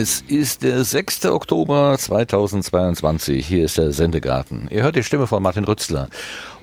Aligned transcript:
Es 0.00 0.22
ist 0.28 0.62
der 0.62 0.82
6. 0.82 1.26
Oktober 1.26 1.94
2022. 1.98 3.46
Hier 3.46 3.66
ist 3.66 3.76
der 3.76 3.92
Sendegarten. 3.92 4.66
Ihr 4.70 4.82
hört 4.82 4.96
die 4.96 5.02
Stimme 5.02 5.26
von 5.26 5.42
Martin 5.42 5.64
Rützler. 5.64 6.08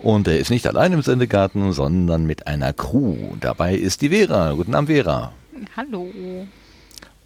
Und 0.02 0.28
er 0.28 0.40
ist 0.40 0.50
nicht 0.50 0.66
allein 0.66 0.92
im 0.92 1.04
Sendegarten, 1.04 1.72
sondern 1.72 2.26
mit 2.26 2.48
einer 2.48 2.73
Crew. 2.73 3.36
Dabei 3.40 3.76
ist 3.76 4.02
die 4.02 4.10
Vera. 4.10 4.54
Guten 4.54 4.73
Abend, 4.73 4.90
Vera. 4.90 5.34
Hallo. 5.76 6.08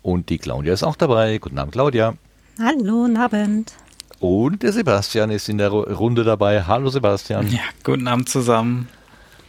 Und 0.01 0.27
die 0.27 0.37
Claudia 0.37 0.73
ist 0.73 0.83
auch 0.83 0.97
dabei. 0.97 1.37
Guten 1.37 1.57
Abend, 1.57 1.71
Claudia. 1.71 2.15
Hallo, 2.59 3.03
guten 3.03 3.15
Abend. 3.15 3.71
Und 4.19 4.63
der 4.63 4.73
Sebastian 4.73 5.31
ist 5.31 5.47
in 5.47 5.59
der 5.59 5.69
Runde 5.69 6.25
dabei. 6.25 6.63
Hallo, 6.63 6.89
Sebastian. 6.89 7.49
Ja, 7.49 7.61
guten 7.85 8.09
Abend 8.09 8.27
zusammen. 8.27 8.89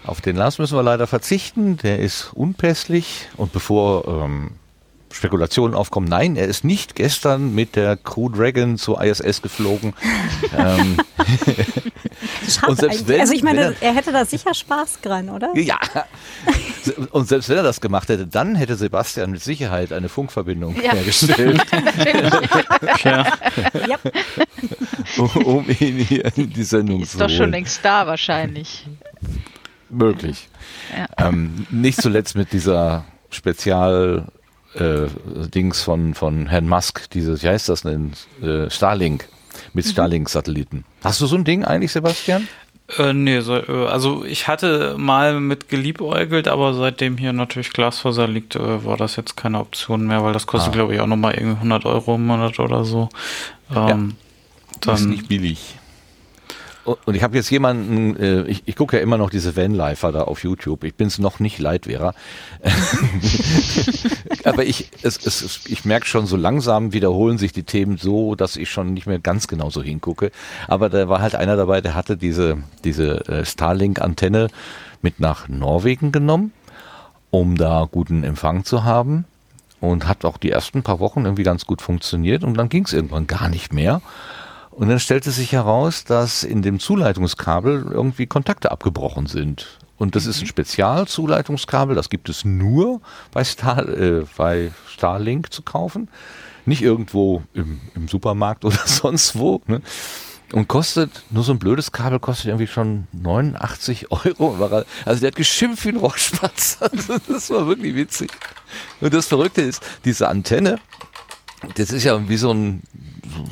Auf 0.04 0.20
den 0.20 0.36
Lars 0.36 0.60
müssen 0.60 0.78
wir 0.78 0.84
leider 0.84 1.08
verzichten. 1.08 1.76
Der 1.78 1.98
ist 1.98 2.30
unpässlich. 2.34 3.26
Und 3.36 3.52
bevor 3.52 4.06
ähm, 4.06 4.52
Spekulationen 5.12 5.74
aufkommen. 5.74 6.08
Nein, 6.08 6.36
er 6.36 6.46
ist 6.46 6.64
nicht 6.64 6.94
gestern 6.94 7.54
mit 7.54 7.76
der 7.76 7.96
Crew 7.96 8.28
Dragon 8.28 8.78
zur 8.78 9.02
ISS 9.02 9.42
geflogen. 9.42 9.94
ähm, 10.56 10.96
und 12.66 12.78
selbst 12.78 13.08
wenn, 13.08 13.20
also 13.20 13.32
ich 13.32 13.42
meine, 13.42 13.60
er, 13.60 13.74
er, 13.80 13.94
hätte 13.94 14.12
da 14.12 14.24
sicher 14.24 14.54
Spaß 14.54 15.00
dran, 15.02 15.28
oder? 15.28 15.52
Ja. 15.56 15.78
Und 17.12 17.28
selbst 17.28 17.48
wenn 17.48 17.58
er 17.58 17.62
das 17.62 17.80
gemacht 17.80 18.08
hätte, 18.08 18.26
dann 18.26 18.56
hätte 18.56 18.74
Sebastian 18.76 19.30
mit 19.30 19.42
Sicherheit 19.42 19.92
eine 19.92 20.08
Funkverbindung 20.08 20.74
ja. 20.82 20.92
hergestellt. 20.92 21.62
ja. 23.04 23.38
um 25.44 25.68
ihn 25.68 25.98
hier 25.98 26.36
in 26.36 26.50
die 26.50 26.64
Sendung 26.64 27.02
ist 27.02 27.12
zu 27.12 27.18
Ist 27.18 27.20
doch 27.20 27.30
schon 27.30 27.50
längst 27.50 27.84
da 27.84 28.06
wahrscheinlich. 28.06 28.86
Möglich. 29.90 30.48
Ja. 30.96 31.28
Ähm, 31.28 31.66
nicht 31.70 32.00
zuletzt 32.00 32.34
mit 32.34 32.52
dieser 32.52 33.04
Spezial 33.30 34.26
äh, 34.74 35.06
Dings 35.54 35.82
von, 35.82 36.14
von 36.14 36.46
Herrn 36.46 36.68
Musk, 36.68 37.10
dieses, 37.10 37.42
wie 37.42 37.48
heißt 37.48 37.68
das 37.68 37.82
denn, 37.82 38.12
äh, 38.42 38.70
Starlink, 38.70 39.28
mit 39.72 39.84
mhm. 39.86 39.90
Starlink-Satelliten. 39.90 40.84
Hast 41.02 41.20
du 41.20 41.26
so 41.26 41.36
ein 41.36 41.44
Ding 41.44 41.64
eigentlich, 41.64 41.92
Sebastian? 41.92 42.48
Äh, 42.98 43.12
nee, 43.12 43.40
so, 43.40 43.56
äh, 43.56 43.86
also 43.86 44.24
ich 44.24 44.48
hatte 44.48 44.96
mal 44.98 45.40
mit 45.40 45.68
geliebäugelt, 45.68 46.48
aber 46.48 46.74
seitdem 46.74 47.16
hier 47.16 47.32
natürlich 47.32 47.72
Glasfaser 47.72 48.28
liegt, 48.28 48.56
äh, 48.56 48.84
war 48.84 48.96
das 48.96 49.16
jetzt 49.16 49.36
keine 49.36 49.60
Option 49.60 50.06
mehr, 50.06 50.22
weil 50.22 50.32
das 50.32 50.46
kostet, 50.46 50.72
ah. 50.72 50.76
glaube 50.76 50.94
ich, 50.94 51.00
auch 51.00 51.06
nochmal 51.06 51.34
irgendwie 51.34 51.56
100 51.56 51.86
Euro 51.86 52.16
im 52.16 52.26
Monat 52.26 52.58
oder 52.58 52.84
so. 52.84 53.08
Ähm, 53.70 53.76
ja. 53.76 53.86
Dann, 53.86 54.16
das 54.80 55.00
ist 55.00 55.06
nicht 55.06 55.28
billig. 55.28 55.76
Und 56.84 57.14
ich 57.14 57.22
habe 57.22 57.36
jetzt 57.36 57.50
jemanden, 57.50 58.16
äh, 58.16 58.42
ich, 58.42 58.64
ich 58.66 58.74
gucke 58.74 58.96
ja 58.96 59.02
immer 59.02 59.16
noch 59.16 59.30
diese 59.30 59.56
Vanlifer 59.56 60.10
da 60.10 60.22
auf 60.22 60.42
YouTube. 60.42 60.82
Ich 60.82 60.94
bin 60.94 61.06
es 61.06 61.18
noch 61.18 61.38
nicht 61.38 61.60
leid, 61.60 61.86
Vera. 61.86 62.12
Aber 64.44 64.64
ich, 64.64 64.90
es, 65.02 65.24
es, 65.24 65.60
ich 65.66 65.84
merke 65.84 66.06
schon, 66.06 66.26
so 66.26 66.36
langsam 66.36 66.92
wiederholen 66.92 67.38
sich 67.38 67.52
die 67.52 67.62
Themen 67.62 67.98
so, 67.98 68.34
dass 68.34 68.56
ich 68.56 68.68
schon 68.70 68.94
nicht 68.94 69.06
mehr 69.06 69.20
ganz 69.20 69.46
genau 69.46 69.70
so 69.70 69.80
hingucke. 69.80 70.32
Aber 70.66 70.88
da 70.88 71.08
war 71.08 71.20
halt 71.20 71.36
einer 71.36 71.56
dabei, 71.56 71.80
der 71.80 71.94
hatte 71.94 72.16
diese, 72.16 72.58
diese 72.82 73.28
äh, 73.28 73.44
Starlink-Antenne 73.44 74.48
mit 75.02 75.20
nach 75.20 75.48
Norwegen 75.48 76.10
genommen, 76.10 76.52
um 77.30 77.56
da 77.56 77.86
guten 77.90 78.24
Empfang 78.24 78.64
zu 78.64 78.82
haben. 78.82 79.24
Und 79.80 80.06
hat 80.06 80.24
auch 80.24 80.36
die 80.36 80.50
ersten 80.50 80.84
paar 80.84 81.00
Wochen 81.00 81.24
irgendwie 81.24 81.42
ganz 81.42 81.66
gut 81.66 81.82
funktioniert. 81.82 82.44
Und 82.44 82.54
dann 82.56 82.68
ging 82.68 82.84
es 82.84 82.92
irgendwann 82.92 83.26
gar 83.26 83.48
nicht 83.48 83.72
mehr. 83.72 84.00
Und 84.72 84.88
dann 84.88 84.98
stellte 84.98 85.30
sich 85.30 85.52
heraus, 85.52 86.04
dass 86.04 86.44
in 86.44 86.62
dem 86.62 86.80
Zuleitungskabel 86.80 87.90
irgendwie 87.90 88.26
Kontakte 88.26 88.70
abgebrochen 88.70 89.26
sind. 89.26 89.78
Und 89.98 90.16
das 90.16 90.26
ist 90.26 90.38
ein 90.38 90.44
mhm. 90.44 90.48
Spezialzuleitungskabel, 90.48 91.94
das 91.94 92.10
gibt 92.10 92.28
es 92.28 92.44
nur 92.44 93.00
bei, 93.30 93.44
Star, 93.44 93.86
äh, 93.88 94.24
bei 94.36 94.72
Starlink 94.88 95.52
zu 95.52 95.62
kaufen. 95.62 96.08
Nicht 96.64 96.82
irgendwo 96.82 97.42
im, 97.54 97.80
im 97.94 98.08
Supermarkt 98.08 98.64
oder 98.64 98.80
sonst 98.84 99.38
wo. 99.38 99.60
Ne? 99.66 99.82
Und 100.52 100.68
kostet, 100.68 101.22
nur 101.30 101.44
so 101.44 101.52
ein 101.52 101.58
blödes 101.58 101.92
Kabel 101.92 102.18
kostet 102.18 102.46
irgendwie 102.46 102.66
schon 102.66 103.06
89 103.12 104.10
Euro. 104.10 104.84
Also 105.04 105.20
der 105.20 105.28
hat 105.28 105.36
geschimpft 105.36 105.84
wie 105.84 105.90
ein 105.90 105.96
Rohrspatz. 105.96 106.78
Also 106.80 107.18
das 107.28 107.50
war 107.50 107.66
wirklich 107.66 107.94
witzig. 107.94 108.30
Und 109.00 109.12
das 109.12 109.26
Verrückte 109.26 109.62
ist, 109.62 109.82
diese 110.04 110.28
Antenne, 110.28 110.78
das 111.76 111.90
ist 111.90 112.04
ja 112.04 112.28
wie 112.28 112.36
so 112.36 112.52
ein 112.52 112.82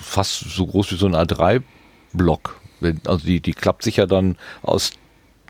fast 0.00 0.40
so 0.40 0.66
groß 0.66 0.92
wie 0.92 0.96
so 0.96 1.06
ein 1.06 1.14
A3-Block. 1.14 2.60
Also 3.06 3.26
die, 3.26 3.40
die 3.40 3.52
klappt 3.52 3.82
sich 3.82 3.96
ja 3.96 4.06
dann 4.06 4.36
aus, 4.62 4.92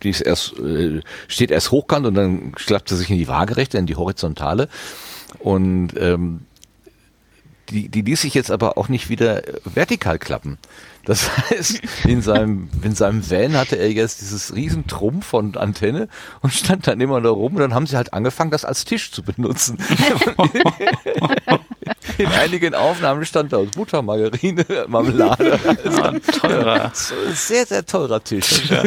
die 0.02 0.10
ist 0.10 0.20
erst, 0.20 0.58
äh, 0.58 1.00
steht 1.28 1.50
erst 1.50 1.70
hochkant 1.70 2.06
und 2.06 2.14
dann 2.14 2.52
klappt 2.52 2.88
sie 2.88 2.96
sich 2.96 3.10
in 3.10 3.18
die 3.18 3.28
Waagerechte, 3.28 3.78
in 3.78 3.86
die 3.86 3.96
horizontale. 3.96 4.68
Und 5.38 5.90
ähm, 5.96 6.40
die, 7.70 7.88
die 7.88 8.02
ließ 8.02 8.22
sich 8.22 8.34
jetzt 8.34 8.50
aber 8.50 8.76
auch 8.76 8.88
nicht 8.88 9.08
wieder 9.08 9.42
vertikal 9.64 10.18
klappen. 10.18 10.58
Das 11.04 11.30
heißt, 11.50 11.80
in 12.04 12.22
seinem, 12.22 12.68
in 12.82 12.94
seinem 12.94 13.28
Van 13.28 13.56
hatte 13.56 13.76
er 13.76 13.90
jetzt 13.90 14.20
dieses 14.20 14.54
riesen 14.54 14.86
Trumpf 14.86 15.26
von 15.26 15.56
Antenne 15.56 16.08
und 16.40 16.52
stand 16.52 16.86
dann 16.86 17.00
immer 17.00 17.20
da 17.20 17.30
rum 17.30 17.54
und 17.54 17.60
dann 17.60 17.74
haben 17.74 17.86
sie 17.86 17.96
halt 17.96 18.12
angefangen, 18.12 18.50
das 18.50 18.64
als 18.64 18.84
Tisch 18.84 19.12
zu 19.12 19.22
benutzen. 19.22 19.78
in 22.18 22.26
einigen 22.26 22.74
Aufnahmen 22.74 23.24
stand 23.24 23.52
da 23.52 23.58
aus 23.58 23.70
Butter, 23.70 24.02
Margarine, 24.02 24.64
Marmelade. 24.88 25.58
Also 25.84 26.02
ein 26.02 26.22
teurer. 26.22 26.92
Sehr, 26.94 27.66
sehr 27.66 27.84
teurer 27.84 28.22
Tisch. 28.22 28.68
Ja. 28.70 28.82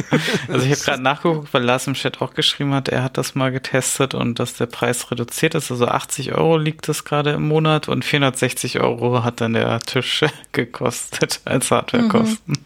Also 0.47 0.65
ich 0.65 0.71
habe 0.71 0.81
gerade 0.81 1.01
nachgeguckt, 1.01 1.53
weil 1.53 1.63
Lars 1.63 1.87
im 1.87 1.93
Chat 1.93 2.21
auch 2.21 2.33
geschrieben 2.33 2.73
hat, 2.73 2.89
er 2.89 3.03
hat 3.03 3.17
das 3.17 3.35
mal 3.35 3.51
getestet 3.51 4.13
und 4.13 4.39
dass 4.39 4.53
der 4.55 4.67
Preis 4.67 5.09
reduziert 5.11 5.55
ist. 5.55 5.71
Also 5.71 5.87
80 5.87 6.33
Euro 6.33 6.57
liegt 6.57 6.87
das 6.87 7.03
gerade 7.03 7.31
im 7.31 7.47
Monat 7.47 7.87
und 7.87 8.05
460 8.05 8.79
Euro 8.79 9.23
hat 9.23 9.41
dann 9.41 9.53
der 9.53 9.79
Tisch 9.79 10.25
gekostet 10.51 11.41
als 11.45 11.71
Hardwarekosten. 11.71 12.53
Mhm. 12.53 12.65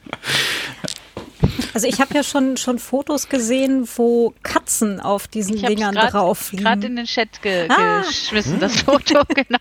Also 1.77 1.87
ich 1.89 2.01
habe 2.01 2.11
ja 2.15 2.23
schon, 2.23 2.57
schon 2.57 2.79
Fotos 2.79 3.29
gesehen, 3.29 3.87
wo 3.97 4.33
Katzen 4.41 4.99
auf 4.99 5.27
diesen 5.27 5.61
Dingern 5.61 5.93
grad, 5.93 6.11
drauf 6.11 6.51
liegen. 6.51 6.63
gerade 6.63 6.87
in 6.87 6.95
den 6.95 7.05
Chat 7.05 7.39
ge 7.43 7.67
ah. 7.69 8.01
geschmissen, 8.01 8.59
das 8.59 8.81
Foto, 8.81 9.21
genau. 9.35 9.59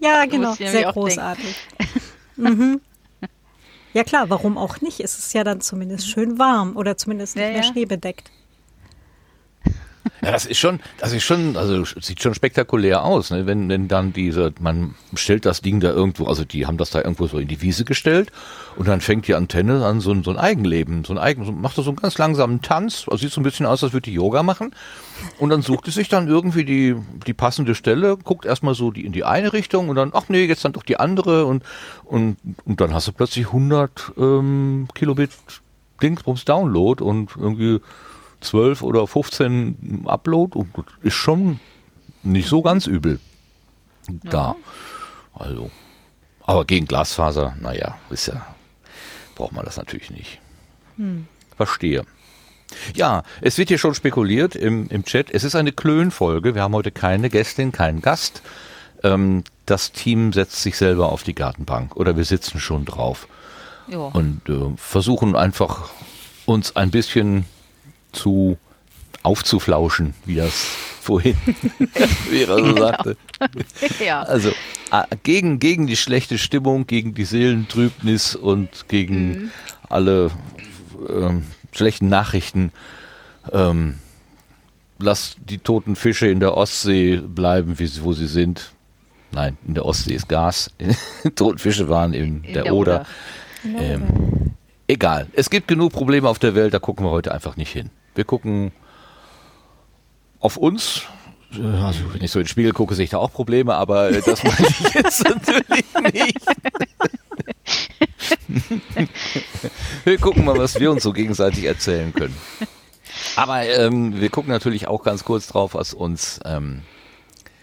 Ja, 0.00 0.24
genau, 0.24 0.54
sehr 0.54 0.90
großartig. 0.90 1.56
mhm. 2.36 2.80
Ja 3.92 4.02
klar, 4.02 4.30
warum 4.30 4.56
auch 4.56 4.80
nicht? 4.80 5.00
Es 5.00 5.18
ist 5.18 5.34
ja 5.34 5.44
dann 5.44 5.60
zumindest 5.60 6.08
schön 6.08 6.38
warm 6.38 6.74
oder 6.74 6.96
zumindest 6.96 7.36
nicht 7.36 7.44
ja, 7.44 7.50
mehr 7.50 7.62
ja. 7.62 7.70
schneebedeckt. 7.70 8.30
Ja, 10.22 10.32
das 10.32 10.46
ist 10.46 10.58
schon, 10.58 10.80
das 10.98 11.12
ist 11.12 11.24
schon, 11.24 11.56
also 11.56 11.84
sieht 11.84 12.22
schon 12.22 12.34
spektakulär 12.34 13.04
aus, 13.04 13.30
ne? 13.30 13.46
wenn, 13.46 13.68
wenn 13.68 13.88
dann 13.88 14.12
diese, 14.12 14.52
man 14.60 14.94
stellt 15.14 15.46
das 15.46 15.60
Ding 15.62 15.80
da 15.80 15.90
irgendwo, 15.90 16.26
also 16.26 16.44
die 16.44 16.66
haben 16.66 16.78
das 16.78 16.90
da 16.90 17.00
irgendwo 17.00 17.26
so 17.26 17.38
in 17.38 17.48
die 17.48 17.62
Wiese 17.62 17.84
gestellt 17.84 18.30
und 18.76 18.88
dann 18.88 19.00
fängt 19.00 19.26
die 19.28 19.34
Antenne 19.34 19.84
an 19.84 20.00
so, 20.00 20.12
ein 20.12 20.24
so 20.24 20.30
ein 20.30 20.38
Eigenleben, 20.38 21.04
so 21.04 21.12
ein 21.12 21.18
Eigen, 21.18 21.44
so, 21.44 21.52
macht 21.52 21.76
so 21.76 21.82
einen 21.82 21.96
ganz 21.96 22.18
langsamen 22.18 22.62
Tanz, 22.62 23.04
also 23.06 23.18
sieht 23.18 23.32
so 23.32 23.40
ein 23.40 23.44
bisschen 23.44 23.66
aus, 23.66 23.84
als 23.84 23.92
würde 23.92 24.10
die 24.10 24.14
Yoga 24.14 24.42
machen 24.42 24.74
und 25.38 25.50
dann 25.50 25.62
sucht 25.62 25.88
es 25.88 25.94
sich 25.94 26.08
dann 26.08 26.28
irgendwie 26.28 26.64
die, 26.64 26.96
die 27.26 27.34
passende 27.34 27.74
Stelle, 27.74 28.16
guckt 28.16 28.44
erstmal 28.44 28.74
so 28.74 28.90
die, 28.90 29.04
in 29.04 29.12
die 29.12 29.24
eine 29.24 29.52
Richtung 29.52 29.88
und 29.88 29.96
dann, 29.96 30.10
ach 30.14 30.28
nee, 30.28 30.44
jetzt 30.44 30.64
dann 30.64 30.72
doch 30.72 30.82
die 30.82 30.98
andere 30.98 31.46
und, 31.46 31.62
und, 32.04 32.36
und 32.64 32.80
dann 32.80 32.94
hast 32.94 33.08
du 33.08 33.12
plötzlich 33.12 33.46
100 33.46 34.12
ähm, 34.18 34.88
Kilobit 34.94 35.30
Dingsbums 36.02 36.44
Download 36.44 37.02
und 37.02 37.30
irgendwie 37.36 37.80
12 38.40 38.82
oder 38.82 39.06
15 39.06 40.04
Upload 40.06 40.58
und 40.58 40.68
ist 41.02 41.14
schon 41.14 41.60
nicht 42.22 42.48
so 42.48 42.62
ganz 42.62 42.86
übel 42.86 43.20
ja. 44.08 44.30
da. 44.30 44.56
Also, 45.34 45.70
aber 46.44 46.64
gegen 46.64 46.86
Glasfaser, 46.86 47.56
naja, 47.60 47.98
ist 48.10 48.26
ja, 48.26 48.46
braucht 49.34 49.52
man 49.52 49.64
das 49.64 49.76
natürlich 49.76 50.10
nicht. 50.10 50.40
Hm. 50.96 51.26
Verstehe. 51.56 52.04
Ja, 52.94 53.22
es 53.40 53.58
wird 53.58 53.68
hier 53.68 53.78
schon 53.78 53.94
spekuliert 53.94 54.54
im, 54.54 54.88
im 54.88 55.04
Chat. 55.04 55.30
Es 55.30 55.42
ist 55.42 55.54
eine 55.54 55.72
Klönfolge. 55.72 56.54
Wir 56.54 56.62
haben 56.62 56.74
heute 56.74 56.90
keine 56.90 57.30
Gästin, 57.30 57.72
keinen 57.72 58.02
Gast. 58.02 58.42
Ähm, 59.02 59.44
das 59.66 59.92
Team 59.92 60.32
setzt 60.32 60.62
sich 60.62 60.76
selber 60.76 61.10
auf 61.10 61.22
die 61.22 61.34
Gartenbank 61.34 61.96
oder 61.96 62.16
wir 62.16 62.24
sitzen 62.24 62.60
schon 62.60 62.84
drauf 62.84 63.28
ja. 63.88 63.98
und 63.98 64.48
äh, 64.48 64.76
versuchen 64.76 65.36
einfach 65.36 65.90
uns 66.46 66.76
ein 66.76 66.90
bisschen 66.90 67.44
zu 68.12 68.58
aufzuflauschen, 69.22 70.14
wie 70.24 70.36
das 70.36 70.52
vorhin 71.00 71.36
Vera 72.30 72.58
so 72.58 72.64
genau. 72.64 72.76
sagte. 72.76 73.16
ja. 74.04 74.22
Also 74.22 74.50
äh, 74.90 75.04
gegen, 75.22 75.58
gegen 75.58 75.86
die 75.86 75.96
schlechte 75.96 76.38
Stimmung, 76.38 76.86
gegen 76.86 77.14
die 77.14 77.24
Seelentrübnis 77.24 78.34
und 78.34 78.88
gegen 78.88 79.28
mhm. 79.28 79.50
alle 79.88 80.30
ähm, 81.08 81.44
schlechten 81.72 82.08
Nachrichten. 82.08 82.72
Ähm, 83.52 83.94
lass 84.98 85.36
die 85.40 85.58
toten 85.58 85.96
Fische 85.96 86.28
in 86.28 86.40
der 86.40 86.56
Ostsee 86.56 87.16
bleiben, 87.16 87.78
wie 87.78 87.90
wo 88.02 88.12
sie 88.12 88.26
sind. 88.26 88.72
Nein, 89.30 89.56
in 89.66 89.74
der 89.74 89.84
Ostsee 89.84 90.14
ist 90.14 90.28
Gas. 90.28 90.70
Toten 91.36 91.58
Fische 91.58 91.88
waren 91.88 92.12
in, 92.14 92.44
in 92.44 92.54
der, 92.54 92.64
der, 92.64 92.74
Oder. 92.74 93.06
Oder. 93.64 93.80
Ähm, 93.80 94.54
egal. 94.86 95.26
Es 95.32 95.50
gibt 95.50 95.68
genug 95.68 95.92
Probleme 95.92 96.28
auf 96.28 96.38
der 96.38 96.54
Welt, 96.54 96.72
da 96.72 96.78
gucken 96.78 97.04
wir 97.04 97.10
heute 97.10 97.32
einfach 97.32 97.56
nicht 97.56 97.72
hin. 97.72 97.90
Wir 98.14 98.24
gucken 98.24 98.72
auf 100.40 100.56
uns, 100.56 101.02
Also, 101.52 102.12
wenn 102.12 102.22
ich 102.22 102.30
so 102.30 102.38
in 102.38 102.44
den 102.44 102.48
Spiegel 102.48 102.72
gucke, 102.72 102.94
sehe 102.94 103.04
ich 103.04 103.10
da 103.10 103.18
auch 103.18 103.32
Probleme, 103.32 103.74
aber 103.74 104.10
äh, 104.10 104.20
das 104.22 104.44
meine 104.44 104.68
ich 104.68 104.80
jetzt 104.94 105.24
natürlich 105.24 105.84
nicht. 106.12 106.46
wir 110.04 110.18
gucken 110.18 110.44
mal, 110.44 110.58
was 110.58 110.78
wir 110.78 110.90
uns 110.90 111.02
so 111.02 111.12
gegenseitig 111.12 111.64
erzählen 111.64 112.12
können. 112.12 112.36
Aber 113.36 113.64
ähm, 113.64 114.20
wir 114.20 114.28
gucken 114.30 114.50
natürlich 114.50 114.88
auch 114.88 115.02
ganz 115.02 115.24
kurz 115.24 115.46
drauf, 115.46 115.74
was 115.74 115.94
uns 115.94 116.40
ähm, 116.44 116.82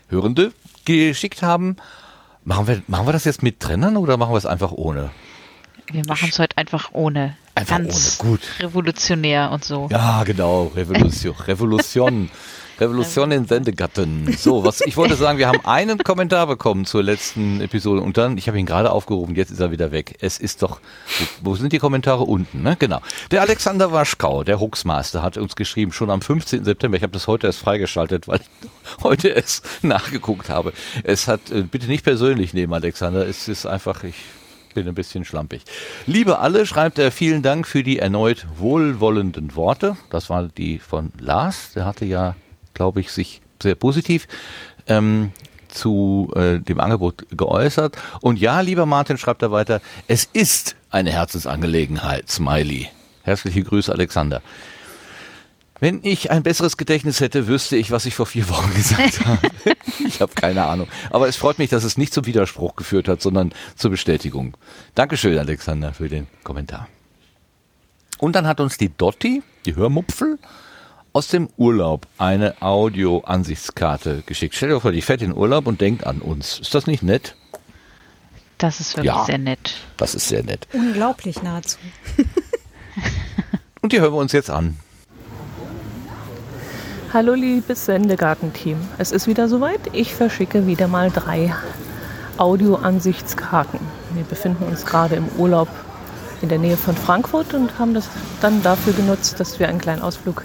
Hörende 0.09 0.51
geschickt 0.85 1.41
haben. 1.43 1.77
Machen 2.43 2.67
wir, 2.67 2.81
machen 2.87 3.07
wir 3.07 3.13
das 3.13 3.25
jetzt 3.25 3.43
mit 3.43 3.59
Trennern 3.59 3.97
oder 3.97 4.17
machen 4.17 4.33
wir 4.33 4.37
es 4.37 4.45
einfach 4.45 4.71
ohne? 4.71 5.11
Wir 5.91 6.03
machen 6.07 6.29
es 6.29 6.39
heute 6.39 6.57
einfach 6.57 6.89
ohne. 6.93 7.37
Einfach 7.53 7.77
Ganz 7.77 8.19
ohne, 8.19 8.31
gut. 8.31 8.41
Revolutionär 8.59 9.51
und 9.51 9.63
so. 9.63 9.87
Ja, 9.91 10.23
genau, 10.23 10.71
Revolution. 10.75 11.35
Revolution. 11.47 12.29
Revolution 12.79 13.31
in 13.31 13.45
Sendegatten. 13.45 14.35
So, 14.37 14.65
was 14.65 14.81
ich 14.81 14.97
wollte 14.97 15.15
sagen, 15.15 15.37
wir 15.37 15.47
haben 15.47 15.65
einen 15.65 15.97
Kommentar 15.99 16.45
bekommen 16.47 16.85
zur 16.85 17.03
letzten 17.03 17.61
Episode 17.61 18.01
und 18.01 18.17
dann, 18.17 18.37
ich 18.37 18.49
habe 18.49 18.59
ihn 18.59 18.65
gerade 18.65 18.91
aufgerufen, 18.91 19.35
jetzt 19.35 19.51
ist 19.51 19.61
er 19.61 19.71
wieder 19.71 19.91
weg. 19.91 20.17
Es 20.19 20.37
ist 20.39 20.61
doch, 20.61 20.81
wo, 21.41 21.51
wo 21.51 21.55
sind 21.55 21.71
die 21.71 21.79
Kommentare 21.79 22.23
unten, 22.23 22.63
ne? 22.63 22.75
Genau. 22.77 23.01
Der 23.31 23.41
Alexander 23.41 23.93
Waschkau, 23.93 24.43
der 24.43 24.59
Huxmaster, 24.59 25.21
hat 25.21 25.37
uns 25.37 25.55
geschrieben, 25.55 25.93
schon 25.93 26.09
am 26.09 26.21
15. 26.21 26.65
September, 26.65 26.97
ich 26.97 27.03
habe 27.03 27.13
das 27.13 27.27
heute 27.27 27.47
erst 27.47 27.59
freigeschaltet, 27.59 28.27
weil 28.27 28.41
ich 28.41 28.69
heute 29.03 29.33
es 29.33 29.61
nachgeguckt 29.81 30.49
habe. 30.49 30.73
Es 31.03 31.29
hat, 31.29 31.51
äh, 31.51 31.61
bitte 31.61 31.87
nicht 31.87 32.03
persönlich 32.03 32.53
nehmen, 32.53 32.73
Alexander, 32.73 33.25
es 33.25 33.47
ist 33.47 33.65
einfach, 33.65 34.03
ich 34.03 34.15
bin 34.75 34.87
ein 34.87 34.93
bisschen 34.93 35.25
schlampig. 35.25 35.63
Liebe 36.05 36.37
alle, 36.37 36.67
schreibt 36.67 36.99
er, 36.99 37.11
vielen 37.11 37.41
Dank 37.41 37.67
für 37.67 37.81
die 37.81 37.97
erneut 37.97 38.45
wohlwollenden 38.57 39.55
Worte. 39.55 39.97
Das 40.11 40.29
war 40.29 40.43
die 40.43 40.77
von 40.77 41.11
Lars, 41.19 41.71
der 41.73 41.85
hatte 41.85 42.05
ja 42.05 42.35
glaube 42.75 42.99
ich, 42.99 43.11
sich 43.11 43.41
sehr 43.63 43.73
positiv 43.73 44.27
ähm, 44.85 45.31
zu 45.67 46.31
äh, 46.35 46.59
dem 46.59 46.79
Angebot 46.79 47.25
geäußert. 47.31 47.97
Und 48.21 48.39
ja, 48.39 48.59
lieber 48.59 48.85
Martin, 48.85 49.17
schreibt 49.17 49.41
er 49.41 49.51
weiter, 49.51 49.81
es 50.07 50.29
ist 50.31 50.75
eine 50.91 51.11
Herzensangelegenheit, 51.11 52.29
Smiley. 52.29 52.89
Herzliche 53.23 53.63
Grüße, 53.63 53.91
Alexander. 53.91 54.43
Wenn 55.79 55.99
ich 56.03 56.31
ein 56.31 56.43
besseres 56.43 56.77
Gedächtnis 56.77 57.19
hätte, 57.19 57.47
wüsste 57.47 57.75
ich, 57.75 57.91
was 57.91 58.05
ich 58.05 58.15
vor 58.15 58.25
vier 58.25 58.47
Wochen 58.49 58.73
gesagt 58.75 59.25
habe. 59.25 59.39
ich 60.07 60.21
habe 60.21 60.33
keine 60.33 60.63
Ahnung. 60.65 60.87
Aber 61.09 61.27
es 61.27 61.35
freut 61.35 61.57
mich, 61.59 61.69
dass 61.69 61.83
es 61.83 61.97
nicht 61.97 62.13
zum 62.13 62.25
Widerspruch 62.25 62.75
geführt 62.75 63.07
hat, 63.07 63.21
sondern 63.21 63.53
zur 63.75 63.91
Bestätigung. 63.91 64.55
Dankeschön, 64.95 65.37
Alexander, 65.37 65.93
für 65.93 66.07
den 66.07 66.27
Kommentar. 66.43 66.87
Und 68.17 68.35
dann 68.35 68.47
hat 68.47 68.61
uns 68.61 68.77
die 68.77 68.89
Dotti, 68.95 69.43
die 69.65 69.75
Hörmupfel, 69.75 70.39
aus 71.11 71.27
dem 71.27 71.49
Urlaub 71.57 72.07
eine 72.17 72.61
Audio-Ansichtskarte 72.61 74.23
geschickt. 74.25 74.55
Stellt 74.55 74.71
euch 74.73 74.81
vor, 74.81 74.91
die 74.93 75.01
fährt 75.01 75.21
in 75.21 75.35
Urlaub 75.35 75.67
und 75.67 75.81
denkt 75.81 76.05
an 76.05 76.19
uns. 76.21 76.59
Ist 76.59 76.73
das 76.75 76.87
nicht 76.87 77.03
nett? 77.03 77.35
Das 78.57 78.79
ist 78.79 78.95
wirklich 78.95 79.13
Ja. 79.13 79.25
sehr 79.25 79.37
nett. 79.37 79.75
Das 79.97 80.15
ist 80.15 80.29
sehr 80.29 80.43
nett. 80.43 80.67
Unglaublich 80.71 81.41
nahezu. 81.43 81.77
Und 83.81 83.91
die 83.91 83.99
hören 83.99 84.13
wir 84.13 84.17
uns 84.19 84.31
jetzt 84.31 84.49
an. 84.49 84.77
Hallo 87.15 87.33
liebes 87.33 87.85
Sendegarten-Team. 87.85 88.75
Es 88.97 89.13
ist 89.13 89.25
wieder 89.25 89.47
soweit. 89.47 89.79
Ich 89.93 90.13
verschicke 90.13 90.67
wieder 90.67 90.89
mal 90.89 91.09
drei 91.11 91.55
Audio-Ansichtskarten. 92.35 93.79
Wir 94.13 94.25
befinden 94.25 94.65
uns 94.65 94.85
gerade 94.85 95.15
im 95.15 95.29
Urlaub 95.37 95.69
in 96.41 96.49
der 96.49 96.57
Nähe 96.57 96.75
von 96.75 96.93
Frankfurt 96.93 97.53
und 97.53 97.79
haben 97.79 97.93
das 97.93 98.09
dann 98.41 98.61
dafür 98.63 98.91
genutzt, 98.91 99.39
dass 99.39 99.61
wir 99.61 99.69
einen 99.69 99.79
kleinen 99.79 100.01
Ausflug 100.01 100.43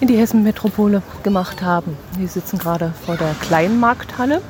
in 0.00 0.08
die 0.08 0.16
Hessen-Metropole 0.16 1.02
gemacht 1.22 1.62
haben. 1.62 1.96
Wir 2.18 2.26
sitzen 2.26 2.58
gerade 2.58 2.92
vor 3.04 3.16
der 3.16 3.34
Kleinmarkthalle 3.34 4.42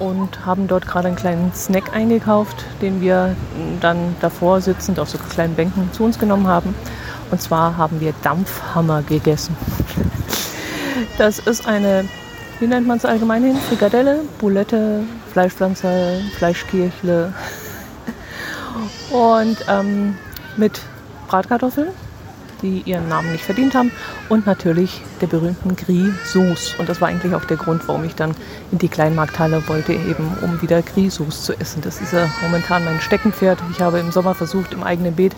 und 0.00 0.44
haben 0.46 0.66
dort 0.66 0.88
gerade 0.88 1.06
einen 1.06 1.16
kleinen 1.16 1.54
Snack 1.54 1.94
eingekauft, 1.94 2.64
den 2.82 3.00
wir 3.00 3.36
dann 3.80 4.16
davor 4.20 4.60
sitzend 4.60 4.98
auf 4.98 5.10
so 5.10 5.18
kleinen 5.18 5.54
Bänken 5.54 5.92
zu 5.92 6.02
uns 6.02 6.18
genommen 6.18 6.48
haben. 6.48 6.74
Und 7.30 7.40
zwar 7.40 7.76
haben 7.76 8.00
wir 8.00 8.14
Dampfhammer 8.24 9.02
gegessen. 9.02 9.56
Das 11.18 11.38
ist 11.38 11.66
eine, 11.66 12.04
wie 12.60 12.66
nennt 12.66 12.86
man 12.86 12.98
es 12.98 13.04
allgemein 13.04 13.42
hin? 13.42 13.56
Frikadelle, 13.68 14.20
Boulette, 14.38 15.02
Fleischpflanzer, 15.32 16.20
Fleischkirchle 16.38 17.32
und 19.10 19.56
ähm, 19.68 20.16
mit 20.56 20.80
Bratkartoffeln, 21.28 21.88
die 22.62 22.82
ihren 22.86 23.08
Namen 23.08 23.32
nicht 23.32 23.44
verdient 23.44 23.74
haben 23.74 23.92
und 24.28 24.46
natürlich 24.46 25.02
der 25.20 25.26
berühmten 25.26 25.76
Gris-Sauce. 25.76 26.74
Und 26.78 26.88
das 26.88 27.00
war 27.00 27.08
eigentlich 27.08 27.34
auch 27.34 27.44
der 27.44 27.56
Grund, 27.56 27.86
warum 27.88 28.04
ich 28.04 28.14
dann 28.14 28.34
in 28.72 28.78
die 28.78 28.88
Kleinmarkthalle 28.88 29.66
wollte, 29.68 29.92
eben 29.92 30.36
um 30.42 30.60
wieder 30.62 30.82
Gris-Sauce 30.82 31.44
zu 31.44 31.58
essen. 31.58 31.82
Das 31.82 32.00
ist 32.00 32.12
ja 32.12 32.30
momentan 32.42 32.84
mein 32.84 33.00
Steckenpferd. 33.00 33.58
Ich 33.72 33.80
habe 33.80 33.98
im 33.98 34.12
Sommer 34.12 34.34
versucht, 34.34 34.72
im 34.72 34.82
eigenen 34.82 35.14
Beet 35.14 35.36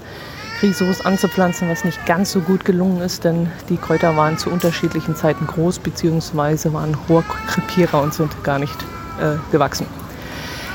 Grisauce 0.61 1.05
anzupflanzen, 1.05 1.69
was 1.69 1.85
nicht 1.85 2.05
ganz 2.07 2.33
so 2.33 2.41
gut 2.41 2.65
gelungen 2.65 3.01
ist, 3.01 3.25
denn 3.25 3.49
die 3.69 3.77
Kräuter 3.77 4.17
waren 4.17 4.39
zu 4.39 4.51
unterschiedlichen 4.51 5.15
Zeiten 5.15 5.47
groß 5.47 5.79
bzw. 5.79 6.73
waren 6.73 6.97
hoher 7.09 7.23
Krepierer 7.47 8.03
und 8.03 8.13
sind 8.13 8.43
gar 8.43 8.59
nicht 8.59 8.77
äh, 9.21 9.37
gewachsen. 9.53 9.87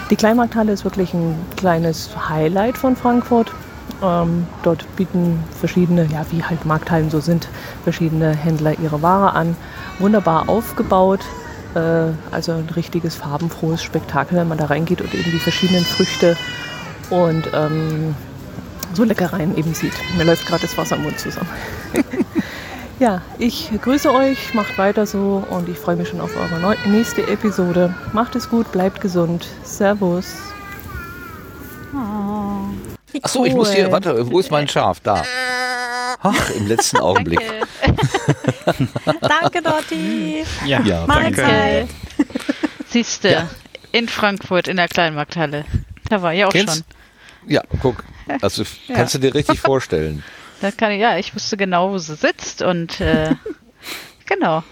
Die 0.09 0.15
Kleinmarkthalle 0.15 0.71
ist 0.71 0.83
wirklich 0.83 1.13
ein 1.13 1.35
kleines 1.57 2.09
Highlight 2.29 2.77
von 2.77 2.95
Frankfurt. 2.95 3.51
Ähm, 4.01 4.47
dort 4.63 4.85
bieten 4.95 5.43
verschiedene, 5.59 6.05
ja 6.05 6.25
wie 6.31 6.43
halt 6.43 6.65
Markthallen 6.65 7.09
so 7.09 7.19
sind, 7.19 7.49
verschiedene 7.83 8.35
Händler 8.35 8.77
ihre 8.79 9.01
Ware 9.01 9.33
an. 9.33 9.55
Wunderbar 9.99 10.49
aufgebaut, 10.49 11.21
äh, 11.75 12.11
also 12.31 12.53
ein 12.53 12.69
richtiges 12.75 13.15
farbenfrohes 13.15 13.83
Spektakel, 13.83 14.37
wenn 14.37 14.47
man 14.47 14.57
da 14.57 14.65
reingeht 14.65 15.01
und 15.01 15.13
eben 15.13 15.31
die 15.31 15.39
verschiedenen 15.39 15.83
Früchte 15.83 16.37
und 17.09 17.49
ähm, 17.53 18.15
so 18.95 19.03
Leckereien 19.03 19.57
eben 19.57 19.73
sieht. 19.73 19.93
Mir 20.17 20.23
läuft 20.25 20.45
gerade 20.47 20.61
das 20.63 20.77
Wasser 20.77 20.95
im 20.95 21.03
Mund 21.03 21.19
zusammen. 21.19 21.49
ja, 22.99 23.21
ich 23.39 23.69
grüße 23.81 24.11
euch, 24.13 24.53
macht 24.53 24.77
weiter 24.77 25.05
so 25.05 25.43
und 25.49 25.67
ich 25.69 25.77
freue 25.77 25.95
mich 25.95 26.09
schon 26.09 26.21
auf 26.21 26.35
eure 26.35 26.59
neu 26.59 26.75
nächste 26.85 27.27
Episode. 27.27 27.93
Macht 28.13 28.35
es 28.35 28.49
gut, 28.49 28.71
bleibt 28.71 29.01
gesund. 29.01 29.47
Servus. 29.63 30.35
Wie 33.11 33.19
Ach 33.21 33.29
so, 33.29 33.45
ich 33.45 33.53
muss 33.53 33.71
hier, 33.71 33.85
cool. 33.85 33.91
warte, 33.91 34.31
wo 34.31 34.39
ist 34.39 34.49
mein 34.49 34.67
Schaf? 34.67 34.99
Da. 35.01 35.23
Ach, 36.25 36.49
im 36.51 36.67
letzten 36.67 36.97
Augenblick. 36.97 37.41
Danke. 37.85 38.87
Danke, 39.21 39.61
Dotti. 39.61 40.43
Ja, 40.65 40.81
Ja, 40.81 41.05
Mahlzeit. 41.05 41.89
Siehste, 42.87 43.29
Ja. 43.29 43.49
in 43.91 44.07
Frankfurt 44.07 44.67
in 44.67 44.77
der 44.77 44.87
Kleinmarkthalle. 44.87 45.65
Da 46.09 46.21
war 46.21 46.33
ich 46.33 46.45
auch 46.45 46.51
Kennst- 46.51 46.77
schon. 46.77 47.51
Ja, 47.51 47.61
guck. 47.81 48.03
Also 48.41 48.63
Ja. 48.87 48.95
kannst 48.95 49.13
du 49.15 49.19
dir 49.19 49.33
richtig 49.33 49.59
vorstellen. 49.59 50.23
Da 50.61 50.71
kann 50.71 50.91
ich, 50.93 51.01
ja, 51.01 51.17
ich 51.17 51.35
wusste 51.35 51.57
genau, 51.57 51.91
wo 51.91 51.97
sie 51.97 52.15
sitzt 52.15 52.61
und 52.61 53.01
äh, 53.01 53.35
genau. 54.25 54.63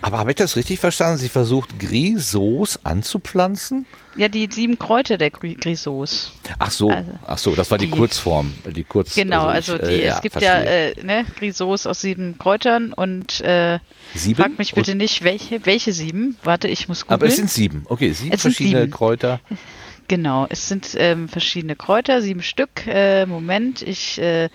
Aber 0.00 0.16
habe 0.18 0.30
ich 0.30 0.36
das 0.36 0.56
richtig 0.56 0.80
verstanden? 0.80 1.18
Sie 1.18 1.28
versucht 1.28 1.78
Grisauce 1.78 2.78
anzupflanzen? 2.82 3.84
Ja, 4.16 4.28
die 4.28 4.48
sieben 4.50 4.78
Kräuter 4.78 5.18
der 5.18 5.30
Gri- 5.30 5.58
Grisauce. 5.60 6.32
Ach 6.58 6.70
so, 6.70 6.88
Also, 6.90 7.10
ach 7.26 7.36
so, 7.38 7.54
das 7.54 7.70
war 7.70 7.76
die, 7.76 7.86
die- 7.86 7.90
Kurzform, 7.96 8.54
die 8.74 8.84
Kurz. 8.84 9.14
Genau, 9.14 9.48
ich, 9.50 9.54
also, 9.56 9.76
die, 9.76 9.84
äh, 9.84 10.06
es 10.06 10.22
gibt 10.22 10.32
verstehe. 10.34 10.50
ja 10.52 10.62
äh, 10.62 11.02
ne, 11.04 11.26
Grisauce 11.38 11.86
aus 11.86 12.00
sieben 12.00 12.38
Kräutern 12.38 12.94
und 12.94 13.42
äh, 13.42 13.78
sieben. 14.14 14.42
frag 14.42 14.58
mich 14.58 14.72
bitte 14.74 14.94
nicht, 14.94 15.22
welche, 15.22 15.66
welche 15.66 15.92
sieben. 15.92 16.38
Warte, 16.44 16.68
ich 16.68 16.88
muss 16.88 17.02
googeln. 17.02 17.14
Aber 17.20 17.26
es 17.26 17.36
sind 17.36 17.50
sieben. 17.50 17.84
Okay, 17.90 18.12
sieben 18.12 18.32
Es 18.34 18.40
verschiedene 18.42 18.80
sieben. 18.82 18.92
Kräuter. 18.92 19.40
Genau, 20.08 20.46
es 20.50 20.68
sind 20.68 20.94
ähm, 20.98 21.28
verschiedene 21.28 21.76
Kräuter, 21.76 22.20
sieben 22.22 22.42
Stück. 22.42 22.86
Äh, 22.86 23.26
Moment, 23.26 23.82
ich 23.82 24.18
äh, 24.18 24.48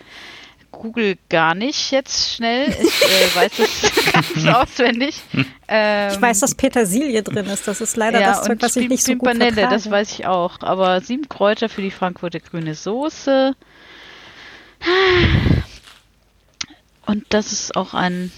google 0.71 1.17
gar 1.29 1.55
nicht 1.55 1.91
jetzt 1.91 2.35
schnell. 2.35 2.69
Ich 2.69 3.01
äh, 3.01 3.35
weiß 3.35 3.59
es 3.59 4.11
ganz 4.11 4.55
auswendig. 4.55 5.21
Ähm, 5.67 6.11
Ich 6.13 6.21
weiß, 6.21 6.39
dass 6.41 6.55
Petersilie 6.55 7.23
drin 7.23 7.45
ist. 7.47 7.67
Das 7.67 7.81
ist 7.81 7.97
leider 7.97 8.19
ja, 8.21 8.27
das 8.27 8.43
Zeug, 8.43 8.57
was 8.61 8.75
ich 8.75 8.87
nicht 8.89 9.03
so 9.03 9.13
gut 9.13 9.29
Pimpernelle, 9.29 9.53
vertrage. 9.53 9.75
das 9.75 9.89
weiß 9.89 10.11
ich 10.11 10.25
auch. 10.27 10.61
Aber 10.61 11.01
sieben 11.01 11.27
Kräuter 11.29 11.69
für 11.69 11.81
die 11.81 11.91
Frankfurter 11.91 12.39
grüne 12.39 12.75
Soße. 12.75 13.55
Und 17.05 17.25
das 17.29 17.51
ist 17.51 17.75
auch 17.75 17.93
ein. 17.93 18.31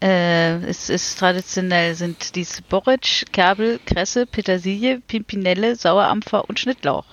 Äh, 0.00 0.64
es 0.66 0.90
ist 0.90 1.18
traditionell 1.18 1.94
sind 1.94 2.36
dies 2.36 2.62
Borretsch, 2.62 3.24
Kerbel, 3.32 3.80
Kresse, 3.84 4.26
Petersilie, 4.26 5.00
Pimpinelle, 5.00 5.74
Sauerampfer 5.74 6.48
und 6.48 6.60
Schnittlauch. 6.60 7.04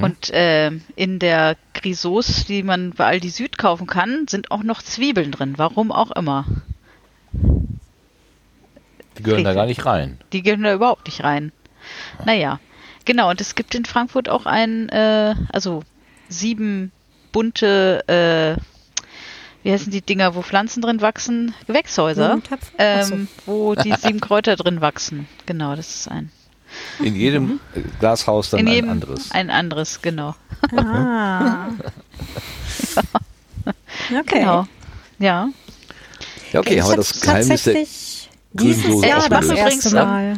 Und 0.00 0.30
äh, 0.30 0.70
in 0.96 1.18
der 1.18 1.56
Grisauce, 1.74 2.44
die 2.46 2.62
man 2.62 2.92
bei 2.92 3.06
Aldi 3.06 3.28
Süd 3.28 3.58
kaufen 3.58 3.86
kann, 3.86 4.26
sind 4.28 4.50
auch 4.50 4.62
noch 4.62 4.82
Zwiebeln 4.82 5.32
drin. 5.32 5.54
Warum 5.58 5.92
auch 5.92 6.10
immer. 6.12 6.46
Die 9.18 9.22
gehören 9.22 9.44
da 9.44 9.54
gar 9.54 9.66
nicht 9.66 9.84
rein. 9.84 10.18
Die 10.32 10.42
gehören 10.42 10.62
da 10.62 10.72
überhaupt 10.72 11.06
nicht 11.06 11.22
rein. 11.22 11.52
Naja, 12.24 12.58
genau. 13.04 13.30
Und 13.30 13.40
es 13.40 13.54
gibt 13.54 13.74
in 13.74 13.84
Frankfurt 13.84 14.28
auch 14.28 14.46
ein, 14.46 14.88
äh, 14.88 15.34
also 15.52 15.82
sieben 16.28 16.90
bunte, 17.32 18.04
äh, 18.08 18.60
wie 19.62 19.72
heißen 19.72 19.90
die 19.90 20.00
Dinger, 20.00 20.34
wo 20.34 20.42
Pflanzen 20.42 20.82
drin 20.82 21.00
wachsen? 21.00 21.54
Gewächshäuser, 21.66 22.40
ähm, 22.78 23.28
wo 23.46 23.74
die 23.74 23.92
sieben 23.92 24.20
Kräuter 24.20 24.56
drin 24.56 24.80
wachsen. 24.80 25.28
Genau, 25.46 25.76
das 25.76 25.94
ist 25.94 26.08
ein. 26.08 26.30
In 27.00 27.16
jedem 27.16 27.44
mhm. 27.44 27.60
Glashaus 27.98 28.50
dann 28.50 28.60
In 28.60 28.68
jedem 28.68 28.90
ein 28.90 28.92
anderes. 28.92 29.30
Ein 29.32 29.50
anderes, 29.50 30.02
genau. 30.02 30.34
Ah. 30.76 31.68
ja. 32.96 33.02
Okay. 34.20 34.40
Genau. 34.40 34.66
Ja. 35.20 35.50
Ja, 36.52 36.60
okay, 36.60 36.80
aber 36.80 36.96
das 36.96 37.20
Geheimnis 37.20 37.62
der 37.62 37.86
dieses 38.52 39.04
Jahr 39.04 39.28
das 39.28 39.46
erste 39.46 39.94
Mal. 39.94 40.32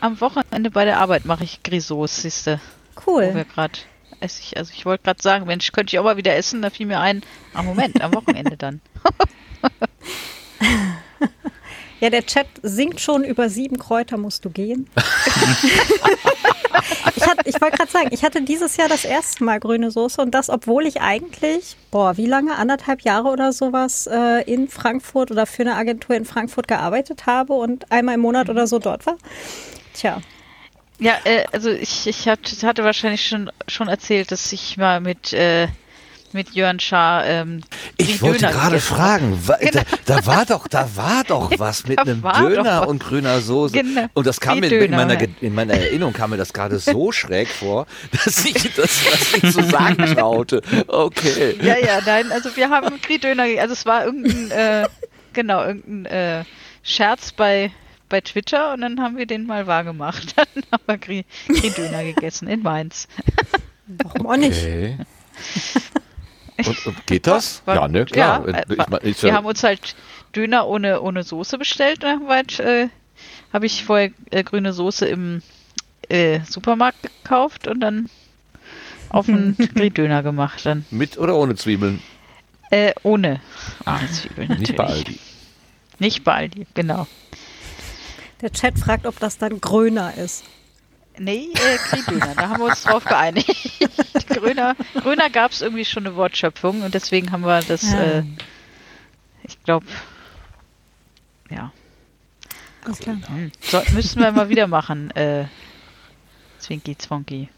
Am, 0.00 0.12
am, 0.12 0.20
Wochenende 0.20 0.70
bei 0.70 0.84
der 0.84 0.98
Arbeit 0.98 1.24
mache 1.24 1.44
ich 1.44 1.62
Grisauce, 1.62 2.22
siehste. 2.22 2.60
Cool. 3.06 3.28
Wo 3.30 3.34
wir 3.36 3.44
gerade 3.44 3.78
esse 4.26 4.40
ich, 4.42 4.56
also 4.56 4.72
ich 4.74 4.84
wollte 4.84 5.04
gerade 5.04 5.22
sagen, 5.22 5.46
Mensch, 5.46 5.72
könnte 5.72 5.94
ich 5.94 5.98
auch 5.98 6.04
mal 6.04 6.16
wieder 6.16 6.36
essen, 6.36 6.62
da 6.62 6.70
fiel 6.70 6.86
mir 6.86 7.00
ein, 7.00 7.22
am 7.54 7.60
ah, 7.60 7.62
Moment, 7.62 8.00
am 8.02 8.14
Wochenende 8.14 8.56
dann. 8.56 8.80
Ja, 11.98 12.10
der 12.10 12.26
Chat 12.26 12.46
singt 12.62 13.00
schon 13.00 13.24
über 13.24 13.48
sieben 13.48 13.78
Kräuter 13.78 14.18
musst 14.18 14.44
du 14.44 14.50
gehen. 14.50 14.86
ich, 17.16 17.22
ich 17.46 17.60
wollte 17.60 17.78
gerade 17.78 17.90
sagen, 17.90 18.08
ich 18.10 18.22
hatte 18.22 18.42
dieses 18.42 18.76
Jahr 18.76 18.88
das 18.88 19.06
erste 19.06 19.42
Mal 19.44 19.60
grüne 19.60 19.90
Soße 19.90 20.20
und 20.20 20.34
das, 20.34 20.50
obwohl 20.50 20.86
ich 20.86 21.00
eigentlich, 21.00 21.76
boah, 21.90 22.18
wie 22.18 22.26
lange, 22.26 22.56
anderthalb 22.56 23.00
Jahre 23.00 23.28
oder 23.28 23.50
sowas 23.52 24.06
äh, 24.12 24.42
in 24.42 24.68
Frankfurt 24.68 25.30
oder 25.30 25.46
für 25.46 25.62
eine 25.62 25.74
Agentur 25.74 26.14
in 26.16 26.26
Frankfurt 26.26 26.68
gearbeitet 26.68 27.24
habe 27.24 27.54
und 27.54 27.90
einmal 27.90 28.16
im 28.16 28.20
Monat 28.20 28.50
oder 28.50 28.66
so 28.66 28.78
dort 28.78 29.06
war. 29.06 29.16
Tja. 29.94 30.20
Ja, 30.98 31.14
äh, 31.24 31.44
also 31.52 31.70
ich, 31.70 32.06
ich 32.06 32.26
hatte 32.28 32.84
wahrscheinlich 32.84 33.26
schon, 33.26 33.50
schon 33.68 33.88
erzählt, 33.88 34.32
dass 34.32 34.52
ich 34.52 34.76
mal 34.76 35.00
mit 35.00 35.32
äh, 35.32 35.68
mit 36.32 36.54
Jörn 36.54 36.78
Schaar. 36.78 37.26
Ähm, 37.26 37.62
ich 37.96 38.22
wollte 38.22 38.40
Döner 38.40 38.52
gerade 38.52 38.80
fragen, 38.80 39.40
genau. 39.46 39.70
da, 39.72 39.82
da, 40.04 40.26
war 40.26 40.46
doch, 40.46 40.68
da 40.68 40.88
war 40.94 41.24
doch 41.24 41.50
was 41.58 41.86
mit 41.86 41.98
einem 41.98 42.22
Döner 42.22 42.86
und 42.86 43.02
grüner 43.02 43.40
Soße. 43.40 43.72
Genau. 43.74 44.06
Und 44.14 44.26
das 44.26 44.38
kam 44.38 44.60
mir 44.60 44.70
in 44.70 44.90
meiner, 44.90 45.18
in 45.40 45.54
meiner 45.54 45.74
Erinnerung 45.74 46.12
kam 46.12 46.30
mir 46.30 46.36
das 46.36 46.52
gerade 46.52 46.78
so 46.78 47.10
schräg 47.12 47.48
vor, 47.48 47.86
dass 48.12 48.44
ich 48.44 48.74
das 48.74 49.04
was 49.06 49.42
nicht 49.42 49.54
zu 49.54 49.62
sagen 49.62 50.14
traute. 50.14 50.62
Okay. 50.86 51.56
Ja, 51.62 51.78
ja, 51.78 52.00
nein, 52.04 52.30
also 52.30 52.54
wir 52.54 52.70
haben 52.70 53.00
Grie-Döner, 53.00 53.44
also 53.60 53.72
es 53.72 53.86
war 53.86 54.04
irgendein, 54.04 54.50
äh, 54.50 54.88
genau, 55.32 55.64
irgendein 55.64 56.06
äh, 56.06 56.44
Scherz 56.82 57.32
bei 57.32 57.72
bei 58.08 58.20
Twitter 58.20 58.72
und 58.74 58.80
dann 58.80 59.00
haben 59.00 59.16
wir 59.16 59.26
den 59.26 59.46
mal 59.46 59.66
wahrgemacht. 59.66 60.36
Dann 60.54 60.64
haben 60.72 60.82
wir 60.86 60.98
Grie-Döner 60.98 62.04
gegessen 62.14 62.48
in 62.48 62.62
Mainz. 62.62 63.08
Warum 63.86 64.26
auch 64.26 64.36
nicht? 64.36 64.62
Okay. 64.62 64.98
Und, 66.58 66.86
und 66.86 67.06
geht 67.06 67.26
das? 67.26 67.60
War, 67.66 67.74
ja, 67.74 67.86
ne, 67.86 68.06
klar. 68.06 68.48
Ja, 68.48 68.62
ich 68.66 68.76
mein, 68.88 69.00
ich, 69.02 69.22
wir 69.22 69.34
haben 69.34 69.44
uns 69.44 69.62
halt 69.62 69.94
Döner 70.34 70.66
ohne, 70.66 71.02
ohne 71.02 71.22
Soße 71.22 71.58
bestellt. 71.58 72.02
Dann 72.02 72.26
halt, 72.28 72.58
äh, 72.60 72.88
habe 73.52 73.66
ich 73.66 73.84
vorher 73.84 74.10
äh, 74.30 74.42
grüne 74.42 74.72
Soße 74.72 75.06
im 75.06 75.42
äh, 76.08 76.40
Supermarkt 76.48 77.02
gekauft 77.02 77.66
und 77.66 77.80
dann 77.80 78.08
auf 79.10 79.28
einen 79.28 79.54
Döner 79.94 80.22
gemacht. 80.22 80.64
Dann. 80.64 80.86
Mit 80.90 81.18
oder 81.18 81.36
ohne 81.36 81.56
Zwiebeln? 81.56 82.02
Äh, 82.70 82.92
ohne. 83.02 83.40
Ah, 83.84 83.98
ohne 83.98 84.10
Zwiebeln. 84.10 84.48
Natürlich. 84.48 84.68
Nicht 84.68 84.76
bei 84.76 84.84
Aldi. 84.86 85.18
Nicht 85.98 86.24
bei 86.24 86.34
Aldi, 86.34 86.66
genau. 86.74 87.06
Der 88.40 88.52
Chat 88.52 88.78
fragt, 88.78 89.06
ob 89.06 89.18
das 89.18 89.38
dann 89.38 89.60
grüner 89.60 90.14
ist. 90.14 90.44
Nee, 91.18 91.48
äh, 91.54 91.78
Kriegdöner, 91.78 92.34
da 92.34 92.50
haben 92.50 92.60
wir 92.60 92.66
uns 92.66 92.82
drauf 92.82 93.04
geeinigt. 93.04 93.48
Grüner, 94.28 94.76
Grüner 94.94 95.30
gab 95.30 95.52
es 95.52 95.62
irgendwie 95.62 95.86
schon 95.86 96.06
eine 96.06 96.14
Wortschöpfung 96.14 96.82
und 96.82 96.92
deswegen 96.92 97.32
haben 97.32 97.42
wir 97.42 97.62
das, 97.62 97.90
ja. 97.90 98.00
äh, 98.00 98.22
ich 99.42 99.62
glaube, 99.62 99.86
ja. 101.48 101.72
Alles 102.84 102.98
klar. 102.98 103.16
Hm. 103.28 103.50
So, 103.62 103.82
müssen 103.92 104.20
wir 104.20 104.30
mal 104.32 104.50
wieder 104.50 104.66
machen, 104.66 105.10
äh, 105.12 105.46
Zwinky 106.58 106.98
Zwonky. 106.98 107.48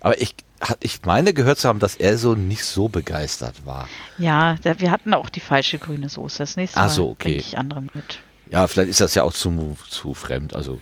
Aber 0.00 0.20
ich, 0.20 0.34
ich 0.80 1.02
meine 1.04 1.34
gehört 1.34 1.58
zu 1.58 1.68
haben, 1.68 1.80
dass 1.80 1.96
er 1.96 2.18
so 2.18 2.34
nicht 2.34 2.64
so 2.64 2.88
begeistert 2.88 3.66
war. 3.66 3.88
Ja, 4.18 4.56
da, 4.62 4.78
wir 4.78 4.92
hatten 4.92 5.12
auch 5.12 5.28
die 5.28 5.40
falsche 5.40 5.78
grüne 5.78 6.08
Soße. 6.08 6.38
Das 6.38 6.56
nächste 6.56 6.78
Mal 6.78 6.86
Ach 6.86 6.90
so, 6.90 7.10
okay. 7.10 7.34
ich 7.34 7.58
andere 7.58 7.82
mit. 7.82 8.20
Ja, 8.52 8.66
vielleicht 8.66 8.90
ist 8.90 9.00
das 9.00 9.14
ja 9.14 9.22
auch 9.22 9.32
zu, 9.32 9.76
zu 9.88 10.14
fremd. 10.14 10.54
Also 10.54 10.78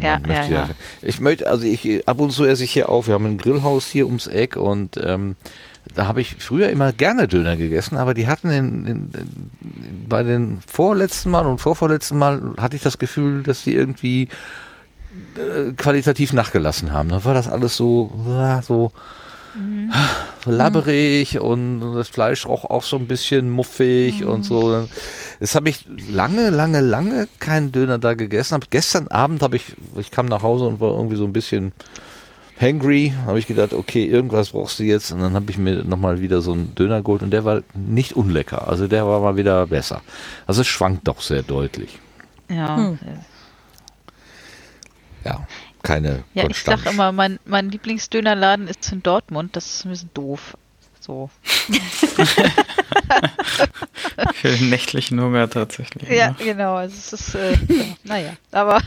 ja, 0.00 0.18
ja, 0.26 0.44
ja, 0.46 0.68
Ich 1.02 1.20
möchte, 1.20 1.46
also 1.46 1.64
ich 1.64 2.08
ab 2.08 2.18
und 2.18 2.30
zu 2.30 2.44
esse 2.44 2.64
ich 2.64 2.72
hier 2.72 2.88
auf. 2.88 3.06
Wir 3.06 3.14
haben 3.14 3.26
ein 3.26 3.38
Grillhaus 3.38 3.86
hier 3.86 4.06
ums 4.06 4.26
Eck 4.26 4.56
und 4.56 4.96
ähm, 4.96 5.36
da 5.94 6.06
habe 6.06 6.22
ich 6.22 6.36
früher 6.38 6.70
immer 6.70 6.94
gerne 6.94 7.28
Döner 7.28 7.56
gegessen, 7.56 7.98
aber 7.98 8.14
die 8.14 8.26
hatten 8.26 8.48
in, 8.48 8.86
in, 8.86 9.10
in, 9.12 10.08
bei 10.08 10.22
den 10.22 10.60
vorletzten 10.66 11.30
Mal 11.30 11.46
und 11.46 11.58
vorvorletzten 11.58 12.16
Mal 12.16 12.54
hatte 12.56 12.76
ich 12.76 12.82
das 12.82 12.96
Gefühl, 12.96 13.42
dass 13.42 13.64
die 13.64 13.74
irgendwie 13.74 14.28
äh, 15.36 15.72
qualitativ 15.76 16.32
nachgelassen 16.32 16.90
haben. 16.90 17.10
Da 17.10 17.22
war 17.26 17.34
das 17.34 17.48
alles 17.48 17.76
so, 17.76 18.10
so 18.62 18.92
Mhm. 19.54 19.92
labberig 20.46 21.38
und 21.38 21.94
das 21.94 22.08
Fleisch 22.08 22.46
roch 22.46 22.64
auch 22.64 22.82
so 22.82 22.96
ein 22.96 23.06
bisschen 23.06 23.50
muffig 23.50 24.20
mhm. 24.20 24.28
und 24.28 24.42
so. 24.42 24.88
Jetzt 25.40 25.54
habe 25.54 25.68
ich 25.68 25.86
lange, 26.10 26.50
lange, 26.50 26.80
lange 26.80 27.28
keinen 27.38 27.70
Döner 27.70 27.98
da 27.98 28.14
gegessen. 28.14 28.54
Hab 28.54 28.70
gestern 28.70 29.08
Abend 29.08 29.42
habe 29.42 29.56
ich, 29.56 29.76
ich 29.96 30.10
kam 30.10 30.26
nach 30.26 30.42
Hause 30.42 30.66
und 30.66 30.80
war 30.80 30.90
irgendwie 30.90 31.16
so 31.16 31.24
ein 31.24 31.32
bisschen 31.32 31.72
hangry. 32.60 33.14
Habe 33.26 33.38
ich 33.38 33.46
gedacht, 33.46 33.72
okay, 33.72 34.04
irgendwas 34.04 34.50
brauchst 34.50 34.78
du 34.80 34.82
jetzt. 34.84 35.12
Und 35.12 35.20
dann 35.20 35.34
habe 35.34 35.50
ich 35.50 35.58
mir 35.58 35.84
nochmal 35.84 36.20
wieder 36.20 36.40
so 36.40 36.52
einen 36.52 36.74
Döner 36.74 37.02
geholt 37.02 37.22
und 37.22 37.30
der 37.30 37.44
war 37.44 37.62
nicht 37.74 38.14
unlecker. 38.14 38.66
Also 38.68 38.88
der 38.88 39.06
war 39.06 39.20
mal 39.20 39.36
wieder 39.36 39.66
besser. 39.66 40.02
Also 40.46 40.62
es 40.62 40.66
schwankt 40.66 41.06
doch 41.06 41.20
sehr 41.20 41.42
deutlich. 41.42 41.98
Ja. 42.48 42.76
Hm. 42.76 42.98
Ja 45.24 45.46
keine 45.84 46.24
Ja, 46.34 46.42
Konstanz. 46.42 46.80
ich 46.80 46.84
sag 46.84 46.92
immer, 46.92 47.12
mein, 47.12 47.38
mein 47.44 47.70
Lieblingsdönerladen 47.70 48.66
ist 48.66 48.90
in 48.90 49.02
Dortmund. 49.04 49.54
Das 49.54 49.66
ist 49.66 49.84
ein 49.84 49.90
bisschen 49.90 50.10
doof. 50.14 50.56
So. 50.98 51.30
Für 54.34 54.48
den 54.48 54.70
nächtlichen 54.70 55.20
Hunger 55.20 55.48
tatsächlich. 55.50 56.08
Ja, 56.08 56.30
ne? 56.30 56.36
genau. 56.38 56.76
Also 56.76 56.96
es 56.96 57.12
ist, 57.12 57.34
äh, 57.34 57.52
ja, 57.52 57.84
naja, 58.04 58.32
aber 58.52 58.80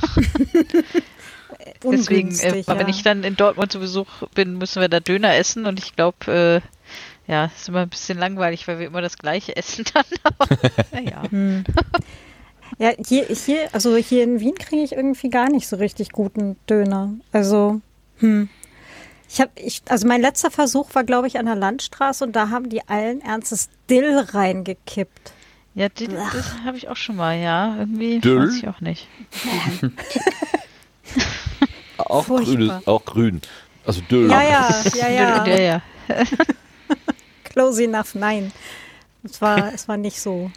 deswegen, 1.84 2.38
äh, 2.39 2.62
ja. 2.62 2.80
wenn 2.80 2.89
ich 2.89 3.04
dann 3.04 3.24
in 3.24 3.36
Dortmund 3.36 3.72
zu 3.72 3.80
Besuch 3.80 4.08
bin, 4.34 4.58
müssen 4.58 4.82
wir 4.82 4.89
da 4.89 5.00
Döner 5.00 5.36
essen 5.36 5.68
und 5.68 5.77
ich 5.77 5.96
glaube, 5.96 6.62
äh, 7.27 7.32
ja, 7.32 7.46
ist 7.56 7.70
immer 7.70 7.82
ein 7.82 7.89
bisschen 7.89 8.18
langweilig, 8.18 8.68
weil 8.68 8.80
wir 8.80 8.88
immer 8.88 9.01
das 9.01 9.20
gleiche 9.20 9.56
essen 9.56 9.86
dann. 9.94 10.06
Aber 10.24 10.48
naja. 10.92 11.22
Ja, 12.79 12.91
hier, 13.05 13.25
hier, 13.25 13.69
also 13.74 13.96
hier 13.96 14.24
in 14.24 14.39
Wien 14.39 14.55
kriege 14.55 14.84
ich 14.84 14.91
irgendwie 14.93 15.29
gar 15.29 15.50
nicht 15.50 15.67
so 15.67 15.77
richtig 15.77 16.12
guten 16.12 16.57
Döner. 16.69 17.13
Also, 17.31 17.81
hm. 18.19 18.50
Ich 19.29 19.41
habe, 19.41 19.51
ich, 19.55 19.81
also 19.89 20.07
mein 20.07 20.22
letzter 20.22 20.51
Versuch 20.51 20.96
war, 20.96 21.03
glaube 21.03 21.27
ich, 21.27 21.38
an 21.38 21.48
der 21.48 21.55
Landstraße 21.55 22.24
und 22.24 22.36
da 22.36 22.50
haben 22.50 22.69
die 22.69 22.88
allen 22.88 23.22
Ernstes 23.22 23.69
Dill 23.89 24.19
reingekippt. 24.19 25.34
Ja, 25.75 25.89
Dill, 25.89 26.17
das 26.34 26.55
habe 26.63 26.77
ich 26.77 26.88
auch 26.88 26.96
schon 26.96 27.17
mal, 27.17 27.38
ja. 27.38 27.75
Irgendwie 27.77 28.19
Dill? 28.19 28.48
weiß 28.48 28.55
ich 28.55 28.67
auch 28.67 28.79
nicht. 28.79 29.07
auch, 31.98 32.25
grün, 32.25 32.72
auch 32.86 33.05
grün. 33.05 33.41
Also 33.86 34.01
Dill. 34.10 34.29
Ja, 34.29 34.41
ja, 34.43 34.84
ja, 34.96 35.07
ja. 35.10 35.46
ja, 35.46 35.60
ja. 35.60 35.81
Close 37.43 37.84
enough, 37.84 38.15
nein. 38.15 38.51
Es 39.24 39.41
war, 39.41 39.74
es 39.74 39.88
war 39.88 39.98
nicht 39.98 40.22
so. 40.22 40.51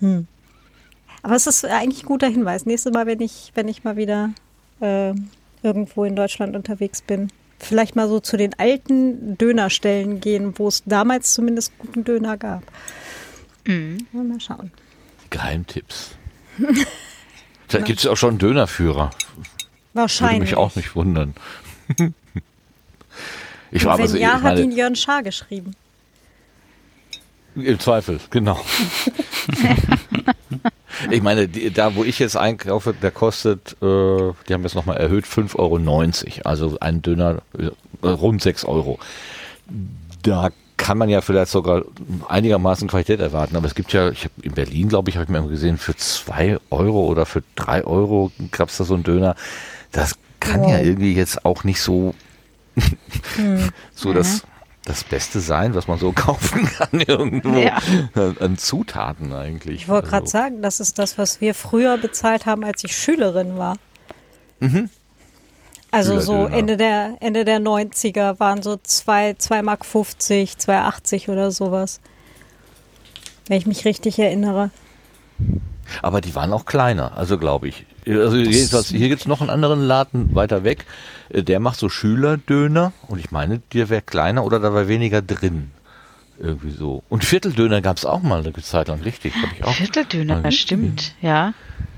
Hm. 0.00 0.26
Aber 1.22 1.36
es 1.36 1.46
ist 1.46 1.64
eigentlich 1.64 2.04
ein 2.04 2.06
guter 2.06 2.28
Hinweis. 2.28 2.66
Nächstes 2.66 2.92
Mal, 2.92 3.06
wenn 3.06 3.20
ich, 3.20 3.52
wenn 3.54 3.68
ich 3.68 3.84
mal 3.84 3.96
wieder 3.96 4.30
äh, 4.80 5.12
irgendwo 5.62 6.04
in 6.04 6.16
Deutschland 6.16 6.56
unterwegs 6.56 7.02
bin, 7.02 7.30
vielleicht 7.58 7.94
mal 7.94 8.08
so 8.08 8.20
zu 8.20 8.36
den 8.36 8.58
alten 8.58 9.36
Dönerstellen 9.36 10.20
gehen, 10.20 10.54
wo 10.58 10.68
es 10.68 10.82
damals 10.86 11.32
zumindest 11.34 11.76
guten 11.78 12.04
Döner 12.04 12.36
gab. 12.36 12.62
Mhm. 13.66 14.06
Mal 14.12 14.40
schauen. 14.40 14.72
Geheimtipps. 15.28 16.16
Vielleicht 17.68 17.86
gibt 17.86 18.00
es 18.00 18.06
auch 18.06 18.16
schon 18.16 18.30
einen 18.30 18.38
Dönerführer. 18.38 19.10
Wahrscheinlich. 19.92 20.32
Würde 20.32 20.44
mich 20.44 20.56
auch 20.56 20.74
nicht 20.74 20.96
wundern. 20.96 21.34
ich 23.70 23.84
war 23.84 23.98
wenn 23.98 24.02
also 24.02 24.16
ja, 24.16 24.42
hat 24.42 24.58
ihn 24.58 24.72
Jörn 24.72 24.96
Schaar 24.96 25.22
geschrieben. 25.22 25.76
Im 27.56 27.80
Zweifel, 27.80 28.20
genau. 28.30 28.60
ich 31.10 31.22
meine, 31.22 31.48
die, 31.48 31.70
da 31.70 31.94
wo 31.94 32.04
ich 32.04 32.18
jetzt 32.18 32.36
einkaufe, 32.36 32.94
der 32.94 33.10
kostet, 33.10 33.72
äh, 33.82 34.32
die 34.48 34.54
haben 34.54 34.62
jetzt 34.62 34.74
nochmal 34.74 34.98
erhöht, 34.98 35.24
5,90 35.24 35.58
Euro. 35.58 36.42
Also 36.44 36.78
ein 36.80 37.02
Döner 37.02 37.42
äh, 37.58 38.06
rund 38.06 38.42
6 38.42 38.64
Euro. 38.64 38.98
Da 40.22 40.50
kann 40.76 40.96
man 40.96 41.08
ja 41.08 41.20
vielleicht 41.20 41.50
sogar 41.50 41.82
einigermaßen 42.28 42.88
Qualität 42.88 43.20
erwarten. 43.20 43.56
Aber 43.56 43.66
es 43.66 43.74
gibt 43.74 43.92
ja, 43.92 44.10
ich 44.10 44.24
hab, 44.24 44.32
in 44.42 44.52
Berlin, 44.52 44.88
glaube 44.88 45.10
ich, 45.10 45.16
habe 45.16 45.24
ich 45.24 45.30
mir 45.30 45.46
gesehen, 45.48 45.76
für 45.76 45.94
2 45.94 46.58
Euro 46.70 47.06
oder 47.06 47.26
für 47.26 47.42
3 47.56 47.84
Euro 47.84 48.32
gab 48.50 48.70
es 48.70 48.78
da 48.78 48.84
so 48.84 48.94
einen 48.94 49.02
Döner. 49.02 49.36
Das 49.92 50.16
kann 50.40 50.62
wow. 50.62 50.70
ja 50.70 50.80
irgendwie 50.80 51.14
jetzt 51.14 51.44
auch 51.44 51.64
nicht 51.64 51.80
so, 51.80 52.14
hm. 53.36 53.70
so 53.94 54.12
das 54.12 54.42
das 54.90 55.04
Beste 55.04 55.40
sein, 55.40 55.74
was 55.74 55.86
man 55.88 55.98
so 55.98 56.12
kaufen 56.14 56.66
kann 56.66 57.00
irgendwo 57.00 57.58
Ja. 57.58 57.78
an 58.40 58.58
Zutaten 58.58 59.32
eigentlich. 59.32 59.82
Ich 59.82 59.88
wollte 59.88 60.08
gerade 60.08 60.22
Also, 60.22 60.32
sagen, 60.32 60.62
das 60.62 60.80
ist 60.80 60.98
das, 60.98 61.16
was 61.18 61.40
wir 61.40 61.54
früher 61.54 61.96
bezahlt 61.98 62.46
haben, 62.46 62.64
als 62.64 62.84
ich 62.84 62.96
Schülerin 62.96 63.56
war. 63.56 63.76
Also 65.90 66.20
so. 66.20 66.46
Ende 66.46 66.76
der, 66.76 67.16
Ende 67.20 67.44
der 67.44 67.58
90er 67.60 68.38
waren 68.38 68.62
so 68.62 68.76
2, 68.82 69.34
2 69.34 69.62
Mark 69.62 69.84
50, 69.84 70.52
2,80 70.54 71.30
oder 71.30 71.50
sowas. 71.50 72.00
Wenn 73.48 73.58
ich 73.58 73.66
mich 73.66 73.84
richtig 73.84 74.18
erinnere. 74.18 74.70
Aber 76.02 76.20
die 76.20 76.34
waren 76.34 76.52
auch 76.52 76.66
kleiner, 76.66 77.16
also 77.16 77.38
glaube 77.38 77.68
ich. 77.68 77.86
Also 78.06 78.36
jedenfalls, 78.36 78.88
hier 78.88 79.08
gibt's 79.08 79.26
noch 79.26 79.40
einen 79.40 79.50
anderen 79.50 79.82
Laden 79.82 80.34
weiter 80.34 80.62
weg, 80.62 80.84
äh, 80.84 80.84
der 81.32 81.60
macht 81.60 81.78
so 81.78 81.88
Schülerdöner 81.88 82.92
und 83.08 83.18
ich 83.18 83.30
meine, 83.30 83.60
der 83.72 83.88
wäre 83.88 84.02
kleiner 84.02 84.44
oder 84.44 84.60
da 84.60 84.72
war 84.74 84.88
weniger 84.88 85.22
drin. 85.22 85.70
Irgendwie 86.38 86.70
so. 86.70 87.02
Und 87.08 87.24
Vierteldöner 87.24 87.82
gab's 87.82 88.04
auch 88.04 88.22
mal 88.22 88.40
eine 88.40 88.52
Zeit 88.54 88.88
lang, 88.88 89.02
richtig. 89.02 89.34
Hab 89.34 89.52
ich 89.52 89.62
auch 89.64 89.74
Vierteldöner, 89.74 90.40
das 90.40 90.54
stimmt, 90.54 91.14
ja. 91.20 91.52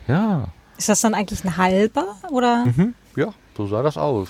Ja, 0.08 0.48
Ist 0.76 0.88
das 0.88 1.00
dann 1.00 1.14
eigentlich 1.14 1.44
ein 1.44 1.56
halber 1.56 2.16
oder 2.30 2.66
mhm. 2.66 2.94
ja, 3.14 3.28
so 3.56 3.68
sah 3.68 3.82
das 3.82 3.96
aus. 3.96 4.28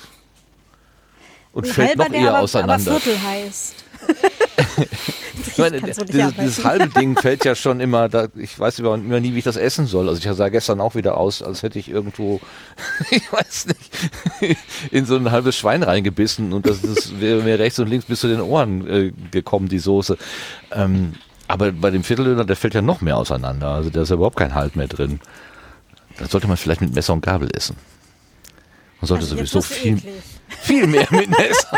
Und 1.53 1.67
ein 1.67 1.73
fällt 1.73 1.97
noch 1.99 2.11
eher 2.11 2.29
aber, 2.29 2.31
aber 2.31 2.39
auseinander. 2.41 3.01
Viertel 3.01 3.23
heißt? 3.23 3.75
Ich 5.47 5.59
meine, 5.59 5.81
dieses, 5.81 6.05
dieses 6.07 6.65
halbe 6.65 6.89
Ding 6.89 7.19
fällt 7.19 7.45
ja 7.45 7.55
schon 7.55 7.81
immer, 7.81 8.09
da, 8.09 8.29
ich 8.37 8.59
weiß 8.59 8.79
immer, 8.79 8.95
immer 8.95 9.21
nie, 9.21 9.35
wie 9.35 9.39
ich 9.39 9.45
das 9.45 9.57
essen 9.57 9.87
soll. 9.87 10.09
Also 10.09 10.27
ich 10.27 10.37
sah 10.37 10.49
gestern 10.49 10.81
auch 10.81 10.95
wieder 10.95 11.17
aus, 11.17 11.43
als 11.43 11.63
hätte 11.63 11.79
ich 11.79 11.89
irgendwo, 11.89 12.41
ich 13.11 13.33
weiß 13.33 13.67
nicht, 13.67 14.59
in 14.91 15.05
so 15.05 15.17
ein 15.17 15.31
halbes 15.31 15.57
Schwein 15.57 15.83
reingebissen 15.83 16.53
und 16.53 16.67
das, 16.67 16.81
das 16.83 17.21
wäre 17.21 17.43
mir 17.43 17.59
rechts 17.59 17.79
und 17.79 17.89
links 17.89 18.07
bis 18.07 18.21
zu 18.21 18.29
den 18.29 18.41
Ohren 18.41 18.87
äh, 18.87 19.13
gekommen, 19.31 19.69
die 19.69 19.79
Soße. 19.79 20.17
Ähm, 20.73 21.15
aber 21.49 21.73
bei 21.73 21.91
dem 21.91 22.05
Vierteldöner, 22.05 22.45
der 22.45 22.57
fällt 22.57 22.75
ja 22.75 22.83
noch 22.83 23.01
mehr 23.01 23.17
auseinander. 23.17 23.69
Also 23.69 23.91
da 23.91 24.03
ist 24.03 24.09
ja 24.09 24.17
überhaupt 24.17 24.37
kein 24.37 24.55
Halt 24.55 24.77
mehr 24.77 24.89
drin. 24.89 25.21
Da 26.19 26.27
sollte 26.27 26.47
man 26.47 26.57
vielleicht 26.57 26.81
mit 26.81 26.95
Messer 26.95 27.13
und 27.13 27.23
Gabel 27.23 27.51
essen. 27.55 27.77
Man 29.01 29.09
sollte 29.09 29.25
Also 29.25 29.37
sowieso 29.37 29.61
viel, 29.61 29.99
eklig. 29.99 30.13
Viel 30.61 30.87
mehr 30.87 31.07
mit 31.11 31.31
Messer. 31.31 31.77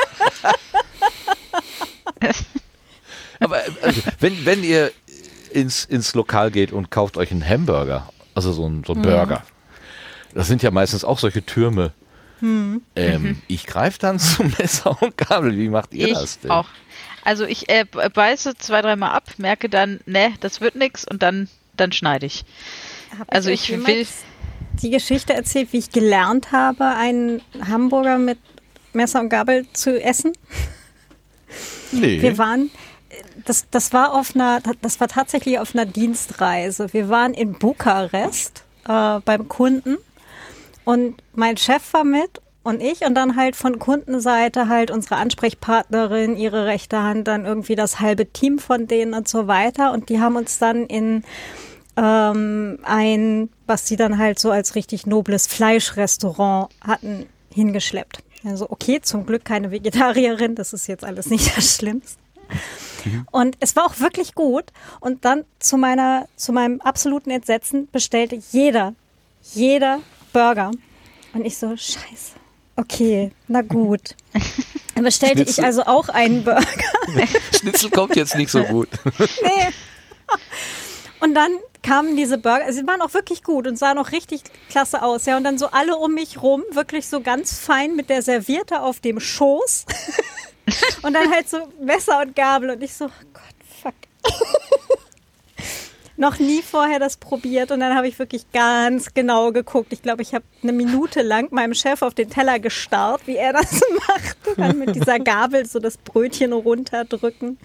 Aber 3.41 3.61
also, 3.83 4.01
wenn, 4.21 4.45
wenn 4.47 4.63
ihr 4.65 4.93
ins, 5.51 5.85
ins 5.85 6.15
Lokal 6.15 6.51
geht 6.51 6.73
und 6.73 6.91
kauft 6.91 7.17
euch 7.17 7.31
einen 7.31 7.47
Hamburger, 7.47 8.09
also 8.35 8.53
so 8.53 8.67
ein, 8.67 8.85
so 8.85 8.95
ein 8.95 9.03
Burger, 9.03 9.45
das 10.35 10.47
sind 10.49 10.63
ja 10.63 10.71
meistens 10.71 11.05
auch 11.05 11.19
solche 11.19 11.45
Türme. 11.45 11.93
Ähm, 12.43 13.41
Ich 13.49 13.67
greife 13.67 13.99
dann 13.99 14.19
zum 14.19 14.53
Messer 14.59 15.01
und 15.03 15.17
Gabel. 15.17 15.57
Wie 15.57 15.69
macht 15.69 15.95
ihr 15.95 16.09
ich 16.09 16.15
das 16.15 16.41
denn? 16.41 16.51
auch. 16.51 16.67
Also 17.25 17.45
ich 17.47 17.71
äh, 17.71 17.85
beiße 17.85 18.55
zwei, 18.59 18.83
dreimal 18.83 19.13
ab, 19.13 19.25
merke 19.39 19.69
dann, 19.71 20.01
ne, 20.05 20.35
das 20.41 20.61
wird 20.61 20.75
nix 20.77 21.07
und 21.07 21.23
dann, 21.23 21.49
dann 21.75 21.91
schneide 21.93 22.27
ich. 22.27 22.45
Hab 23.19 23.33
Also 23.33 23.49
ich 23.51 23.71
will- 23.71 24.07
die 24.83 24.91
Geschichte 24.91 25.33
erzählt, 25.33 25.73
wie 25.73 25.79
ich 25.79 25.91
gelernt 25.93 26.51
habe, 26.53 26.85
einen 26.85 27.41
Hamburger 27.67 28.19
mit 28.19 28.39
Messer 28.95 29.21
und 29.21 29.29
Gabel 29.29 29.67
zu 29.73 30.03
essen. 30.03 30.33
nee. 31.93 32.21
Wir 32.21 32.39
waren, 32.39 32.71
das, 33.45 33.67
das 33.71 33.93
war 33.93 34.15
auf 34.15 34.35
einer, 34.35 34.61
das 34.81 35.01
war 35.01 35.09
tatsächlich 35.09 35.59
auf 35.59 35.75
einer 35.75 35.87
Dienstreise. 35.87 36.93
Wir 36.93 37.09
waren 37.09 37.35
in 37.35 37.53
Bukarest 37.55 38.65
äh, 38.89 39.21
beim 39.25 39.49
Kunden 39.49 39.97
und 40.85 41.23
mein 41.35 41.57
Chef 41.57 41.93
war 41.93 42.05
mit 42.05 42.41
und 42.63 42.83
ich 42.83 43.03
und 43.03 43.15
dann 43.15 43.37
halt 43.37 43.57
von 43.57 43.79
Kundenseite 43.79 44.69
halt 44.69 44.91
unsere 44.91 45.17
Ansprechpartnerin, 45.17 46.37
ihre 46.37 46.67
rechte 46.67 47.03
Hand, 47.03 47.29
dann 47.29 47.45
irgendwie 47.45 47.75
das 47.75 48.01
halbe 48.01 48.27
Team 48.27 48.59
von 48.59 48.87
denen 48.87 49.15
und 49.15 49.29
so 49.29 49.47
weiter 49.47 49.93
und 49.93 50.09
die 50.09 50.21
haben 50.21 50.37
uns 50.37 50.59
dann 50.59 50.87
in 50.87 51.25
ähm, 51.97 52.79
ein, 52.83 53.51
was 53.67 53.87
sie 53.87 53.97
dann 53.97 54.19
halt 54.19 54.39
so 54.39 54.51
als 54.51 54.75
richtig 54.75 55.07
nobles 55.07 55.47
Fleischrestaurant 55.47 56.71
hatten, 56.81 57.27
hingeschleppt. 57.53 58.23
Also 58.45 58.67
okay, 58.71 59.01
zum 59.01 59.27
Glück 59.27 59.45
keine 59.45 59.71
Vegetarierin, 59.71 60.55
das 60.55 60.73
ist 60.73 60.87
jetzt 60.87 61.05
alles 61.05 61.27
nicht 61.27 61.57
das 61.57 61.77
Schlimmste. 61.77 62.19
Und 63.31 63.57
es 63.61 63.77
war 63.77 63.85
auch 63.85 64.01
wirklich 64.01 64.35
gut. 64.35 64.65
Und 65.01 65.25
dann 65.25 65.45
zu 65.59 65.77
meiner, 65.77 66.27
zu 66.37 66.53
meinem 66.53 66.81
absoluten 66.81 67.31
Entsetzen 67.31 67.89
bestellte 67.91 68.39
jeder, 68.53 68.95
jeder 69.53 70.01
Burger. 70.33 70.71
Und 71.33 71.45
ich 71.45 71.59
so, 71.59 71.77
scheiße. 71.77 72.33
Okay, 72.77 73.31
na 73.49 73.63
gut. 73.63 74.17
Dann 74.95 75.05
bestellte 75.05 75.43
ich 75.43 75.55
Schnitzel. 75.55 75.65
also 75.65 75.85
auch 75.85 76.09
einen 76.09 76.45
Burger. 76.45 76.65
Schnitzel 77.59 77.91
kommt 77.91 78.17
jetzt 78.17 78.37
nicht 78.37 78.51
so 78.51 78.63
gut. 78.65 78.89
Nee. 79.19 79.69
Und 81.21 81.35
dann 81.35 81.53
kamen 81.85 82.17
diese 82.17 82.39
Burger, 82.39 82.73
sie 82.73 82.87
waren 82.87 83.01
auch 83.03 83.15
wirklich 83.15 83.45
gut 83.45 83.69
und 83.69 83.79
sahen 83.79 83.99
auch 83.99 84.11
richtig 84.11 84.43
klasse 84.69 85.03
aus. 85.03 85.27
Ja, 85.27 85.37
und 85.37 85.45
dann 85.45 85.59
so 85.59 85.69
alle 85.69 85.97
um 85.97 86.15
mich 86.15 86.43
rum, 86.43 86.65
wirklich 86.73 87.07
so 87.07 87.21
ganz 87.21 87.57
fein 87.59 87.95
mit 87.95 88.11
der 88.11 88.23
Serviette 88.23 88.81
auf 88.81 88.99
dem 88.99 89.21
Schoß. 89.21 89.85
und 91.03 91.13
dann 91.13 91.31
halt 91.31 91.49
so 91.49 91.59
Messer 91.81 92.23
und 92.23 92.35
Gabel. 92.35 92.71
Und 92.71 92.83
ich 92.83 92.95
so, 92.95 93.05
oh 93.05 93.27
Gott, 93.33 93.43
fuck. 93.83 93.95
Noch 96.17 96.39
nie 96.39 96.63
vorher 96.63 97.01
das 97.01 97.17
probiert 97.17 97.73
und 97.73 97.81
dann 97.81 97.97
habe 97.97 98.07
ich 98.07 98.21
wirklich 98.21 98.47
ganz 98.53 99.15
genau 99.15 99.51
geguckt. 99.51 99.93
Ich 99.93 100.01
glaube, 100.01 100.23
ich 100.23 100.33
habe 100.33 100.45
eine 100.63 100.73
Minute 100.73 101.23
lang 101.23 101.49
meinem 101.51 101.75
Chef 101.75 102.03
auf 102.03 102.15
den 102.15 102.31
Teller 102.31 102.61
gestarrt, 102.61 103.23
wie 103.27 103.37
er 103.37 103.53
das 103.53 103.81
macht. 104.09 104.37
Dann 104.57 104.79
mit 104.79 104.95
dieser 104.95 105.19
Gabel 105.19 105.67
so 105.67 105.81
das 105.81 105.99
Brötchen 105.99 106.53
runterdrücken 106.53 107.59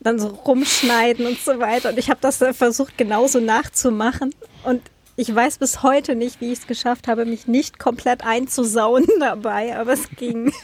dann 0.00 0.18
so 0.18 0.28
rumschneiden 0.28 1.26
und 1.26 1.38
so 1.38 1.58
weiter. 1.58 1.90
Und 1.90 1.98
ich 1.98 2.08
habe 2.10 2.20
das 2.20 2.38
dann 2.38 2.54
versucht, 2.54 2.96
genauso 2.96 3.40
nachzumachen. 3.40 4.34
Und 4.64 4.82
ich 5.16 5.34
weiß 5.34 5.58
bis 5.58 5.82
heute 5.82 6.14
nicht, 6.14 6.40
wie 6.40 6.52
ich 6.52 6.60
es 6.60 6.66
geschafft 6.68 7.08
habe, 7.08 7.24
mich 7.24 7.48
nicht 7.48 7.80
komplett 7.80 8.24
einzusauen 8.24 9.04
dabei, 9.20 9.76
aber 9.76 9.92
es 9.94 10.08
ging. 10.10 10.52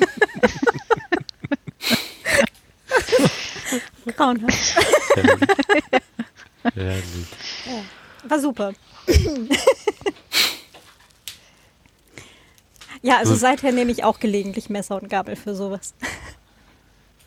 Grauenhaft. 4.16 4.77
Herrlich. 6.75 7.27
War 8.29 8.38
super. 8.38 8.73
ja, 13.03 13.16
also 13.18 13.35
seither 13.35 13.73
nehme 13.73 13.90
ich 13.90 14.05
auch 14.05 14.20
gelegentlich 14.20 14.70
Messer 14.70 15.01
und 15.03 15.09
Gabel 15.09 15.35
für 15.37 15.57
sowas. 15.57 15.94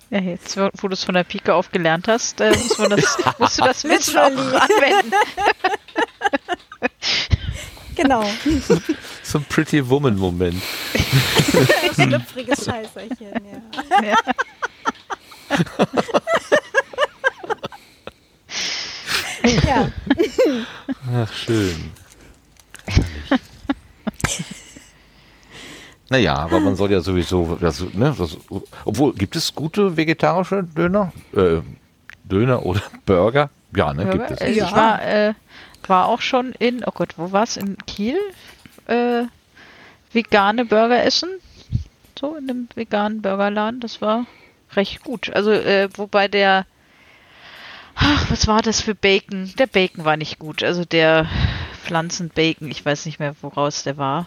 Ja, 0.09 0.19
jetzt, 0.19 0.57
wo 0.57 0.87
du 0.87 0.93
es 0.93 1.03
von 1.03 1.15
der 1.15 1.25
Pike 1.25 1.53
auf 1.53 1.71
gelernt 1.71 2.07
hast, 2.07 2.39
äh, 2.39 2.51
muss 2.51 2.77
man 2.77 2.91
das, 2.91 3.17
musst 3.39 3.59
du 3.59 3.63
das 3.65 3.83
Wissen 3.83 4.17
auch 4.17 4.25
anwenden. 4.25 5.13
Genau. 7.95 8.23
So 9.23 9.39
ein 9.39 9.45
Pretty 9.45 9.89
Woman-Moment. 9.89 10.61
Schlüpfriges 11.95 12.65
Scheißerchen, 12.65 13.17
ja. 13.19 13.61
Ja. 14.03 14.15
ja. 19.65 19.91
Ach, 21.11 21.33
schön. 21.33 21.91
Naja, 26.09 26.35
aber 26.35 26.59
man 26.59 26.75
soll 26.75 26.91
ja 26.91 27.01
sowieso, 27.01 27.57
das, 27.59 27.81
ne, 27.93 28.15
das, 28.17 28.37
obwohl, 28.85 29.13
gibt 29.13 29.35
es 29.35 29.53
gute 29.53 29.97
vegetarische 29.97 30.63
Döner? 30.63 31.11
Äh, 31.33 31.61
Döner 32.23 32.65
oder 32.65 32.81
Burger? 33.05 33.49
Ja, 33.75 33.93
ne, 33.93 34.05
gibt 34.05 34.31
es. 34.31 34.41
Also 34.41 34.53
Ja. 34.59 34.65
Ich 34.65 34.71
war, 34.75 35.03
äh, 35.05 35.33
war 35.87 36.07
auch 36.07 36.21
schon 36.21 36.53
in, 36.53 36.83
oh 36.85 36.91
Gott, 36.93 37.13
wo 37.17 37.31
war 37.31 37.43
es? 37.43 37.57
In 37.57 37.77
Kiel? 37.85 38.17
Äh, 38.87 39.23
vegane 40.13 40.65
Burger 40.65 41.03
essen. 41.03 41.29
So, 42.19 42.35
in 42.35 42.49
einem 42.49 42.69
veganen 42.75 43.21
Burgerladen. 43.21 43.79
Das 43.79 44.01
war 44.01 44.25
recht 44.75 45.03
gut. 45.03 45.29
Also, 45.33 45.51
äh, 45.51 45.89
wobei 45.95 46.27
der, 46.27 46.65
ach, 47.95 48.29
was 48.31 48.47
war 48.47 48.61
das 48.61 48.81
für 48.81 48.95
Bacon? 48.95 49.53
Der 49.59 49.67
Bacon 49.67 50.05
war 50.05 50.17
nicht 50.17 50.39
gut. 50.39 50.63
Also 50.63 50.83
der 50.85 51.27
Pflanzenbacon, 51.83 52.69
ich 52.71 52.85
weiß 52.85 53.05
nicht 53.05 53.19
mehr, 53.19 53.35
woraus 53.41 53.83
der 53.83 53.97
war. 53.97 54.25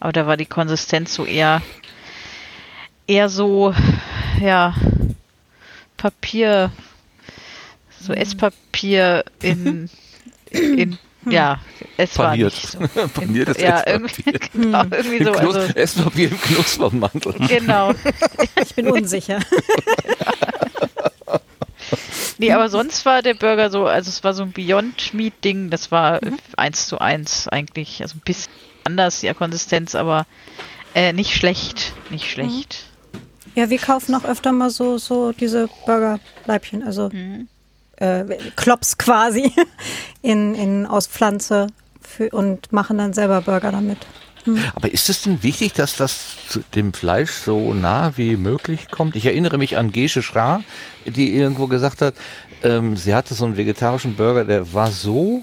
Aber 0.00 0.12
da 0.12 0.26
war 0.26 0.36
die 0.36 0.46
Konsistenz 0.46 1.14
so 1.14 1.24
eher, 1.26 1.62
eher 3.06 3.28
so, 3.28 3.74
ja, 4.40 4.74
Papier, 5.96 6.72
so 8.00 8.12
Esspapier 8.14 9.24
in, 9.42 9.90
in, 10.50 10.98
ja, 11.28 11.60
es 11.98 12.16
war 12.18 12.30
Paniert. 12.30 12.54
nicht 12.54 12.66
so. 12.68 12.78
Paniertes 13.08 13.58
ja, 13.60 13.80
Esspapier. 13.82 14.34
irgendwie, 14.34 14.48
genau, 14.58 14.84
irgendwie 14.90 15.16
Im 15.18 15.24
so. 15.26 15.32
Knus 15.32 15.54
Also, 15.56 15.74
Esspapier 15.74 16.30
im 16.30 16.40
Knuspermantel. 16.40 17.34
genau. 17.46 17.92
Ich 18.62 18.74
bin 18.74 18.88
unsicher. 18.88 19.40
Nee, 22.38 22.52
aber 22.52 22.70
sonst 22.70 23.04
war 23.04 23.20
der 23.20 23.34
Burger 23.34 23.68
so, 23.70 23.84
also 23.86 24.08
es 24.08 24.24
war 24.24 24.32
so 24.32 24.42
ein 24.44 24.52
Beyond 24.52 25.12
Meat 25.12 25.44
Ding, 25.44 25.68
das 25.70 25.90
war 25.90 26.24
Mhm. 26.24 26.38
eins 26.56 26.86
zu 26.86 26.98
eins 26.98 27.48
eigentlich, 27.48 28.00
also 28.00 28.16
ein 28.16 28.22
bisschen 28.24 28.50
anders, 28.84 29.20
die 29.20 29.32
Konsistenz, 29.34 29.94
aber 29.94 30.26
äh, 30.94 31.12
nicht 31.12 31.34
schlecht, 31.34 31.92
nicht 32.10 32.24
Mhm. 32.24 32.28
schlecht. 32.28 32.84
Ja, 33.54 33.68
wir 33.68 33.78
kaufen 33.78 34.14
auch 34.14 34.24
öfter 34.24 34.52
mal 34.52 34.70
so, 34.70 34.98
so 34.98 35.32
diese 35.32 35.68
Burgerleibchen, 35.86 36.82
also 36.82 37.08
mhm. 37.12 37.48
äh, 37.96 38.24
Klops 38.56 38.96
quasi 38.96 39.52
in, 40.22 40.54
in, 40.54 40.86
aus 40.86 41.06
Pflanze 41.06 41.66
für, 42.00 42.30
und 42.30 42.72
machen 42.72 42.98
dann 42.98 43.12
selber 43.12 43.40
Burger 43.40 43.72
damit. 43.72 43.98
Hm. 44.44 44.58
Aber 44.74 44.90
ist 44.92 45.08
es 45.10 45.22
denn 45.22 45.42
wichtig, 45.42 45.74
dass 45.74 45.96
das 45.96 46.36
dem 46.74 46.92
Fleisch 46.92 47.32
so 47.32 47.74
nah 47.74 48.16
wie 48.16 48.36
möglich 48.36 48.90
kommt? 48.90 49.16
Ich 49.16 49.26
erinnere 49.26 49.58
mich 49.58 49.76
an 49.76 49.92
Gesche 49.92 50.22
Schra, 50.22 50.62
die 51.04 51.34
irgendwo 51.34 51.66
gesagt 51.66 52.00
hat, 52.00 52.14
ähm, 52.62 52.96
sie 52.96 53.14
hatte 53.14 53.34
so 53.34 53.44
einen 53.44 53.56
vegetarischen 53.56 54.16
Burger, 54.16 54.44
der 54.44 54.72
war 54.72 54.90
so 54.90 55.42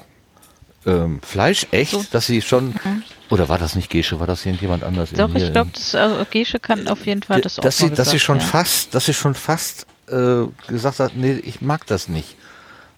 ähm, 0.88 1.19
fleischecht, 1.21 1.91
so. 1.91 2.06
dass 2.12 2.26
sie 2.26 2.41
schon. 2.41 2.69
Mhm. 2.69 3.04
Oder 3.30 3.50
war 3.50 3.58
das 3.58 3.76
nicht 3.76 3.89
Gesche? 3.89 4.19
War 4.19 4.28
das 4.28 4.45
irgendjemand 4.45 4.84
anders? 4.84 5.12
Doch, 5.12 5.34
ich 5.36 5.52
glaube, 5.52 5.71
also 5.93 6.26
Gesche 6.32 6.60
kann 6.60 6.88
auf 6.88 7.06
jeden 7.06 7.21
Fall 7.21 7.41
das 7.41 7.60
auch 7.60 7.63
dass 7.63 7.78
sie, 7.78 7.89
gesagt, 7.89 8.00
Dass 8.00 8.10
sie 8.12 8.19
schon 8.19 8.39
ja. 8.39 8.43
fast, 8.43 8.95
dass 8.95 9.06
sie 9.06 9.13
schon 9.13 9.36
fast 9.36 9.86
äh, 10.08 10.43
gesagt 10.67 11.00
hat, 11.00 11.15
nee, 11.15 11.34
ich 11.34 11.62
mag 11.62 11.86
das 11.88 12.08
nicht. 12.08 12.36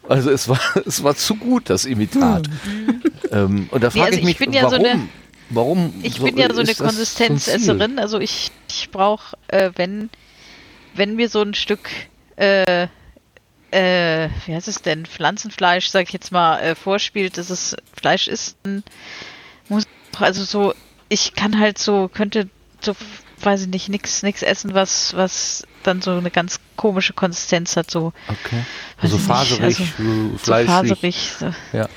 Also 0.08 0.30
es 0.30 0.48
war, 0.48 0.60
es 0.86 1.04
war 1.04 1.16
zu 1.16 1.36
gut, 1.36 1.70
das 1.70 1.86
Imitat. 1.86 2.48
Mhm. 2.48 3.02
Ähm, 3.32 3.70
und 3.72 3.84
da 3.84 3.90
frage 3.90 4.12
nee, 4.12 4.18
also 4.18 4.30
ich 4.30 4.40
mich, 4.40 4.54
ja 4.54 4.64
warum? 4.64 4.70
So 4.72 4.90
eine, 4.90 5.10
warum? 5.50 5.94
Ich 6.04 6.16
so, 6.16 6.24
bin 6.26 6.38
ja 6.38 6.54
so 6.54 6.62
eine 6.62 6.76
Konsistenzesserin. 6.76 7.98
Also 7.98 8.20
ich, 8.20 8.52
ich 8.70 8.92
brauche, 8.92 9.36
äh, 9.48 9.72
wenn, 9.76 10.10
wenn 10.94 11.16
mir 11.16 11.28
so 11.28 11.42
ein 11.42 11.56
Stück 11.56 11.90
äh, 12.36 12.88
äh, 13.72 14.30
wie 14.46 14.56
heißt 14.56 14.68
es 14.68 14.82
denn, 14.82 15.06
Pflanzenfleisch, 15.06 15.88
sag 15.90 16.04
ich 16.04 16.14
jetzt 16.14 16.32
mal, 16.32 16.60
äh, 16.60 16.76
vorspielt, 16.76 17.38
dass 17.38 17.50
es 17.50 17.76
Fleisch 17.94 18.28
ist, 18.28 18.58
dann 18.64 18.84
muss 19.68 19.86
also 20.20 20.44
so, 20.44 20.74
ich 21.08 21.34
kann 21.36 21.60
halt 21.60 21.78
so, 21.78 22.10
könnte 22.14 22.50
so, 22.82 22.96
weiß 23.42 23.62
ich 23.62 23.68
nicht, 23.68 23.90
nix, 23.90 24.24
nix 24.24 24.42
essen, 24.42 24.74
was, 24.74 25.16
was 25.16 25.64
dann 25.84 26.02
so 26.02 26.12
eine 26.12 26.32
ganz 26.32 26.60
komische 26.76 27.14
Konsistenz 27.14 27.76
hat, 27.78 27.90
so. 27.90 28.14
Okay. 28.28 28.64
Also 28.98 29.18
faserig, 29.18 29.80
also, 29.80 30.38
fleischig. 30.38 30.70
Faserig. 30.70 31.32
So. 31.40 31.54
Ja. 31.74 31.88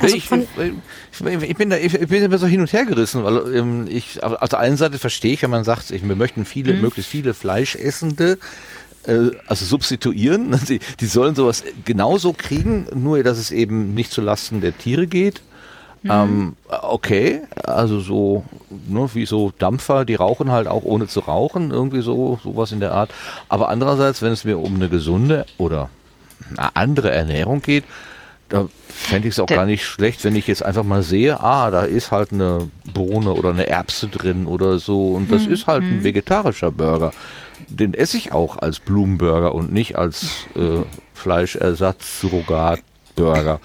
Also 0.00 0.16
ich, 0.16 0.30
ich, 0.30 1.42
ich, 1.50 1.56
bin 1.56 1.70
da, 1.70 1.76
ich, 1.76 1.92
bin 1.92 2.22
immer 2.22 2.38
so 2.38 2.46
hin 2.46 2.60
und 2.60 2.72
her 2.72 2.84
gerissen, 2.86 3.24
weil 3.24 3.54
ähm, 3.54 3.86
ich 3.88 4.22
auf 4.22 4.48
der 4.48 4.58
einen 4.58 4.76
Seite 4.76 4.98
verstehe 4.98 5.34
ich, 5.34 5.42
wenn 5.42 5.50
man 5.50 5.64
sagt, 5.64 5.90
ich, 5.90 6.06
wir 6.06 6.16
möchten 6.16 6.44
viele, 6.44 6.72
mhm. 6.72 6.80
möglichst 6.80 7.10
viele 7.10 7.34
Fleischessende 7.34 8.38
also 9.06 9.64
substituieren. 9.64 10.58
Die, 10.68 10.80
die 11.00 11.06
sollen 11.06 11.34
sowas 11.34 11.64
genauso 11.84 12.32
kriegen, 12.32 12.86
nur 12.94 13.22
dass 13.22 13.38
es 13.38 13.50
eben 13.50 13.94
nicht 13.94 14.12
zulasten 14.12 14.60
der 14.60 14.76
Tiere 14.76 15.06
geht. 15.06 15.42
Mhm. 16.02 16.10
Ähm, 16.10 16.56
okay, 16.68 17.42
also 17.64 18.00
so, 18.00 18.44
ne, 18.88 19.08
wie 19.14 19.26
so 19.26 19.52
Dampfer, 19.58 20.04
die 20.04 20.16
rauchen 20.16 20.50
halt 20.50 20.66
auch 20.66 20.82
ohne 20.82 21.06
zu 21.06 21.20
rauchen, 21.20 21.70
irgendwie 21.70 22.02
so, 22.02 22.40
sowas 22.42 22.72
in 22.72 22.80
der 22.80 22.92
Art. 22.92 23.10
Aber 23.48 23.68
andererseits, 23.68 24.20
wenn 24.20 24.32
es 24.32 24.44
mir 24.44 24.58
um 24.58 24.74
eine 24.74 24.88
gesunde 24.88 25.46
oder 25.58 25.90
eine 26.50 26.74
andere 26.74 27.10
Ernährung 27.10 27.62
geht, 27.62 27.84
da 28.48 28.68
fände 28.88 29.28
ich 29.28 29.34
es 29.34 29.40
auch 29.40 29.46
der 29.46 29.58
gar 29.58 29.66
nicht 29.66 29.84
schlecht, 29.84 30.24
wenn 30.24 30.36
ich 30.36 30.46
jetzt 30.46 30.62
einfach 30.62 30.84
mal 30.84 31.02
sehe, 31.02 31.40
ah, 31.40 31.70
da 31.70 31.82
ist 31.82 32.10
halt 32.10 32.32
eine 32.32 32.68
Bohne 32.92 33.32
oder 33.32 33.50
eine 33.50 33.66
Erbse 33.66 34.08
drin 34.08 34.46
oder 34.46 34.78
so 34.78 35.12
und 35.12 35.32
das 35.32 35.46
mhm. 35.46 35.52
ist 35.52 35.66
halt 35.66 35.82
ein 35.82 35.98
hm. 35.98 36.04
vegetarischer 36.04 36.70
Burger 36.70 37.12
den 37.68 37.94
esse 37.94 38.16
ich 38.16 38.32
auch 38.32 38.58
als 38.58 38.80
Blumenburger 38.80 39.54
und 39.54 39.72
nicht 39.72 39.96
als 39.96 40.46
äh, 40.54 40.82
Fleischersatz-Surrogat-Burger. 41.14 43.60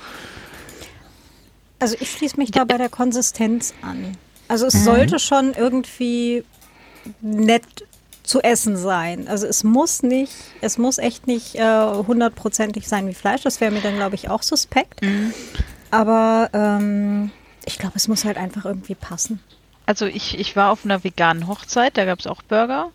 Also 1.79 1.95
ich 1.99 2.12
schließe 2.12 2.38
mich 2.38 2.51
da 2.51 2.63
bei 2.63 2.77
der 2.77 2.89
Konsistenz 2.89 3.73
an. 3.81 4.17
Also 4.47 4.65
es 4.65 4.75
mhm. 4.75 4.83
sollte 4.83 5.19
schon 5.19 5.53
irgendwie 5.53 6.43
nett 7.21 7.63
zu 8.23 8.41
essen 8.41 8.77
sein. 8.77 9.27
Also 9.27 9.47
es 9.47 9.63
muss 9.63 10.03
nicht, 10.03 10.33
es 10.62 10.77
muss 10.77 10.97
echt 10.97 11.27
nicht 11.27 11.55
äh, 11.55 11.88
hundertprozentig 12.07 12.88
sein 12.88 13.07
wie 13.07 13.13
Fleisch. 13.13 13.41
Das 13.41 13.62
wäre 13.62 13.71
mir 13.71 13.81
dann, 13.81 13.95
glaube 13.95 14.15
ich, 14.15 14.29
auch 14.29 14.43
suspekt. 14.43 15.01
Mhm. 15.01 15.33
Aber 15.91 16.49
ähm, 16.53 17.31
ich 17.65 17.77
glaube, 17.77 17.93
es 17.95 18.07
muss 18.07 18.25
halt 18.25 18.38
einfach 18.38 18.65
irgendwie 18.65 18.95
passen. 18.95 19.39
Also 19.86 20.05
ich, 20.05 20.38
ich 20.38 20.55
war 20.55 20.71
auf 20.71 20.83
einer 20.83 21.03
veganen 21.03 21.47
Hochzeit, 21.47 21.97
da 21.97 22.03
gab 22.03 22.19
es 22.19 22.27
auch 22.27 22.41
Burger. 22.41 22.91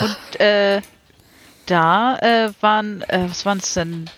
Und 0.00 0.40
äh, 0.40 0.80
da 1.66 2.16
äh, 2.18 2.52
waren, 2.60 3.02
äh, 3.02 3.26
was 3.28 3.46
waren 3.46 3.58
es 3.58 3.74
denn? 3.74 4.10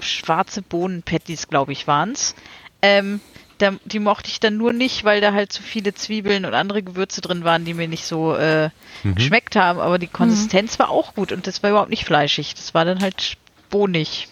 Schwarze 0.00 0.62
Bohnen-Patties, 0.62 1.48
glaube 1.48 1.72
ich, 1.72 1.86
waren 1.86 2.12
es. 2.12 2.34
Ähm, 2.82 3.20
da, 3.58 3.72
die 3.84 4.00
mochte 4.00 4.28
ich 4.28 4.40
dann 4.40 4.56
nur 4.56 4.72
nicht, 4.72 5.04
weil 5.04 5.20
da 5.20 5.32
halt 5.32 5.52
zu 5.52 5.62
viele 5.62 5.94
Zwiebeln 5.94 6.44
und 6.44 6.54
andere 6.54 6.82
Gewürze 6.82 7.20
drin 7.20 7.44
waren, 7.44 7.64
die 7.64 7.74
mir 7.74 7.88
nicht 7.88 8.04
so 8.04 8.34
äh, 8.34 8.70
mhm. 9.02 9.14
geschmeckt 9.14 9.56
haben. 9.56 9.78
Aber 9.78 9.98
die 9.98 10.08
Konsistenz 10.08 10.78
mhm. 10.78 10.82
war 10.82 10.90
auch 10.90 11.14
gut 11.14 11.30
und 11.32 11.46
das 11.46 11.62
war 11.62 11.70
überhaupt 11.70 11.90
nicht 11.90 12.04
fleischig. 12.04 12.54
Das 12.54 12.74
war 12.74 12.84
dann 12.84 13.00
halt 13.00 13.36
bohnig. 13.70 14.28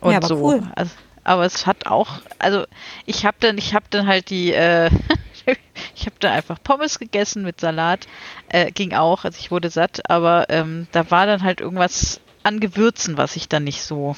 Und 0.00 0.12
ja, 0.12 0.22
so. 0.22 0.36
Cool. 0.36 0.62
Also, 0.74 0.92
aber 1.24 1.44
es 1.44 1.66
hat 1.66 1.86
auch, 1.86 2.20
also 2.38 2.64
ich 3.06 3.26
habe 3.26 3.36
dann, 3.40 3.58
ich 3.58 3.74
habe 3.74 3.86
dann 3.90 4.06
halt 4.06 4.30
die, 4.30 4.52
äh, 4.52 4.90
ich 5.94 6.06
habe 6.06 6.16
da 6.20 6.32
einfach 6.32 6.58
Pommes 6.62 6.98
gegessen 6.98 7.42
mit 7.42 7.60
Salat. 7.60 8.06
Äh, 8.48 8.70
ging 8.72 8.94
auch, 8.94 9.24
also 9.24 9.38
ich 9.38 9.50
wurde 9.50 9.70
satt, 9.70 10.10
aber 10.10 10.46
ähm, 10.48 10.86
da 10.92 11.10
war 11.10 11.26
dann 11.26 11.42
halt 11.42 11.60
irgendwas 11.60 12.20
an 12.42 12.60
Gewürzen, 12.60 13.16
was 13.16 13.36
ich 13.36 13.48
dann 13.48 13.64
nicht 13.64 13.82
so, 13.82 14.16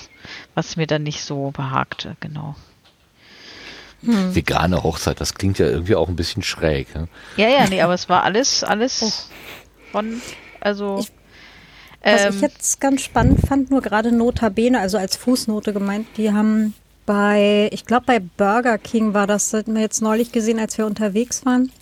was 0.55 0.77
mir 0.77 0.87
dann 0.87 1.03
nicht 1.03 1.25
so 1.25 1.51
behagte, 1.51 2.17
genau. 2.21 2.55
Hm. 4.05 4.35
Vegane 4.35 4.83
Hochzeit, 4.83 5.21
das 5.21 5.35
klingt 5.35 5.59
ja 5.59 5.67
irgendwie 5.67 5.95
auch 5.95 6.09
ein 6.09 6.17
bisschen 6.17 6.43
schräg. 6.43 6.95
Ne? 6.95 7.09
Ja, 7.37 7.49
ja, 7.49 7.69
nee, 7.69 7.83
aber 7.83 7.95
es 7.95 8.09
war 8.09 8.25
alles, 8.25 8.65
alles 8.65 9.03
oh. 9.03 9.93
von, 9.93 10.21
also. 10.61 10.99
Ich, 10.99 11.13
was 12.05 12.25
ähm, 12.25 12.35
ich 12.35 12.41
jetzt 12.41 12.81
ganz 12.81 13.03
spannend 13.03 13.47
fand, 13.47 13.71
nur 13.71 13.81
gerade 13.81 14.11
Notabene, 14.11 14.81
also 14.81 14.99
als 14.99 15.17
Fußnote 15.17 15.73
gemeint, 15.73 16.09
die 16.17 16.33
haben 16.33 16.75
bei, 17.07 17.69
ich 17.73 17.85
glaube 17.85 18.05
bei 18.07 18.21
Burger 18.21 18.79
King 18.79 19.15
war 19.15 19.27
das, 19.27 19.53
hatten 19.53 19.75
wir 19.75 19.83
jetzt 19.83 20.03
neulich 20.03 20.33
gesehen, 20.33 20.59
als 20.59 20.79
wir 20.79 20.87
unterwegs 20.87 21.45
waren, 21.45 21.73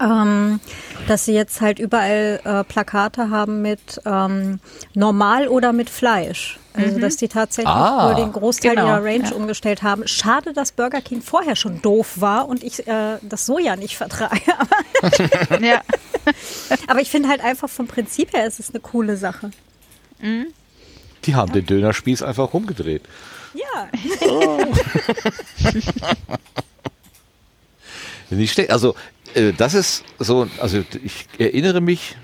ähm, 0.00 0.60
dass 1.08 1.24
sie 1.24 1.32
jetzt 1.32 1.60
halt 1.60 1.78
überall 1.78 2.40
äh, 2.44 2.64
Plakate 2.64 3.30
haben 3.30 3.62
mit 3.62 4.00
ähm, 4.04 4.60
normal 4.94 5.48
oder 5.48 5.72
mit 5.72 5.90
Fleisch. 5.90 6.58
Also, 6.74 6.96
mhm. 6.96 7.00
dass 7.02 7.16
die 7.18 7.28
tatsächlich 7.28 7.74
ah, 7.74 8.08
wohl 8.08 8.14
den 8.14 8.32
Großteil 8.32 8.74
genau, 8.74 8.86
ihrer 8.86 9.04
Range 9.04 9.28
ja. 9.28 9.32
umgestellt 9.32 9.82
haben. 9.82 10.08
Schade, 10.08 10.54
dass 10.54 10.72
Burger 10.72 11.02
King 11.02 11.20
vorher 11.20 11.54
schon 11.54 11.82
doof 11.82 12.14
war 12.20 12.48
und 12.48 12.64
ich 12.64 12.86
äh, 12.86 13.18
das 13.20 13.44
Soja 13.44 13.76
nicht 13.76 13.98
vertrage. 13.98 14.40
Aber, 14.56 15.60
ja. 15.62 15.82
Aber 16.86 17.00
ich 17.00 17.10
finde 17.10 17.28
halt 17.28 17.44
einfach 17.44 17.68
vom 17.68 17.86
Prinzip 17.86 18.32
her 18.32 18.46
ist 18.46 18.58
es 18.58 18.70
eine 18.70 18.80
coole 18.80 19.18
Sache. 19.18 19.50
Mhm. 20.20 20.46
Die 21.24 21.34
haben 21.34 21.48
ja. 21.48 21.60
den 21.60 21.66
Dönerspieß 21.66 22.22
einfach 22.22 22.54
rumgedreht. 22.54 23.02
Ja. 23.54 23.88
Oh. 24.28 24.64
Nicht 28.30 28.70
Also, 28.70 28.94
äh, 29.34 29.52
das 29.52 29.74
ist 29.74 30.04
so, 30.18 30.48
also 30.58 30.82
ich 31.02 31.26
erinnere 31.38 31.80
mich, 31.80 32.16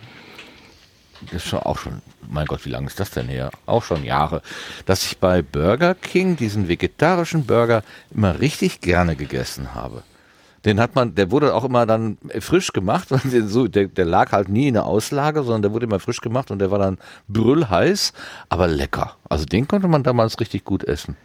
das 1.22 1.44
ist 1.44 1.48
schon 1.48 1.60
auch 1.60 1.78
schon, 1.78 2.00
mein 2.28 2.46
Gott, 2.46 2.64
wie 2.64 2.70
lange 2.70 2.86
ist 2.86 3.00
das 3.00 3.10
denn 3.10 3.28
her? 3.28 3.50
Auch 3.66 3.82
schon 3.82 4.04
Jahre, 4.04 4.42
dass 4.86 5.04
ich 5.04 5.18
bei 5.18 5.42
Burger 5.42 5.94
King 5.94 6.36
diesen 6.36 6.68
vegetarischen 6.68 7.44
Burger 7.44 7.82
immer 8.10 8.40
richtig 8.40 8.80
gerne 8.80 9.16
gegessen 9.16 9.74
habe. 9.74 10.02
Den 10.68 10.80
hat 10.80 10.94
man, 10.94 11.14
der 11.14 11.30
wurde 11.30 11.54
auch 11.54 11.64
immer 11.64 11.86
dann 11.86 12.18
frisch 12.40 12.74
gemacht, 12.74 13.08
so, 13.46 13.68
der, 13.68 13.86
der 13.86 14.04
lag 14.04 14.32
halt 14.32 14.50
nie 14.50 14.68
in 14.68 14.74
der 14.74 14.84
Auslage, 14.84 15.42
sondern 15.42 15.62
der 15.62 15.72
wurde 15.72 15.86
immer 15.86 15.98
frisch 15.98 16.20
gemacht 16.20 16.50
und 16.50 16.58
der 16.58 16.70
war 16.70 16.78
dann 16.78 16.98
brüllheiß, 17.26 18.12
aber 18.50 18.68
lecker. 18.68 19.16
Also 19.30 19.46
den 19.46 19.66
konnte 19.66 19.88
man 19.88 20.02
damals 20.02 20.38
richtig 20.40 20.66
gut 20.66 20.84
essen. 20.84 21.16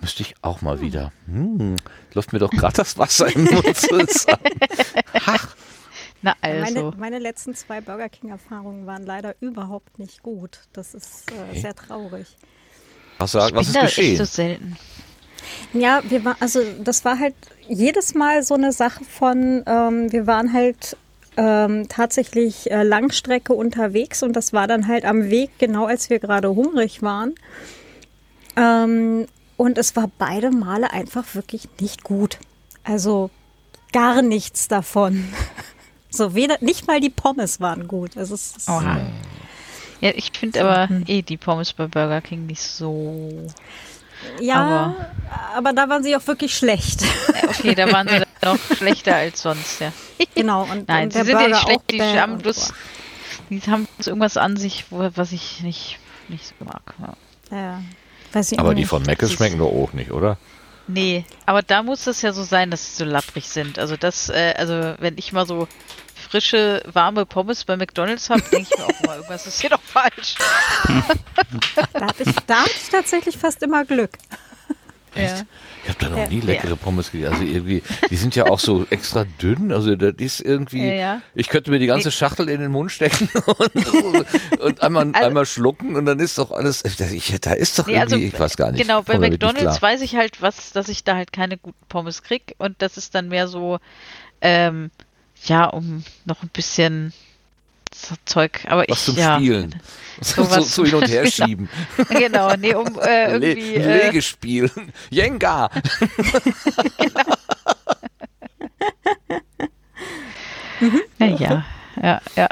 Müsste 0.00 0.24
ich 0.24 0.34
auch 0.42 0.62
mal 0.62 0.80
wieder. 0.80 1.12
Hm, 1.26 1.76
läuft 2.12 2.32
mir 2.32 2.40
doch 2.40 2.50
gerade 2.50 2.72
das 2.78 2.98
Wasser 2.98 3.32
im 3.32 3.44
Mund 3.44 3.76
zusammen. 3.76 4.42
Ach. 5.26 5.54
Na 6.20 6.34
also. 6.40 6.64
Meine, 6.64 6.96
meine, 6.98 7.18
letzten 7.20 7.54
zwei 7.54 7.80
Burger 7.80 8.08
King-Erfahrungen 8.08 8.84
waren 8.84 9.06
leider 9.06 9.36
überhaupt 9.38 10.00
nicht 10.00 10.24
gut. 10.24 10.58
Das 10.72 10.94
ist 10.94 11.30
äh, 11.30 11.34
okay. 11.34 11.56
äh, 11.56 11.60
sehr 11.60 11.76
traurig. 11.76 12.36
Was, 13.18 13.34
was 13.34 13.68
ist 13.68 13.80
geschehen? 13.80 14.16
so 14.16 14.24
selten. 14.24 14.76
Ja, 15.72 16.02
wir 16.08 16.24
war, 16.24 16.36
also 16.40 16.60
das 16.82 17.04
war 17.04 17.18
halt 17.18 17.34
jedes 17.72 18.14
Mal 18.14 18.42
so 18.42 18.54
eine 18.54 18.72
Sache 18.72 19.04
von, 19.04 19.62
ähm, 19.66 20.12
wir 20.12 20.26
waren 20.26 20.52
halt 20.52 20.96
ähm, 21.36 21.88
tatsächlich 21.88 22.70
äh, 22.70 22.82
Langstrecke 22.82 23.54
unterwegs 23.54 24.22
und 24.22 24.34
das 24.34 24.52
war 24.52 24.66
dann 24.66 24.86
halt 24.86 25.04
am 25.04 25.30
Weg, 25.30 25.50
genau 25.58 25.86
als 25.86 26.10
wir 26.10 26.18
gerade 26.18 26.54
hungrig 26.54 27.02
waren. 27.02 27.34
Ähm, 28.56 29.26
und 29.56 29.78
es 29.78 29.96
war 29.96 30.10
beide 30.18 30.50
Male 30.50 30.92
einfach 30.92 31.34
wirklich 31.34 31.68
nicht 31.80 32.04
gut. 32.04 32.38
Also 32.84 33.30
gar 33.92 34.22
nichts 34.22 34.68
davon. 34.68 35.24
So, 36.14 36.34
weder, 36.34 36.58
nicht 36.60 36.86
mal 36.86 37.00
die 37.00 37.08
Pommes 37.08 37.58
waren 37.58 37.88
gut. 37.88 38.18
Also 38.18 38.34
es 38.34 38.54
ist, 38.54 38.68
Oha. 38.68 39.00
Ja, 40.02 40.10
ich 40.14 40.30
finde 40.38 40.62
aber 40.62 40.88
hm. 40.90 41.04
eh 41.06 41.22
die 41.22 41.38
Pommes 41.38 41.72
bei 41.72 41.86
Burger 41.86 42.20
King 42.20 42.44
nicht 42.44 42.60
so. 42.60 43.46
Ja, 44.40 44.56
aber, 44.64 44.94
aber 45.56 45.72
da 45.72 45.88
waren 45.88 46.02
sie 46.02 46.16
auch 46.16 46.26
wirklich 46.26 46.56
schlecht. 46.56 47.02
Okay, 47.48 47.74
da 47.74 47.90
waren 47.92 48.08
sie 48.08 48.22
noch 48.44 48.58
schlechter 48.76 49.16
als 49.16 49.42
sonst, 49.42 49.80
ja. 49.80 49.92
Genau, 50.34 50.62
und, 50.62 50.88
Nein, 50.88 51.04
und 51.04 51.12
sie 51.12 51.18
sind 51.22 51.32
Burger 51.32 51.42
ja 51.42 51.48
nicht 51.48 51.62
schlecht, 51.62 51.90
die 51.90 52.00
haben 52.02 52.38
bloß 52.38 52.72
Die 53.50 53.60
haben 53.70 53.86
so 53.98 54.10
irgendwas 54.10 54.36
an 54.36 54.56
sich, 54.56 54.86
wo, 54.90 55.08
was 55.14 55.32
ich 55.32 55.60
nicht, 55.60 55.98
nicht 56.28 56.46
so 56.46 56.54
mag. 56.64 56.82
Ja. 57.50 57.56
Ja. 57.56 57.82
Weiß 58.32 58.52
ich 58.52 58.58
Aber 58.58 58.70
auch 58.70 58.74
die 58.74 58.84
von 58.86 59.02
Das- 59.04 59.32
schmecken 59.32 59.58
doch 59.58 59.66
auch 59.72 59.92
nicht, 59.92 60.10
oder? 60.10 60.38
Nee, 60.88 61.24
aber 61.46 61.62
da 61.62 61.82
muss 61.82 62.06
es 62.08 62.22
ja 62.22 62.32
so 62.32 62.42
sein, 62.42 62.70
dass 62.70 62.84
sie 62.96 63.04
so 63.04 63.04
lapprig 63.04 63.46
sind. 63.48 63.78
Also 63.78 63.96
das, 63.96 64.28
äh, 64.30 64.54
also 64.56 64.94
wenn 64.98 65.16
ich 65.16 65.32
mal 65.32 65.46
so 65.46 65.68
frische, 66.32 66.82
warme 66.90 67.26
Pommes 67.26 67.62
bei 67.64 67.76
McDonalds 67.76 68.30
habe, 68.30 68.40
denke 68.50 68.68
ich 68.72 68.78
mir 68.78 68.86
auch 68.86 69.02
mal, 69.06 69.16
irgendwas 69.16 69.46
ist 69.46 69.60
hier 69.60 69.68
doch 69.68 69.82
falsch. 69.82 70.34
Da 71.76 72.06
hatte 72.06 72.22
ich, 72.22 72.34
da 72.46 72.56
hatte 72.62 72.70
ich 72.74 72.88
tatsächlich 72.88 73.36
fast 73.36 73.62
immer 73.62 73.84
Glück. 73.84 74.12
Ja. 75.14 75.42
Ich 75.84 75.90
habe 75.90 75.98
da 75.98 76.08
noch 76.08 76.16
Ja. 76.16 76.26
nie 76.28 76.40
leckere 76.40 76.74
Pommes 76.76 77.10
gegessen. 77.12 77.34
Also 77.34 77.44
irgendwie, 77.44 77.82
die 78.08 78.16
sind 78.16 78.34
ja 78.34 78.46
auch 78.46 78.58
so 78.58 78.86
extra 78.88 79.26
dünn. 79.42 79.70
Also 79.70 79.94
das 79.94 80.14
ist 80.16 80.40
irgendwie. 80.40 80.86
Ja, 80.86 80.94
ja. 80.94 81.22
Ich 81.34 81.48
könnte 81.50 81.70
mir 81.70 81.78
die 81.78 81.86
ganze 81.86 82.10
Schachtel 82.10 82.48
in 82.48 82.62
den 82.62 82.70
Mund 82.70 82.90
stecken 82.92 83.28
und, 83.46 84.58
und 84.60 84.80
einmal, 84.82 85.10
Also- 85.12 85.26
einmal 85.26 85.44
schlucken 85.44 85.96
und 85.96 86.06
dann 86.06 86.18
ist 86.18 86.38
doch 86.38 86.50
alles. 86.50 86.82
Ich, 86.86 87.38
da 87.42 87.52
ist 87.52 87.78
doch 87.78 87.86
Nee, 87.88 87.98
also, 87.98 88.14
irgendwie, 88.16 88.34
ich 88.34 88.40
weiß 88.40 88.56
gar 88.56 88.72
nicht. 88.72 88.80
Genau, 88.80 89.02
bei 89.02 89.18
McDonalds 89.18 89.82
weiß 89.82 90.00
ich 90.00 90.16
halt, 90.16 90.40
was, 90.40 90.72
dass 90.72 90.88
ich 90.88 91.04
da 91.04 91.14
halt 91.14 91.30
keine 91.30 91.58
guten 91.58 91.84
Pommes 91.90 92.22
krieg 92.22 92.54
und 92.56 92.80
das 92.80 92.96
ist 92.96 93.14
dann 93.14 93.28
mehr 93.28 93.48
so, 93.48 93.80
ähm, 94.40 94.90
ja, 95.46 95.64
um 95.66 96.04
noch 96.24 96.42
ein 96.42 96.48
bisschen 96.52 97.12
so 97.94 98.14
Zeug, 98.24 98.60
aber 98.68 98.84
Was 98.88 98.98
ich, 99.00 99.04
zum 99.04 99.16
ja, 99.16 99.36
Spielen. 99.36 99.80
So, 100.20 100.44
Sowas- 100.44 100.74
so 100.74 100.84
hin 100.84 100.94
und 100.94 101.08
her 101.08 101.26
schieben. 101.30 101.68
genau, 102.10 102.54
nee, 102.56 102.74
um 102.74 102.86
äh, 103.00 103.36
Le 103.38 103.52
irgendwie, 103.54 103.74
äh, 103.76 104.04
Legespiel. 104.06 104.70
Jenga. 105.10 105.70
ja, 111.18 111.64
ja, 112.00 112.20
ja, 112.36 112.48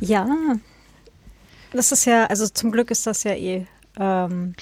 Ja. 0.00 0.26
Das 1.72 1.92
ist 1.92 2.06
ja, 2.06 2.24
also 2.26 2.48
zum 2.48 2.72
Glück 2.72 2.90
ist 2.90 3.06
das 3.06 3.24
ja 3.24 3.32
eh 3.32 3.66
ähm, 4.00 4.54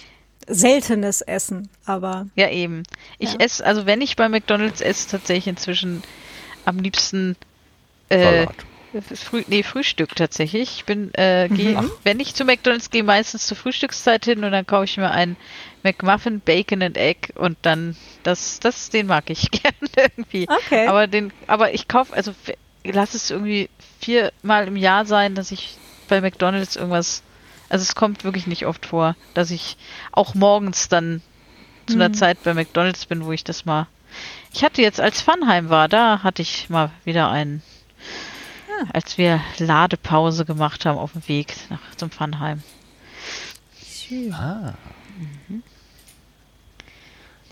seltenes 0.49 1.21
Essen, 1.21 1.69
aber 1.85 2.27
ja 2.35 2.49
eben. 2.51 2.83
Ich 3.19 3.33
Ja. 3.35 3.39
esse, 3.41 3.65
also 3.65 3.87
wenn 3.87 4.01
ich 4.01 4.17
bei 4.17 4.29
McDonalds 4.29 4.81
esse, 4.81 5.09
tatsächlich 5.09 5.47
inzwischen 5.47 6.03
am 6.67 6.79
liebsten 6.81 7.37
äh. 8.11 8.47
Früh, 9.15 9.45
nee, 9.47 9.63
Frühstück 9.63 10.15
tatsächlich. 10.17 10.79
Ich 10.79 10.85
bin, 10.87 11.13
äh, 11.15 11.51
geh, 11.53 11.77
wenn 12.05 12.19
ich 12.21 12.35
zu 12.35 12.45
McDonalds 12.47 12.91
gehe, 12.91 13.05
meistens 13.05 13.47
zur 13.47 13.57
Frühstückszeit 13.57 14.25
hin 14.25 14.43
und 14.43 14.53
dann 14.53 14.67
kaufe 14.67 14.85
ich 14.85 14.97
mir 14.97 15.11
einen 15.11 15.37
McMuffin, 15.83 16.41
Bacon 16.41 16.83
and 16.83 16.97
Egg 16.97 17.33
und 17.35 17.59
dann 17.63 17.97
das, 18.23 18.59
das, 18.61 18.89
den 18.91 19.07
mag 19.07 19.29
ich 19.29 19.51
gerne 19.51 19.77
irgendwie. 19.97 20.49
Okay. 20.49 20.87
Aber 20.87 21.09
den, 21.09 21.33
aber 21.47 21.75
ich 21.75 21.89
kaufe, 21.89 22.15
also 22.15 22.31
f- 22.31 22.57
lass 22.85 23.15
es 23.15 23.31
irgendwie 23.31 23.71
viermal 24.01 24.67
im 24.69 24.77
Jahr 24.77 25.05
sein, 25.05 25.35
dass 25.35 25.51
ich 25.51 25.81
bei 26.07 26.21
McDonalds 26.23 26.77
irgendwas, 26.77 27.23
also 27.69 27.83
es 27.83 27.95
kommt 27.97 28.25
wirklich 28.25 28.47
nicht 28.47 28.65
oft 28.67 28.87
vor, 28.87 29.17
dass 29.35 29.51
ich 29.51 29.77
auch 30.13 30.35
morgens 30.35 30.89
dann 30.89 31.23
zu 31.87 31.99
einer 31.99 32.13
Zeit 32.13 32.43
bei 32.43 32.55
McDonalds 32.55 33.07
bin, 33.07 33.25
wo 33.25 33.33
ich 33.33 33.45
das 33.45 33.65
mal. 33.67 33.89
Ich 34.53 34.65
hatte 34.65 34.83
jetzt, 34.83 35.01
als 35.01 35.21
Funheim 35.21 35.69
war, 35.69 35.89
da 35.89 36.23
hatte 36.23 36.43
ich 36.43 36.71
mal 36.71 36.91
wieder 37.05 37.31
einen, 37.31 37.63
als 38.93 39.19
wir 39.19 39.41
Ladepause 39.59 40.45
gemacht 40.45 40.87
haben 40.87 40.99
auf 40.99 41.13
dem 41.13 41.27
Weg 41.29 41.55
nach 41.71 41.95
zum 41.97 42.11
Funheim. 42.11 42.63
Ah, 44.33 44.75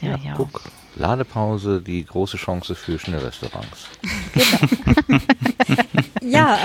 Ja, 0.00 0.10
ja, 0.10 0.16
ja. 0.24 0.34
guck. 0.36 0.60
Ladepause, 0.96 1.80
die 1.80 2.04
große 2.04 2.36
Chance 2.36 2.76
für 2.76 2.98
Schnellrestaurants. 3.00 3.88
ja, 6.22 6.58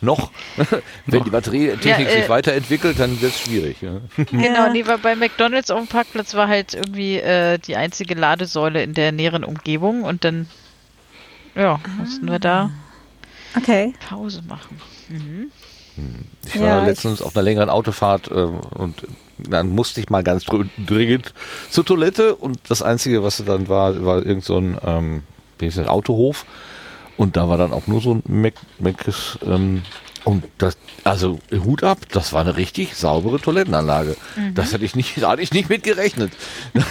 Noch. 0.00 0.30
Wenn 1.06 1.24
die 1.24 1.30
Batterietechnik 1.30 2.06
Ja, 2.06 2.12
äh, 2.14 2.20
sich 2.20 2.28
weiterentwickelt, 2.28 2.98
dann 2.98 3.20
wird 3.20 3.34
es 3.34 3.40
schwierig. 3.40 3.82
Ja. 3.82 4.00
Genau, 4.16 4.72
nee, 4.72 4.86
weil 4.86 4.98
bei 4.98 5.14
McDonalds 5.14 5.70
auf 5.70 5.78
dem 5.78 5.88
Parkplatz 5.88 6.34
war 6.34 6.48
halt 6.48 6.74
irgendwie 6.74 7.16
äh, 7.16 7.58
die 7.58 7.76
einzige 7.76 8.14
Ladesäule 8.14 8.82
in 8.82 8.94
der 8.94 9.12
näheren 9.12 9.44
Umgebung 9.44 10.04
und 10.04 10.24
dann, 10.24 10.48
ja, 11.54 11.80
mussten 11.98 12.30
wir 12.30 12.38
da 12.38 12.70
okay. 13.56 13.92
Pause 14.08 14.42
machen. 14.48 14.80
Mhm. 15.08 15.50
Ich 16.46 16.58
war 16.58 16.66
Ja, 16.66 16.84
letztens 16.84 17.20
auf 17.20 17.36
einer 17.36 17.42
längeren 17.42 17.68
Autofahrt 17.68 18.28
äh, 18.30 18.34
und 18.34 19.06
dann 19.38 19.68
musste 19.70 20.00
ich 20.00 20.08
mal 20.08 20.22
ganz 20.22 20.46
dringend 20.86 21.34
zur 21.68 21.84
Toilette 21.84 22.36
und 22.36 22.58
das 22.68 22.80
Einzige, 22.82 23.22
was 23.22 23.42
dann 23.44 23.68
war, 23.68 24.04
war 24.04 24.24
irgend 24.24 24.44
so 24.44 24.58
ein, 24.58 24.78
ähm, 24.84 25.22
wie 25.58 25.66
ist 25.66 25.76
das, 25.78 25.88
Autohof 25.88 26.46
und 27.20 27.36
da 27.36 27.48
war 27.50 27.58
dann 27.58 27.72
auch 27.74 27.86
nur 27.86 28.00
so 28.00 28.14
ein 28.14 28.22
Mac, 28.26 28.54
Mac's, 28.78 29.38
ähm, 29.44 29.82
und 30.24 30.42
das, 30.58 30.76
also 31.04 31.38
Hut 31.52 31.84
ab, 31.84 31.98
das 32.12 32.32
war 32.32 32.40
eine 32.40 32.56
richtig 32.56 32.94
saubere 32.94 33.38
Toilettenanlage. 33.40 34.16
Das 34.54 34.72
hätte 34.72 34.84
ich 34.86 34.94
nicht, 34.96 35.20
da 35.22 35.28
hatte 35.30 35.42
ich 35.42 35.52
nicht 35.52 35.68
mit 35.68 35.82
gerechnet. 35.82 36.32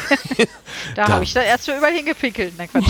Da, 0.96 1.06
Da- 1.06 1.14
habe 1.16 1.24
ich 1.26 1.34
dann 1.34 1.44
erst 1.44 1.68
mal 1.68 1.78
überall 1.78 1.94
hingepinkelt. 1.94 2.54
Nein, 2.58 2.70
Quatsch. 2.72 2.86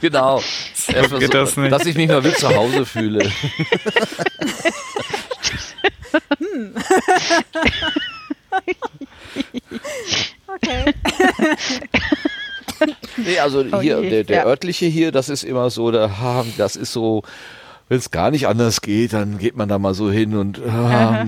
Genau. 0.00 0.42
Erstmal 0.88 1.20
geht 1.20 1.34
das 1.34 1.56
nicht. 1.56 1.70
Dass 1.70 1.84
ich 1.86 1.94
mich 1.96 2.08
mal 2.08 2.24
wie 2.24 2.32
zu 2.32 2.48
Hause 2.54 2.86
fühle. 2.86 3.28
Okay. 10.46 10.94
Nee, 13.16 13.38
also 13.38 13.64
Oh 13.72 13.80
hier, 13.80 14.02
je, 14.02 14.10
der, 14.10 14.24
der 14.24 14.36
ja. 14.38 14.46
örtliche 14.46 14.86
hier, 14.86 15.12
das 15.12 15.28
ist 15.28 15.44
immer 15.44 15.70
so, 15.70 15.90
da, 15.90 16.44
das 16.56 16.76
ist 16.76 16.92
so, 16.92 17.22
wenn 17.88 17.98
es 17.98 18.10
gar 18.10 18.30
nicht 18.30 18.46
anders 18.46 18.80
geht, 18.80 19.12
dann 19.12 19.38
geht 19.38 19.56
man 19.56 19.68
da 19.68 19.78
mal 19.78 19.94
so 19.94 20.10
hin 20.10 20.36
und 20.36 20.60
ah, 20.66 21.26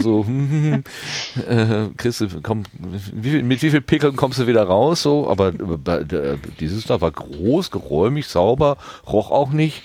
so, 0.00 0.24
hm, 0.26 0.82
äh, 1.48 1.88
kriegst 1.96 2.20
du, 2.20 2.28
komm, 2.42 2.64
wie 3.12 3.42
mit 3.42 3.62
wie 3.62 3.70
viel 3.70 3.80
Pickeln 3.80 4.16
kommst 4.16 4.38
du 4.38 4.46
wieder 4.46 4.64
raus? 4.64 5.02
So, 5.02 5.28
aber 5.28 5.48
äh, 5.48 6.36
dieses 6.58 6.84
da 6.86 7.00
war 7.00 7.12
groß, 7.12 7.70
geräumig, 7.70 8.26
sauber, 8.26 8.76
roch 9.06 9.30
auch 9.30 9.50
nicht. 9.50 9.82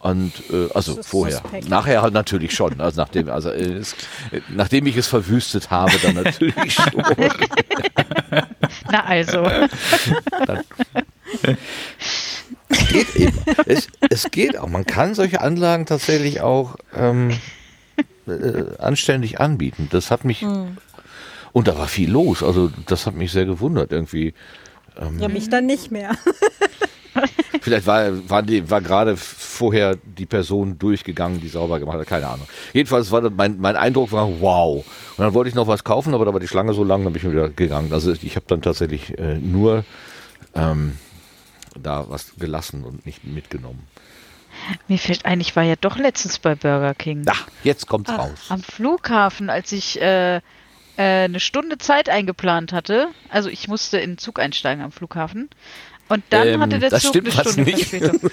Und 0.00 0.32
äh, 0.50 0.68
also 0.72 1.02
vorher. 1.02 1.42
suspekt. 1.42 1.68
Nachher 1.68 2.00
halt 2.00 2.14
natürlich 2.14 2.54
schon. 2.54 2.80
Also 2.80 3.02
nachdem, 3.02 3.28
also 3.28 3.50
äh, 3.50 3.74
es, 3.74 3.92
äh, 4.32 4.40
nachdem 4.48 4.86
ich 4.86 4.96
es 4.96 5.06
verwüstet 5.06 5.70
habe, 5.70 5.92
dann 6.02 6.14
natürlich 6.14 6.72
schon. 6.72 7.04
Na 8.90 9.04
also. 9.04 9.46
geht 12.88 13.14
eben. 13.14 13.38
Es, 13.66 13.88
es 14.08 14.30
geht 14.30 14.56
auch. 14.56 14.68
Man 14.68 14.86
kann 14.86 15.14
solche 15.14 15.42
Anlagen 15.42 15.84
tatsächlich 15.84 16.40
auch 16.40 16.76
ähm, 16.94 17.38
äh, 18.26 18.64
anständig 18.78 19.38
anbieten. 19.38 19.88
Das 19.92 20.10
hat 20.10 20.24
mich. 20.24 20.42
Und 21.52 21.68
da 21.68 21.76
war 21.76 21.88
viel 21.88 22.10
los. 22.10 22.42
Also 22.42 22.72
das 22.86 23.04
hat 23.04 23.14
mich 23.14 23.32
sehr 23.32 23.44
gewundert 23.44 23.92
irgendwie. 23.92 24.32
Ja, 25.18 25.28
mich 25.28 25.50
dann 25.50 25.66
nicht 25.66 25.90
mehr. 25.90 26.16
Vielleicht 27.60 27.86
war, 27.86 28.28
war, 28.28 28.44
war 28.46 28.80
gerade 28.80 29.16
vorher 29.16 29.96
die 29.96 30.26
Person 30.26 30.78
durchgegangen, 30.78 31.40
die 31.40 31.48
sauber 31.48 31.78
gemacht 31.80 31.98
hat, 31.98 32.06
keine 32.06 32.28
Ahnung. 32.28 32.46
Jedenfalls 32.72 33.10
war 33.10 33.20
das, 33.20 33.32
mein, 33.36 33.58
mein 33.58 33.76
Eindruck 33.76 34.12
war, 34.12 34.40
wow. 34.40 34.84
Und 35.16 35.24
dann 35.24 35.34
wollte 35.34 35.48
ich 35.48 35.54
noch 35.54 35.66
was 35.66 35.84
kaufen, 35.84 36.14
aber 36.14 36.24
da 36.24 36.32
war 36.32 36.40
die 36.40 36.48
Schlange 36.48 36.72
so 36.72 36.84
lang, 36.84 37.04
dann 37.04 37.12
bin 37.12 37.22
ich 37.22 37.30
wieder 37.30 37.48
gegangen. 37.50 37.92
Also 37.92 38.12
ich 38.12 38.36
habe 38.36 38.46
dann 38.48 38.62
tatsächlich 38.62 39.18
äh, 39.18 39.38
nur 39.38 39.84
ähm, 40.54 40.96
da 41.78 42.06
was 42.08 42.36
gelassen 42.36 42.84
und 42.84 43.04
nicht 43.06 43.24
mitgenommen. 43.24 43.86
Mir 44.88 44.98
fällt 44.98 45.24
ein, 45.26 45.40
ich 45.40 45.54
war 45.56 45.62
ja 45.62 45.76
doch 45.76 45.96
letztens 45.96 46.38
bei 46.38 46.54
Burger 46.54 46.94
King. 46.94 47.24
Da, 47.24 47.34
jetzt 47.62 47.86
kommt's 47.86 48.10
raus. 48.10 48.46
Am 48.48 48.62
Flughafen, 48.62 49.48
als 49.48 49.72
ich 49.72 50.00
äh, 50.00 50.40
äh, 51.00 51.24
eine 51.24 51.40
Stunde 51.40 51.78
Zeit 51.78 52.10
eingeplant 52.10 52.72
hatte. 52.72 53.08
Also 53.30 53.48
ich 53.48 53.68
musste 53.68 53.98
in 53.98 54.12
den 54.12 54.18
Zug 54.18 54.38
einsteigen 54.38 54.84
am 54.84 54.92
Flughafen. 54.92 55.48
Und 56.10 56.24
dann 56.30 56.48
Ähm, 56.48 56.60
hatte 56.60 56.78
der 56.80 56.90
Zug 56.90 57.16
eine 57.16 57.30
Stunde. 57.30 57.70
Verspätung. 57.70 58.20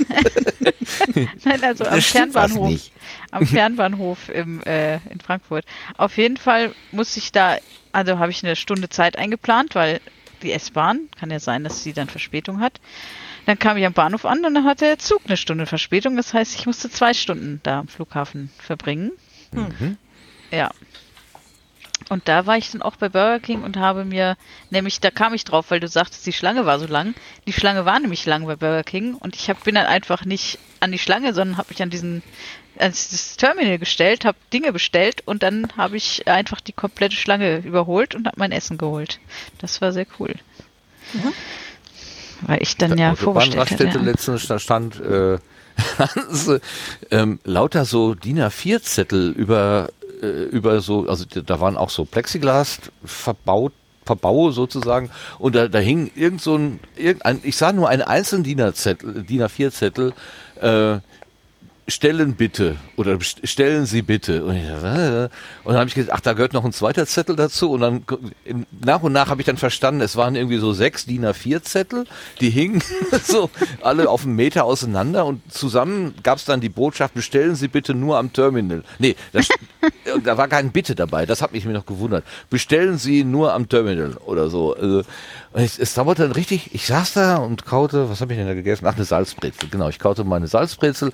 Nein, 1.46 1.64
also 1.64 1.86
am 1.86 1.96
Das 1.96 2.06
Fernbahnhof. 2.08 2.82
Am 3.32 3.46
Fernbahnhof 3.46 4.30
im, 4.30 4.64
äh, 4.64 4.96
in 5.12 5.20
Frankfurt. 5.24 5.64
Auf 5.96 6.18
jeden 6.18 6.38
Fall 6.38 6.74
musste 6.92 7.20
ich 7.20 7.32
da, 7.32 7.58
also 7.92 8.18
habe 8.18 8.32
ich 8.32 8.44
eine 8.44 8.56
Stunde 8.56 8.90
Zeit 8.90 9.18
eingeplant, 9.18 9.76
weil 9.76 10.02
die 10.42 10.52
S-Bahn, 10.52 11.08
kann 11.20 11.30
ja 11.30 11.40
sein, 11.40 11.64
dass 11.64 11.84
sie 11.84 11.94
dann 11.94 12.10
Verspätung 12.10 12.60
hat. 12.60 12.80
Dann 13.46 13.60
kam 13.60 13.78
ich 13.78 13.86
am 13.86 13.94
Bahnhof 13.94 14.26
an 14.26 14.44
und 14.44 14.56
dann 14.56 14.66
hatte 14.66 14.86
der 14.86 14.98
Zug 15.00 15.22
eine 15.28 15.38
Stunde 15.38 15.66
Verspätung. 15.68 16.18
Das 16.18 16.34
heißt, 16.34 16.56
ich 16.56 16.66
musste 16.66 16.90
zwei 16.90 17.14
Stunden 17.14 17.60
da 17.64 17.80
am 17.80 17.88
Flughafen 17.88 18.50
verbringen. 18.58 19.12
Ja. 20.52 20.72
Und 22.10 22.28
da 22.28 22.46
war 22.46 22.58
ich 22.58 22.72
dann 22.72 22.82
auch 22.82 22.96
bei 22.96 23.10
Burger 23.10 23.40
King 23.40 23.64
und 23.64 23.78
habe 23.78 24.06
mir, 24.06 24.38
nämlich 24.70 25.00
da 25.00 25.12
kam 25.12 25.34
ich 25.34 25.44
drauf, 25.44 25.72
weil 25.72 25.80
du 25.80 25.88
sagtest, 25.88 26.26
die 26.26 26.34
Schlange 26.34 26.66
war 26.66 26.80
so 26.80 26.86
lang. 26.86 27.16
Die 27.48 27.54
Schlange 27.54 27.86
war 27.86 28.00
nämlich 28.00 28.26
lang 28.26 28.46
bei 28.46 28.56
Burger 28.56 28.84
King 28.84 29.16
und 29.16 29.36
ich 29.36 29.50
hab, 29.50 29.64
bin 29.64 29.76
dann 29.76 29.88
einfach 29.88 30.24
nicht 30.24 30.60
an 30.80 30.92
die 30.92 31.00
Schlange, 31.00 31.34
sondern 31.34 31.58
habe 31.58 31.70
mich 31.70 31.82
an 31.82 31.90
diesen 31.90 32.24
an 32.80 32.92
dieses 32.92 33.38
Terminal 33.38 33.80
gestellt, 33.80 34.26
habe 34.26 34.38
Dinge 34.54 34.72
bestellt 34.72 35.24
und 35.26 35.44
dann 35.44 35.68
habe 35.78 35.98
ich 35.98 36.28
einfach 36.28 36.62
die 36.62 36.74
komplette 36.74 37.16
Schlange 37.16 37.58
überholt 37.58 38.16
und 38.16 38.28
habe 38.28 38.38
mein 38.40 38.52
Essen 38.52 38.78
geholt. 38.78 39.20
Das 39.60 39.82
war 39.82 39.92
sehr 39.92 40.06
cool. 40.20 40.36
Weil 42.42 42.62
ich 42.62 42.78
dann 42.78 42.98
ja 42.98 43.16
vorbestellt 43.16 43.56
Autobahnraststätte 43.56 44.00
hatte. 44.00 44.12
letztens 44.12 44.48
da 44.48 44.60
stand, 44.60 45.00
äh, 45.00 45.40
ähm, 47.12 47.40
lauter 47.44 47.86
so 47.86 48.16
DIN 48.16 48.40
A4-Zettel 48.40 49.32
über, 49.32 49.90
äh, 50.22 50.44
über 50.44 50.82
so, 50.82 51.08
also 51.08 51.26
da 51.26 51.60
waren 51.60 51.78
auch 51.78 51.90
so 51.90 52.06
Plexiglas 52.06 52.80
verbaut, 53.04 53.74
Verbau 54.06 54.52
sozusagen. 54.52 55.10
Und 55.38 55.56
da, 55.56 55.68
da 55.68 55.80
hing 55.80 56.12
irgend 56.16 56.42
so 56.42 56.56
ein, 56.56 56.80
irgendein, 56.96 57.42
ich 57.44 57.58
sah 57.58 57.74
nur 57.74 57.90
einen 57.90 58.02
einzelnen 58.02 58.44
DIN 58.44 58.62
A4-Zettel, 58.62 60.14
äh, 60.62 61.00
stellen 61.88 62.36
bitte 62.36 62.76
oder 62.98 63.18
stellen 63.22 63.86
Sie 63.86 64.02
bitte. 64.02 64.44
Und, 64.44 64.58
ich, 64.58 64.70
und 64.70 64.82
dann 64.84 65.78
habe 65.78 65.88
ich 65.88 65.96
gesagt, 65.96 66.14
ach, 66.14 66.20
da 66.20 66.34
gehört 66.34 66.52
noch 66.52 66.66
ein 66.66 66.74
zweiter 66.74 67.06
Zettel 67.06 67.38
dazu. 67.38 67.72
Und 67.72 67.80
dann 67.80 68.04
nach 68.84 69.04
und 69.04 69.14
nach 69.14 69.30
habe 69.30 69.42
ich 69.42 69.46
dann 69.46 69.56
verstanden, 69.56 70.02
es 70.02 70.18
waren 70.18 70.36
irgendwie 70.36 70.58
so 70.58 70.74
sechs 70.74 71.06
DIN 71.06 71.26
A4 71.26 71.62
Zettel, 71.62 72.06
die 72.42 72.50
hingen 72.50 72.84
so 73.24 73.50
alle 73.82 74.10
auf 74.10 74.26
einen 74.26 74.36
Meter 74.36 74.66
auseinander 74.66 75.26
und 75.26 75.42
zusammen 75.52 76.14
gab 76.24 76.40
es 76.40 76.46
dann 76.46 76.60
die 76.60 76.70
Botschaft, 76.70 77.14
bestellen 77.14 77.56
Sie 77.56 77.70
bitte 77.70 77.94
nur 77.94 78.18
am 78.18 78.34
Terminal. 78.34 78.84
Nee, 79.00 79.16
das, 79.32 79.48
da 80.24 80.38
war 80.38 80.50
kein 80.50 80.72
Bitte 80.72 80.94
dabei, 80.94 81.26
das 81.26 81.42
hat 81.42 81.54
mich 81.54 81.66
mir 81.66 81.74
noch 81.74 81.86
gewundert. 81.86 82.26
Bestellen 82.50 82.98
Sie 82.98 83.24
nur 83.24 83.54
am 83.54 83.70
Terminal 83.70 84.18
oder 84.26 84.50
so. 84.50 84.76
Also, 84.76 85.04
es, 85.54 85.80
es 85.80 85.94
dauerte 85.94 86.24
dann 86.24 86.34
richtig, 86.34 86.74
ich 86.74 86.86
saß 86.86 87.14
da 87.14 87.38
und 87.38 87.66
kaute, 87.66 88.10
was 88.10 88.20
habe 88.20 88.34
ich 88.34 88.40
denn 88.40 88.48
da 88.48 88.54
gegessen? 88.54 88.86
Ach, 88.86 88.96
eine 88.96 89.06
Salzbrezel, 89.06 89.70
genau. 89.70 89.88
Ich 89.88 90.00
kaute 90.00 90.26
meine 90.26 90.48
Salzbrezel 90.48 91.14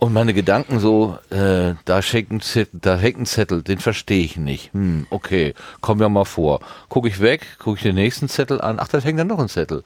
und 0.00 0.14
meine 0.14 0.32
Gedanken 0.32 0.80
so, 0.80 1.18
äh, 1.28 1.74
da 1.84 2.00
hängt 2.00 2.30
ein 2.30 2.40
Zettel, 2.40 2.80
da 2.80 2.96
hängt 2.96 3.18
ein 3.18 3.26
Zettel, 3.26 3.62
den 3.62 3.78
verstehe 3.78 4.24
ich 4.24 4.38
nicht. 4.38 4.72
Hm, 4.72 5.06
okay, 5.10 5.54
komm 5.82 6.00
ja 6.00 6.08
mal 6.08 6.24
vor. 6.24 6.60
Guck 6.88 7.06
ich 7.06 7.20
weg, 7.20 7.46
gucke 7.58 7.76
ich 7.76 7.82
den 7.82 7.96
nächsten 7.96 8.28
Zettel 8.28 8.60
an. 8.60 8.78
Ach, 8.80 8.88
da 8.88 8.98
hängt 8.98 9.20
dann 9.20 9.26
noch 9.26 9.38
ein 9.38 9.50
Zettel. 9.50 9.84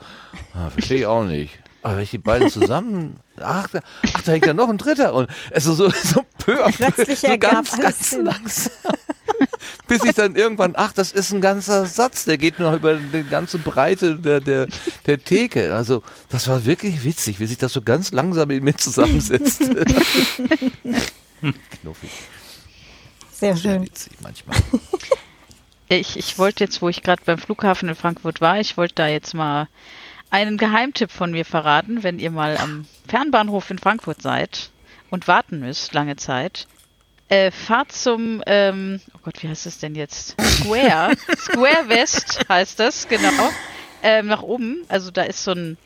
Ah, 0.55 0.71
verstehe 0.71 0.99
ich 1.01 1.07
auch 1.07 1.25
nicht. 1.25 1.59
Aber 1.83 1.97
wenn 1.97 2.05
ich 2.05 2.13
die 2.13 2.19
beiden 2.19 2.49
zusammen, 2.49 3.17
ach, 3.41 3.69
da, 3.69 3.81
ach, 4.15 4.23
da 4.23 4.33
hängt 4.33 4.47
ja 4.47 4.55
noch 4.55 4.69
ein 4.69 4.79
dritter. 4.79 5.15
Und 5.15 5.29
es 5.51 5.67
ist 5.67 5.77
so, 5.77 5.91
so 6.05 6.25
peu, 6.45 6.57
peu 6.57 7.15
so 7.15 7.39
ganz, 7.39 7.79
ganz 7.79 8.13
langsam. 8.13 8.73
Bis 9.89 10.05
ich 10.05 10.15
dann 10.15 10.37
irgendwann, 10.37 10.75
ach, 10.77 10.93
das 10.93 11.13
ist 11.13 11.33
ein 11.33 11.41
ganzer 11.41 11.87
Satz, 11.87 12.25
der 12.25 12.39
geht 12.39 12.59
noch 12.59 12.75
über 12.75 12.95
die 12.97 13.25
ganze 13.25 13.59
Breite 13.59 14.17
der, 14.17 14.41
der, 14.41 14.69
der 15.07 15.23
Theke. 15.23 15.75
Also, 15.75 16.03
das 16.29 16.49
war 16.49 16.65
wirklich 16.65 17.05
witzig, 17.05 17.41
wie 17.41 17.47
sich 17.47 17.59
das 17.59 17.73
so 17.73 17.83
ganz 17.83 18.13
langsam 18.13 18.51
in 18.51 18.65
mir 18.65 18.77
zusammensetzt. 18.77 19.61
Knuffig. 21.81 22.11
Sehr 23.33 23.57
schön. 23.57 23.63
Sehr 23.63 23.83
witzig 23.83 24.13
manchmal. 24.23 24.57
Ich, 25.89 26.17
ich 26.17 26.39
wollte 26.39 26.65
jetzt, 26.65 26.81
wo 26.81 26.89
ich 26.89 27.03
gerade 27.03 27.23
beim 27.25 27.39
Flughafen 27.39 27.89
in 27.89 27.95
Frankfurt 27.95 28.41
war, 28.41 28.59
ich 28.61 28.77
wollte 28.77 28.95
da 28.95 29.09
jetzt 29.09 29.35
mal 29.35 29.69
einen 30.31 30.57
Geheimtipp 30.57 31.11
von 31.11 31.31
mir 31.31 31.45
verraten, 31.45 32.03
wenn 32.03 32.19
ihr 32.19 32.31
mal 32.31 32.57
am 32.57 32.87
Fernbahnhof 33.07 33.71
in 33.71 33.79
Frankfurt 33.79 34.23
seid 34.23 34.71
und 35.11 35.29
warten 35.29 35.61
müsst 35.61 35.95
lange 35.95 36.17
Zeit 36.17 36.67
äh, 37.29 37.51
fahrt 37.51 37.93
zum, 37.93 38.43
ähm, 38.47 39.01
oh 39.15 39.19
Gott, 39.23 39.43
wie 39.43 39.49
heißt 39.49 39.67
das 39.67 39.79
denn 39.79 39.95
jetzt? 39.95 40.41
Square. 40.41 41.17
Square 41.37 41.89
West 41.89 42.45
heißt 42.49 42.79
das, 42.79 43.09
genau. 43.09 43.51
Ähm, 44.03 44.27
nach 44.27 44.43
oben. 44.43 44.85
Also 44.89 45.11
da 45.11 45.23
ist 45.23 45.43
so 45.45 45.53
ein, 45.53 45.79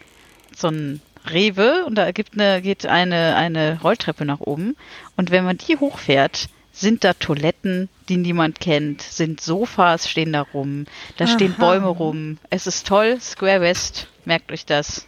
so 0.54 0.68
ein 0.68 1.00
Rewe 1.30 1.84
und 1.86 1.94
da 1.94 2.10
gibt 2.12 2.34
eine, 2.34 2.60
geht 2.60 2.86
eine, 2.86 3.36
eine 3.36 3.80
Rolltreppe 3.80 4.24
nach 4.24 4.40
oben. 4.40 4.76
Und 5.16 5.30
wenn 5.30 5.44
man 5.44 5.58
die 5.58 5.76
hochfährt, 5.76 6.48
sind 6.72 7.04
da 7.04 7.12
Toiletten, 7.12 7.88
die 8.08 8.16
niemand 8.16 8.60
kennt, 8.60 9.02
sind 9.02 9.40
Sofas 9.40 10.08
stehen 10.08 10.32
da 10.32 10.42
rum, 10.42 10.86
da 11.16 11.24
Aha. 11.24 11.32
stehen 11.32 11.54
Bäume 11.54 11.88
rum. 11.88 12.38
Es 12.50 12.66
ist 12.66 12.86
toll, 12.86 13.20
Square 13.20 13.60
West, 13.60 14.06
merkt 14.24 14.52
euch 14.52 14.64
das. 14.64 15.06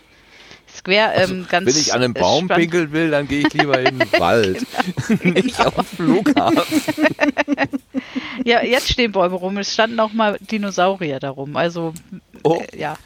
Square 0.76 1.10
also, 1.10 1.34
ähm, 1.34 1.46
ganz 1.48 1.66
Wenn 1.66 1.80
ich 1.80 1.92
an 1.92 2.02
einem 2.02 2.14
Baum 2.14 2.44
spannend. 2.44 2.62
pinkeln 2.62 2.92
will, 2.92 3.10
dann 3.10 3.28
gehe 3.28 3.46
ich 3.46 3.52
lieber 3.52 3.78
in 3.80 3.98
den 3.98 4.12
Wald, 4.18 4.66
genau. 5.06 5.24
nicht 5.34 5.56
genau. 5.56 5.68
auf 5.68 5.74
den 5.74 5.84
Flughafen. 5.84 6.82
ja, 8.44 8.62
jetzt 8.62 8.88
stehen 8.88 9.12
Bäume 9.12 9.36
rum. 9.36 9.58
Es 9.58 9.72
standen 9.72 10.00
auch 10.00 10.12
mal 10.12 10.38
Dinosaurier 10.40 11.20
darum. 11.20 11.56
Also 11.56 11.92
oh. 12.42 12.62
äh, 12.72 12.78
ja, 12.78 12.96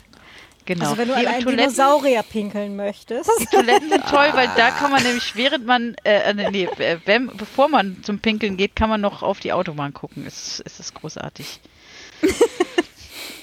Genau. 0.67 0.85
Also 0.85 0.99
wenn 0.99 1.09
du 1.09 1.15
an 1.15 1.27
einen 1.27 1.47
Dinosaurier 1.47 2.23
pinkeln 2.23 2.75
möchtest. 2.75 3.31
Die 3.39 3.47
Toiletten 3.47 3.91
sind 3.91 4.07
toll, 4.09 4.31
weil 4.33 4.49
da 4.57 4.71
kann 4.71 4.91
man 4.91 5.03
nämlich, 5.03 5.37
während 5.37 5.67
man, 5.67 5.95
äh, 6.05 6.31
äh 6.31 6.51
nee, 6.51 6.65
äh, 6.79 6.99
wenn, 7.05 7.27
bevor 7.37 7.69
man 7.69 8.03
zum 8.03 8.19
Pinkeln 8.21 8.57
geht, 8.57 8.75
kann 8.75 8.89
man 8.89 9.01
noch 9.01 9.23
auf 9.23 9.41
die 9.41 9.53
Autobahn 9.53 9.93
gucken. 9.93 10.25
Es, 10.27 10.63
es 10.65 10.81
ist 10.81 10.95
großartig. 10.95 11.61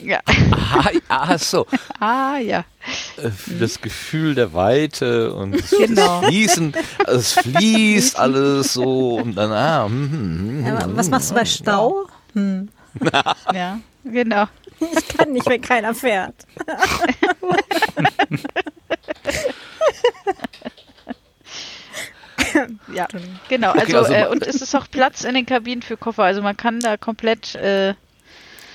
Ja. 0.03 0.19
Ah, 0.27 0.89
ah, 1.09 1.37
so. 1.37 1.67
Ah, 1.99 2.37
ja. 2.37 2.65
Äh, 3.17 3.29
das 3.59 3.81
Gefühl 3.81 4.35
der 4.35 4.53
Weite 4.53 5.33
und 5.33 5.69
genau. 5.69 6.21
Fließen, 6.21 6.73
es 7.07 7.33
fließt 7.33 8.17
alles 8.17 8.73
so 8.73 9.17
und 9.17 9.35
dann, 9.35 9.51
ah, 9.51 9.85
hm, 9.85 10.11
hm, 10.11 10.65
hm, 10.65 10.65
ja, 10.65 10.87
was 10.95 11.09
machst 11.09 11.31
du 11.31 11.35
bei 11.35 11.45
Stau? 11.45 12.07
Hm. 12.33 12.69
ja, 13.53 13.79
genau. 14.03 14.45
Ich 14.79 15.07
kann 15.09 15.31
nicht, 15.31 15.47
wenn 15.47 15.61
keiner 15.61 15.93
fährt. 15.93 16.33
ja, 22.93 23.07
genau. 23.47 23.71
Also, 23.71 23.83
okay, 23.83 23.95
also 23.95 24.13
äh, 24.13 24.27
und 24.27 24.45
es 24.45 24.61
ist 24.61 24.75
auch 24.75 24.87
Platz 24.89 25.23
in 25.23 25.35
den 25.35 25.45
Kabinen 25.45 25.83
für 25.83 25.97
Koffer. 25.97 26.23
Also 26.23 26.41
man 26.41 26.57
kann 26.57 26.79
da 26.79 26.97
komplett 26.97 27.53
äh, 27.55 27.93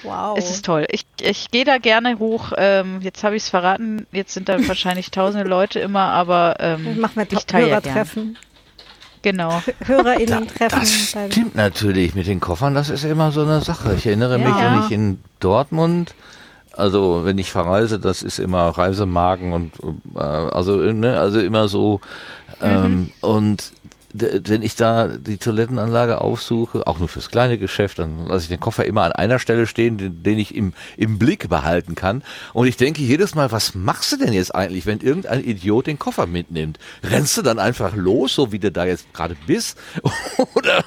Wow. 0.07 0.39
Es 0.39 0.51
ist 0.51 0.65
toll. 0.65 0.87
Ich, 0.91 1.05
ich 1.21 1.51
gehe 1.51 1.65
da 1.65 1.79
gerne 1.79 2.19
hoch. 2.19 2.53
Ähm, 2.57 3.01
jetzt 3.03 3.23
habe 3.25 3.37
ich 3.37 3.43
es 3.43 3.49
verraten. 3.51 4.07
Jetzt 4.13 4.35
sind 4.35 4.49
da 4.49 4.57
wahrscheinlich 4.69 5.11
tausende 5.11 5.47
Leute 5.47 5.81
immer, 5.81 6.05
aber 6.05 6.57
ähm, 6.61 7.01
machen 7.01 7.17
wir 7.17 7.27
ich 7.31 7.47
teile 7.47 7.67
Hörertreffen. 7.67 8.39
Genau. 9.23 9.61
HörerInnen-Treffen. 9.85 10.81
Das 10.81 11.33
stimmt 11.33 11.57
natürlich 11.57 12.15
mit 12.15 12.29
den 12.29 12.39
Koffern. 12.39 12.75
Das 12.75 12.91
ist 12.91 13.05
immer 13.05 13.33
so 13.33 13.43
eine 13.43 13.61
Sache. 13.61 13.95
Ich 13.95 14.07
erinnere 14.07 14.39
ja. 14.39 14.49
mich, 14.49 14.57
wenn 14.57 14.83
ich 14.85 14.91
in 14.93 15.21
Dortmund 15.41 16.15
also 16.77 17.23
wenn 17.25 17.39
ich 17.39 17.51
verreise, 17.51 17.99
das 17.99 18.23
ist 18.23 18.39
immer 18.39 18.69
Reisemagen 18.69 19.53
und 19.53 19.73
äh, 20.15 20.21
also 20.21 20.77
ne, 20.77 21.19
also 21.19 21.41
immer 21.41 21.69
so 21.69 22.01
ähm, 22.61 22.83
mhm. 22.83 23.13
und 23.23 23.73
wenn 24.21 24.63
ich 24.63 24.77
da 24.77 25.09
die 25.09 25.39
Toilettenanlage 25.39 26.21
aufsuche, 26.21 26.87
auch 26.87 26.99
nur 26.99 27.09
fürs 27.09 27.31
kleine 27.31 27.59
Geschäft, 27.59 27.99
dann 27.99 28.27
lasse 28.27 28.45
ich 28.45 28.49
den 28.49 28.61
Koffer 28.61 28.85
immer 28.85 29.03
an 29.03 29.13
einer 29.13 29.39
Stelle 29.39 29.67
stehen, 29.67 29.99
den, 29.99 30.23
den, 30.23 30.39
ich 30.39 30.55
im, 30.55 30.73
im 30.97 31.19
Blick 31.19 31.49
behalten 31.49 31.95
kann. 31.95 32.23
Und 32.53 32.67
ich 32.67 32.77
denke 32.77 33.03
jedes 33.03 33.35
Mal, 33.35 33.53
was 33.53 33.75
machst 33.75 34.13
du 34.13 34.17
denn 34.17 34.33
jetzt 34.33 34.55
eigentlich, 34.55 34.87
wenn 34.87 35.01
irgendein 35.01 35.45
Idiot 35.45 35.87
den 35.87 35.99
Koffer 35.99 36.27
mitnimmt? 36.27 36.79
Rennst 37.03 37.37
du 37.37 37.43
dann 37.43 37.59
einfach 37.59 37.95
los, 37.95 38.35
so 38.35 38.53
wie 38.53 38.59
du 38.59 38.71
da 38.71 38.85
jetzt 38.85 39.13
gerade 39.13 39.37
bist? 39.47 39.79
Oder 40.55 40.85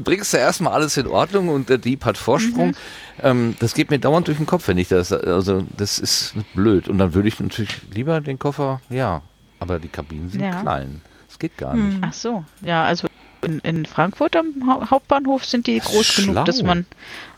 bringst 0.00 0.32
du 0.32 0.38
erstmal 0.38 0.72
alles 0.72 0.96
in 0.96 1.06
Ordnung 1.06 1.48
und 1.48 1.68
der 1.68 1.78
Dieb 1.78 2.04
hat 2.04 2.18
Vorsprung? 2.18 2.68
Mhm. 2.68 2.74
Ähm, 3.22 3.56
das 3.60 3.74
geht 3.74 3.90
mir 3.90 3.98
dauernd 3.98 4.28
durch 4.28 4.38
den 4.38 4.46
Kopf, 4.46 4.68
wenn 4.68 4.78
ich 4.78 4.88
das, 4.88 5.12
also 5.12 5.64
das 5.76 5.98
ist 5.98 6.34
blöd. 6.54 6.88
Und 6.88 6.98
dann 6.98 7.14
würde 7.14 7.28
ich 7.28 7.38
natürlich 7.40 7.80
lieber 7.92 8.20
den 8.20 8.38
Koffer, 8.38 8.80
ja, 8.88 9.22
aber 9.58 9.78
die 9.78 9.88
Kabinen 9.88 10.30
sind 10.30 10.40
ja. 10.40 10.62
klein 10.62 11.02
geht 11.40 11.58
gar 11.58 11.74
nicht. 11.74 11.96
Hm. 11.96 12.04
Ach 12.04 12.12
so, 12.12 12.44
ja, 12.62 12.84
also 12.84 13.08
in, 13.42 13.58
in 13.60 13.86
Frankfurt 13.86 14.36
am 14.36 14.90
Hauptbahnhof 14.90 15.44
sind 15.44 15.66
die 15.66 15.78
groß 15.78 16.06
Schlau. 16.06 16.32
genug, 16.32 16.44
dass 16.44 16.62
man 16.62 16.86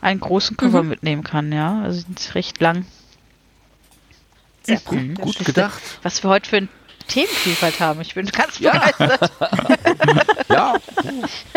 einen 0.01 0.19
großen 0.19 0.57
Koffer 0.57 0.83
mhm. 0.83 0.89
mitnehmen 0.89 1.23
kann, 1.23 1.51
ja. 1.51 1.81
Also 1.81 2.01
sind 2.01 2.35
recht 2.35 2.61
lang. 2.61 2.85
Sehr 4.63 4.79
gut, 4.79 5.19
gut 5.19 5.39
gedacht. 5.45 5.81
Was 6.03 6.23
wir 6.23 6.29
heute 6.29 6.49
für 6.49 6.57
ein 6.57 6.69
Themenvielfalt 7.07 7.79
haben. 7.79 8.01
Ich 8.01 8.15
bin 8.15 8.25
ganz 8.27 8.59
ja. 8.59 8.71
begeistert. 8.71 9.31
ja, 10.49 10.75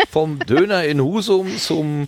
vom 0.09 0.39
Döner 0.39 0.83
in 0.83 1.01
Husum 1.01 1.57
zum 1.57 2.07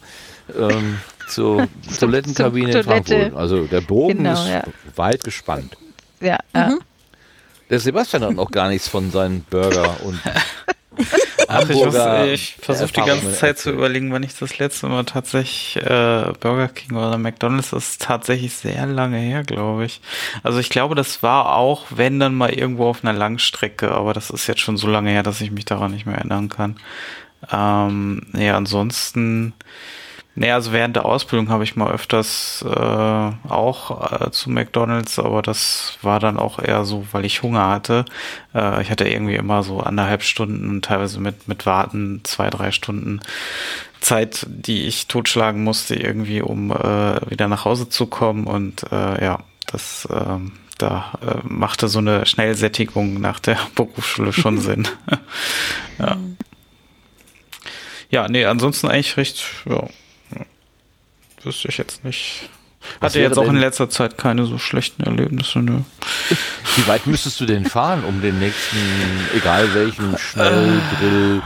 ähm, 0.57 0.99
zur 1.27 1.67
Toilettenkabine 1.99 2.77
in 2.79 2.83
Frankfurt. 2.83 3.33
Also 3.33 3.65
der 3.65 3.81
Bogen 3.81 4.17
genau, 4.17 4.33
ist 4.33 4.49
ja. 4.49 4.63
weit 4.95 5.23
gespannt. 5.23 5.77
Ja, 6.19 6.39
mhm. 6.53 6.79
Der 7.69 7.79
Sebastian 7.79 8.23
hat 8.23 8.33
noch 8.33 8.51
gar 8.51 8.69
nichts 8.69 8.87
von 8.87 9.11
seinen 9.11 9.43
Burger 9.43 9.97
und 10.03 10.19
Ach, 11.51 11.67
ich, 11.67 11.77
ich 12.33 12.55
versuche 12.61 12.91
die 12.93 13.01
ganze 13.01 13.33
Zeit 13.33 13.57
zu 13.57 13.71
überlegen, 13.71 14.11
wann 14.11 14.21
ich 14.21 14.37
das 14.37 14.59
letzte 14.59 14.87
Mal 14.87 15.03
tatsächlich 15.05 15.77
äh, 15.77 16.31
Burger 16.39 16.67
King 16.67 16.95
oder 16.95 17.17
McDonalds 17.17 17.71
das 17.71 17.89
ist 17.89 18.01
tatsächlich 18.03 18.53
sehr 18.53 18.85
lange 18.85 19.17
her, 19.17 19.43
glaube 19.43 19.85
ich. 19.85 19.99
Also 20.43 20.59
ich 20.59 20.69
glaube, 20.69 20.93
das 20.93 21.23
war 21.23 21.55
auch, 21.55 21.85
wenn 21.89 22.19
dann 22.19 22.35
mal 22.35 22.51
irgendwo 22.51 22.87
auf 22.87 23.03
einer 23.03 23.17
Langstrecke, 23.17 23.89
aber 23.91 24.13
das 24.13 24.29
ist 24.29 24.45
jetzt 24.45 24.61
schon 24.61 24.77
so 24.77 24.87
lange 24.87 25.09
her, 25.09 25.23
dass 25.23 25.41
ich 25.41 25.49
mich 25.49 25.65
daran 25.65 25.91
nicht 25.91 26.05
mehr 26.05 26.17
erinnern 26.17 26.49
kann. 26.49 26.75
Ähm, 27.51 28.27
ja, 28.33 28.55
ansonsten 28.55 29.53
Nee, 30.39 30.51
also 30.51 30.71
während 30.71 30.95
der 30.95 31.03
Ausbildung 31.03 31.49
habe 31.49 31.65
ich 31.65 31.75
mal 31.75 31.91
öfters 31.91 32.63
äh, 32.65 32.69
auch 33.49 34.21
äh, 34.21 34.31
zu 34.31 34.49
McDonalds, 34.49 35.19
aber 35.19 35.41
das 35.41 35.97
war 36.01 36.21
dann 36.21 36.39
auch 36.39 36.59
eher 36.59 36.85
so, 36.85 37.05
weil 37.11 37.25
ich 37.25 37.43
Hunger 37.43 37.67
hatte. 37.67 38.05
Äh, 38.55 38.81
ich 38.81 38.89
hatte 38.89 39.05
irgendwie 39.05 39.35
immer 39.35 39.63
so 39.63 39.81
anderthalb 39.81 40.23
Stunden, 40.23 40.81
teilweise 40.81 41.19
mit, 41.19 41.49
mit 41.49 41.65
Warten 41.65 42.21
zwei, 42.23 42.49
drei 42.49 42.71
Stunden 42.71 43.19
Zeit, 43.99 44.45
die 44.47 44.87
ich 44.87 45.07
totschlagen 45.07 45.61
musste, 45.61 45.95
irgendwie, 45.95 46.41
um 46.41 46.71
äh, 46.71 47.29
wieder 47.29 47.49
nach 47.49 47.65
Hause 47.65 47.89
zu 47.89 48.05
kommen. 48.05 48.47
Und 48.47 48.89
äh, 48.93 49.21
ja, 49.21 49.39
das, 49.67 50.05
äh, 50.05 50.37
da 50.77 51.19
äh, 51.21 51.35
machte 51.43 51.89
so 51.89 51.99
eine 51.99 52.25
Schnellsättigung 52.25 53.19
nach 53.19 53.41
der 53.41 53.59
Berufsschule 53.75 54.31
schon 54.31 54.57
Sinn. 54.61 54.87
ja. 55.99 56.15
ja, 58.09 58.29
nee, 58.29 58.45
ansonsten 58.45 58.87
eigentlich 58.87 59.17
recht, 59.17 59.43
ja, 59.69 59.83
wüsste 61.49 61.67
ich 61.67 61.77
jetzt 61.77 62.03
nicht. 62.05 62.49
Hatte 63.01 63.19
jetzt 63.19 63.37
auch 63.37 63.47
in 63.47 63.57
letzter 63.57 63.89
Zeit 63.89 64.17
keine 64.17 64.45
so 64.45 64.57
schlechten 64.57 65.03
Erlebnisse, 65.03 65.59
ne. 65.59 65.83
Wie 66.75 66.87
weit 66.87 67.07
müsstest 67.07 67.39
du 67.39 67.45
denn 67.45 67.65
fahren, 67.65 68.03
um 68.05 68.21
den 68.21 68.39
nächsten, 68.39 68.77
egal 69.35 69.73
welchen 69.73 70.17
Schnellgrill, 70.17 71.41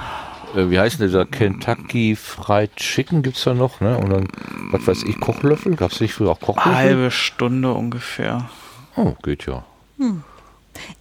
äh, 0.56 0.70
wie 0.70 0.80
heißt 0.80 1.00
denn 1.00 1.08
dieser 1.08 1.26
Kentucky 1.26 2.16
Fried 2.16 2.76
Chicken 2.76 3.24
gibt's 3.24 3.46
da 3.46 3.54
noch, 3.54 3.82
ne? 3.82 3.98
Und 3.98 4.10
dann, 4.12 4.28
was 4.72 4.86
weiß 4.86 5.04
ich, 5.04 5.20
Kochlöffel? 5.20 5.76
Gab's 5.76 6.02
nicht 6.02 6.14
früher 6.14 6.32
auch 6.32 6.40
Kochlöffel? 6.40 6.72
Eine 6.72 6.90
halbe 6.90 7.12
Stunde 7.12 7.74
ungefähr. 7.74 8.50
Oh, 8.96 9.14
geht 9.24 9.48
ja. 9.48 9.64
Hm. 9.98 10.24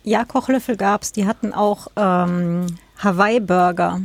Ja, 0.05 0.25
Kochlöffel 0.25 0.77
gab's. 0.77 1.13
Die 1.13 1.27
hatten 1.27 1.53
auch 1.53 1.89
ähm, 1.97 2.67
Hawaii-Burger. 2.99 4.01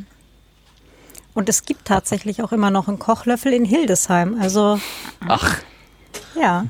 Und 1.37 1.49
es 1.49 1.65
gibt 1.65 1.85
tatsächlich 1.85 2.41
auch 2.41 2.51
immer 2.51 2.71
noch 2.71 2.87
einen 2.87 2.97
Kochlöffel 2.97 3.53
in 3.53 3.63
Hildesheim. 3.63 4.41
Also. 4.41 4.79
Ach. 5.27 5.59
Ja. 6.35 6.65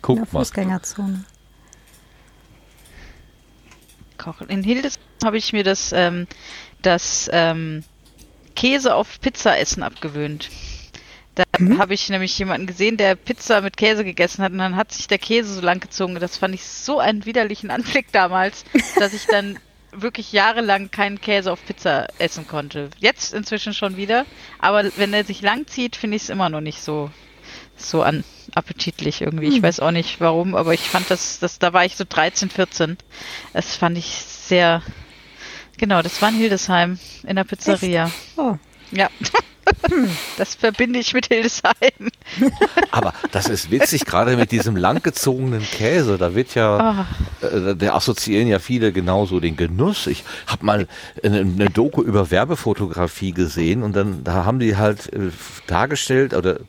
Guck 0.00 0.18
in 0.18 0.22
der 0.22 0.30
Fußgängerzone. 0.30 1.24
Kochen. 4.18 4.48
In 4.48 4.62
Hildesheim 4.62 5.02
habe 5.24 5.38
ich 5.38 5.52
mir 5.52 5.64
das, 5.64 5.90
ähm, 5.90 6.28
das 6.82 7.28
ähm, 7.32 7.82
Käse 8.54 8.94
auf 8.94 9.20
Pizza 9.20 9.58
essen 9.58 9.82
abgewöhnt. 9.82 10.50
Da 11.34 11.42
mhm. 11.58 11.78
habe 11.78 11.92
ich 11.92 12.08
nämlich 12.08 12.38
jemanden 12.38 12.68
gesehen, 12.68 12.98
der 12.98 13.16
Pizza 13.16 13.60
mit 13.60 13.76
Käse 13.76 14.04
gegessen 14.04 14.44
hat 14.44 14.52
und 14.52 14.58
dann 14.58 14.76
hat 14.76 14.92
sich 14.92 15.08
der 15.08 15.18
Käse 15.18 15.52
so 15.52 15.62
lang 15.62 15.80
gezogen. 15.80 16.14
Das 16.20 16.36
fand 16.36 16.54
ich 16.54 16.64
so 16.64 17.00
einen 17.00 17.26
widerlichen 17.26 17.72
Anblick 17.72 18.12
damals, 18.12 18.64
dass 19.00 19.14
ich 19.14 19.26
dann 19.26 19.58
wirklich 19.92 20.32
jahrelang 20.32 20.90
keinen 20.90 21.20
Käse 21.20 21.52
auf 21.52 21.64
Pizza 21.64 22.08
essen 22.18 22.46
konnte. 22.46 22.90
Jetzt 22.98 23.34
inzwischen 23.34 23.74
schon 23.74 23.96
wieder, 23.96 24.26
aber 24.58 24.90
wenn 24.96 25.12
er 25.12 25.24
sich 25.24 25.42
lang 25.42 25.66
zieht, 25.66 25.96
finde 25.96 26.16
ich 26.16 26.24
es 26.24 26.30
immer 26.30 26.48
noch 26.48 26.60
nicht 26.60 26.80
so 26.80 27.10
so 27.76 28.02
an 28.02 28.24
appetitlich 28.54 29.20
irgendwie. 29.20 29.48
Ich 29.48 29.56
hm. 29.56 29.62
weiß 29.62 29.80
auch 29.80 29.90
nicht 29.90 30.20
warum, 30.20 30.54
aber 30.54 30.74
ich 30.74 30.80
fand 30.80 31.10
das, 31.10 31.38
das, 31.38 31.58
da 31.58 31.72
war 31.72 31.84
ich 31.84 31.96
so 31.96 32.04
13, 32.08 32.50
14. 32.50 32.96
Das 33.52 33.76
fand 33.76 33.98
ich 33.98 34.06
sehr, 34.06 34.82
genau, 35.78 36.02
das 36.02 36.20
war 36.22 36.28
in 36.28 36.36
Hildesheim 36.36 36.98
in 37.26 37.36
der 37.36 37.44
Pizzeria. 37.44 38.06
Echt? 38.06 38.14
Oh. 38.36 38.56
Ja. 38.90 39.10
Hm. 39.88 40.08
Das 40.36 40.54
verbinde 40.54 40.98
ich 40.98 41.14
mit 41.14 41.26
Hildesheim. 41.26 41.72
Aber 42.90 43.12
das 43.30 43.48
ist 43.48 43.70
witzig, 43.70 44.04
gerade 44.04 44.36
mit 44.36 44.52
diesem 44.52 44.76
langgezogenen 44.76 45.62
Käse. 45.62 46.18
Da 46.18 46.34
wird 46.34 46.54
ja, 46.54 47.06
oh. 47.42 47.46
äh, 47.46 47.74
der 47.76 47.94
assoziieren 47.94 48.48
ja 48.48 48.58
viele 48.58 48.92
genauso 48.92 49.40
den 49.40 49.56
Genuss. 49.56 50.06
Ich 50.06 50.24
habe 50.46 50.64
mal 50.64 50.88
eine, 51.22 51.40
eine, 51.40 51.70
Doku 51.70 52.02
über 52.02 52.30
Werbefotografie 52.30 53.32
gesehen 53.32 53.82
und 53.82 53.94
dann 53.94 54.24
da 54.24 54.44
haben 54.44 54.58
die 54.58 54.76
halt 54.76 55.12
äh, 55.12 55.30
dargestellt 55.66 56.34
oder 56.34 56.60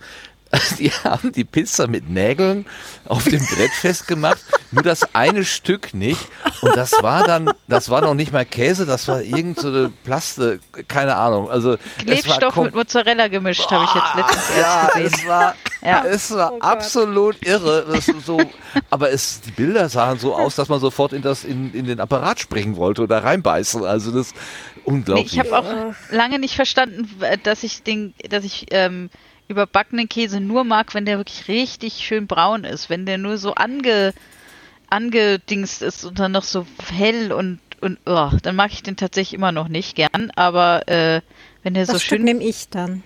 die 0.79 0.91
haben 0.91 1.31
die 1.31 1.43
Pizza 1.43 1.87
mit 1.87 2.09
Nägeln 2.09 2.65
auf 3.05 3.23
dem 3.23 3.43
Brett 3.45 3.71
festgemacht, 3.71 4.39
nur 4.71 4.83
das 4.83 5.15
eine 5.15 5.45
Stück 5.45 5.93
nicht. 5.93 6.27
Und 6.61 6.75
das 6.75 6.93
war 7.01 7.25
dann, 7.25 7.51
das 7.67 7.89
war 7.89 8.01
noch 8.01 8.13
nicht 8.13 8.31
mal 8.31 8.45
Käse, 8.45 8.85
das 8.85 9.07
war 9.07 9.21
irgend 9.21 9.59
so 9.59 9.69
eine 9.69 9.91
Plaste, 10.03 10.59
keine 10.87 11.15
Ahnung. 11.15 11.49
Also 11.49 11.77
Klebstoff 11.97 12.55
mit 12.57 12.75
Mozzarella 12.75 13.27
gemischt, 13.29 13.69
habe 13.71 13.85
ich 13.85 13.95
jetzt 13.95 14.15
letztens 14.15 14.57
ja, 14.57 14.87
gesehen. 14.87 15.13
Es 15.13 15.27
war, 15.27 15.55
ja, 15.81 16.05
es 16.05 16.31
war 16.31 16.53
oh 16.53 16.59
absolut 16.59 17.43
irre. 17.45 17.85
Das 17.91 18.05
so, 18.25 18.39
aber 18.89 19.11
es, 19.11 19.41
die 19.41 19.51
Bilder 19.51 19.89
sahen 19.89 20.19
so 20.19 20.35
aus, 20.35 20.55
dass 20.55 20.69
man 20.69 20.79
sofort 20.79 21.13
in 21.13 21.23
das 21.23 21.43
in, 21.43 21.73
in 21.73 21.85
den 21.85 21.99
Apparat 21.99 22.39
springen 22.39 22.75
wollte 22.75 23.01
oder 23.01 23.23
reinbeißen. 23.23 23.83
Also 23.83 24.11
das 24.11 24.33
unglaublich. 24.85 25.33
Nee, 25.33 25.41
ich 25.41 25.51
habe 25.51 25.57
auch 25.57 25.93
lange 26.11 26.37
nicht 26.37 26.55
verstanden, 26.55 27.09
dass 27.43 27.63
ich 27.63 27.81
den, 27.81 28.13
dass 28.29 28.43
ich 28.43 28.67
ähm, 28.71 29.09
überbackenen 29.53 30.09
Käse 30.09 30.39
nur 30.39 30.63
mag, 30.63 30.93
wenn 30.93 31.05
der 31.05 31.17
wirklich 31.17 31.47
richtig 31.47 31.95
schön 32.05 32.27
braun 32.27 32.63
ist. 32.63 32.89
Wenn 32.89 33.05
der 33.05 33.17
nur 33.17 33.37
so 33.37 33.55
ange, 33.55 34.13
angedingst 34.89 35.81
ist 35.81 36.03
und 36.05 36.19
dann 36.19 36.31
noch 36.31 36.43
so 36.43 36.65
hell 36.89 37.31
und, 37.31 37.59
und 37.81 37.99
oh, 38.05 38.31
dann 38.41 38.55
mag 38.55 38.71
ich 38.73 38.83
den 38.83 38.97
tatsächlich 38.97 39.33
immer 39.33 39.51
noch 39.51 39.67
nicht 39.67 39.95
gern. 39.95 40.31
Aber 40.35 40.87
äh, 40.87 41.21
wenn 41.63 41.73
der 41.73 41.85
das 41.85 41.93
so 41.93 41.99
Stück 41.99 42.17
schön. 42.17 42.25
nehme 42.25 42.43
ich 42.43 42.69
dann. 42.69 43.03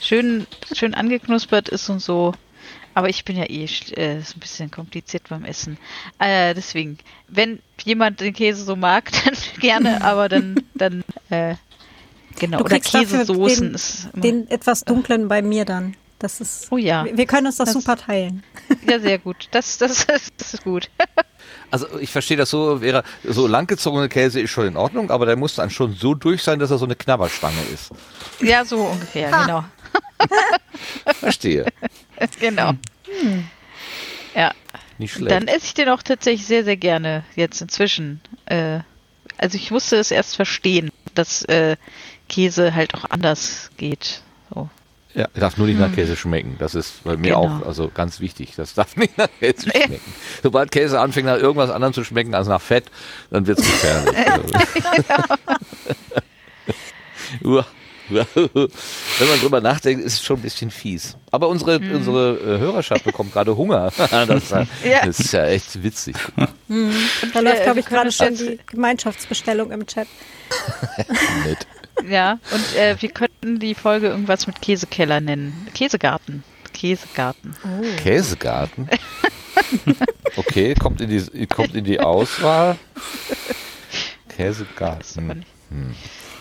Schön, 0.00 0.46
schön 0.74 0.94
angeknuspert 0.94 1.68
ist 1.68 1.88
und 1.88 2.00
so. 2.00 2.34
Aber 2.94 3.08
ich 3.08 3.24
bin 3.24 3.36
ja 3.36 3.44
eh 3.44 3.64
äh, 3.96 4.18
ist 4.18 4.36
ein 4.36 4.40
bisschen 4.40 4.70
kompliziert 4.70 5.28
beim 5.28 5.44
Essen. 5.44 5.78
Äh, 6.18 6.54
deswegen, 6.54 6.98
wenn 7.28 7.60
jemand 7.84 8.20
den 8.20 8.34
Käse 8.34 8.64
so 8.64 8.76
mag, 8.76 9.10
dann 9.24 9.34
gerne, 9.60 10.02
aber 10.02 10.28
dann, 10.28 10.62
dann 10.74 11.04
äh, 11.30 11.54
Genau, 12.38 12.58
du 12.58 12.64
oder 12.64 12.80
Käsesoßen. 12.80 13.76
Den, 14.14 14.22
den 14.22 14.50
etwas 14.50 14.84
dunklen 14.84 15.28
bei 15.28 15.42
mir 15.42 15.64
dann. 15.64 15.96
Das 16.18 16.40
ist. 16.40 16.68
Oh 16.70 16.76
ja. 16.76 17.04
Wir 17.12 17.26
können 17.26 17.48
uns 17.48 17.56
das, 17.56 17.72
das 17.72 17.82
super 17.82 17.96
teilen. 17.96 18.42
Ja, 18.88 18.98
sehr 18.98 19.18
gut. 19.18 19.48
Das, 19.50 19.78
das, 19.78 20.06
das 20.36 20.54
ist 20.54 20.64
gut. 20.64 20.90
Also 21.70 21.86
ich 21.98 22.10
verstehe 22.10 22.36
das 22.36 22.50
so, 22.50 22.80
wäre 22.80 23.04
so 23.24 23.46
langgezogene 23.46 24.08
Käse 24.08 24.40
ist 24.40 24.50
schon 24.50 24.66
in 24.66 24.76
Ordnung, 24.76 25.10
aber 25.10 25.26
der 25.26 25.36
muss 25.36 25.54
dann 25.54 25.70
schon 25.70 25.94
so 25.94 26.14
durch 26.14 26.42
sein, 26.42 26.58
dass 26.58 26.70
er 26.70 26.78
so 26.78 26.84
eine 26.84 26.96
Knabberstange 26.96 27.60
ist. 27.72 27.90
Ja, 28.40 28.64
so 28.64 28.78
ungefähr, 28.78 29.30
ha. 29.30 29.42
genau. 29.42 29.64
Verstehe. 31.14 31.66
genau. 32.40 32.70
Hm. 33.06 33.44
Ja. 34.34 34.52
Nicht 34.98 35.14
schlecht. 35.14 35.30
Dann 35.30 35.48
esse 35.48 35.66
ich 35.66 35.74
den 35.74 35.88
auch 35.88 36.02
tatsächlich 36.02 36.46
sehr, 36.46 36.64
sehr 36.64 36.76
gerne 36.76 37.24
jetzt 37.34 37.60
inzwischen. 37.60 38.20
Äh, 38.46 38.80
also 39.38 39.56
ich 39.56 39.70
musste 39.70 39.96
es 39.96 40.10
erst 40.10 40.36
verstehen, 40.36 40.90
dass 41.14 41.42
äh, 41.44 41.76
Käse 42.32 42.74
halt 42.74 42.94
auch 42.94 43.04
anders 43.10 43.70
geht. 43.76 44.22
So. 44.52 44.68
Ja, 45.14 45.28
darf 45.34 45.58
nur 45.58 45.66
nicht 45.66 45.78
hm. 45.78 45.88
nach 45.88 45.94
Käse 45.94 46.16
schmecken. 46.16 46.56
Das 46.58 46.74
ist 46.74 47.04
bei 47.04 47.16
mir 47.16 47.34
genau. 47.34 47.44
auch 47.44 47.66
also 47.66 47.90
ganz 47.92 48.20
wichtig. 48.20 48.54
Das 48.56 48.74
darf 48.74 48.96
nicht 48.96 49.16
nach 49.18 49.28
Käse 49.38 49.70
schmecken. 49.70 50.00
Sobald 50.42 50.72
Käse 50.72 50.98
anfängt, 50.98 51.26
nach 51.26 51.36
irgendwas 51.36 51.70
anderem 51.70 51.92
zu 51.92 52.02
schmecken 52.04 52.34
als 52.34 52.48
nach 52.48 52.62
Fett, 52.62 52.84
dann 53.30 53.46
wird 53.46 53.58
es 53.58 53.66
gefährlich. 53.66 54.16
Wenn 58.12 59.28
man 59.28 59.40
drüber 59.40 59.60
nachdenkt, 59.60 60.04
ist 60.04 60.14
es 60.14 60.22
schon 60.22 60.38
ein 60.38 60.42
bisschen 60.42 60.70
fies. 60.70 61.16
Aber 61.30 61.48
unsere, 61.48 61.78
hm. 61.78 61.96
unsere 61.96 62.34
äh, 62.36 62.58
Hörerschaft 62.58 63.04
bekommt 63.04 63.32
gerade 63.32 63.56
Hunger. 63.56 63.90
das, 63.96 64.50
ja. 64.50 64.66
das, 65.04 65.20
ist 65.20 65.32
ja 65.32 65.46
echt 65.46 65.82
witzig. 65.82 66.16
Hm. 66.68 66.92
Da 67.32 67.40
läuft, 67.40 67.62
glaube 67.62 67.80
ich, 67.80 67.86
gerade 67.86 68.12
schon 68.12 68.34
die 68.34 68.58
Gemeinschaftsbestellung 68.66 69.70
im 69.70 69.86
Chat. 69.86 70.08
Nett. 71.44 71.66
Ja, 72.08 72.38
und 72.50 72.76
äh, 72.76 72.96
wir 73.00 73.10
könnten 73.10 73.58
die 73.58 73.74
Folge 73.74 74.08
irgendwas 74.08 74.46
mit 74.46 74.60
Käsekeller 74.60 75.20
nennen. 75.20 75.68
Käsegarten. 75.74 76.44
Käsegarten. 76.72 77.54
Oh. 77.64 77.96
Käsegarten? 78.02 78.88
Okay, 80.36 80.74
kommt 80.74 81.00
in 81.00 81.10
die, 81.10 81.46
kommt 81.46 81.74
in 81.74 81.84
die 81.84 82.00
Auswahl. 82.00 82.76
Käsegarten. 84.28 85.44
Hm. 85.70 85.94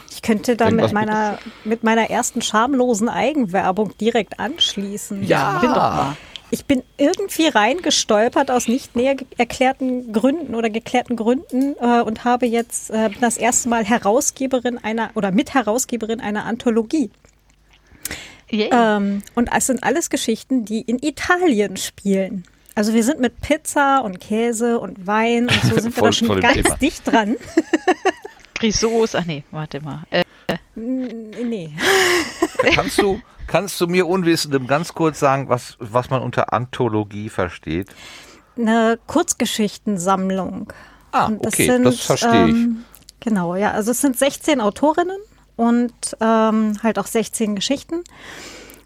Ich 0.09 0.21
könnte 0.21 0.55
da 0.55 0.69
mit 0.69 0.93
meiner, 0.93 1.39
mit 1.63 1.83
meiner 1.83 2.09
ersten 2.09 2.41
schamlosen 2.41 3.09
Eigenwerbung 3.09 3.97
direkt 3.97 4.39
anschließen. 4.39 5.23
Ja, 5.23 5.59
bin 5.59 5.69
doch 5.69 5.75
mal. 5.75 6.17
Ich 6.51 6.65
bin 6.65 6.83
irgendwie 6.97 7.47
reingestolpert 7.47 8.51
aus 8.51 8.67
nicht 8.67 8.95
näher 8.95 9.15
erklärten 9.37 10.11
Gründen 10.11 10.53
oder 10.53 10.69
geklärten 10.69 11.15
Gründen 11.15 11.75
äh, 11.79 12.01
und 12.01 12.25
habe 12.25 12.45
jetzt 12.45 12.91
äh, 12.91 13.09
das 13.21 13.37
erste 13.37 13.69
Mal 13.69 13.85
Herausgeberin 13.85 14.77
einer 14.77 15.11
oder 15.15 15.31
Mitherausgeberin 15.31 16.19
einer 16.19 16.45
Anthologie. 16.45 17.09
Ähm, 18.51 19.23
und 19.33 19.49
es 19.55 19.67
sind 19.67 19.81
alles 19.83 20.09
Geschichten, 20.09 20.65
die 20.65 20.81
in 20.81 20.99
Italien 20.99 21.77
spielen. 21.77 22.43
Also 22.75 22.93
wir 22.93 23.03
sind 23.03 23.19
mit 23.19 23.39
Pizza 23.41 23.99
und 24.03 24.19
Käse 24.19 24.79
und 24.79 25.07
Wein 25.07 25.43
und 25.43 25.61
so 25.63 25.75
sind 25.79 25.95
wir 25.95 26.03
da 26.03 26.11
schon 26.11 26.39
ganz 26.41 26.55
Thema. 26.55 26.77
dicht 26.77 27.07
dran. 27.07 27.37
Grisos, 28.55 29.15
ach 29.15 29.25
nee, 29.25 29.43
warte 29.51 29.81
mal. 29.81 30.03
Äh, 30.11 30.23
nee. 30.75 31.71
Kannst 32.73 32.97
du, 32.97 33.21
Kannst 33.51 33.81
du 33.81 33.87
mir 33.87 34.07
Unwissendem 34.07 34.65
ganz 34.65 34.93
kurz 34.93 35.19
sagen, 35.19 35.49
was, 35.49 35.75
was 35.77 36.09
man 36.09 36.21
unter 36.21 36.53
Anthologie 36.53 37.27
versteht? 37.27 37.89
Eine 38.57 38.97
Kurzgeschichtensammlung. 39.07 40.71
Ah, 41.11 41.25
und 41.25 41.43
das 41.43 41.55
okay, 41.55 41.65
sind, 41.65 41.83
das 41.83 41.99
verstehe 41.99 42.47
ich. 42.47 42.53
Ähm, 42.53 42.85
genau, 43.19 43.57
ja. 43.57 43.71
Also 43.71 43.91
es 43.91 43.99
sind 43.99 44.17
16 44.17 44.61
Autorinnen 44.61 45.17
und 45.57 45.91
ähm, 46.21 46.77
halt 46.81 46.97
auch 46.97 47.07
16 47.07 47.57
Geschichten. 47.57 48.05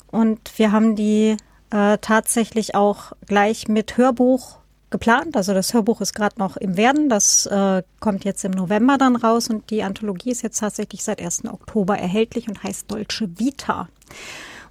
Und 0.07 0.57
wir 0.57 0.71
haben 0.71 0.95
die 0.95 1.37
äh, 1.69 1.99
tatsächlich 1.99 2.73
auch 2.73 3.11
gleich 3.27 3.67
mit 3.67 3.97
Hörbuch 3.97 4.57
geplant. 4.89 5.37
Also 5.37 5.53
das 5.53 5.75
Hörbuch 5.75 6.01
ist 6.01 6.15
gerade 6.15 6.39
noch 6.39 6.57
im 6.57 6.75
Werden. 6.75 7.07
Das 7.07 7.45
äh, 7.45 7.83
kommt 7.99 8.25
jetzt 8.25 8.43
im 8.43 8.53
November 8.53 8.97
dann 8.97 9.15
raus 9.15 9.47
und 9.47 9.69
die 9.69 9.83
Anthologie 9.83 10.31
ist 10.31 10.41
jetzt 10.41 10.57
tatsächlich 10.57 11.03
seit 11.03 11.21
1. 11.21 11.45
Oktober 11.45 11.99
erhältlich 11.99 12.47
und 12.47 12.63
heißt 12.63 12.89
Dolce 12.89 13.29
Vita. 13.37 13.89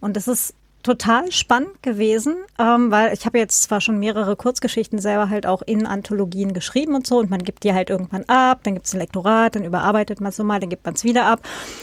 Und 0.04 0.18
es 0.18 0.28
ist 0.28 0.52
total 0.82 1.32
spannend 1.32 1.82
gewesen, 1.82 2.36
ähm, 2.58 2.90
weil 2.90 3.14
ich 3.14 3.24
habe 3.24 3.38
jetzt 3.38 3.62
zwar 3.62 3.80
schon 3.80 3.98
mehrere 3.98 4.36
Kurzgeschichten 4.36 4.98
selber 4.98 5.30
halt 5.30 5.46
auch 5.46 5.62
in 5.62 5.86
Anthologien 5.86 6.52
geschrieben 6.52 6.94
und 6.94 7.06
so 7.06 7.20
und 7.20 7.30
man 7.30 7.42
gibt 7.42 7.64
die 7.64 7.72
halt 7.72 7.88
irgendwann 7.88 8.24
ab, 8.24 8.60
dann 8.64 8.74
gibt 8.74 8.84
es 8.84 8.92
ein 8.92 8.98
Lektorat, 8.98 9.56
dann 9.56 9.64
überarbeitet 9.64 10.20
man 10.20 10.28
es 10.28 10.36
so 10.36 10.44
mal, 10.44 10.60
dann 10.60 10.68
gibt 10.68 10.84
man 10.84 10.92
es 10.92 11.04
wieder 11.04 11.24
ab 11.24 11.40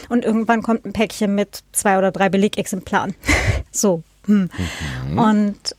und 0.08 0.24
irgendwann 0.24 0.62
kommt 0.62 0.86
ein 0.86 0.92
Päckchen 0.92 1.34
mit 1.34 1.64
zwei 1.72 1.98
oder 1.98 2.12
drei 2.12 2.28
Belegexemplaren. 2.28 3.16
so. 3.72 4.04
Hm. 4.26 4.48
Mhm. 5.08 5.18
Und 5.18 5.76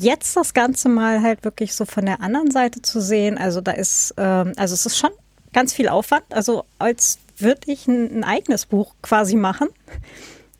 jetzt 0.00 0.36
das 0.36 0.54
Ganze 0.54 0.88
mal 0.88 1.22
halt 1.22 1.44
wirklich 1.44 1.76
so 1.76 1.84
von 1.84 2.06
der 2.06 2.22
anderen 2.22 2.50
Seite 2.50 2.82
zu 2.82 3.00
sehen, 3.00 3.38
also 3.38 3.60
da 3.60 3.70
ist, 3.70 4.14
ähm, 4.16 4.52
also 4.56 4.74
es 4.74 4.84
ist 4.84 4.98
schon 4.98 5.12
ganz 5.52 5.72
viel 5.72 5.88
Aufwand, 5.88 6.24
also 6.30 6.64
als 6.80 7.20
würde 7.38 7.60
ich 7.66 7.86
ein, 7.86 8.18
ein 8.18 8.24
eigenes 8.24 8.66
Buch 8.66 8.94
quasi 9.00 9.36
machen. 9.36 9.68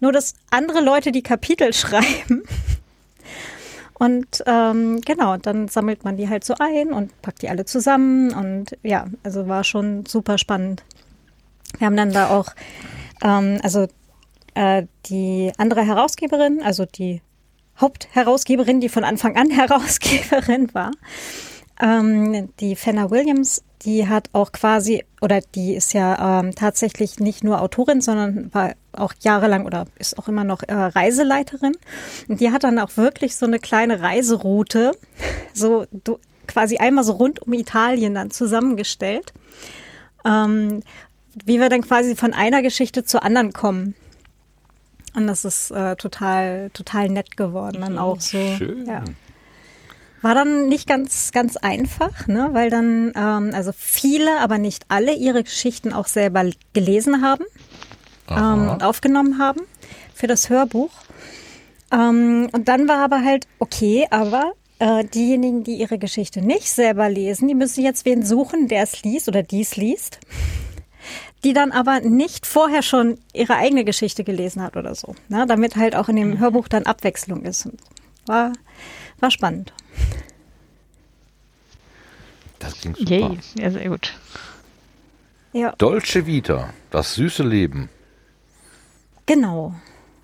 Nur, 0.02 0.10
dass 0.10 0.34
andere 0.50 0.80
Leute 0.80 1.12
die 1.12 1.22
Kapitel 1.22 1.72
schreiben. 1.72 2.42
Und 3.94 4.42
ähm, 4.46 5.00
genau, 5.00 5.36
dann 5.36 5.68
sammelt 5.68 6.02
man 6.02 6.16
die 6.16 6.28
halt 6.28 6.42
so 6.42 6.54
ein 6.58 6.92
und 6.92 7.22
packt 7.22 7.40
die 7.42 7.48
alle 7.48 7.64
zusammen. 7.64 8.34
Und 8.34 8.76
ja, 8.82 9.06
also 9.22 9.46
war 9.46 9.62
schon 9.62 10.04
super 10.04 10.38
spannend. 10.38 10.82
Wir 11.78 11.86
haben 11.86 11.96
dann 11.96 12.12
da 12.12 12.30
auch, 12.30 12.48
ähm, 13.22 13.60
also 13.62 13.86
äh, 14.54 14.86
die 15.06 15.52
andere 15.56 15.86
Herausgeberin, 15.86 16.62
also 16.64 16.84
die 16.84 17.22
Hauptherausgeberin, 17.80 18.80
die 18.80 18.88
von 18.88 19.04
Anfang 19.04 19.36
an 19.36 19.50
Herausgeberin 19.50 20.74
war, 20.74 20.90
ähm, 21.80 22.48
die 22.58 22.74
Fenna 22.74 23.12
Williams, 23.12 23.62
die 23.82 24.08
hat 24.08 24.30
auch 24.32 24.50
quasi, 24.50 25.04
oder 25.20 25.40
die 25.54 25.74
ist 25.74 25.92
ja 25.94 26.40
ähm, 26.40 26.56
tatsächlich 26.56 27.20
nicht 27.20 27.44
nur 27.44 27.62
Autorin, 27.62 28.00
sondern 28.00 28.52
war 28.52 28.72
auch 28.92 29.14
jahrelang 29.20 29.66
oder 29.66 29.86
ist 29.98 30.18
auch 30.18 30.28
immer 30.28 30.44
noch 30.44 30.62
äh, 30.62 30.74
Reiseleiterin. 30.74 31.76
Und 32.28 32.40
die 32.40 32.50
hat 32.50 32.64
dann 32.64 32.78
auch 32.78 32.96
wirklich 32.96 33.36
so 33.36 33.46
eine 33.46 33.58
kleine 33.58 34.00
Reiseroute, 34.00 34.92
so 35.54 35.86
du, 35.90 36.18
quasi 36.46 36.78
einmal 36.78 37.04
so 37.04 37.12
rund 37.12 37.40
um 37.40 37.52
Italien 37.52 38.14
dann 38.14 38.30
zusammengestellt, 38.30 39.32
ähm, 40.24 40.82
wie 41.44 41.60
wir 41.60 41.68
dann 41.68 41.82
quasi 41.82 42.14
von 42.14 42.34
einer 42.34 42.62
Geschichte 42.62 43.04
zur 43.04 43.22
anderen 43.22 43.52
kommen. 43.52 43.94
Und 45.14 45.26
das 45.26 45.44
ist 45.44 45.70
äh, 45.70 45.96
total, 45.96 46.70
total 46.70 47.08
nett 47.08 47.36
geworden 47.36 47.82
dann 47.82 47.98
auch 47.98 48.20
so. 48.20 48.38
Schön. 48.56 48.86
Ja. 48.86 49.04
War 50.22 50.34
dann 50.34 50.68
nicht 50.68 50.86
ganz, 50.86 51.32
ganz 51.32 51.56
einfach, 51.56 52.28
ne? 52.28 52.50
weil 52.52 52.70
dann 52.70 53.12
ähm, 53.16 53.50
also 53.52 53.72
viele, 53.76 54.40
aber 54.40 54.58
nicht 54.58 54.84
alle 54.88 55.14
ihre 55.14 55.42
Geschichten 55.42 55.92
auch 55.92 56.06
selber 56.06 56.48
gelesen 56.72 57.22
haben 57.22 57.44
ähm, 58.28 58.68
und 58.68 58.82
aufgenommen 58.82 59.38
haben 59.38 59.60
für 60.14 60.26
das 60.26 60.48
Hörbuch. 60.50 60.90
Ähm, 61.92 62.48
und 62.52 62.68
dann 62.68 62.88
war 62.88 62.98
aber 62.98 63.24
halt, 63.24 63.46
okay, 63.58 64.06
aber 64.10 64.52
äh, 64.78 65.04
diejenigen, 65.04 65.62
die 65.64 65.76
ihre 65.76 65.98
Geschichte 65.98 66.42
nicht 66.42 66.68
selber 66.68 67.08
lesen, 67.08 67.48
die 67.48 67.54
müssen 67.54 67.84
jetzt 67.84 68.04
wen 68.04 68.24
suchen, 68.24 68.68
der 68.68 68.82
es 68.82 69.02
liest 69.02 69.28
oder 69.28 69.42
dies 69.42 69.76
liest, 69.76 70.18
die 71.44 71.52
dann 71.52 71.72
aber 71.72 72.00
nicht 72.00 72.46
vorher 72.46 72.82
schon 72.82 73.18
ihre 73.32 73.56
eigene 73.56 73.84
Geschichte 73.84 74.24
gelesen 74.24 74.62
hat 74.62 74.76
oder 74.76 74.94
so, 74.94 75.14
ne? 75.28 75.46
damit 75.46 75.76
halt 75.76 75.94
auch 75.94 76.08
in 76.08 76.16
dem 76.16 76.38
Hörbuch 76.38 76.68
dann 76.68 76.84
Abwechslung 76.84 77.42
ist. 77.42 77.68
War, 78.26 78.52
war 79.20 79.30
spannend. 79.30 79.72
Das 82.58 82.80
klingt 82.80 82.96
super. 82.96 83.10
Yay. 83.10 83.38
Ja, 83.58 83.70
sehr 83.70 83.88
gut. 83.88 84.12
Ja. 85.52 85.74
Dolce 85.78 86.26
Vita, 86.26 86.72
das 86.90 87.14
süße 87.14 87.42
Leben. 87.42 87.88
Genau. 89.34 89.74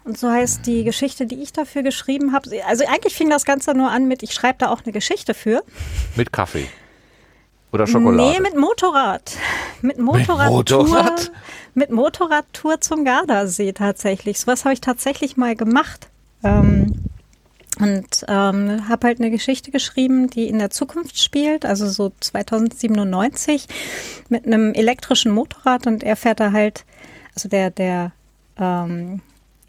Und 0.04 0.18
so 0.18 0.30
heißt 0.30 0.66
die 0.66 0.84
Geschichte, 0.84 1.26
die 1.26 1.42
ich 1.42 1.52
dafür 1.52 1.82
geschrieben 1.82 2.32
habe. 2.32 2.50
Also 2.66 2.84
eigentlich 2.86 3.14
fing 3.14 3.28
das 3.30 3.44
Ganze 3.44 3.74
nur 3.74 3.90
an 3.90 4.08
mit, 4.08 4.22
ich 4.22 4.32
schreibe 4.32 4.58
da 4.58 4.70
auch 4.70 4.82
eine 4.84 4.92
Geschichte 4.92 5.34
für. 5.34 5.62
Mit 6.16 6.32
Kaffee. 6.32 6.66
Oder 7.72 7.86
Schokolade? 7.86 8.32
Nee, 8.32 8.40
mit 8.40 8.56
Motorrad. 8.56 9.36
Mit 9.82 9.98
Motorradtour. 9.98 10.84
Mit, 10.84 10.92
Motorrad? 10.92 11.32
mit 11.74 11.90
Motorradtour 11.90 12.80
zum 12.80 13.04
Gardasee 13.04 13.72
tatsächlich. 13.72 14.40
So 14.40 14.46
was 14.46 14.64
habe 14.64 14.72
ich 14.72 14.80
tatsächlich 14.80 15.36
mal 15.36 15.54
gemacht. 15.54 16.08
Ähm, 16.42 16.94
und 17.78 18.24
ähm, 18.28 18.88
habe 18.88 19.06
halt 19.06 19.20
eine 19.20 19.30
Geschichte 19.30 19.70
geschrieben, 19.70 20.30
die 20.30 20.48
in 20.48 20.58
der 20.58 20.70
Zukunft 20.70 21.20
spielt, 21.20 21.64
also 21.64 21.88
so 21.88 22.12
2097 22.20 23.66
mit 24.28 24.46
einem 24.46 24.74
elektrischen 24.74 25.32
Motorrad 25.32 25.86
und 25.86 26.02
er 26.02 26.16
fährt 26.16 26.40
da 26.40 26.52
halt, 26.52 26.84
also 27.34 27.48
der, 27.48 27.70
der, 27.70 28.12
ähm, 28.58 29.20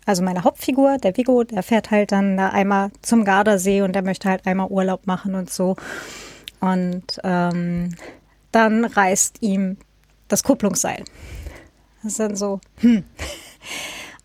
also 0.05 0.23
meine 0.23 0.43
Hauptfigur, 0.43 0.97
der 0.97 1.15
Vigo, 1.15 1.43
der 1.43 1.63
fährt 1.63 1.91
halt 1.91 2.11
dann 2.11 2.37
da 2.37 2.49
einmal 2.49 2.91
zum 3.01 3.25
Gardasee 3.25 3.81
und 3.81 3.93
der 3.93 4.01
möchte 4.01 4.29
halt 4.29 4.47
einmal 4.47 4.67
Urlaub 4.67 5.05
machen 5.05 5.35
und 5.35 5.49
so. 5.49 5.75
Und 6.59 7.19
ähm, 7.23 7.95
dann 8.51 8.85
reißt 8.85 9.41
ihm 9.41 9.77
das 10.27 10.43
Kupplungsseil. 10.43 11.03
Das 12.01 12.13
ist 12.13 12.19
dann 12.19 12.35
so, 12.35 12.59
hm. 12.77 13.03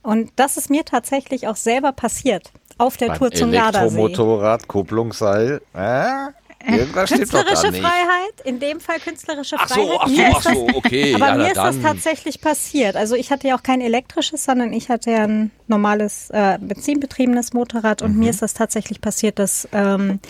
Und 0.05 0.33
das 0.37 0.59
ist 0.59 0.69
mir 0.69 0.85
tatsächlich 0.85 1.49
auch 1.49 1.57
selber 1.57 1.93
passiert 1.93 2.53
auf 2.77 2.97
der 2.99 3.09
Beim 3.09 3.19
Tour 3.19 3.31
zum 3.33 3.53
Gardasee. 3.53 3.97
Elektromotorrad, 3.99 4.69
Kupplungsseil. 4.69 5.63
Äh? 5.73 6.29
Irgendwas 6.67 7.11
künstlerische 7.11 7.73
Freiheit, 7.73 8.41
in 8.45 8.59
dem 8.59 8.81
Fall 8.81 8.99
künstlerische 8.99 9.57
ach 9.59 9.69
Freiheit. 9.69 9.87
So, 9.87 10.01
ach 10.01 10.09
so, 10.09 10.23
ach 10.23 10.55
so, 10.55 10.69
okay. 10.75 11.15
aber 11.15 11.29
ja, 11.29 11.35
mir 11.37 11.47
ist 11.49 11.57
das 11.57 11.81
tatsächlich 11.81 12.41
passiert. 12.41 12.97
Also 12.97 13.15
ich 13.15 13.31
hatte 13.31 13.49
ja 13.49 13.57
auch 13.57 13.63
kein 13.63 13.81
elektrisches, 13.81 14.45
sondern 14.45 14.73
ich 14.73 14.89
hatte 14.89 15.11
ja 15.11 15.25
ein 15.25 15.51
normales 15.67 16.31
äh, 16.31 16.59
benzinbetriebenes 16.61 17.53
Motorrad 17.53 18.03
und 18.03 18.15
mhm. 18.15 18.21
mir 18.21 18.31
ist 18.31 18.43
das 18.43 18.55
tatsächlich 18.55 19.01
passiert, 19.01 19.39
dass 19.39 19.69
ähm, 19.73 20.21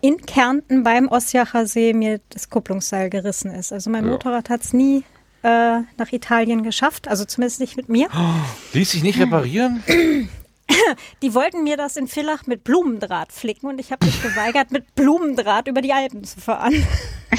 in 0.00 0.18
Kärnten 0.18 0.82
beim 0.82 1.08
Osjacher 1.08 1.66
See 1.66 1.92
mir 1.92 2.20
das 2.30 2.50
Kupplungsseil 2.50 3.10
gerissen 3.10 3.52
ist. 3.52 3.72
Also 3.72 3.90
mein 3.90 4.04
ja. 4.04 4.12
Motorrad 4.12 4.50
hat 4.50 4.62
es 4.62 4.72
nie 4.72 5.04
äh, 5.42 5.80
nach 5.98 6.12
Italien 6.12 6.62
geschafft, 6.62 7.08
also 7.08 7.24
zumindest 7.24 7.60
nicht 7.60 7.76
mit 7.76 7.88
mir. 7.88 8.08
Oh, 8.14 8.74
ließ 8.74 8.90
sich 8.90 9.02
nicht 9.02 9.20
reparieren? 9.20 9.82
Die 11.22 11.34
wollten 11.34 11.64
mir 11.64 11.76
das 11.76 11.96
in 11.96 12.08
Villach 12.08 12.46
mit 12.46 12.64
Blumendraht 12.64 13.32
flicken 13.32 13.68
und 13.68 13.78
ich 13.78 13.92
habe 13.92 14.04
mich 14.06 14.22
geweigert, 14.22 14.70
mit 14.70 14.94
Blumendraht 14.94 15.68
über 15.68 15.82
die 15.82 15.92
Alpen 15.92 16.24
zu 16.24 16.40
fahren. 16.40 16.86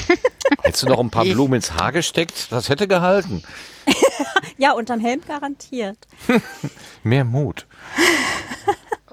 Hättest 0.61 0.83
du 0.83 0.87
noch 0.87 0.99
ein 0.99 1.09
paar 1.09 1.25
Blumen 1.25 1.55
ins 1.55 1.73
Haar 1.73 1.91
gesteckt? 1.91 2.51
Das 2.51 2.69
hätte 2.69 2.87
gehalten. 2.87 3.43
ja, 4.57 4.73
unterm 4.73 4.99
Helm 4.99 5.21
garantiert. 5.27 5.97
Mehr 7.03 7.23
Mut. 7.23 7.65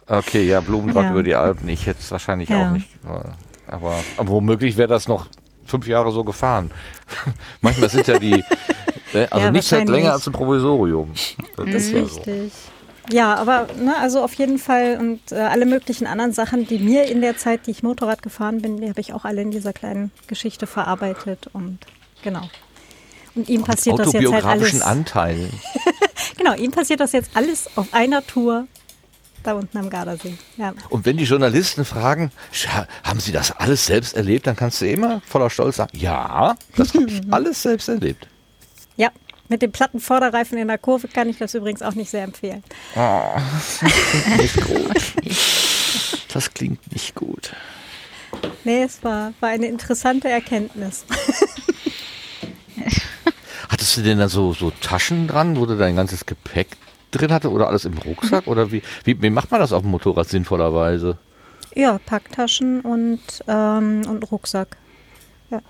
Okay, 0.07 0.47
ja, 0.47 0.61
Blumendraht 0.61 1.05
ja. 1.05 1.11
über 1.13 1.23
die 1.23 1.35
Alpen. 1.35 1.69
Ich 1.69 1.87
hätte 1.87 2.01
es 2.01 2.11
wahrscheinlich 2.11 2.49
ja. 2.49 2.69
auch 2.69 2.73
nicht. 2.73 2.89
Aber, 3.05 3.37
aber 4.17 4.29
womöglich 4.29 4.77
wäre 4.77 4.89
das 4.89 5.09
noch 5.09 5.27
fünf 5.65 5.87
Jahre 5.87 6.13
so 6.13 6.25
gefahren. 6.25 6.71
Manchmal 7.61 7.89
sind 7.89 8.07
ja 8.07 8.19
die, 8.19 8.45
ne, 9.13 9.29
also 9.31 9.47
ja, 9.47 9.51
nichts 9.51 9.71
hält 9.73 9.89
länger 9.89 10.13
als 10.13 10.27
ein 10.27 10.33
Provisorium. 10.33 11.13
Das 11.57 11.67
ist 11.67 11.93
ja 11.93 12.05
so. 12.05 12.23
Ja, 13.11 13.34
aber 13.34 13.66
ne, 13.76 13.96
also 13.98 14.22
auf 14.22 14.34
jeden 14.34 14.59
Fall 14.59 14.96
und 15.00 15.32
äh, 15.32 15.36
alle 15.36 15.66
möglichen 15.66 16.07
anderen 16.07 16.32
Sachen, 16.32 16.66
die 16.66 16.78
mir 16.78 17.07
in 17.07 17.20
der 17.20 17.36
Zeit, 17.36 17.66
die 17.66 17.72
ich 17.72 17.82
Motorrad 17.82 18.22
gefahren 18.22 18.62
bin, 18.62 18.80
die 18.80 18.88
habe 18.88 19.00
ich 19.00 19.12
auch 19.12 19.24
alle 19.24 19.42
in 19.42 19.50
dieser 19.50 19.72
kleinen 19.72 20.12
Geschichte 20.28 20.66
verarbeitet 20.66 21.48
und 21.53 21.78
genau. 22.22 22.48
Und 23.34 23.48
ihm 23.48 23.64
passiert 23.64 23.98
das 23.98 24.12
jetzt 24.12 24.32
halt 24.32 24.44
alles. 24.44 24.82
Anteil. 24.82 25.50
genau, 26.36 26.55
ihm 26.55 26.70
passiert 26.70 27.00
das 27.00 27.12
jetzt 27.12 27.30
alles 27.34 27.70
auf 27.76 27.92
einer 27.92 28.24
Tour 28.26 28.66
da 29.42 29.55
unten 29.55 29.76
am 29.78 29.90
Gardasee. 29.90 30.36
Ja. 30.57 30.72
Und 30.88 31.05
wenn 31.05 31.16
die 31.16 31.24
Journalisten 31.24 31.84
fragen, 31.84 32.30
haben 33.03 33.20
Sie 33.20 33.32
das 33.32 33.53
alles 33.53 33.86
selbst 33.86 34.14
erlebt, 34.14 34.46
dann 34.46 34.57
kannst 34.57 34.80
du 34.80 34.88
immer 34.88 35.20
voller 35.26 35.50
Stolz 35.50 35.76
sagen, 35.76 35.96
ja, 35.96 36.57
das 36.76 36.94
habe 36.94 37.07
ich 37.11 37.20
alles 37.30 37.62
selbst 37.62 37.88
erlebt. 37.88 38.28
Mit 39.53 39.61
dem 39.61 39.70
platten 39.70 40.00
Vorderreifen 40.00 40.57
in 40.57 40.68
der 40.68 40.78
Kurve 40.78 41.09
kann 41.09 41.28
ich 41.28 41.36
das 41.36 41.55
übrigens 41.55 41.82
auch 41.82 41.94
nicht 41.94 42.09
sehr 42.09 42.24
empfehlen. 42.24 42.64
Oh, 42.96 43.20
das 43.61 43.80
klingt 43.80 44.38
nicht 44.38 44.66
gut. 44.66 45.12
Das 46.32 46.55
klingt 46.55 46.92
nicht 46.92 47.14
gut. 47.14 47.53
Nee, 48.64 48.84
es 48.84 49.05
war, 49.05 49.34
war 49.40 49.50
eine 49.50 49.66
interessante 49.66 50.30
Erkenntnis. 50.30 51.05
Hattest 53.68 53.98
du 53.98 54.00
denn 54.00 54.16
da 54.16 54.30
so, 54.30 54.55
so 54.55 54.72
Taschen 54.80 55.28
dran, 55.28 55.59
wo 55.59 55.66
du 55.66 55.76
dein 55.76 55.96
ganzes 55.96 56.24
Gepäck 56.24 56.68
drin 57.11 57.30
hatte 57.30 57.50
oder 57.50 57.68
alles 57.68 57.84
im 57.84 57.98
Rucksack? 57.98 58.46
Oder 58.46 58.72
wie, 58.72 58.80
wie, 59.05 59.20
wie 59.20 59.28
macht 59.28 59.50
man 59.50 59.61
das 59.61 59.74
auf 59.74 59.82
dem 59.82 59.90
Motorrad 59.90 60.30
sinnvollerweise? 60.30 61.18
Ja, 61.74 61.98
Packtaschen 61.98 62.80
und, 62.80 63.20
ähm, 63.46 64.00
und 64.09 64.32
Rucksack. 64.32 64.78
Ja. 65.50 65.61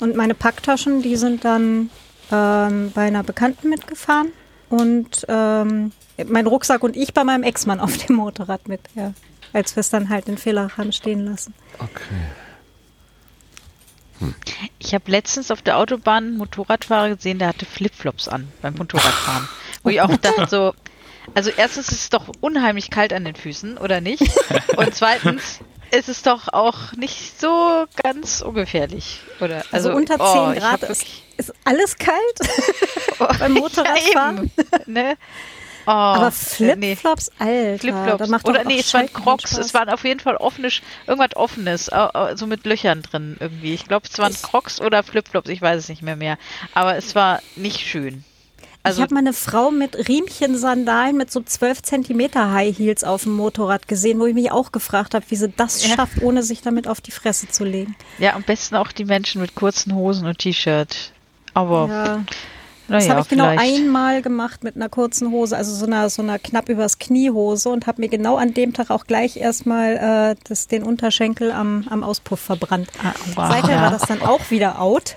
Und 0.00 0.16
meine 0.16 0.34
Packtaschen, 0.34 1.00
die 1.00 1.14
sind 1.14 1.44
dann 1.44 1.90
ähm, 2.30 2.92
bei 2.94 3.06
einer 3.06 3.22
Bekannten 3.22 3.68
mitgefahren 3.68 4.32
und 4.68 5.24
ähm, 5.28 5.92
mein 6.26 6.46
Rucksack 6.46 6.82
und 6.82 6.96
ich 6.96 7.12
bei 7.14 7.24
meinem 7.24 7.42
Ex-Mann 7.42 7.80
auf 7.80 7.96
dem 7.96 8.16
Motorrad 8.16 8.68
mit, 8.68 8.80
ja, 8.94 9.12
als 9.52 9.76
wir 9.76 9.80
es 9.80 9.90
dann 9.90 10.08
halt 10.08 10.28
in 10.28 10.38
Villach 10.38 10.78
haben 10.78 10.92
stehen 10.92 11.24
lassen. 11.24 11.54
Okay. 11.78 12.14
Hm. 14.20 14.34
Ich 14.78 14.94
habe 14.94 15.10
letztens 15.10 15.50
auf 15.50 15.62
der 15.62 15.78
Autobahn 15.78 16.24
einen 16.24 16.36
Motorradfahrer 16.38 17.16
gesehen, 17.16 17.38
der 17.38 17.48
hatte 17.48 17.66
Flipflops 17.66 18.28
an 18.28 18.48
beim 18.62 18.74
Motorradfahren. 18.74 19.48
wo 19.82 19.90
ich 19.90 20.00
auch 20.00 20.16
dachte 20.16 20.46
so, 20.48 20.72
Also 21.34 21.50
erstens 21.56 21.88
ist 21.88 22.00
es 22.00 22.10
doch 22.10 22.30
unheimlich 22.40 22.90
kalt 22.90 23.12
an 23.12 23.24
den 23.24 23.34
Füßen, 23.34 23.78
oder 23.78 24.00
nicht? 24.00 24.22
Und 24.76 24.94
zweitens 24.94 25.60
ist 25.94 26.08
es 26.08 26.22
doch 26.22 26.52
auch 26.52 26.92
nicht 26.92 27.40
so 27.40 27.86
ganz 28.02 28.42
ungefährlich, 28.42 29.20
oder? 29.40 29.64
Also, 29.70 29.90
also 29.90 29.92
unter 29.92 30.16
10 30.16 30.26
oh, 30.26 30.52
Grad 30.54 30.82
ist, 30.82 31.06
ist, 31.36 31.52
alles 31.64 31.96
kalt 31.96 32.18
beim 33.38 33.52
Motorradfahren. 33.52 34.50
Ja, 34.72 34.78
ne? 34.86 35.16
Oh, 35.86 35.90
aber 35.90 36.30
Flipflops, 36.30 37.30
nee. 37.38 37.46
Alter. 37.46 37.78
Flipflops. 37.78 38.44
Oder 38.46 38.64
nee, 38.64 38.78
es 38.78 38.94
waren 38.94 39.12
Crocs. 39.12 39.58
Es 39.58 39.74
waren 39.74 39.90
auf 39.90 40.02
jeden 40.04 40.20
Fall 40.20 40.36
offene, 40.36 40.68
irgendwas 41.06 41.36
offenes, 41.36 41.90
so 42.36 42.46
mit 42.46 42.64
Löchern 42.64 43.02
drin 43.02 43.36
irgendwie. 43.38 43.74
Ich 43.74 43.86
glaube, 43.86 44.06
es 44.10 44.18
waren 44.18 44.32
Crocs 44.32 44.80
oder 44.80 45.02
Flipflops, 45.02 45.50
ich 45.50 45.60
weiß 45.60 45.78
es 45.78 45.88
nicht 45.90 46.00
mehr 46.00 46.16
mehr. 46.16 46.38
Aber 46.72 46.96
es 46.96 47.14
war 47.14 47.40
nicht 47.56 47.80
schön. 47.80 48.24
Also, 48.84 48.98
ich 48.98 49.02
habe 49.02 49.14
mal 49.14 49.20
eine 49.20 49.32
Frau 49.32 49.70
mit 49.70 50.08
Riemchen-Sandalen 50.08 51.16
mit 51.16 51.32
so 51.32 51.40
12 51.40 51.82
Zentimeter 51.82 52.52
High 52.52 52.78
Heels 52.78 53.02
auf 53.02 53.22
dem 53.22 53.32
Motorrad 53.32 53.88
gesehen, 53.88 54.20
wo 54.20 54.26
ich 54.26 54.34
mich 54.34 54.52
auch 54.52 54.72
gefragt 54.72 55.14
habe, 55.14 55.24
wie 55.30 55.36
sie 55.36 55.48
das 55.48 55.86
ja. 55.88 55.96
schafft, 55.96 56.20
ohne 56.20 56.42
sich 56.42 56.60
damit 56.60 56.86
auf 56.86 57.00
die 57.00 57.10
Fresse 57.10 57.48
zu 57.48 57.64
legen. 57.64 57.96
Ja, 58.18 58.34
am 58.34 58.42
besten 58.42 58.76
auch 58.76 58.92
die 58.92 59.06
Menschen 59.06 59.40
mit 59.40 59.54
kurzen 59.54 59.94
Hosen 59.94 60.26
und 60.26 60.38
T-Shirt. 60.38 61.12
Aber 61.54 61.88
ja. 61.88 62.24
Das 62.88 63.08
habe 63.08 63.20
ich 63.20 63.28
genau 63.28 63.46
einmal 63.46 64.20
gemacht 64.20 64.62
mit 64.62 64.76
einer 64.76 64.90
kurzen 64.90 65.30
Hose, 65.30 65.56
also 65.56 65.74
so 65.74 65.86
einer, 65.86 66.10
so 66.10 66.20
einer 66.20 66.38
knapp 66.38 66.68
übers 66.68 66.98
Knie 66.98 67.30
Hose 67.30 67.70
und 67.70 67.86
habe 67.86 68.02
mir 68.02 68.08
genau 68.08 68.36
an 68.36 68.52
dem 68.52 68.74
Tag 68.74 68.90
auch 68.90 69.06
gleich 69.06 69.38
erstmal 69.38 70.34
äh, 70.34 70.36
das, 70.46 70.68
den 70.68 70.82
Unterschenkel 70.82 71.50
am, 71.50 71.86
am 71.88 72.04
Auspuff 72.04 72.40
verbrannt. 72.40 72.90
Ah, 73.02 73.14
wow. 73.34 73.50
Seither 73.50 73.76
ja. 73.76 73.82
war 73.82 73.90
das 73.90 74.02
dann 74.02 74.20
auch 74.20 74.50
wieder 74.50 74.80
out. 74.80 75.16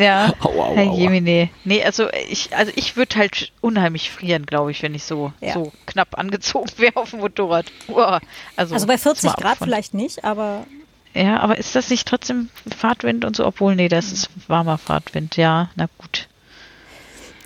Ja, 0.00 0.32
aua, 0.72 0.90
aua, 0.90 1.10
aua. 1.10 1.20
Nee. 1.20 1.50
nee, 1.64 1.84
also 1.84 2.08
ich, 2.28 2.54
also 2.56 2.72
ich 2.74 2.96
würde 2.96 3.16
halt 3.16 3.52
unheimlich 3.60 4.10
frieren, 4.10 4.46
glaube 4.46 4.70
ich, 4.70 4.82
wenn 4.82 4.94
ich 4.94 5.04
so, 5.04 5.32
ja. 5.40 5.52
so 5.52 5.72
knapp 5.86 6.18
angezogen 6.18 6.70
wäre 6.76 6.96
auf 6.96 7.10
dem 7.10 7.20
Motorrad. 7.20 7.66
Uah. 7.88 8.20
Also, 8.56 8.74
also 8.74 8.86
bei 8.86 8.98
40 8.98 9.32
Grad 9.34 9.58
vielleicht 9.58 9.94
nicht, 9.94 10.24
aber 10.24 10.66
ja, 11.14 11.40
aber 11.40 11.58
ist 11.58 11.74
das 11.74 11.90
nicht 11.90 12.08
trotzdem 12.08 12.48
Fahrtwind 12.76 13.24
und 13.24 13.36
so? 13.36 13.44
Obwohl, 13.44 13.76
nee, 13.76 13.88
das 13.88 14.12
ist 14.12 14.30
warmer 14.48 14.78
Fahrtwind. 14.78 15.36
Ja, 15.36 15.70
na 15.76 15.88
gut. 15.98 16.28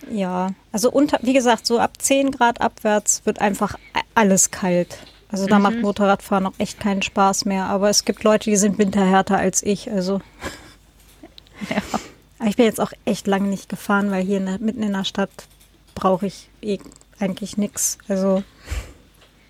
Ja, 0.08 0.50
also 0.70 0.90
unter, 0.90 1.18
wie 1.22 1.32
gesagt, 1.32 1.66
so 1.66 1.80
ab 1.80 1.94
10 1.98 2.30
Grad 2.30 2.60
abwärts 2.60 3.22
wird 3.24 3.40
einfach 3.40 3.76
alles 4.14 4.52
kalt. 4.52 4.98
Also 5.28 5.46
da 5.46 5.56
mhm. 5.56 5.62
macht 5.62 5.80
Motorradfahren 5.80 6.46
auch 6.46 6.54
echt 6.58 6.78
keinen 6.78 7.02
Spaß 7.02 7.44
mehr. 7.44 7.64
Aber 7.64 7.90
es 7.90 8.04
gibt 8.04 8.22
Leute, 8.22 8.48
die 8.50 8.56
sind 8.56 8.78
winterhärter 8.78 9.36
als 9.36 9.62
ich. 9.62 9.90
Also. 9.90 10.20
Ja. 11.70 11.78
Aber 12.38 12.48
ich 12.48 12.56
bin 12.56 12.66
jetzt 12.66 12.80
auch 12.80 12.92
echt 13.04 13.26
lange 13.26 13.48
nicht 13.48 13.68
gefahren, 13.68 14.10
weil 14.10 14.24
hier 14.24 14.38
in 14.38 14.46
der, 14.46 14.58
mitten 14.58 14.82
in 14.82 14.92
der 14.92 15.04
Stadt 15.04 15.30
brauche 15.94 16.26
ich 16.26 16.48
eh 16.62 16.78
eigentlich 17.18 17.56
nichts. 17.56 17.98
Also. 18.08 18.42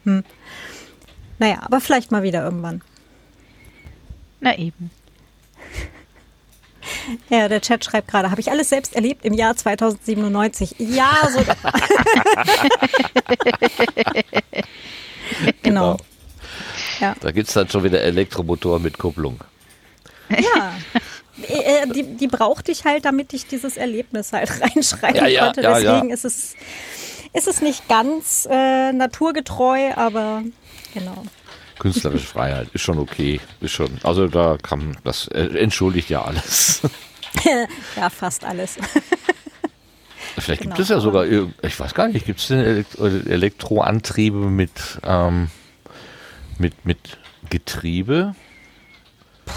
Hm. 0.05 0.25
Naja, 1.39 1.59
aber 1.63 1.81
vielleicht 1.81 2.13
mal 2.13 2.23
wieder 2.23 2.45
irgendwann. 2.45 2.83
Na 4.41 4.57
eben. 4.57 4.91
Ja, 7.29 7.49
der 7.49 7.61
Chat 7.61 7.85
schreibt 7.85 8.09
gerade, 8.09 8.31
habe 8.31 8.41
ich 8.41 8.51
alles 8.51 8.69
selbst 8.69 8.95
erlebt 8.95 9.25
im 9.25 9.35
Jahr 9.35 9.57
2097. 9.57 10.77
Ja, 10.79 11.29
so. 11.33 11.41
genau. 15.63 15.97
genau. 15.97 15.97
Ja. 17.01 17.15
Da 17.21 17.33
gibt 17.33 17.49
es 17.49 17.55
dann 17.55 17.69
schon 17.69 17.83
wieder 17.85 18.01
Elektromotor 18.03 18.79
mit 18.79 18.99
Kupplung. 18.99 19.41
Ja. 20.31 20.75
Äh, 21.43 21.83
äh, 21.83 21.87
die, 21.89 22.03
die 22.03 22.29
brauchte 22.29 22.73
ich 22.73 22.85
halt, 22.85 23.05
damit 23.05 23.33
ich 23.33 23.47
dieses 23.47 23.77
Erlebnis 23.77 24.33
halt 24.33 24.51
reinschreiben 24.61 25.17
ja, 25.17 25.27
ja, 25.27 25.45
konnte. 25.45 25.63
Ja, 25.63 25.79
Deswegen 25.79 26.11
Ist, 26.11 26.25
es, 26.25 26.55
ist 27.33 27.49
es 27.49 27.61
nicht 27.61 27.89
ganz 27.89 28.49
äh, 28.51 28.93
naturgetreu, 28.93 29.93
aber 29.95 30.43
genau 30.95 31.25
künstlerische 31.79 32.27
Freiheit 32.27 32.69
ist 32.73 32.83
schon 32.83 32.99
okay, 32.99 33.41
ist 33.61 33.73
schon. 33.73 33.99
Also 34.03 34.29
da 34.29 34.57
kann 34.61 34.97
das 35.05 35.29
äh, 35.29 35.59
entschuldigt 35.59 36.11
ja 36.11 36.23
alles. 36.23 36.83
ja, 37.97 38.11
fast 38.11 38.45
alles. 38.45 38.77
Vielleicht 40.39 40.63
gibt 40.63 40.75
genau, 40.75 40.83
es 40.83 40.89
ja 40.91 41.01
sogar, 41.01 41.25
ich 41.27 41.81
weiß 41.81 41.95
gar 41.95 42.09
nicht, 42.09 42.27
gibt 42.27 42.41
es 42.41 42.49
denn 42.49 42.85
Elektroantriebe 43.27 44.37
mit, 44.37 45.01
ähm, 45.03 45.49
mit, 46.59 46.85
mit 46.85 46.99
Getriebe? 47.49 48.35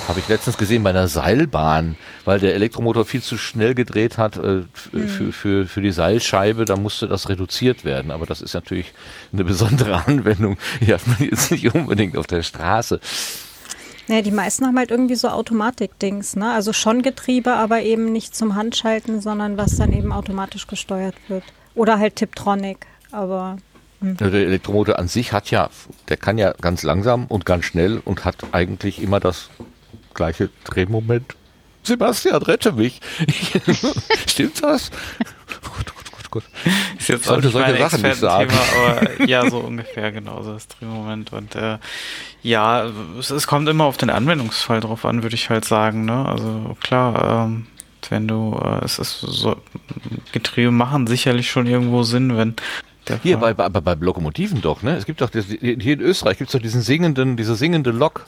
Habe 0.07 0.19
ich 0.19 0.27
letztens 0.27 0.57
gesehen 0.57 0.83
bei 0.83 0.91
einer 0.91 1.07
Seilbahn, 1.07 1.95
weil 2.25 2.39
der 2.39 2.53
Elektromotor 2.55 3.05
viel 3.05 3.21
zu 3.21 3.37
schnell 3.37 3.73
gedreht 3.75 4.17
hat 4.17 4.37
äh, 4.37 4.63
mhm. 4.91 5.07
für, 5.07 5.31
für, 5.31 5.65
für 5.67 5.81
die 5.81 5.91
Seilscheibe, 5.91 6.65
da 6.65 6.75
musste 6.75 7.07
das 7.07 7.29
reduziert 7.29 7.85
werden. 7.85 8.11
Aber 8.11 8.25
das 8.25 8.41
ist 8.41 8.53
natürlich 8.53 8.93
eine 9.33 9.43
besondere 9.43 10.03
Anwendung. 10.07 10.57
Die 10.81 10.93
hat 10.93 11.05
man 11.07 11.17
jetzt 11.19 11.51
nicht 11.51 11.73
unbedingt 11.73 12.17
auf 12.17 12.27
der 12.27 12.43
Straße. 12.43 12.99
Naja, 14.09 14.23
die 14.23 14.31
meisten 14.31 14.65
haben 14.65 14.77
halt 14.77 14.89
irgendwie 14.89 15.13
so 15.13 15.29
Automatik-Dings, 15.29 16.35
ne? 16.35 16.51
Also 16.51 16.73
schon 16.73 17.03
Getriebe, 17.03 17.53
aber 17.53 17.81
eben 17.83 18.11
nicht 18.11 18.35
zum 18.35 18.55
Handschalten, 18.55 19.21
sondern 19.21 19.57
was 19.57 19.77
dann 19.77 19.93
eben 19.93 20.11
automatisch 20.11 20.65
gesteuert 20.65 21.13
wird. 21.27 21.43
Oder 21.75 21.99
halt 21.99 22.15
Tiptronic, 22.15 22.87
aber. 23.11 23.57
Hm. 24.01 24.17
Der 24.17 24.33
Elektromotor 24.33 24.97
an 24.97 25.07
sich 25.07 25.31
hat 25.31 25.51
ja, 25.51 25.69
der 26.07 26.17
kann 26.17 26.39
ja 26.39 26.53
ganz 26.59 26.81
langsam 26.81 27.27
und 27.27 27.45
ganz 27.45 27.65
schnell 27.65 28.01
und 28.03 28.25
hat 28.25 28.37
eigentlich 28.51 28.99
immer 28.99 29.19
das 29.19 29.51
gleiche 30.13 30.49
Drehmoment. 30.65 31.35
Sebastian, 31.83 32.41
rette 32.41 32.73
mich. 32.73 32.99
Stimmt 34.27 34.61
das? 34.61 34.91
Gut, 35.47 35.85
gut, 35.95 36.11
gut, 36.11 36.31
gut. 36.31 36.43
Ist 36.97 37.09
jetzt 37.09 37.25
sollte 37.25 37.49
solche 37.49 37.77
Sachen 37.77 38.01
nicht 38.01 38.17
sagen. 38.17 38.51
Aber 38.51 39.25
ja, 39.25 39.49
so 39.49 39.59
ungefähr 39.59 40.11
genauso 40.11 40.53
das 40.53 40.67
Drehmoment. 40.67 41.33
Und 41.33 41.55
äh, 41.55 41.77
ja, 42.43 42.89
es, 43.17 43.29
es, 43.31 43.47
kommt 43.47 43.67
immer 43.69 43.85
auf 43.85 43.97
den 43.97 44.09
Anwendungsfall 44.09 44.81
drauf 44.81 45.05
an, 45.05 45.23
würde 45.23 45.35
ich 45.35 45.49
halt 45.49 45.65
sagen. 45.65 46.05
Ne? 46.05 46.25
Also 46.25 46.77
klar, 46.81 47.45
ähm, 47.47 47.67
wenn 48.09 48.27
du, 48.27 48.59
äh, 48.63 48.85
es 48.85 48.99
ist 48.99 49.21
so, 49.21 49.55
Getriebe 50.31 50.71
machen 50.71 51.07
sicherlich 51.07 51.49
schon 51.49 51.65
irgendwo 51.65 52.03
Sinn, 52.03 52.37
wenn 52.37 52.55
hier 53.23 53.37
bei, 53.37 53.53
bei, 53.53 53.69
bei 53.69 53.93
Lokomotiven 53.95 54.61
doch, 54.61 54.83
ne? 54.83 54.95
Es 54.95 55.05
gibt 55.05 55.21
doch, 55.21 55.31
das, 55.31 55.45
hier 55.45 55.93
in 55.93 56.01
Österreich 56.01 56.37
gibt 56.37 56.49
es 56.49 56.51
doch 56.51 56.61
diesen 56.61 56.81
singenden, 56.81 57.37
diese 57.37 57.55
singende 57.55 57.89
Lok. 57.89 58.27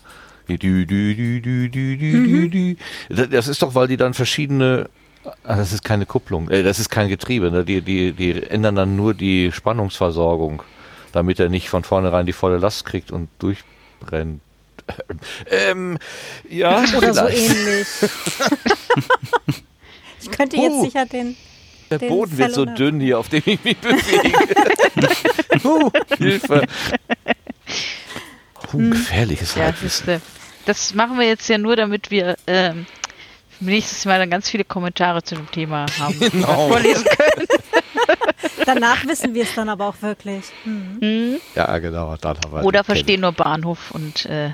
Das 3.10 3.48
ist 3.48 3.62
doch, 3.62 3.76
weil 3.76 3.88
die 3.88 3.98
dann 3.98 4.14
verschiedene 4.14 4.90
ah, 5.44 5.56
das 5.56 5.74
ist 5.74 5.84
keine 5.84 6.06
Kupplung, 6.06 6.50
äh, 6.50 6.64
das 6.64 6.80
ist 6.80 6.90
kein 6.90 7.10
Getriebe, 7.10 7.52
ne? 7.52 7.64
die, 7.66 7.82
die, 7.82 8.14
die 8.14 8.44
ändern 8.44 8.76
dann 8.76 8.96
nur 8.96 9.14
die 9.14 9.52
Spannungsversorgung, 9.52 10.64
damit 11.12 11.40
er 11.40 11.50
nicht 11.50 11.70
von 11.70 11.84
vornherein 11.84 12.26
die 12.26 12.34
volle 12.34 12.58
Last 12.58 12.86
kriegt 12.86 13.12
und 13.12 13.30
durchbrennt. 13.40 14.42
Ähm, 15.50 15.98
ja, 16.50 16.84
oder 16.98 17.14
vielleicht. 17.14 17.38
so 17.38 17.54
ähnlich. 17.54 17.88
ich 20.22 20.32
könnte 20.32 20.58
jetzt 20.58 20.74
uh, 20.74 20.84
sicher 20.84 21.06
den. 21.06 21.38
Der 21.90 22.00
den 22.00 22.10
Boden 22.10 22.38
wird 22.38 22.54
so 22.54 22.66
dünn 22.66 23.00
hier, 23.00 23.20
auf 23.20 23.30
dem 23.30 23.44
ich 23.46 23.64
mich 23.64 23.78
bewege. 23.78 24.34
uh, 25.64 25.92
Hilfe. 26.18 26.68
Puh, 28.64 28.90
gefährliches 28.90 29.56
ja, 29.56 29.66
Halbwissen. 29.66 30.22
Das 30.66 30.94
machen 30.94 31.18
wir 31.18 31.28
jetzt 31.28 31.48
ja 31.50 31.58
nur, 31.58 31.76
damit 31.76 32.12
wir 32.12 32.38
ähm, 32.48 32.86
nächstes 33.60 34.06
Mal 34.06 34.20
dann 34.20 34.30
ganz 34.30 34.50
viele 34.50 34.64
Kommentare 34.64 35.24
zu 35.24 35.36
dem 35.36 35.50
Thema 35.52 35.86
haben, 36.00 36.20
genau. 36.32 36.70
vorlesen 36.70 37.06
können. 37.06 37.48
Danach 38.66 39.06
wissen 39.06 39.34
wir 39.34 39.44
es 39.44 39.56
dann 39.56 39.70
aber 39.70 39.88
auch 39.88 40.02
wirklich. 40.02 40.46
Mhm. 40.66 41.40
Ja, 41.56 41.78
genau. 41.80 42.16
Dann 42.18 42.38
haben 42.38 42.52
wir 42.52 42.64
Oder 42.64 42.84
verstehen 42.84 43.22
nur 43.22 43.32
Bahnhof 43.32 43.92
und 43.92 44.26
äh, 44.26 44.52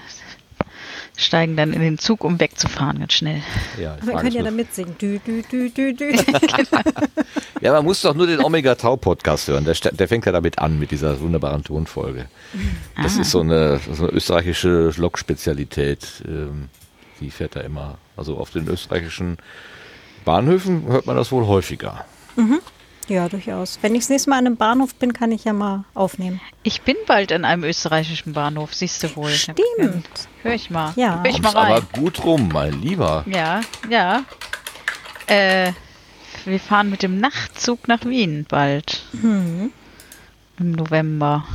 steigen 1.17 1.57
dann 1.57 1.73
in 1.73 1.81
den 1.81 1.97
Zug, 1.97 2.23
um 2.23 2.39
wegzufahren, 2.39 2.99
ganz 2.99 3.13
schnell. 3.13 3.41
Ja, 3.81 3.97
wir 4.01 4.13
können 4.13 4.31
ja 4.31 4.43
da 4.43 4.51
mitsingen. 4.51 4.97
Dü, 4.97 5.19
dü, 5.19 5.43
dü, 5.43 5.69
dü, 5.69 5.93
dü. 5.93 6.11
genau. 6.11 6.81
Ja, 7.61 7.73
man 7.73 7.85
muss 7.85 8.01
doch 8.01 8.13
nur 8.13 8.27
den 8.27 8.39
Omega 8.39 8.75
Tau 8.75 8.97
Podcast 8.97 9.47
hören. 9.47 9.65
Der, 9.65 9.73
der, 9.73 10.07
fängt 10.07 10.25
ja 10.27 10.31
damit 10.31 10.59
an, 10.59 10.77
mit 10.77 10.91
dieser 10.91 11.19
wunderbaren 11.19 11.63
Tonfolge. 11.63 12.27
Das 13.01 13.17
ah. 13.17 13.21
ist 13.21 13.31
so 13.31 13.41
eine, 13.41 13.79
so 13.91 14.03
eine 14.03 14.13
österreichische 14.13 14.93
Lokspezialität. 14.95 16.23
Ähm, 16.27 16.69
die 17.19 17.31
fährt 17.31 17.55
da 17.55 17.61
immer. 17.61 17.97
Also 18.15 18.37
auf 18.37 18.51
den 18.51 18.67
österreichischen 18.67 19.37
Bahnhöfen 20.23 20.85
hört 20.85 21.07
man 21.07 21.15
das 21.15 21.31
wohl 21.31 21.47
häufiger. 21.47 22.05
Mhm. 22.35 22.59
Ja, 23.07 23.29
durchaus. 23.29 23.79
Wenn 23.81 23.95
ich 23.95 24.01
das 24.01 24.09
nächste 24.09 24.29
Mal 24.29 24.39
an 24.39 24.47
einem 24.47 24.57
Bahnhof 24.57 24.95
bin, 24.95 25.13
kann 25.13 25.31
ich 25.31 25.45
ja 25.45 25.53
mal 25.53 25.85
aufnehmen. 25.93 26.41
Ich 26.63 26.81
bin 26.81 26.95
bald 27.05 27.31
in 27.31 27.45
einem 27.45 27.63
österreichischen 27.63 28.33
Bahnhof, 28.33 28.73
siehst 28.73 29.01
du 29.03 29.15
wohl. 29.15 29.29
Stimmt. 29.29 30.05
Hör 30.43 30.53
ich 30.53 30.69
mal. 30.69 30.93
Ja. 30.97 31.21
Hör 31.23 31.31
ich 31.31 31.41
mal 31.41 31.51
rein. 31.51 31.71
aber 31.71 31.81
gut 31.93 32.23
rum, 32.25 32.49
mein 32.51 32.81
Lieber. 32.81 33.23
Ja, 33.27 33.61
ja. 33.89 34.23
Äh, 35.27 35.71
wir 36.45 36.59
fahren 36.59 36.89
mit 36.89 37.03
dem 37.03 37.19
Nachtzug 37.19 37.87
nach 37.87 38.05
Wien 38.05 38.45
bald. 38.47 39.03
Mhm. 39.13 39.71
Im 40.59 40.71
November. 40.71 41.45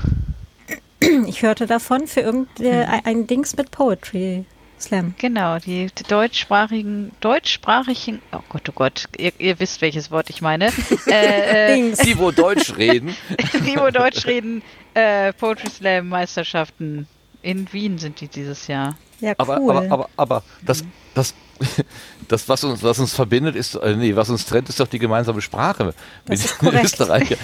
Ich 1.26 1.42
hörte 1.42 1.66
davon 1.66 2.06
für 2.06 2.20
irgendein 2.20 3.18
mhm. 3.18 3.26
Dings 3.26 3.56
mit 3.56 3.70
Poetry 3.70 4.44
Slam. 4.82 5.14
Genau, 5.18 5.58
die, 5.58 5.88
die 5.96 6.02
deutschsprachigen, 6.04 7.12
deutschsprachigen, 7.20 8.20
oh 8.32 8.40
Gott, 8.48 8.68
oh 8.68 8.72
Gott, 8.74 9.08
ihr, 9.16 9.32
ihr 9.38 9.58
wisst, 9.60 9.80
welches 9.80 10.10
Wort 10.10 10.30
ich 10.30 10.42
meine. 10.42 10.70
äh, 11.06 11.90
äh. 11.90 11.96
Die, 12.04 12.18
wo 12.18 12.30
Deutsch 12.30 12.76
reden. 12.76 13.14
die, 13.66 13.76
wo 13.76 13.90
Deutsch 13.90 14.26
reden, 14.26 14.62
äh, 14.94 15.32
Poetry 15.32 15.70
Slam 15.70 16.08
Meisterschaften 16.08 17.06
in 17.42 17.72
Wien 17.72 17.98
sind 17.98 18.20
die 18.20 18.28
dieses 18.28 18.66
Jahr. 18.66 18.96
Ja, 19.20 19.34
Aber, 19.38 19.60
cool. 19.60 19.70
aber, 19.76 19.90
aber, 19.92 20.10
aber 20.16 20.42
das, 20.62 20.84
das, 21.14 21.34
das, 22.28 22.48
was 22.48 22.64
uns, 22.64 22.82
was 22.82 22.98
uns 22.98 23.14
verbindet, 23.14 23.54
ist, 23.56 23.76
äh, 23.76 23.94
nee, 23.96 24.16
was 24.16 24.30
uns 24.30 24.44
trennt, 24.46 24.68
ist 24.68 24.80
doch 24.80 24.88
die 24.88 24.98
gemeinsame 24.98 25.40
Sprache 25.40 25.84
Das 25.84 25.94
mit 26.26 26.44
ist 26.44 26.58
korrekt. 26.58 26.84
Österreicher. 26.84 27.36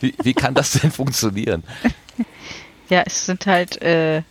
Wie, 0.00 0.14
wie 0.22 0.34
kann 0.34 0.54
das 0.54 0.72
denn 0.72 0.90
funktionieren? 0.90 1.62
Ja, 2.88 3.02
es 3.06 3.26
sind 3.26 3.46
halt 3.46 3.80
äh, 3.82 4.22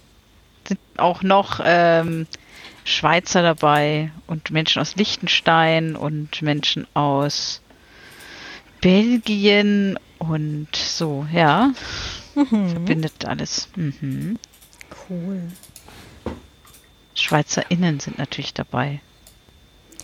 sind 0.70 0.80
auch 0.97 1.22
noch 1.22 1.59
ähm, 1.63 2.28
Schweizer 2.86 3.41
dabei 3.41 4.11
und 4.28 4.51
Menschen 4.51 4.82
aus 4.82 4.95
Liechtenstein 4.95 5.95
und 5.95 6.41
Menschen 6.41 6.88
aus 6.93 7.61
Belgien 8.82 9.99
und 10.17 10.76
so, 10.76 11.28
ja. 11.34 11.72
Verbindet 12.34 13.26
alles. 13.26 13.67
Mhm. 13.76 14.39
cool. 15.09 15.41
SchweizerInnen 17.15 17.99
sind 17.99 18.17
natürlich 18.17 18.53
dabei. 18.53 19.01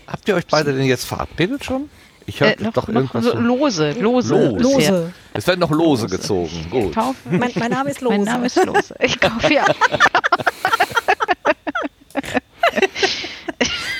Habt 0.06 0.28
ihr 0.28 0.36
euch 0.36 0.46
beide 0.48 0.76
denn 0.76 0.86
jetzt 0.86 1.06
verabredet 1.06 1.64
schon? 1.64 1.90
Ich 2.28 2.40
höre 2.42 2.58
Äh, 2.60 2.64
noch, 2.64 2.74
doch 2.74 2.88
noch 2.88 3.02
irgendwas. 3.14 3.24
so, 3.24 3.38
lose, 3.38 3.92
lose. 3.92 4.36
Lose. 4.36 4.64
Lose. 4.64 5.14
es 5.34 5.46
werden 5.48 5.60
noch 5.60 5.70
Lose 5.72 6.08
gezogen. 6.08 6.68
Gut. 6.72 6.94
Kauf, 6.96 7.16
Mein, 7.26 7.52
mein 7.56 7.72
Name 7.78 7.92
ist 7.92 8.02
Lose. 8.02 8.16
Mein 8.16 8.24
Name 8.26 8.46
ist 8.48 8.64
Lose. 8.66 8.96
Ich 9.00 9.20
kaufe 9.20 9.54
ja. 9.54 9.66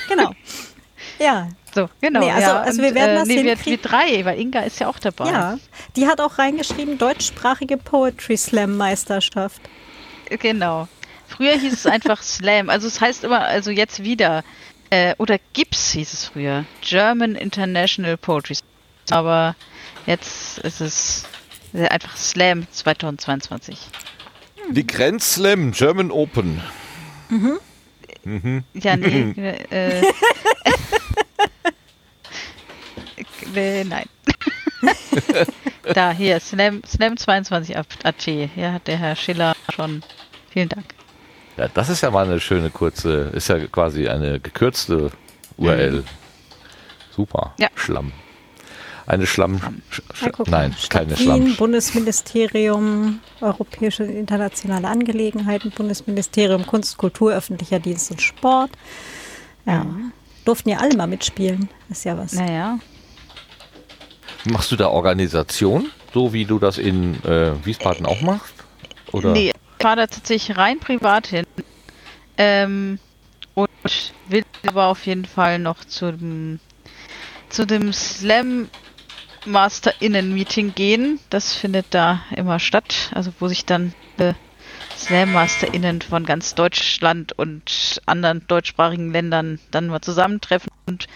Genau. 0.08 0.30
Ja, 1.18 1.48
So, 1.74 1.88
genau. 2.00 2.20
Nee, 2.20 2.30
also- 2.30 2.40
ja. 2.46 2.60
also 2.60 2.82
wir 2.82 2.94
werden 2.94 3.16
das 3.16 3.28
nee, 3.28 3.42
wir, 3.44 3.64
wir 3.64 3.76
drei, 3.78 4.24
weil 4.24 4.38
Inga 4.40 4.60
ist 4.60 4.80
ja 4.80 4.88
auch 4.88 4.98
dabei. 4.98 5.30
ja. 5.30 5.58
Die 5.96 6.06
hat 6.06 6.20
auch 6.20 6.38
reingeschrieben, 6.38 6.98
deutschsprachige 6.98 7.76
Poetry 7.76 8.36
Slam 8.36 8.76
Meisterschaft. 8.76 9.60
Genau. 10.28 10.88
Früher 11.26 11.52
hieß 11.58 11.72
es 11.72 11.86
einfach 11.86 12.22
Slam. 12.22 12.70
Also 12.70 12.86
es 12.86 13.00
heißt 13.00 13.24
immer, 13.24 13.40
also 13.42 13.70
jetzt 13.70 14.02
wieder. 14.04 14.42
Äh, 14.90 15.14
oder 15.18 15.38
GIPS 15.52 15.92
hieß 15.92 16.12
es 16.12 16.26
früher. 16.26 16.64
German 16.80 17.34
International 17.34 18.16
Poetry. 18.16 18.54
Slam. 18.54 18.66
Aber 19.10 19.56
jetzt 20.06 20.58
ist 20.58 20.80
es 20.80 21.24
äh, 21.72 21.88
einfach 21.88 22.16
Slam 22.16 22.66
2022. 22.70 23.78
Die 24.70 24.86
Grand 24.86 25.22
Slam 25.22 25.72
German 25.72 26.10
Open. 26.10 26.60
Ja, 28.74 28.96
nee. 28.96 29.34
äh, 29.70 30.02
äh, 33.54 33.84
nein. 33.84 34.06
da, 35.94 36.10
hier, 36.12 36.40
Slam, 36.40 36.82
Slam 36.84 37.16
22 37.16 37.76
AT. 37.76 38.22
Hier 38.22 38.72
hat 38.72 38.86
der 38.86 38.98
Herr 38.98 39.16
Schiller 39.16 39.54
schon. 39.74 40.02
Vielen 40.50 40.68
Dank. 40.68 40.95
Ja, 41.56 41.68
das 41.68 41.88
ist 41.88 42.02
ja 42.02 42.10
mal 42.10 42.26
eine 42.26 42.40
schöne 42.40 42.70
kurze, 42.70 43.30
ist 43.32 43.48
ja 43.48 43.58
quasi 43.66 44.08
eine 44.08 44.40
gekürzte 44.40 45.10
URL. 45.56 46.04
Super. 47.14 47.54
Ja. 47.58 47.68
Schlamm. 47.74 48.12
Eine 49.06 49.26
Schlamm. 49.26 49.60
Sch, 49.88 50.02
guck 50.32 50.48
nein. 50.48 50.74
Stadt 50.76 50.90
keine 50.90 51.10
Wien, 51.10 51.16
Schlamm. 51.16 51.56
Bundesministerium 51.56 53.20
Europäische 53.40 54.02
und 54.02 54.10
internationale 54.10 54.88
Angelegenheiten, 54.88 55.70
Bundesministerium 55.70 56.66
Kunst, 56.66 56.98
Kultur, 56.98 57.32
öffentlicher 57.32 57.78
Dienst 57.78 58.10
und 58.10 58.20
Sport. 58.20 58.70
Ja. 59.64 59.86
Durften 60.44 60.70
ja 60.70 60.78
alle 60.78 60.96
mal 60.96 61.06
mitspielen. 61.06 61.70
Ist 61.88 62.04
ja 62.04 62.18
was. 62.18 62.32
Naja. 62.32 62.78
Machst 64.44 64.70
du 64.72 64.76
da 64.76 64.88
Organisation, 64.88 65.90
so 66.12 66.32
wie 66.32 66.44
du 66.44 66.58
das 66.58 66.78
in 66.78 67.14
äh, 67.24 67.52
Wiesbaden 67.64 68.06
auch 68.06 68.20
machst? 68.20 68.54
Oder? 69.12 69.32
Nee, 69.32 69.52
fahre 69.78 69.96
da 69.96 70.06
tatsächlich 70.06 70.56
rein 70.56 70.78
privat 70.80 71.28
hin. 71.28 71.46
Ähm, 72.38 72.98
und 73.54 73.70
will 74.28 74.44
aber 74.66 74.86
auf 74.86 75.06
jeden 75.06 75.24
Fall 75.24 75.58
noch 75.58 75.84
zu 75.84 76.12
dem, 76.12 76.60
zu 77.48 77.66
dem 77.66 77.92
Slam 77.92 78.68
MasterInnen-Meeting 79.46 80.74
gehen. 80.74 81.18
Das 81.30 81.54
findet 81.54 81.86
da 81.90 82.22
immer 82.34 82.58
statt. 82.58 83.10
Also 83.14 83.32
wo 83.38 83.48
sich 83.48 83.64
dann 83.64 83.94
äh, 84.18 84.34
Slam 84.96 85.32
MasterInnen 85.32 86.02
von 86.02 86.24
ganz 86.24 86.54
Deutschland 86.54 87.32
und 87.32 88.00
anderen 88.06 88.46
deutschsprachigen 88.46 89.12
Ländern 89.12 89.58
dann 89.70 89.88
mal 89.88 90.00
zusammentreffen 90.00 90.70
und 90.86 91.06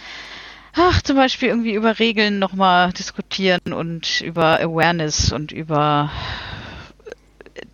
ach, 0.74 1.02
zum 1.02 1.16
Beispiel 1.16 1.48
irgendwie 1.48 1.74
über 1.74 1.98
Regeln 1.98 2.38
nochmal 2.38 2.92
diskutieren 2.92 3.72
und 3.72 4.20
über 4.20 4.60
Awareness 4.60 5.32
und 5.32 5.50
über 5.52 6.10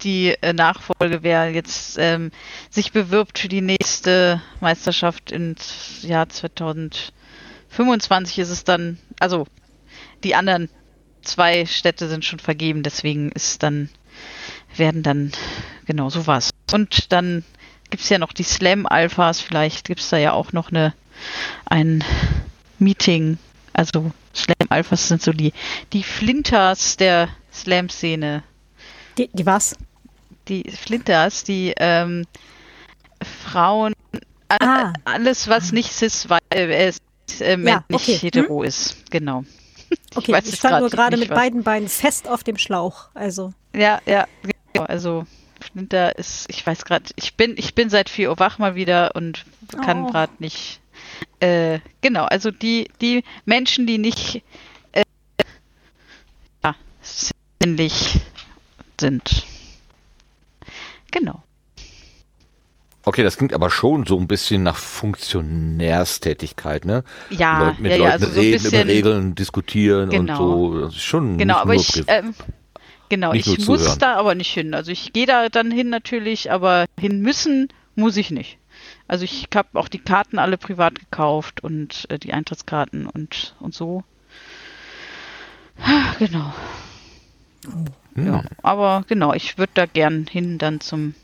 die 0.06 0.34
äh, 0.40 0.52
Nachfolge, 0.52 1.22
wer 1.22 1.50
jetzt 1.50 1.98
ähm, 1.98 2.30
sich 2.70 2.92
bewirbt 2.92 3.40
für 3.40 3.48
die 3.48 3.60
nächste 3.60 4.40
Meisterschaft 4.60 5.32
ins 5.32 6.02
Jahr 6.02 6.28
2025 6.28 8.38
ist 8.38 8.50
es 8.50 8.62
dann, 8.62 8.98
also 9.18 9.48
die 10.22 10.36
anderen 10.36 10.70
zwei 11.22 11.66
Städte 11.66 12.08
sind 12.08 12.24
schon 12.24 12.38
vergeben, 12.38 12.84
deswegen 12.84 13.32
ist 13.32 13.64
dann, 13.64 13.88
werden 14.76 15.02
dann, 15.02 15.32
genau, 15.86 16.08
sowas. 16.08 16.50
Und 16.72 17.10
dann 17.12 17.44
gibt's 17.90 18.08
ja 18.08 18.18
noch 18.18 18.32
die 18.32 18.44
Slam-Alphas, 18.44 19.40
vielleicht 19.40 19.88
gibt's 19.88 20.10
da 20.10 20.18
ja 20.18 20.32
auch 20.32 20.52
noch 20.52 20.70
eine, 20.70 20.94
ein 21.64 22.04
Meeting, 22.78 23.38
also 23.72 24.12
Slam-Alphas 24.34 25.08
sind 25.08 25.20
so 25.20 25.32
die, 25.32 25.52
die 25.92 26.04
Flinters 26.04 26.96
der 26.96 27.28
Slam-Szene 27.52 28.44
Die, 29.18 29.28
die 29.32 29.46
was? 29.46 29.74
Die 30.48 30.70
Flinters, 30.70 31.44
die 31.44 31.74
ähm, 31.78 32.24
Frauen, 33.22 33.92
Ah. 34.48 34.92
alles 35.04 35.48
was 35.48 35.72
nicht 35.72 35.92
cis 35.92 36.28
äh, 36.54 36.92
äh, 37.40 37.56
männlich 37.56 37.82
okay. 37.90 38.12
Hm? 38.14 38.20
hetero 38.20 38.62
ist, 38.62 39.10
genau. 39.10 39.44
Okay, 40.14 40.32
weiß 40.32 40.44
ich 40.44 40.50
jetzt 40.52 40.58
stand 40.60 40.72
grad 40.72 40.80
nur 40.82 40.90
gerade 40.90 41.16
mit 41.16 41.30
was- 41.30 41.36
beiden 41.36 41.62
Beinen 41.64 41.88
fest 41.88 42.28
auf 42.28 42.44
dem 42.44 42.56
Schlauch. 42.56 43.08
Also, 43.14 43.52
Ja, 43.74 44.00
ja, 44.06 44.26
genau. 44.72 44.86
Also 44.86 45.26
Flinter 45.60 46.16
ist, 46.16 46.46
ich 46.48 46.64
weiß 46.64 46.84
gerade, 46.84 47.06
ich 47.16 47.34
bin, 47.34 47.54
ich 47.56 47.74
bin 47.74 47.90
seit 47.90 48.08
4 48.08 48.30
Uhr 48.30 48.38
wach 48.38 48.58
mal 48.58 48.74
wieder 48.76 49.16
und 49.16 49.44
kann 49.84 50.04
Oh. 50.04 50.10
gerade 50.12 50.32
nicht. 50.38 50.80
Äh, 51.40 51.80
genau, 52.00 52.24
also 52.24 52.50
die, 52.52 52.88
die 53.00 53.24
Menschen, 53.46 53.86
die 53.86 53.98
nicht 53.98 54.42
äh, 54.92 55.02
ja, 56.64 56.74
sinnlich 57.02 58.20
sind. 59.00 59.44
Genau. 61.18 61.42
Okay, 63.04 63.22
das 63.22 63.36
klingt 63.36 63.52
aber 63.54 63.70
schon 63.70 64.04
so 64.04 64.18
ein 64.18 64.26
bisschen 64.26 64.64
nach 64.64 64.74
Funktionärstätigkeit, 64.76 66.84
ne? 66.84 67.04
Ja, 67.30 67.68
Leut- 67.68 67.78
mit 67.78 67.92
ja, 67.92 67.98
ja, 67.98 68.04
Leuten 68.04 68.12
also 68.24 68.26
so 68.26 68.32
ein 68.32 68.38
reden, 68.46 68.62
bisschen. 68.64 68.80
über 68.82 68.90
Regeln 68.92 69.34
diskutieren 69.36 70.10
Genau. 70.10 70.32
und 70.32 70.38
so. 70.74 70.80
Das 70.80 70.94
ist 70.96 71.04
schon 71.04 71.38
Genau, 71.38 71.54
nicht 71.54 71.62
aber 71.62 71.74
nur 71.74 71.82
ich, 71.82 72.02
ähm, 72.08 72.34
genau, 73.08 73.32
nicht 73.32 73.46
ich 73.46 73.58
nur 73.60 73.68
muss 73.68 73.82
zuhören. 73.84 73.98
da 74.00 74.16
aber 74.16 74.34
nicht 74.34 74.52
hin. 74.52 74.74
Also 74.74 74.90
ich 74.90 75.12
gehe 75.12 75.26
da 75.26 75.48
dann 75.48 75.70
hin 75.70 75.88
natürlich, 75.88 76.50
aber 76.50 76.86
hin 76.98 77.20
müssen 77.20 77.68
muss 77.94 78.16
ich 78.16 78.32
nicht. 78.32 78.58
Also 79.08 79.24
ich 79.24 79.46
habe 79.54 79.68
auch 79.78 79.86
die 79.88 80.00
Karten 80.00 80.40
alle 80.40 80.58
privat 80.58 80.98
gekauft 80.98 81.62
und 81.62 82.06
äh, 82.10 82.18
die 82.18 82.32
Eintrittskarten 82.32 83.06
und 83.06 83.54
und 83.60 83.72
so. 83.72 84.02
Ah, 85.80 86.14
Genau. 86.18 86.52
Hm. 88.16 88.26
Ja, 88.26 88.42
aber 88.62 89.04
genau, 89.06 89.32
ich 89.32 89.58
würde 89.58 89.72
da 89.74 89.86
gern 89.86 90.26
hin 90.28 90.58
dann 90.58 90.80
zum 90.80 91.14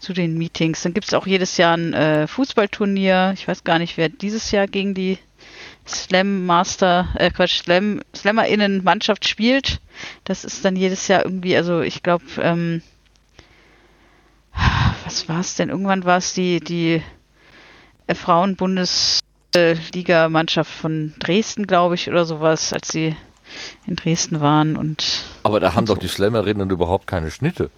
zu 0.00 0.12
den 0.12 0.36
Meetings. 0.36 0.82
Dann 0.82 0.92
gibt 0.92 1.06
es 1.06 1.14
auch 1.14 1.26
jedes 1.26 1.56
Jahr 1.56 1.76
ein 1.76 1.94
äh, 1.94 2.26
Fußballturnier. 2.26 3.32
Ich 3.34 3.48
weiß 3.48 3.64
gar 3.64 3.78
nicht, 3.78 3.96
wer 3.96 4.10
dieses 4.10 4.50
Jahr 4.50 4.66
gegen 4.66 4.94
die 4.94 5.18
Slam 5.86 6.46
Master, 6.46 7.08
äh 7.14 7.30
Quatsch, 7.30 7.62
Slam, 7.62 8.02
SlammerInnen 8.14 8.84
Mannschaft 8.84 9.26
spielt. 9.26 9.80
Das 10.24 10.44
ist 10.44 10.62
dann 10.64 10.76
jedes 10.76 11.08
Jahr 11.08 11.24
irgendwie, 11.24 11.56
also 11.56 11.80
ich 11.80 12.02
glaube, 12.02 12.24
ähm, 12.40 12.82
was 15.04 15.28
war 15.28 15.40
es 15.40 15.56
denn? 15.56 15.70
Irgendwann 15.70 16.04
war 16.04 16.18
es 16.18 16.34
die, 16.34 16.60
die 16.60 17.02
äh, 18.06 18.14
Frauenbundesliga-Mannschaft 18.14 20.70
von 20.70 21.14
Dresden, 21.18 21.66
glaube 21.66 21.94
ich, 21.94 22.10
oder 22.10 22.26
sowas, 22.26 22.72
als 22.72 22.88
sie 22.88 23.16
in 23.86 23.96
Dresden 23.96 24.40
waren 24.40 24.76
und 24.76 25.04
Aber 25.42 25.60
da 25.60 25.74
haben 25.74 25.86
doch 25.86 25.98
die 25.98 26.08
Slammerinnen 26.08 26.70
überhaupt 26.70 27.06
keine 27.06 27.30
Schnitte. 27.30 27.70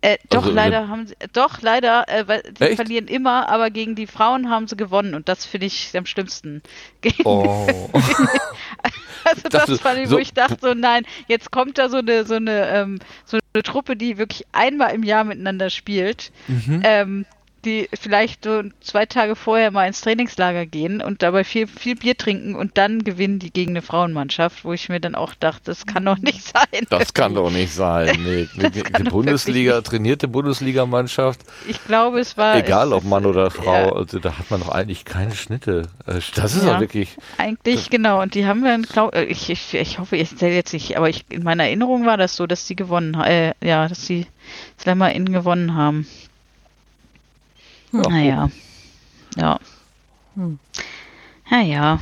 Äh, 0.00 0.18
doch, 0.28 0.42
Also, 0.42 0.54
leider 0.54 0.88
haben 0.88 1.06
sie, 1.06 1.14
doch, 1.32 1.62
leider, 1.62 2.06
äh, 2.08 2.28
weil 2.28 2.42
die 2.42 2.62
Echt? 2.62 2.76
verlieren 2.76 3.06
immer, 3.08 3.48
aber 3.48 3.70
gegen 3.70 3.94
die 3.94 4.06
Frauen 4.06 4.50
haben 4.50 4.68
sie 4.68 4.76
gewonnen 4.76 5.14
und 5.14 5.28
das 5.30 5.46
finde 5.46 5.66
ich 5.66 5.96
am 5.96 6.04
schlimmsten. 6.04 6.62
Gegen, 7.00 7.22
Oh. 7.24 7.90
also 9.24 9.48
dachte, 9.48 9.72
das 9.72 9.80
fand 9.80 9.98
ich, 10.00 10.08
so- 10.08 10.16
wo 10.16 10.18
ich 10.20 10.34
dachte, 10.34 10.58
so 10.60 10.74
nein, 10.74 11.04
jetzt 11.26 11.50
kommt 11.50 11.78
da 11.78 11.88
so 11.88 11.98
eine, 11.98 12.24
so 12.26 12.34
eine, 12.34 12.68
ähm, 12.68 12.98
so 13.24 13.38
eine 13.54 13.62
Truppe, 13.62 13.96
die 13.96 14.18
wirklich 14.18 14.44
einmal 14.52 14.92
im 14.94 15.02
Jahr 15.04 15.24
miteinander 15.24 15.70
spielt. 15.70 16.32
Mhm. 16.48 16.80
Ähm, 16.84 17.26
die 17.64 17.88
vielleicht 17.98 18.44
so 18.44 18.62
zwei 18.80 19.06
Tage 19.06 19.34
vorher 19.36 19.70
mal 19.70 19.86
ins 19.86 20.00
Trainingslager 20.00 20.66
gehen 20.66 21.00
und 21.02 21.22
dabei 21.22 21.44
viel, 21.44 21.66
viel 21.66 21.96
Bier 21.96 22.16
trinken 22.16 22.54
und 22.54 22.78
dann 22.78 23.02
gewinnen 23.04 23.38
die 23.38 23.52
gegen 23.52 23.72
eine 23.72 23.82
Frauenmannschaft, 23.82 24.64
wo 24.64 24.72
ich 24.72 24.88
mir 24.88 25.00
dann 25.00 25.14
auch 25.14 25.34
dachte, 25.34 25.62
das 25.64 25.86
kann 25.86 26.04
doch 26.04 26.18
nicht 26.18 26.42
sein. 26.42 26.86
Das 26.90 27.14
kann 27.14 27.34
doch 27.34 27.50
nicht 27.50 27.72
sein. 27.72 28.18
Nee, 28.24 28.48
die, 28.54 29.02
Bundesliga, 29.10 29.80
trainierte 29.80 30.28
Bundesligamannschaft. 30.28 31.40
Ich 31.68 31.84
glaube, 31.84 32.20
es 32.20 32.36
war. 32.36 32.56
Egal 32.56 32.92
ob 32.92 33.04
Mann 33.04 33.26
oder 33.26 33.50
Frau, 33.50 33.72
ja. 33.72 33.92
also 33.92 34.18
da 34.18 34.38
hat 34.38 34.50
man 34.50 34.60
doch 34.60 34.68
eigentlich 34.70 35.04
keine 35.04 35.34
Schnitte. 35.34 35.82
Äh, 36.06 36.20
Das 36.34 36.54
ist 36.54 36.64
Ja. 36.64 36.74
doch 36.74 36.80
wirklich. 36.80 37.16
Eigentlich, 37.38 37.90
genau. 37.90 38.22
Und 38.22 38.34
die 38.34 38.46
haben 38.46 38.62
wir, 38.62 38.78
glaub, 38.78 39.14
äh, 39.14 39.24
ich, 39.24 39.50
ich, 39.50 39.74
ich 39.74 39.98
hoffe, 39.98 40.16
ich 40.16 40.36
zähle 40.36 40.54
jetzt 40.54 40.72
nicht, 40.72 40.96
aber 40.96 41.08
ich, 41.08 41.24
in 41.28 41.42
meiner 41.42 41.64
Erinnerung 41.64 42.06
war 42.06 42.16
das 42.16 42.36
so, 42.36 42.46
dass 42.46 42.66
die 42.66 42.76
gewonnen 42.76 43.16
haben, 43.16 43.28
äh, 43.28 43.52
ja, 43.62 43.88
dass 43.88 44.06
die 44.06 44.26
Slammer 44.80 45.12
in 45.12 45.32
gewonnen 45.32 45.74
haben. 45.74 46.06
Ja, 47.94 48.08
Naja. 48.10 48.50
Ja. 49.36 49.58
Hm. 50.34 50.58
Naja. 51.50 51.98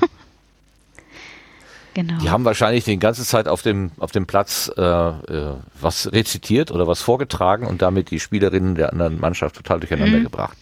genau. 1.94 2.18
Die 2.20 2.30
haben 2.30 2.44
wahrscheinlich 2.44 2.84
die 2.84 2.98
ganze 2.98 3.24
Zeit 3.24 3.48
auf 3.48 3.62
dem, 3.62 3.90
auf 3.98 4.12
dem 4.12 4.26
Platz 4.26 4.70
äh, 4.76 4.82
äh, 4.82 5.54
was 5.80 6.12
rezitiert 6.12 6.70
oder 6.70 6.86
was 6.86 7.00
vorgetragen 7.02 7.66
und 7.66 7.82
damit 7.82 8.10
die 8.10 8.20
Spielerinnen 8.20 8.74
der 8.74 8.92
anderen 8.92 9.20
Mannschaft 9.20 9.56
total 9.56 9.80
durcheinander 9.80 10.18
Mhm. 10.18 10.24
gebracht. 10.24 10.56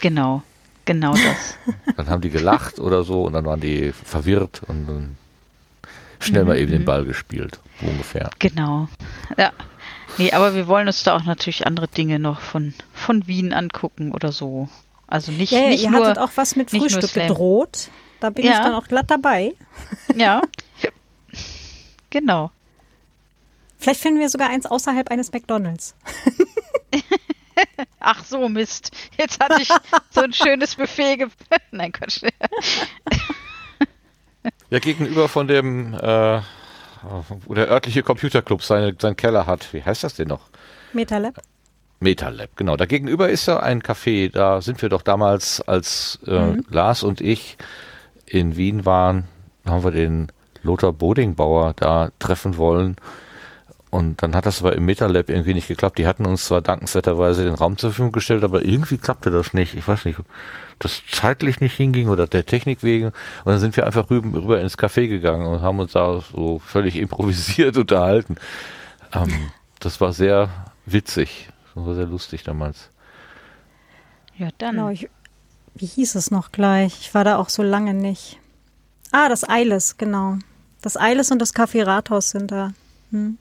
Genau. 0.00 0.42
Genau 0.86 1.12
das. 1.12 1.56
Dann 1.96 2.08
haben 2.08 2.20
die 2.22 2.30
gelacht 2.30 2.78
oder 2.80 3.04
so 3.04 3.24
und 3.24 3.34
dann 3.34 3.44
waren 3.44 3.60
die 3.60 3.92
verwirrt 3.92 4.62
und 4.66 4.86
dann 4.88 5.16
schnell 6.18 6.44
mal 6.44 6.56
Mhm, 6.56 6.62
eben 6.62 6.70
den 6.72 6.80
mhm. 6.82 6.86
Ball 6.86 7.04
gespielt, 7.04 7.60
so 7.80 7.86
ungefähr. 7.86 8.30
Genau. 8.38 8.88
Ja. 9.36 9.52
Nee, 10.18 10.32
aber 10.32 10.54
wir 10.54 10.66
wollen 10.66 10.86
uns 10.86 11.02
da 11.02 11.16
auch 11.16 11.24
natürlich 11.24 11.66
andere 11.66 11.88
Dinge 11.88 12.18
noch 12.18 12.40
von, 12.40 12.74
von 12.92 13.26
Wien 13.26 13.52
angucken 13.52 14.12
oder 14.12 14.32
so. 14.32 14.68
Also 15.06 15.32
nicht, 15.32 15.52
Ja, 15.52 15.60
ja, 15.60 15.68
nicht 15.70 15.82
ihr 15.84 15.90
nur. 15.90 16.04
hattet 16.04 16.18
auch 16.18 16.30
was 16.36 16.56
mit 16.56 16.70
Frühstück 16.70 17.12
gedroht. 17.14 17.88
Da 18.20 18.30
bin 18.30 18.44
ich 18.44 18.50
Ja. 18.50 18.62
dann 18.62 18.74
auch 18.74 18.86
glatt 18.88 19.10
dabei. 19.10 19.54
Ja. 20.14 20.42
Genau. 22.10 22.50
Vielleicht 23.78 24.00
finden 24.00 24.18
wir 24.18 24.28
sogar 24.28 24.50
eins 24.50 24.66
außerhalb 24.66 25.10
eines 25.12 25.32
McDonalds. 25.32 25.94
Ach 28.00 28.24
so, 28.24 28.48
Mist. 28.48 28.90
Jetzt 29.16 29.38
hatte 29.38 29.62
ich 29.62 29.68
so 30.10 30.20
ein 30.22 30.32
schönes 30.32 30.74
Buffet. 30.74 31.18
Ge 31.18 31.28
Nein, 31.70 31.92
Quatsch. 31.92 32.22
Ja, 34.70 34.78
gegenüber 34.80 35.28
von 35.28 35.46
dem, 35.46 35.94
äh, 35.94 36.40
wo 37.46 37.54
der 37.54 37.68
örtliche 37.70 38.02
Computerclub 38.02 38.62
seine, 38.62 38.94
seinen 38.98 39.16
Keller 39.16 39.46
hat. 39.46 39.72
Wie 39.72 39.82
heißt 39.82 40.04
das 40.04 40.14
denn 40.14 40.28
noch? 40.28 40.48
Metalab. 40.92 41.40
MetaLab, 42.02 42.56
genau. 42.56 42.76
Da 42.76 42.86
gegenüber 42.86 43.28
ist 43.28 43.46
ja 43.46 43.60
ein 43.60 43.82
Café. 43.82 44.30
Da 44.32 44.62
sind 44.62 44.80
wir 44.80 44.88
doch 44.88 45.02
damals, 45.02 45.60
als 45.60 46.18
äh, 46.26 46.38
Mhm. 46.38 46.64
Lars 46.70 47.02
und 47.02 47.20
ich 47.20 47.58
in 48.26 48.56
Wien 48.56 48.86
waren, 48.86 49.24
haben 49.66 49.84
wir 49.84 49.90
den 49.90 50.32
Lothar 50.62 50.92
Bodingbauer 50.94 51.74
da 51.76 52.10
treffen 52.18 52.56
wollen. 52.56 52.96
Und 53.90 54.22
dann 54.22 54.36
hat 54.36 54.46
das 54.46 54.60
aber 54.60 54.76
im 54.76 54.84
MetaLab 54.84 55.28
irgendwie 55.28 55.52
nicht 55.52 55.66
geklappt. 55.66 55.98
Die 55.98 56.06
hatten 56.06 56.24
uns 56.24 56.44
zwar 56.44 56.62
dankenswerterweise 56.62 57.42
den 57.42 57.54
Raum 57.54 57.76
zur 57.76 57.90
Verfügung 57.90 58.12
gestellt, 58.12 58.44
aber 58.44 58.64
irgendwie 58.64 58.98
klappte 58.98 59.32
das 59.32 59.52
nicht. 59.52 59.74
Ich 59.74 59.86
weiß 59.86 60.04
nicht, 60.04 60.20
ob 60.20 60.26
das 60.78 61.02
zeitlich 61.10 61.60
nicht 61.60 61.76
hinging 61.76 62.08
oder 62.08 62.28
der 62.28 62.46
Technik 62.46 62.84
wegen. 62.84 63.06
Und 63.06 63.46
dann 63.46 63.58
sind 63.58 63.76
wir 63.76 63.86
einfach 63.86 64.08
rüber, 64.08 64.40
rüber 64.40 64.60
ins 64.60 64.78
Café 64.78 65.08
gegangen 65.08 65.44
und 65.44 65.60
haben 65.60 65.80
uns 65.80 65.92
da 65.92 66.20
so 66.20 66.60
völlig 66.60 66.96
improvisiert 67.00 67.76
unterhalten. 67.76 68.36
Ähm, 69.12 69.50
das 69.80 70.00
war 70.00 70.12
sehr 70.12 70.50
witzig. 70.86 71.48
Das 71.74 71.84
war 71.84 71.94
sehr 71.96 72.06
lustig 72.06 72.44
damals. 72.44 72.90
Ja, 74.36 74.50
dann. 74.58 74.76
Genau, 74.76 74.90
ich, 74.90 75.10
wie 75.74 75.86
hieß 75.86 76.14
es 76.14 76.30
noch 76.30 76.52
gleich? 76.52 76.96
Ich 77.00 77.12
war 77.12 77.24
da 77.24 77.38
auch 77.38 77.48
so 77.48 77.64
lange 77.64 77.92
nicht. 77.92 78.38
Ah, 79.10 79.28
das 79.28 79.48
Eiles, 79.48 79.96
genau. 79.96 80.38
Das 80.80 80.96
Eiles 80.96 81.32
und 81.32 81.40
das 81.40 81.54
Café 81.56 81.84
Rathaus 81.84 82.30
sind 82.30 82.52
da. 82.52 82.72
Hm. 83.10 83.36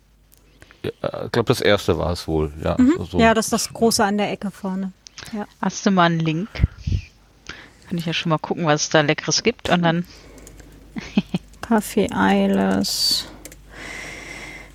Äh, 0.84 0.90
Ich 1.26 1.32
glaube, 1.32 1.48
das 1.48 1.62
erste 1.62 1.98
war 1.98 2.12
es 2.12 2.28
wohl. 2.28 2.52
Ja, 2.64 2.78
so. 2.78 3.18
Mhm. 3.18 3.24
Ja, 3.24 3.34
das 3.34 3.48
ist 3.48 3.54
das 3.54 3.74
Große 3.74 4.04
an 4.04 4.18
der 4.18 4.32
Ecke 4.32 4.52
vorne. 4.52 4.92
Ja. 5.34 5.46
Hast 5.62 5.86
du 5.86 5.92
mal 5.92 6.06
einen 6.06 6.20
Link? 6.20 6.50
Kann 7.88 7.98
ich 7.98 8.06
ja 8.06 8.14
schon 8.14 8.30
mal 8.30 8.38
gucken, 8.38 8.66
was 8.66 8.84
es 8.84 8.90
da 8.90 9.02
Leckeres 9.02 9.44
gibt 9.44 9.70
und 9.70 9.82
dann. 9.84 10.06
Café 11.68 12.12
Eiles. 12.14 13.28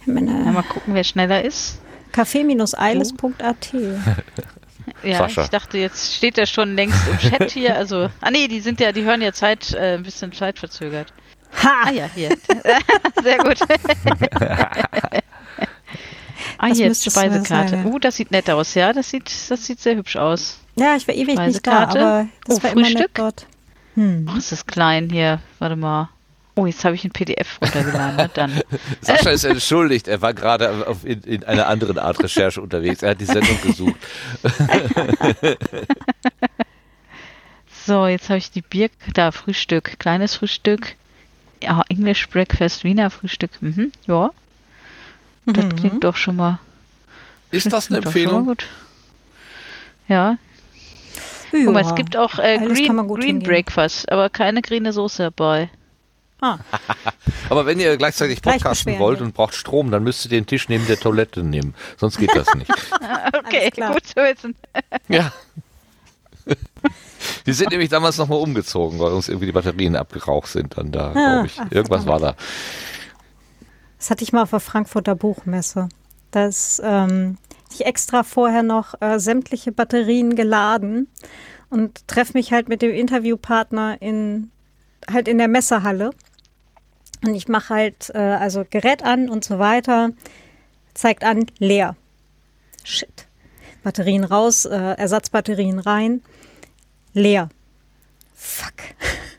Ja, 0.07 0.13
mal 0.13 0.63
gucken, 0.63 0.95
wer 0.95 1.05
schneller 1.05 1.43
ist. 1.43 1.79
Café-eiles.at. 2.13 3.75
Ja, 5.03 5.19
Sascha. 5.19 5.45
ich 5.45 5.49
dachte, 5.49 5.79
jetzt 5.79 6.15
steht 6.15 6.37
er 6.37 6.45
schon 6.47 6.77
längst 6.77 7.09
im 7.09 7.19
Chat 7.19 7.51
hier. 7.53 7.75
Also, 7.75 8.11
ah 8.21 8.31
nee, 8.31 8.49
die 8.49 8.61
sind 8.61 8.81
ja, 8.81 8.93
die 8.93 9.03
hören 9.03 9.23
ja 9.23 9.33
Zeit, 9.33 9.73
äh, 9.73 9.95
ein 9.95 10.03
bisschen 10.03 10.31
zeitverzögert. 10.33 11.11
Ah 11.63 11.87
Ha! 11.87 11.91
ja, 11.91 12.11
hier. 12.15 12.29
Sehr 13.23 13.39
gut. 13.39 13.59
Ah, 16.59 16.69
Das 16.69 16.79
sein, 16.79 16.95
Speisekarte. 16.95 17.85
Uh, 17.85 17.99
das 17.99 18.17
sieht 18.17 18.31
nett 18.31 18.49
aus, 18.51 18.75
ja. 18.75 18.93
Das 18.93 19.11
sieht, 19.11 19.31
das 19.51 19.65
sieht 19.67 19.81
sehr 19.81 19.97
hübsch 19.97 20.17
aus. 20.17 20.59
Ja, 20.77 20.97
ich 20.97 21.07
war 21.07 21.15
ewig 21.15 21.39
nicht 21.39 21.67
da, 21.67 21.85
aber 21.89 22.27
das 22.47 22.59
Oh, 22.59 22.63
war 22.63 22.71
immer 22.73 22.83
nett 22.83 22.93
Frühstück? 22.93 23.15
dort. 23.15 23.47
Hm. 23.95 24.29
Oh, 24.33 24.37
ist 24.37 24.51
das 24.53 24.67
klein 24.67 25.09
hier. 25.11 25.41
Warte 25.59 25.77
mal. 25.77 26.09
Oh, 26.57 26.67
jetzt 26.67 26.85
habe 26.85 26.95
ich 26.95 27.05
ein 27.05 27.11
PDF 27.11 27.59
runtergeladen. 27.61 28.17
Ne? 28.17 28.31
Dann. 28.33 28.61
Sascha 29.01 29.31
ist 29.31 29.43
entschuldigt. 29.45 30.07
Er 30.09 30.23
war 30.23 30.35
gerade 30.35 30.87
auf- 30.87 31.05
in, 31.05 31.21
in 31.23 31.43
einer 31.45 31.67
anderen 31.67 31.99
Art 31.99 32.23
Recherche 32.23 32.61
unterwegs. 32.61 33.03
Er 33.03 33.11
hat 33.11 33.21
die 33.21 33.25
Sendung 33.25 33.61
gesucht. 33.63 33.97
So, 37.87 38.07
jetzt 38.07 38.31
habe 38.31 38.39
ich 38.39 38.51
die 38.51 38.63
Bier, 38.63 38.89
da 39.13 39.31
Frühstück, 39.31 39.99
kleines 39.99 40.37
Frühstück. 40.37 40.95
Ja, 41.63 41.83
English 41.91 42.29
Breakfast, 42.31 42.83
Wiener 42.85 43.11
Frühstück. 43.11 43.51
Mhm, 43.61 43.93
ja, 44.07 44.31
das 45.47 45.65
Mhm. 45.65 45.77
klingt 45.77 46.05
doch 46.05 46.17
schon 46.17 46.37
mal. 46.37 46.59
Ist 47.51 47.73
das 47.73 47.89
eine 47.91 47.99
Empfehlung? 47.99 48.47
Gut. 48.47 48.67
Ja, 50.09 50.37
Ja. 51.53 51.65
guck 51.65 51.73
mal, 51.75 51.81
es 51.85 51.95
gibt 51.95 52.17
auch 52.17 52.39
äh, 52.39 52.59
Green, 52.59 53.07
Green. 53.09 53.39
Breakfast, 53.41 54.11
aber 54.11 54.29
keine 54.31 54.61
grüne 54.63 54.93
Soße 54.93 55.23
dabei. 55.25 55.71
Ah, 56.41 56.59
Aber 57.49 57.65
wenn 57.65 57.79
ihr 57.81 57.97
gleichzeitig 57.97 58.43
Gleich 58.43 58.57
podcasten 58.57 58.99
wollt 58.99 59.21
wir. 59.21 59.27
und 59.27 59.35
braucht 59.35 59.55
Strom, 59.55 59.91
dann 59.91 60.03
müsst 60.03 60.25
ihr 60.27 60.31
den 60.31 60.47
Tisch 60.47 60.69
neben 60.69 60.87
der 60.87 60.99
Toilette 60.99 61.43
nehmen. 61.43 61.75
Sonst 61.97 62.19
geht 62.19 62.35
das 62.35 62.53
nicht. 62.55 62.71
Okay, 63.47 63.71
gut 63.71 64.07
zu 64.07 64.17
wissen. 64.17 64.57
ja. 65.09 65.33
Die 67.47 67.53
sind 67.53 67.71
nämlich 67.71 67.89
damals 67.89 68.19
nochmal 68.19 68.39
umgezogen, 68.41 68.99
weil 68.99 69.13
uns 69.13 69.29
irgendwie 69.29 69.47
die 69.47 69.53
Batterien 69.53 69.97
abgeraucht 69.97 70.49
sind. 70.49 70.77
Dann 70.77 70.91
da, 70.93 71.13
glaube 71.13 71.47
ich. 71.47 71.59
Irgendwas 71.71 72.07
war 72.07 72.19
da. 72.21 72.35
Das 74.05 74.11
hatte 74.11 74.23
ich 74.23 74.35
mal 74.35 74.43
auf 74.43 74.51
der 74.51 74.61
Frankfurter 74.61 75.15
Buchmesse. 75.15 75.89
Das 76.31 76.79
ähm, 76.85 77.39
ich 77.73 77.87
extra 77.87 78.23
vorher 78.23 78.63
noch 78.63 79.01
äh, 79.01 79.19
sämtliche 79.19 79.73
Batterien 79.73 80.37
geladen 80.37 81.09
und 81.71 82.07
treffe 82.07 82.35
mich 82.35 82.53
halt 82.53 82.69
mit 82.69 82.83
dem 82.83 82.91
Interviewpartner 82.91 84.03
in 84.03 84.51
halt 85.11 85.27
in 85.27 85.39
der 85.39 85.49
Messehalle. 85.49 86.11
Und 87.25 87.35
ich 87.35 87.49
mache 87.49 87.73
halt 87.73 88.11
äh, 88.15 88.19
also 88.19 88.67
Gerät 88.69 89.03
an 89.03 89.31
und 89.31 89.43
so 89.43 89.59
weiter. 89.59 90.11
Zeigt 90.93 91.25
an, 91.25 91.47
leer. 91.59 91.97
Shit. 92.83 93.27
Batterien 93.85 94.25
raus, 94.25 94.67
äh, 94.67 94.77
Ersatzbatterien 94.77 95.79
rein. 95.79 96.21
Leer. 97.15 97.49
Fuck. 98.35 98.75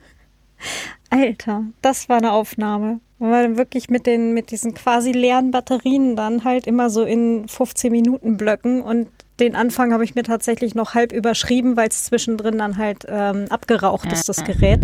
Alter, 1.12 1.66
das 1.84 2.10
war 2.10 2.18
eine 2.18 2.32
Aufnahme. 2.32 3.00
Weil 3.18 3.30
wir 3.30 3.44
dann 3.44 3.58
wirklich 3.58 3.90
mit 3.90 4.06
den, 4.06 4.34
mit 4.34 4.52
diesen 4.52 4.74
quasi 4.74 5.12
leeren 5.12 5.52
Batterien 5.52 6.16
dann 6.16 6.44
halt 6.44 6.68
immer 6.68 6.90
so 6.90 7.04
in 7.04 7.48
15 7.48 7.92
Minuten 7.92 8.38
Blöcken 8.38 8.82
und 8.82 9.08
den 9.40 9.56
Anfang 9.56 9.92
habe 9.94 10.04
ich 10.04 10.16
mir 10.16 10.24
tatsächlich 10.24 10.76
noch 10.76 10.94
halb 10.94 11.12
überschrieben, 11.12 11.76
weil 11.76 11.90
es 11.90 12.06
zwischendrin 12.06 12.58
dann 12.58 12.78
halt 12.78 13.06
ähm, 13.08 13.46
abgeraucht 13.50 14.12
ist, 14.12 14.30
das 14.30 14.44
Gerät. 14.46 14.80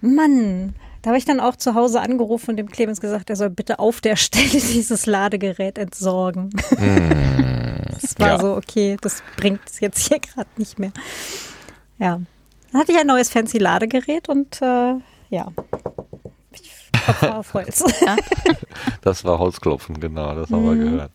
Mann, 0.00 0.74
da 1.02 1.10
habe 1.10 1.18
ich 1.18 1.24
dann 1.24 1.40
auch 1.40 1.56
zu 1.56 1.74
Hause 1.74 2.00
angerufen 2.00 2.50
und 2.50 2.56
dem 2.56 2.68
Clemens 2.68 3.00
gesagt, 3.00 3.30
er 3.30 3.36
soll 3.36 3.50
bitte 3.50 3.78
auf 3.78 4.00
der 4.00 4.16
Stelle 4.16 4.48
dieses 4.50 5.06
Ladegerät 5.06 5.78
entsorgen. 5.78 6.50
das 8.00 8.18
war 8.18 8.28
ja. 8.28 8.40
so, 8.40 8.56
okay, 8.56 8.96
das 9.00 9.22
bringt 9.36 9.60
es 9.66 9.80
jetzt 9.80 10.08
hier 10.08 10.20
gerade 10.20 10.50
nicht 10.56 10.78
mehr. 10.78 10.92
Ja. 11.98 12.20
Dann 12.70 12.80
hatte 12.80 12.92
ich 12.92 12.98
ein 12.98 13.06
neues 13.06 13.30
fancy 13.30 13.58
Ladegerät 13.58 14.28
und 14.28 14.60
äh, 14.60 14.94
ja. 15.30 15.52
Ich 17.22 17.28
auf 17.28 17.54
Holz. 17.54 17.84
Das 19.02 19.24
war 19.24 19.38
Holzklopfen, 19.38 20.00
genau. 20.00 20.34
Das 20.34 20.50
haben 20.50 20.64
wir 20.64 20.72
Mhm. 20.72 20.90
gehört. 20.92 21.10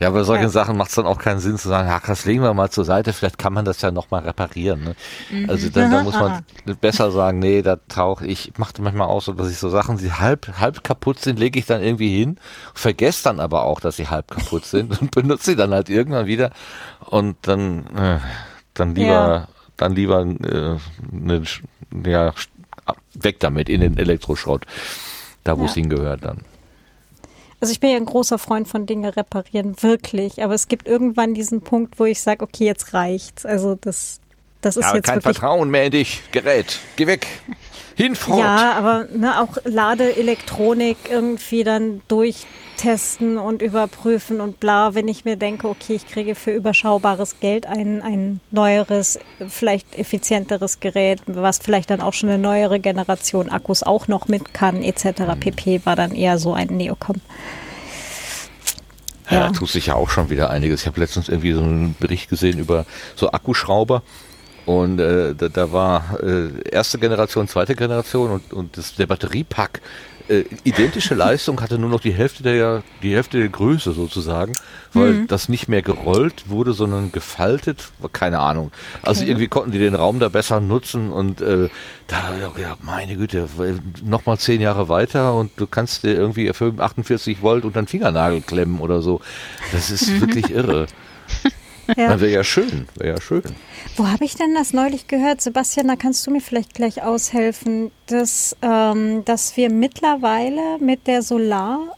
Ja, 0.00 0.10
bei 0.10 0.22
solchen 0.22 0.44
Ja. 0.44 0.48
Sachen 0.48 0.76
macht 0.76 0.90
es 0.90 0.94
dann 0.94 1.06
auch 1.06 1.18
keinen 1.18 1.40
Sinn 1.40 1.58
zu 1.58 1.68
sagen, 1.68 1.88
ach, 1.90 2.06
das 2.06 2.24
legen 2.24 2.40
wir 2.42 2.54
mal 2.54 2.70
zur 2.70 2.84
Seite, 2.84 3.12
vielleicht 3.12 3.36
kann 3.36 3.52
man 3.52 3.64
das 3.64 3.80
ja 3.80 3.90
nochmal 3.90 4.22
reparieren. 4.22 4.84
Ne? 4.84 4.94
Mhm. 5.28 5.50
Also 5.50 5.68
dann, 5.70 5.90
da 5.90 5.96
Aha, 5.96 6.04
muss 6.04 6.14
man 6.14 6.44
besser 6.80 7.10
sagen, 7.10 7.40
nee, 7.40 7.62
da 7.62 7.78
tauche 7.88 8.24
ich, 8.24 8.52
machte 8.58 8.80
manchmal 8.80 9.08
auch 9.08 9.20
so, 9.22 9.32
dass 9.32 9.50
ich 9.50 9.58
so 9.58 9.68
Sachen, 9.70 9.98
die 9.98 10.12
halb, 10.12 10.56
halb 10.60 10.84
kaputt 10.84 11.18
sind, 11.18 11.40
lege 11.40 11.58
ich 11.58 11.66
dann 11.66 11.82
irgendwie 11.82 12.16
hin, 12.16 12.38
vergesse 12.74 13.24
dann 13.24 13.40
aber 13.40 13.64
auch, 13.64 13.80
dass 13.80 13.96
sie 13.96 14.06
halb 14.06 14.30
kaputt 14.30 14.66
sind 14.66 15.00
und 15.02 15.10
benutze 15.10 15.46
sie 15.50 15.56
dann 15.56 15.72
halt 15.72 15.88
irgendwann 15.88 16.26
wieder 16.26 16.52
und 17.06 17.36
dann, 17.42 17.86
äh, 17.96 18.18
dann 18.74 18.94
lieber, 18.94 19.08
Ja. 19.10 19.48
dann 19.76 19.96
lieber 19.96 20.20
äh, 20.20 20.76
ne, 21.10 21.40
Sch- 21.40 21.62
ja, 22.06 22.32
weg 23.14 23.40
damit 23.40 23.68
in 23.68 23.80
den 23.80 23.98
Elektroschrott, 23.98 24.64
da 25.44 25.58
wo 25.58 25.64
es 25.64 25.70
Ja. 25.74 25.82
hingehört 25.82 26.24
dann. 26.24 26.38
Also 27.60 27.72
ich 27.72 27.80
bin 27.80 27.90
ja 27.90 27.96
ein 27.96 28.04
großer 28.04 28.38
Freund 28.38 28.68
von 28.68 28.86
Dinge 28.86 29.16
reparieren, 29.16 29.82
wirklich. 29.82 30.42
Aber 30.44 30.54
es 30.54 30.68
gibt 30.68 30.86
irgendwann 30.86 31.34
diesen 31.34 31.60
Punkt, 31.60 31.98
wo 31.98 32.04
ich 32.04 32.20
sage, 32.20 32.44
okay, 32.44 32.64
jetzt 32.66 32.94
reicht's. 32.94 33.44
Also 33.44 33.74
das, 33.80 34.20
das 34.60 34.76
ist 34.76 34.84
Ja, 34.84 34.94
jetzt 34.94 35.06
kein 35.06 35.16
wirklich. 35.16 35.36
Vertrauen 35.38 35.68
mehr 35.70 35.86
in 35.86 35.90
dich, 35.90 36.22
Gerät, 36.30 36.78
geh 36.96 37.08
weg, 37.08 37.26
hinfort. 37.98 38.38
Ja, 38.38 38.72
aber 38.74 39.06
ne, 39.12 39.40
auch 39.40 39.56
Ladeelektronik 39.64 40.96
irgendwie 41.10 41.64
dann 41.64 42.00
durchtesten 42.06 43.38
und 43.38 43.60
überprüfen 43.60 44.40
und 44.40 44.60
bla, 44.60 44.94
wenn 44.94 45.08
ich 45.08 45.24
mir 45.24 45.36
denke, 45.36 45.68
okay, 45.68 45.96
ich 45.96 46.06
kriege 46.06 46.36
für 46.36 46.52
überschaubares 46.52 47.40
Geld 47.40 47.66
ein, 47.66 48.00
ein 48.00 48.40
neueres, 48.52 49.18
vielleicht 49.48 49.98
effizienteres 49.98 50.78
Gerät, 50.78 51.20
was 51.26 51.58
vielleicht 51.58 51.90
dann 51.90 52.00
auch 52.00 52.12
schon 52.12 52.28
eine 52.28 52.38
neuere 52.38 52.78
Generation 52.78 53.48
Akkus 53.50 53.82
auch 53.82 54.06
noch 54.06 54.28
mit 54.28 54.54
kann, 54.54 54.84
etc. 54.84 55.34
pp. 55.40 55.80
war 55.84 55.96
dann 55.96 56.12
eher 56.14 56.38
so 56.38 56.54
ein 56.54 56.68
Neocom. 56.68 57.16
Ja, 59.28 59.40
Ja. 59.40 59.46
da 59.48 59.52
tut 59.52 59.68
sich 59.70 59.86
ja 59.86 59.94
auch 59.94 60.08
schon 60.08 60.30
wieder 60.30 60.50
einiges. 60.50 60.82
Ich 60.82 60.86
habe 60.86 61.00
letztens 61.00 61.28
irgendwie 61.28 61.52
so 61.52 61.60
einen 61.62 61.96
Bericht 61.98 62.30
gesehen 62.30 62.60
über 62.60 62.86
so 63.16 63.32
Akkuschrauber. 63.32 64.02
Und 64.68 65.00
äh, 65.00 65.34
da, 65.34 65.48
da 65.48 65.72
war 65.72 66.18
äh, 66.22 66.50
erste 66.70 66.98
Generation, 66.98 67.48
zweite 67.48 67.74
Generation 67.74 68.32
und, 68.32 68.52
und 68.52 68.76
das, 68.76 68.94
der 68.96 69.06
Batteriepack 69.06 69.80
äh, 70.28 70.44
identische 70.62 71.14
Leistung 71.14 71.62
hatte 71.62 71.78
nur 71.78 71.88
noch 71.88 72.00
die 72.00 72.12
Hälfte 72.12 72.42
der 72.42 72.82
die 73.02 73.14
Hälfte 73.14 73.38
der 73.38 73.48
Größe 73.48 73.92
sozusagen, 73.92 74.52
weil 74.92 75.24
das 75.24 75.48
nicht 75.48 75.68
mehr 75.68 75.80
gerollt 75.80 76.50
wurde, 76.50 76.74
sondern 76.74 77.12
gefaltet. 77.12 77.88
Keine 78.12 78.40
Ahnung. 78.40 78.70
Also 79.00 79.24
irgendwie 79.24 79.48
konnten 79.48 79.72
die 79.72 79.78
den 79.78 79.94
Raum 79.94 80.20
da 80.20 80.28
besser 80.28 80.60
nutzen 80.60 81.12
und 81.12 81.40
äh, 81.40 81.70
da 82.06 82.24
habe 82.24 82.36
ich 82.38 82.44
auch 82.44 82.54
gedacht, 82.54 82.80
meine 82.82 83.16
Güte, 83.16 83.48
nochmal 84.04 84.36
zehn 84.36 84.60
Jahre 84.60 84.90
weiter 84.90 85.34
und 85.34 85.50
du 85.56 85.66
kannst 85.66 86.04
dir 86.04 86.12
irgendwie 86.12 86.52
für 86.52 86.74
48 86.76 87.40
Volt 87.40 87.64
unter 87.64 87.80
den 87.80 87.88
Fingernagel 87.88 88.42
klemmen 88.42 88.80
oder 88.80 89.00
so. 89.00 89.22
Das 89.72 89.90
ist 89.90 90.20
wirklich 90.20 90.50
irre. 90.50 90.88
Ja. 91.96 92.20
Wäre 92.20 92.28
ja 92.28 92.44
schön, 92.44 92.86
wäre 92.96 93.14
ja 93.14 93.20
schön. 93.20 93.42
Wo 93.96 94.06
habe 94.06 94.24
ich 94.24 94.36
denn 94.36 94.54
das 94.54 94.72
neulich 94.72 95.06
gehört? 95.08 95.40
Sebastian, 95.40 95.88
da 95.88 95.96
kannst 95.96 96.26
du 96.26 96.30
mir 96.30 96.40
vielleicht 96.40 96.74
gleich 96.74 97.02
aushelfen, 97.02 97.90
dass, 98.06 98.56
ähm, 98.62 99.24
dass 99.24 99.56
wir 99.56 99.70
mittlerweile 99.70 100.78
mit 100.80 101.06
der 101.06 101.22
Solar- 101.22 101.96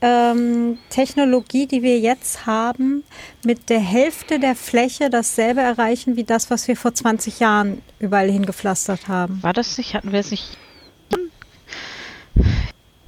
ähm, 0.00 0.78
Technologie, 0.90 1.66
die 1.66 1.82
wir 1.82 1.98
jetzt 1.98 2.46
haben, 2.46 3.02
mit 3.44 3.68
der 3.68 3.80
Hälfte 3.80 4.38
der 4.38 4.54
Fläche 4.54 5.10
dasselbe 5.10 5.60
erreichen 5.60 6.16
wie 6.16 6.24
das, 6.24 6.50
was 6.50 6.68
wir 6.68 6.76
vor 6.76 6.94
20 6.94 7.40
Jahren 7.40 7.82
überall 7.98 8.30
hingepflastert 8.30 9.08
haben. 9.08 9.42
War 9.42 9.52
das 9.52 9.76
nicht? 9.76 9.94
Hatten 9.94 10.12
wir 10.12 10.20
es 10.20 10.30
nicht? 10.30 10.56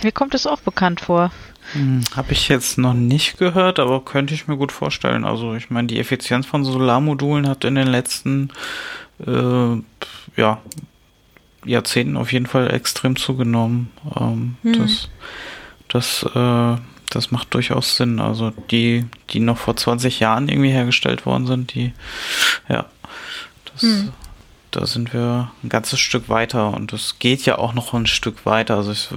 Mir 0.02 0.12
kommt 0.12 0.34
es 0.34 0.46
auch 0.46 0.60
bekannt 0.60 1.00
vor. 1.02 1.30
Hm, 1.72 2.02
Habe 2.16 2.32
ich 2.32 2.48
jetzt 2.48 2.78
noch 2.78 2.94
nicht 2.94 3.38
gehört, 3.38 3.78
aber 3.78 4.04
könnte 4.04 4.34
ich 4.34 4.48
mir 4.48 4.56
gut 4.56 4.72
vorstellen. 4.72 5.24
Also 5.24 5.54
ich 5.54 5.70
meine, 5.70 5.88
die 5.88 5.98
Effizienz 6.00 6.46
von 6.46 6.64
Solarmodulen 6.64 7.48
hat 7.48 7.64
in 7.64 7.74
den 7.76 7.86
letzten 7.88 8.50
äh, 9.26 9.76
ja, 10.36 10.58
Jahrzehnten 11.64 12.16
auf 12.16 12.32
jeden 12.32 12.46
Fall 12.46 12.72
extrem 12.72 13.16
zugenommen. 13.16 13.90
Ähm, 14.18 14.56
Das, 14.72 15.08
das, 15.88 16.22
äh, 16.34 16.80
das 17.10 17.30
macht 17.30 17.52
durchaus 17.54 17.96
Sinn. 17.96 18.20
Also 18.20 18.50
die, 18.70 19.04
die 19.30 19.40
noch 19.40 19.58
vor 19.58 19.76
20 19.76 20.20
Jahren 20.20 20.48
irgendwie 20.48 20.70
hergestellt 20.70 21.26
worden 21.26 21.46
sind, 21.46 21.74
die, 21.74 21.92
ja, 22.68 22.86
das, 23.72 23.84
da 24.70 24.86
sind 24.86 25.12
wir 25.12 25.50
ein 25.62 25.68
ganzes 25.68 26.00
Stück 26.00 26.28
weiter 26.28 26.72
und 26.74 26.92
es 26.92 27.18
geht 27.18 27.44
ja 27.44 27.58
auch 27.58 27.74
noch 27.74 27.92
ein 27.92 28.06
Stück 28.06 28.46
weiter. 28.46 28.76
Also 28.76 28.92
es 28.92 29.08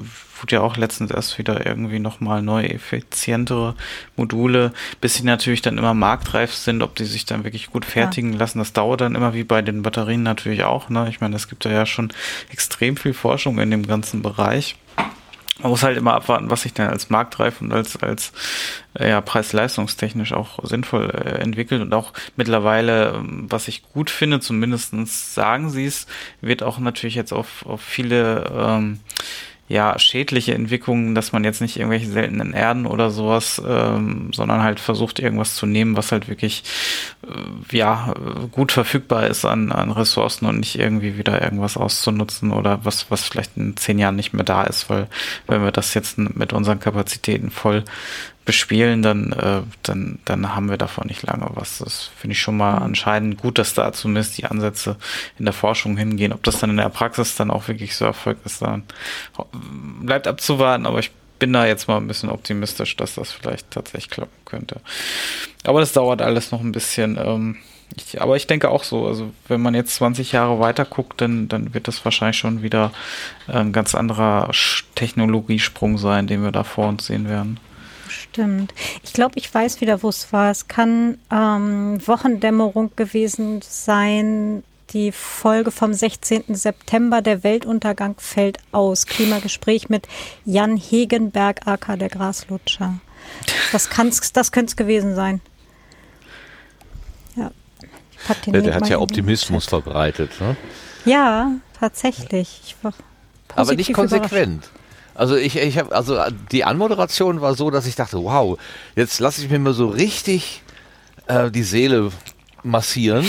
wurde 0.44 0.58
ja 0.58 0.62
auch 0.62 0.78
letztens 0.78 1.10
erst 1.10 1.38
wieder 1.40 1.66
irgendwie 1.66 2.00
nochmal 2.00 2.42
neue, 2.42 2.70
effizientere 2.70 3.76
Module, 4.18 4.74
bis 5.02 5.16
sie 5.16 5.24
natürlich 5.24 5.62
dann 5.62 5.78
immer 5.78 5.94
marktreif 5.94 6.54
sind, 6.54 6.84
ob 6.84 6.96
die 6.96 7.06
sich 7.06 7.26
dann 7.26 7.46
wirklich 7.46 7.72
gut 7.72 7.86
fertigen 7.86 8.34
lassen. 8.34 8.60
Das 8.60 8.74
dauert 8.74 9.02
dann 9.02 9.16
immer 9.16 9.34
wie 9.34 9.46
bei 9.46 9.62
den 9.62 9.82
Batterien 9.82 10.22
natürlich 10.22 10.66
auch. 10.66 10.90
Ne? 10.90 11.08
Ich 11.10 11.22
meine, 11.22 11.36
es 11.38 11.48
gibt 11.48 11.66
ja 11.66 11.86
schon 11.86 12.12
extrem 12.52 12.98
viel 12.98 13.14
Forschung 13.14 13.58
in 13.60 13.72
dem 13.72 13.88
ganzen 13.88 14.22
Bereich. 14.22 14.76
Man 15.62 15.70
muss 15.70 15.84
halt 15.84 15.98
immer 15.98 16.16
abwarten, 16.16 16.50
was 16.50 16.64
sich 16.64 16.74
dann 16.74 16.90
als 16.90 17.10
marktreif 17.10 17.62
und 17.62 17.72
als, 17.72 17.96
als 18.02 18.34
äh, 18.96 19.10
ja, 19.10 19.22
preis-leistungstechnisch 19.22 20.34
auch 20.34 20.60
sinnvoll 20.64 21.10
äh, 21.12 21.40
entwickelt 21.40 21.82
und 21.82 21.94
auch 21.94 22.12
mittlerweile, 22.36 23.14
ähm, 23.14 23.46
was 23.50 23.68
ich 23.68 23.84
gut 23.84 24.10
finde, 24.10 24.40
zumindestens 24.40 25.34
sagen 25.36 25.70
sie 25.70 25.86
es, 25.86 26.08
wird 26.42 26.64
auch 26.64 26.80
natürlich 26.80 27.16
jetzt 27.16 27.32
auf, 27.32 27.66
auf 27.66 27.82
viele 27.82 28.52
ähm, 28.54 29.00
ja, 29.68 29.98
schädliche 29.98 30.54
Entwicklungen, 30.54 31.16
dass 31.16 31.32
man 31.32 31.44
jetzt 31.44 31.62
nicht 31.62 31.78
irgendwelche 31.78 32.10
seltenen 32.10 32.54
Erden 32.54 32.86
oder 32.86 33.10
sowas, 33.10 33.62
ähm, 33.66 34.32
sondern 34.34 34.62
halt 34.62 34.80
versucht, 34.80 35.20
irgendwas 35.20 35.56
zu 35.56 35.66
nehmen, 35.66 35.96
was 35.96 36.12
halt 36.12 36.28
wirklich 36.28 36.64
ja, 37.72 38.14
äh, 38.14 38.48
gut 38.48 38.72
verfügbar 38.72 39.28
ist 39.28 39.46
an, 39.46 39.72
an 39.72 39.92
Ressourcen 39.92 40.46
und 40.46 40.60
nicht 40.60 40.78
irgendwie 40.78 41.18
wieder 41.18 41.42
irgendwas 41.42 41.78
auszunutzen 41.78 42.52
oder 42.52 42.84
was, 42.84 43.10
was 43.10 43.24
vielleicht 43.24 43.58
in 43.58 43.78
zehn 43.78 44.00
Jahren 44.00 44.16
nicht 44.16 44.34
mehr 44.34 44.44
da 44.44 44.64
ist, 44.64 44.90
weil 44.90 45.08
wenn 45.48 45.64
wir 45.64 45.72
das 45.72 45.94
jetzt 45.94 46.18
mit 46.18 46.54
unseren 46.54 46.80
Kapazitäten 46.80 47.50
voll 47.50 47.84
bespielen, 48.46 49.02
dann, 49.02 49.32
äh, 49.32 49.62
dann, 49.84 50.20
dann 50.26 50.54
haben 50.54 50.70
wir 50.70 50.78
davon 50.78 51.08
nicht 51.08 51.24
lange 51.24 51.50
was. 51.54 51.78
Das 51.78 52.12
finde 52.18 52.34
ich 52.34 52.42
schon 52.42 52.58
mal 52.58 52.78
anscheinend 52.80 53.38
gut, 53.38 53.58
dass 53.58 53.74
da 53.74 53.94
zumindest 53.94 54.38
die 54.38 54.46
Ansätze 54.46 54.98
in 55.40 55.46
der 55.46 55.54
Forschung 55.54 55.96
hingehen. 55.96 56.34
Ob 56.34 56.44
das 56.44 56.60
dann 56.60 56.72
in 56.72 56.78
der 56.78 56.90
Praxis 56.90 57.36
dann 57.36 57.52
auch 57.52 57.70
wirklich 57.70 57.96
so 57.96 58.04
erfolgt 58.04 58.46
ist, 58.46 58.62
dann 58.62 58.84
bleibt 60.02 60.28
abzuwarten, 60.28 60.86
aber 60.86 61.00
ich 61.00 61.12
bin 61.44 61.52
da 61.52 61.66
jetzt 61.66 61.90
mal 61.90 61.98
ein 61.98 62.08
bisschen 62.08 62.30
optimistisch, 62.30 62.96
dass 62.96 63.16
das 63.16 63.34
vielleicht 63.34 63.70
tatsächlich 63.70 64.10
klappen 64.10 64.46
könnte. 64.46 64.80
Aber 65.66 65.82
das 65.82 65.92
dauert 65.92 66.22
alles 66.22 66.52
noch 66.52 66.62
ein 66.62 66.72
bisschen. 66.72 67.18
Ähm, 67.18 67.58
ich, 67.98 68.22
aber 68.22 68.38
ich 68.38 68.48
denke 68.48 68.70
auch 68.70 68.86
so, 68.86 69.06
also 69.08 69.30
wenn 69.50 69.62
man 69.62 69.76
jetzt 69.76 69.96
20 69.96 70.32
Jahre 70.32 70.62
weiter 70.62 70.86
guckt, 70.86 71.20
dann, 71.20 71.50
dann 71.50 71.74
wird 71.74 71.90
das 71.90 72.06
wahrscheinlich 72.06 72.38
schon 72.38 72.62
wieder 72.62 72.94
ein 73.50 73.74
ganz 73.74 73.94
anderer 73.94 74.52
Technologiesprung 74.96 75.98
sein, 75.98 76.28
den 76.28 76.44
wir 76.44 76.54
da 76.54 76.64
vor 76.64 76.88
uns 76.88 77.08
sehen 77.08 77.28
werden. 77.28 77.60
Stimmt. 78.08 78.74
Ich 79.04 79.12
glaube, 79.12 79.34
ich 79.36 79.54
weiß 79.54 79.82
wieder, 79.82 80.02
wo 80.02 80.08
es 80.08 80.32
war. 80.32 80.50
Es 80.50 80.70
kann 80.70 81.18
ähm, 81.30 82.00
Wochendämmerung 82.08 82.96
gewesen 82.96 83.60
sein. 83.62 84.64
Die 84.92 85.12
Folge 85.12 85.72
vom 85.72 85.94
16. 85.94 86.44
September, 86.50 87.22
der 87.22 87.44
Weltuntergang 87.44 88.16
fällt 88.18 88.60
aus. 88.72 89.06
Klimagespräch 89.06 89.90
mit 89.90 90.08
Jan 90.46 90.78
Hegenberg, 90.78 91.66
aka 91.66 91.96
der 91.96 92.10
Graslutscher. 92.10 93.00
Das, 93.72 93.90
kann's, 93.90 94.34
das 94.34 94.52
könnte 94.52 94.72
es 94.72 94.76
gewesen 94.76 95.16
sein. 95.16 95.42
Ja. 97.36 97.52
Ich 98.12 98.28
pack 98.28 98.42
den 98.44 98.54
Der, 98.54 98.62
der 98.62 98.76
hat 98.76 98.90
ja 98.90 99.00
Optimismus 99.00 99.66
verbreitet. 99.66 100.32
Ne? 100.40 100.56
Ja, 101.06 101.52
tatsächlich. 101.80 102.76
Aber 103.56 103.76
nicht 103.76 103.94
konsequent. 103.94 104.70
Also 105.16 105.36
ich, 105.36 105.58
ich 105.58 105.78
habe, 105.78 105.96
also 105.96 106.20
die 106.52 106.64
Anmoderation 106.64 107.42
war 107.42 107.56
so, 107.56 107.70
dass 107.70 107.86
ich 107.86 107.96
dachte, 107.96 108.24
wow, 108.24 108.58
jetzt 108.96 109.20
lasse 109.20 109.44
ich 109.44 109.50
mir 109.50 109.60
mal 109.60 109.74
so 109.74 109.88
richtig 109.88 110.64
äh, 111.28 111.52
die 111.52 111.64
Seele 111.64 112.12
massieren. 112.64 113.26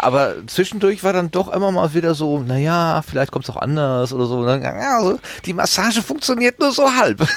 Aber 0.00 0.34
zwischendurch 0.46 1.04
war 1.04 1.12
dann 1.12 1.30
doch 1.30 1.52
immer 1.52 1.70
mal 1.72 1.92
wieder 1.94 2.14
so, 2.14 2.38
naja, 2.40 3.02
vielleicht 3.06 3.30
kommt 3.32 3.44
es 3.44 3.50
auch 3.50 3.56
anders 3.60 4.12
oder 4.12 4.26
so. 4.26 4.44
Dann, 4.44 4.62
ja, 4.62 4.98
also, 4.98 5.18
die 5.44 5.52
Massage 5.52 6.02
funktioniert 6.02 6.58
nur 6.58 6.72
so 6.72 6.90
halb. 6.92 7.20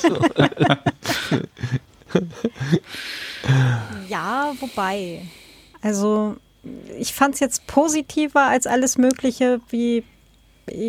So, 0.00 0.18
Ja, 4.08 4.52
wobei. 4.60 5.22
Also, 5.82 6.36
ich 6.98 7.14
fand 7.14 7.34
es 7.34 7.40
jetzt 7.40 7.66
positiver 7.66 8.46
als 8.48 8.66
alles 8.66 8.98
Mögliche, 8.98 9.60
wie, 9.70 10.04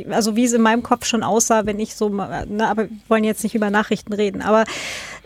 also 0.09 0.35
wie 0.35 0.43
es 0.45 0.53
in 0.53 0.61
meinem 0.61 0.83
Kopf 0.83 1.05
schon 1.05 1.23
aussah, 1.23 1.65
wenn 1.65 1.79
ich 1.79 1.95
so, 1.95 2.09
mal- 2.09 2.45
ne, 2.47 2.67
aber 2.67 2.89
wir 2.89 2.97
wollen 3.07 3.23
jetzt 3.23 3.43
nicht 3.43 3.55
über 3.55 3.69
Nachrichten 3.69 4.13
reden, 4.13 4.41
aber 4.41 4.65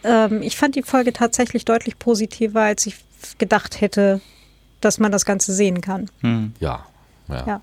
ähm, 0.03 0.41
ich 0.41 0.55
fand 0.57 0.75
die 0.75 0.83
Folge 0.83 1.13
tatsächlich 1.13 1.65
deutlich 1.65 1.97
positiver, 1.97 2.61
als 2.61 2.85
ich 2.85 2.95
gedacht 3.39 3.81
hätte, 3.81 4.21
dass 4.81 4.99
man 4.99 5.11
das 5.11 5.25
Ganze 5.25 5.53
sehen 5.53 5.81
kann. 5.81 6.09
Hm. 6.21 6.53
ja, 6.59 6.85
ja. 7.27 7.47
Ja. 7.47 7.61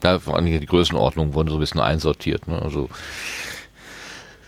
Da 0.00 0.18
vor 0.18 0.36
allem 0.36 0.46
die 0.46 0.66
Größenordnung 0.66 1.34
wurden 1.34 1.48
so 1.48 1.56
ein 1.56 1.60
bisschen 1.60 1.80
einsortiert. 1.80 2.48
Ne? 2.48 2.60
Also 2.60 2.88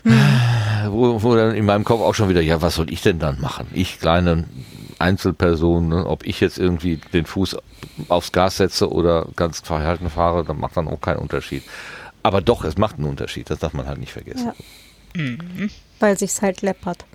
wo, 0.05 1.23
wo 1.23 1.35
dann 1.35 1.55
in 1.55 1.65
meinem 1.65 1.83
Kopf 1.83 2.01
auch 2.01 2.13
schon 2.13 2.29
wieder, 2.29 2.41
ja, 2.41 2.61
was 2.61 2.75
soll 2.75 2.91
ich 2.91 3.01
denn 3.01 3.19
dann 3.19 3.41
machen? 3.41 3.67
Ich 3.73 3.99
kleine 3.99 4.45
Einzelperson, 4.99 5.89
ne? 5.89 6.05
ob 6.05 6.25
ich 6.25 6.39
jetzt 6.39 6.59
irgendwie 6.59 6.97
den 7.13 7.25
Fuß 7.25 7.57
aufs 8.07 8.31
Gas 8.31 8.57
setze 8.57 8.91
oder 8.91 9.27
ganz 9.35 9.61
verhalten 9.61 10.09
fahre, 10.09 10.43
dann 10.45 10.59
macht 10.59 10.77
dann 10.77 10.87
auch 10.87 11.01
keinen 11.01 11.17
Unterschied. 11.17 11.63
Aber 12.23 12.41
doch, 12.41 12.63
es 12.63 12.77
macht 12.77 12.97
einen 12.97 13.07
Unterschied, 13.07 13.49
das 13.49 13.59
darf 13.59 13.73
man 13.73 13.87
halt 13.87 13.99
nicht 13.99 14.13
vergessen. 14.13 14.53
Ja. 15.15 15.21
Mhm. 15.21 15.69
Weil 15.99 16.17
sich's 16.19 16.41
halt 16.41 16.61
läppert. 16.61 17.05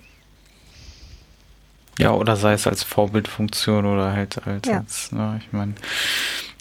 Ja, 1.99 2.11
oder 2.11 2.35
sei 2.35 2.53
es 2.53 2.67
als 2.67 2.83
Vorbildfunktion 2.83 3.85
oder 3.85 4.13
halt, 4.13 4.41
halt 4.45 4.65
ja. 4.67 4.79
als, 4.79 5.11
ne, 5.11 5.39
ich 5.43 5.51
meine, 5.51 5.75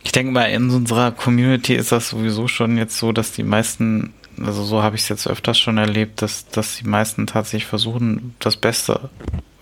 ich 0.03 0.13
denke 0.13 0.33
mal, 0.33 0.47
in 0.47 0.71
unserer 0.71 1.13
Community 1.13 1.75
ist 1.75 1.93
das 1.93 2.11
sowieso 2.11 2.49
schon 2.49 2.77
jetzt 2.77 2.99
so, 2.99 3.13
dass 3.13 3.33
die 3.33 3.43
meisten, 3.43 4.13
also 4.43 4.65
so 4.65 4.83
habe 4.83 4.97
ich 4.97 5.03
es 5.03 5.09
jetzt 5.09 5.29
öfters 5.29 5.59
schon 5.59 5.79
erlebt, 5.79 6.23
dass, 6.23 6.47
dass 6.49 6.77
die 6.77 6.87
meisten 6.87 7.27
tatsächlich 7.27 7.67
versuchen, 7.67 8.35
das 8.39 8.57
Beste, 8.57 9.11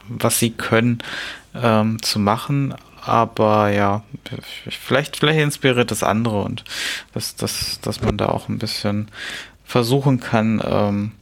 was 0.08 0.38
sie 0.38 0.50
können, 0.50 0.98
ähm, 1.54 2.00
zu 2.02 2.18
machen. 2.18 2.74
Aber 3.02 3.70
ja, 3.70 4.04
vielleicht, 4.68 5.16
vielleicht 5.16 5.40
inspiriert 5.40 5.90
das 5.90 6.02
andere 6.02 6.42
und 6.42 6.64
dass, 7.14 7.36
dass, 7.36 7.80
dass 7.80 8.02
man 8.02 8.16
da 8.18 8.26
auch 8.26 8.48
ein 8.48 8.58
bisschen 8.58 9.08
versuchen 9.64 10.20
kann, 10.20 10.62
ähm, 10.64 11.12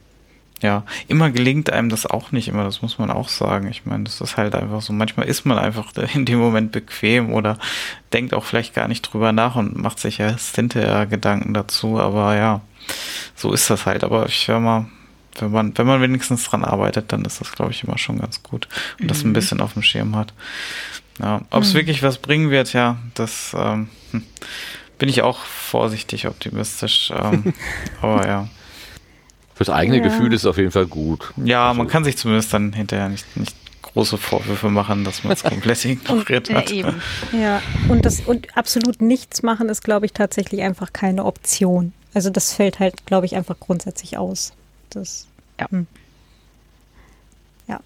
ja, 0.61 0.83
immer 1.07 1.29
gelingt 1.29 1.71
einem 1.71 1.89
das 1.89 2.05
auch 2.05 2.31
nicht 2.31 2.47
immer, 2.47 2.63
das 2.63 2.81
muss 2.81 2.97
man 2.97 3.11
auch 3.11 3.29
sagen. 3.29 3.67
Ich 3.67 3.85
meine, 3.85 4.05
das 4.05 4.21
ist 4.21 4.37
halt 4.37 4.55
einfach 4.55 4.81
so. 4.81 4.91
Manchmal 4.91 5.27
ist 5.27 5.45
man 5.45 5.57
einfach 5.57 5.93
in 6.13 6.25
dem 6.25 6.39
Moment 6.39 6.71
bequem 6.71 7.31
oder 7.33 7.57
denkt 8.13 8.33
auch 8.33 8.43
vielleicht 8.43 8.73
gar 8.73 8.87
nicht 8.87 9.01
drüber 9.01 9.31
nach 9.31 9.55
und 9.55 9.77
macht 9.77 9.99
sich 9.99 10.19
erst 10.19 10.55
hinterher 10.55 11.05
Gedanken 11.05 11.53
dazu. 11.53 11.99
Aber 11.99 12.35
ja, 12.35 12.61
so 13.35 13.53
ist 13.53 13.69
das 13.69 13.85
halt. 13.85 14.03
Aber 14.03 14.25
ich 14.27 14.47
höre 14.47 14.59
mal, 14.59 14.85
wenn 15.39 15.51
man, 15.51 15.77
wenn 15.77 15.85
man 15.85 16.01
wenigstens 16.01 16.45
dran 16.45 16.65
arbeitet, 16.65 17.11
dann 17.11 17.23
ist 17.25 17.39
das, 17.39 17.51
glaube 17.51 17.71
ich, 17.71 17.83
immer 17.83 17.97
schon 17.97 18.19
ganz 18.19 18.41
gut 18.41 18.67
und 18.97 19.05
mhm. 19.05 19.07
das 19.07 19.23
ein 19.23 19.29
mhm. 19.29 19.33
bisschen 19.33 19.61
auf 19.61 19.73
dem 19.73 19.83
Schirm 19.83 20.15
hat. 20.15 20.33
Ja, 21.19 21.41
ob 21.51 21.63
es 21.63 21.73
mhm. 21.73 21.79
wirklich 21.79 22.03
was 22.03 22.17
bringen 22.17 22.49
wird, 22.49 22.73
ja, 22.73 22.97
das 23.15 23.55
ähm, 23.57 23.89
hm, 24.11 24.23
bin 24.97 25.09
ich 25.09 25.21
auch 25.21 25.39
vorsichtig 25.39 26.27
optimistisch. 26.27 27.11
Ähm, 27.15 27.53
aber 28.01 28.27
ja. 28.27 28.47
Fürs 29.57 29.69
eigene 29.71 29.97
ja. 29.97 30.03
Gefühl 30.03 30.33
ist 30.33 30.41
es 30.41 30.45
auf 30.45 30.57
jeden 30.57 30.69
Fall 30.69 30.85
gut. 30.85 31.33
Ja, 31.43 31.69
also. 31.69 31.79
man 31.79 31.87
kann 31.87 32.03
sich 32.03 32.15
zumindest 32.15 32.53
dann 32.53 32.73
hinterher 32.73 33.09
nicht, 33.09 33.25
nicht 33.35 33.55
große 33.81 34.19
Vorwürfe 34.19 34.69
machen, 34.69 35.03
dass 35.03 35.23
man 35.23 35.33
es 35.33 35.43
komplett 35.43 35.83
ignoriert 35.85 36.53
hat. 36.53 36.69
Ja, 36.69 36.75
eben. 36.75 37.01
ja, 37.31 37.61
und 37.89 38.05
das 38.05 38.21
und 38.21 38.55
absolut 38.55 39.01
nichts 39.01 39.41
machen 39.41 39.69
ist, 39.69 39.83
glaube 39.83 40.05
ich, 40.05 40.13
tatsächlich 40.13 40.61
einfach 40.61 40.93
keine 40.93 41.25
Option. 41.25 41.91
Also 42.13 42.29
das 42.29 42.53
fällt 42.53 42.79
halt, 42.79 43.07
glaube 43.07 43.25
ich, 43.25 43.35
einfach 43.35 43.59
grundsätzlich 43.59 44.17
aus. 44.17 44.53
Das, 44.91 45.25
ja. 45.59 45.69
Hm. 45.71 45.87
ja. 47.67 47.79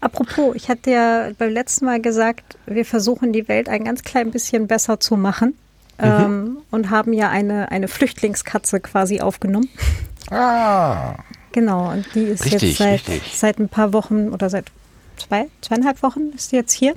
Apropos, 0.00 0.56
ich 0.56 0.68
hatte 0.68 0.90
ja 0.90 1.30
beim 1.38 1.50
letzten 1.50 1.84
Mal 1.84 2.00
gesagt, 2.02 2.58
wir 2.66 2.84
versuchen 2.84 3.32
die 3.32 3.46
Welt 3.46 3.68
ein 3.68 3.84
ganz 3.84 4.02
klein 4.02 4.32
bisschen 4.32 4.66
besser 4.66 4.98
zu 4.98 5.16
machen. 5.16 5.54
Mhm. 6.00 6.04
Ähm, 6.04 6.56
und 6.70 6.90
haben 6.90 7.12
ja 7.12 7.28
eine, 7.28 7.70
eine 7.70 7.88
Flüchtlingskatze 7.88 8.80
quasi 8.80 9.20
aufgenommen. 9.20 9.68
Ah. 10.30 11.14
Genau, 11.52 11.90
und 11.90 12.06
die 12.14 12.24
ist 12.24 12.44
richtig, 12.44 12.78
jetzt 12.78 13.06
seit, 13.06 13.22
seit 13.34 13.58
ein 13.58 13.68
paar 13.68 13.92
Wochen 13.92 14.28
oder 14.28 14.50
seit 14.50 14.66
zwei, 15.16 15.48
zweieinhalb 15.60 16.02
Wochen 16.02 16.30
ist 16.34 16.50
sie 16.50 16.56
jetzt 16.56 16.72
hier 16.72 16.94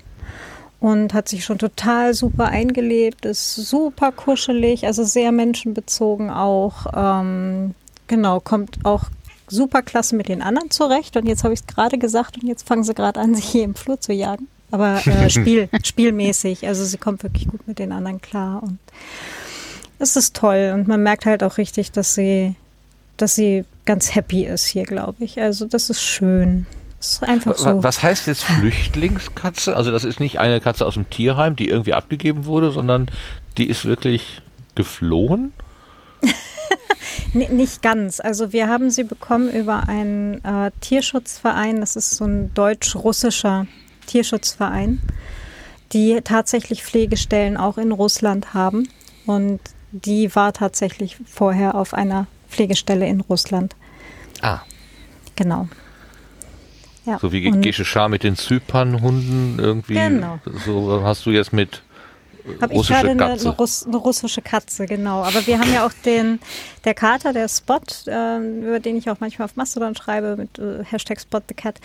und 0.81 1.13
hat 1.13 1.29
sich 1.29 1.45
schon 1.45 1.59
total 1.59 2.13
super 2.13 2.47
eingelebt, 2.47 3.25
ist 3.25 3.55
super 3.55 4.11
kuschelig, 4.11 4.85
also 4.85 5.03
sehr 5.03 5.31
menschenbezogen 5.31 6.29
auch. 6.29 6.87
Ähm, 6.93 7.75
genau, 8.07 8.39
kommt 8.39 8.79
auch 8.83 9.05
super 9.47 9.83
klasse 9.83 10.15
mit 10.15 10.27
den 10.27 10.41
anderen 10.41 10.71
zurecht. 10.71 11.15
Und 11.17 11.27
jetzt 11.27 11.43
habe 11.43 11.53
ich 11.53 11.59
es 11.61 11.67
gerade 11.67 11.99
gesagt 11.99 12.37
und 12.41 12.47
jetzt 12.47 12.67
fangen 12.67 12.83
sie 12.83 12.95
gerade 12.95 13.19
an, 13.19 13.35
sich 13.35 13.45
hier 13.45 13.63
im 13.63 13.75
Flur 13.75 13.99
zu 14.01 14.11
jagen. 14.11 14.47
Aber 14.71 15.05
äh, 15.05 15.29
Spiel, 15.29 15.69
spielmäßig. 15.83 16.67
Also 16.67 16.83
sie 16.83 16.97
kommt 16.97 17.21
wirklich 17.21 17.47
gut 17.47 17.67
mit 17.67 17.77
den 17.77 17.91
anderen 17.91 18.19
klar 18.19 18.63
und 18.63 18.79
es 19.99 20.15
ist 20.15 20.35
toll. 20.35 20.71
Und 20.73 20.87
man 20.87 21.03
merkt 21.03 21.27
halt 21.27 21.43
auch 21.43 21.57
richtig, 21.59 21.91
dass 21.91 22.15
sie 22.15 22.55
dass 23.21 23.35
sie 23.35 23.65
ganz 23.85 24.15
happy 24.15 24.45
ist 24.45 24.65
hier, 24.65 24.83
glaube 24.83 25.23
ich. 25.23 25.39
Also 25.39 25.65
das 25.65 25.89
ist 25.89 26.01
schön. 26.01 26.65
Das 26.97 27.13
ist 27.13 27.23
einfach 27.23 27.57
so. 27.57 27.83
Was 27.83 28.03
heißt 28.03 28.27
jetzt 28.27 28.43
Flüchtlingskatze? 28.43 29.75
Also 29.75 29.91
das 29.91 30.03
ist 30.03 30.19
nicht 30.19 30.39
eine 30.39 30.61
Katze 30.61 30.85
aus 30.85 30.93
dem 30.93 31.09
Tierheim, 31.09 31.55
die 31.55 31.67
irgendwie 31.67 31.93
abgegeben 31.93 32.45
wurde, 32.45 32.71
sondern 32.71 33.09
die 33.57 33.67
ist 33.67 33.85
wirklich 33.85 34.41
geflohen? 34.75 35.53
nicht 37.33 37.81
ganz. 37.81 38.19
Also 38.19 38.53
wir 38.53 38.67
haben 38.67 38.91
sie 38.91 39.03
bekommen 39.03 39.49
über 39.49 39.87
einen 39.87 40.43
äh, 40.43 40.71
Tierschutzverein. 40.81 41.79
Das 41.79 41.95
ist 41.95 42.11
so 42.11 42.25
ein 42.25 42.53
deutsch-russischer 42.53 43.67
Tierschutzverein, 44.05 45.01
die 45.93 46.21
tatsächlich 46.23 46.83
Pflegestellen 46.83 47.57
auch 47.57 47.77
in 47.77 47.91
Russland 47.91 48.53
haben. 48.53 48.87
Und 49.25 49.59
die 49.91 50.33
war 50.35 50.53
tatsächlich 50.53 51.17
vorher 51.25 51.75
auf 51.75 51.93
einer 51.93 52.27
Pflegestelle 52.51 53.07
in 53.07 53.21
Russland. 53.21 53.75
Ah. 54.41 54.59
Genau. 55.35 55.67
Ja. 57.05 57.17
So 57.19 57.31
wie 57.31 57.41
Gesche 57.49 57.85
Schar 57.85 58.09
mit 58.09 58.23
den 58.23 58.35
Zypernhunden 58.35 59.57
irgendwie. 59.57 59.95
Genau. 59.95 60.39
So 60.65 61.01
hast 61.03 61.25
du 61.25 61.31
jetzt 61.31 61.51
mit 61.51 61.81
habe 62.61 62.73
ich 62.73 62.87
gerade 62.87 63.09
eine, 63.09 63.25
eine, 63.25 63.49
Russ, 63.49 63.85
eine, 63.85 63.97
russische 63.97 64.41
Katze, 64.41 64.85
genau. 64.85 65.23
Aber 65.23 65.45
wir 65.45 65.59
haben 65.59 65.71
ja 65.71 65.85
auch 65.85 65.93
den, 66.05 66.39
der 66.85 66.93
Kater, 66.93 67.33
der 67.33 67.47
Spot, 67.47 67.79
äh, 68.07 68.37
über 68.37 68.79
den 68.79 68.97
ich 68.97 69.09
auch 69.09 69.19
manchmal 69.19 69.45
auf 69.45 69.55
Mastodon 69.55 69.95
schreibe 69.95 70.37
mit 70.37 70.57
äh, 70.59 70.83
Hashtag 70.83 71.21
Spot 71.21 71.41
the 71.47 71.53
Cat. 71.53 71.79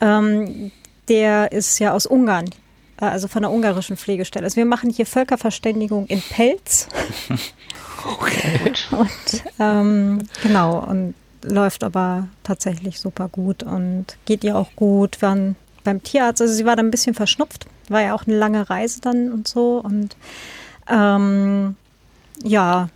Ähm, 0.00 0.70
der 1.08 1.52
ist 1.52 1.78
ja 1.78 1.92
aus 1.92 2.06
Ungarn, 2.06 2.50
also 3.06 3.28
von 3.28 3.42
der 3.42 3.50
ungarischen 3.50 3.96
Pflegestelle. 3.96 4.44
Also 4.44 4.56
wir 4.56 4.66
machen 4.66 4.90
hier 4.90 5.06
Völkerverständigung 5.06 6.06
in 6.06 6.20
Pelz. 6.20 6.88
Okay. 8.06 8.72
Und 8.92 9.44
ähm, 9.58 10.28
genau, 10.42 10.78
und 10.78 11.14
läuft 11.42 11.84
aber 11.84 12.28
tatsächlich 12.42 13.00
super 13.00 13.28
gut 13.28 13.62
und 13.62 14.16
geht 14.24 14.44
ihr 14.44 14.56
auch 14.56 14.70
gut. 14.76 15.20
Wir 15.20 15.28
waren 15.28 15.56
beim 15.84 16.02
Tierarzt, 16.02 16.40
also 16.40 16.54
sie 16.54 16.64
war 16.64 16.76
dann 16.76 16.86
ein 16.86 16.90
bisschen 16.90 17.14
verschnupft, 17.14 17.66
war 17.88 18.02
ja 18.02 18.14
auch 18.14 18.26
eine 18.26 18.36
lange 18.36 18.68
Reise 18.68 19.00
dann 19.00 19.32
und 19.32 19.48
so. 19.48 19.78
Und 19.78 20.16
ähm, 20.88 21.76
ja, 22.42 22.88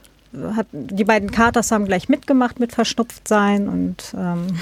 hat, 0.57 0.66
die 0.72 1.05
beiden 1.05 1.30
Katers 1.30 1.70
haben 1.70 1.84
gleich 1.84 2.09
mitgemacht 2.09 2.61
mit 2.61 2.72
verschnupft 2.72 3.28
sein 3.28 3.68
und 3.68 4.14
ähm, 4.16 4.46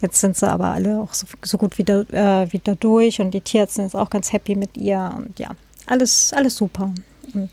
jetzt 0.00 0.20
sind 0.20 0.36
sie 0.36 0.48
aber 0.48 0.68
alle 0.68 1.00
auch 1.00 1.12
so, 1.14 1.26
so 1.42 1.58
gut 1.58 1.78
wieder, 1.78 2.00
äh, 2.12 2.52
wieder 2.52 2.74
durch 2.76 3.20
und 3.20 3.32
die 3.32 3.40
Tierärztin 3.40 3.86
ist 3.86 3.94
auch 3.94 4.10
ganz 4.10 4.32
happy 4.32 4.54
mit 4.54 4.76
ihr 4.76 5.12
und 5.16 5.38
ja, 5.38 5.50
alles, 5.86 6.32
alles 6.32 6.56
super. 6.56 6.92
Und 7.34 7.50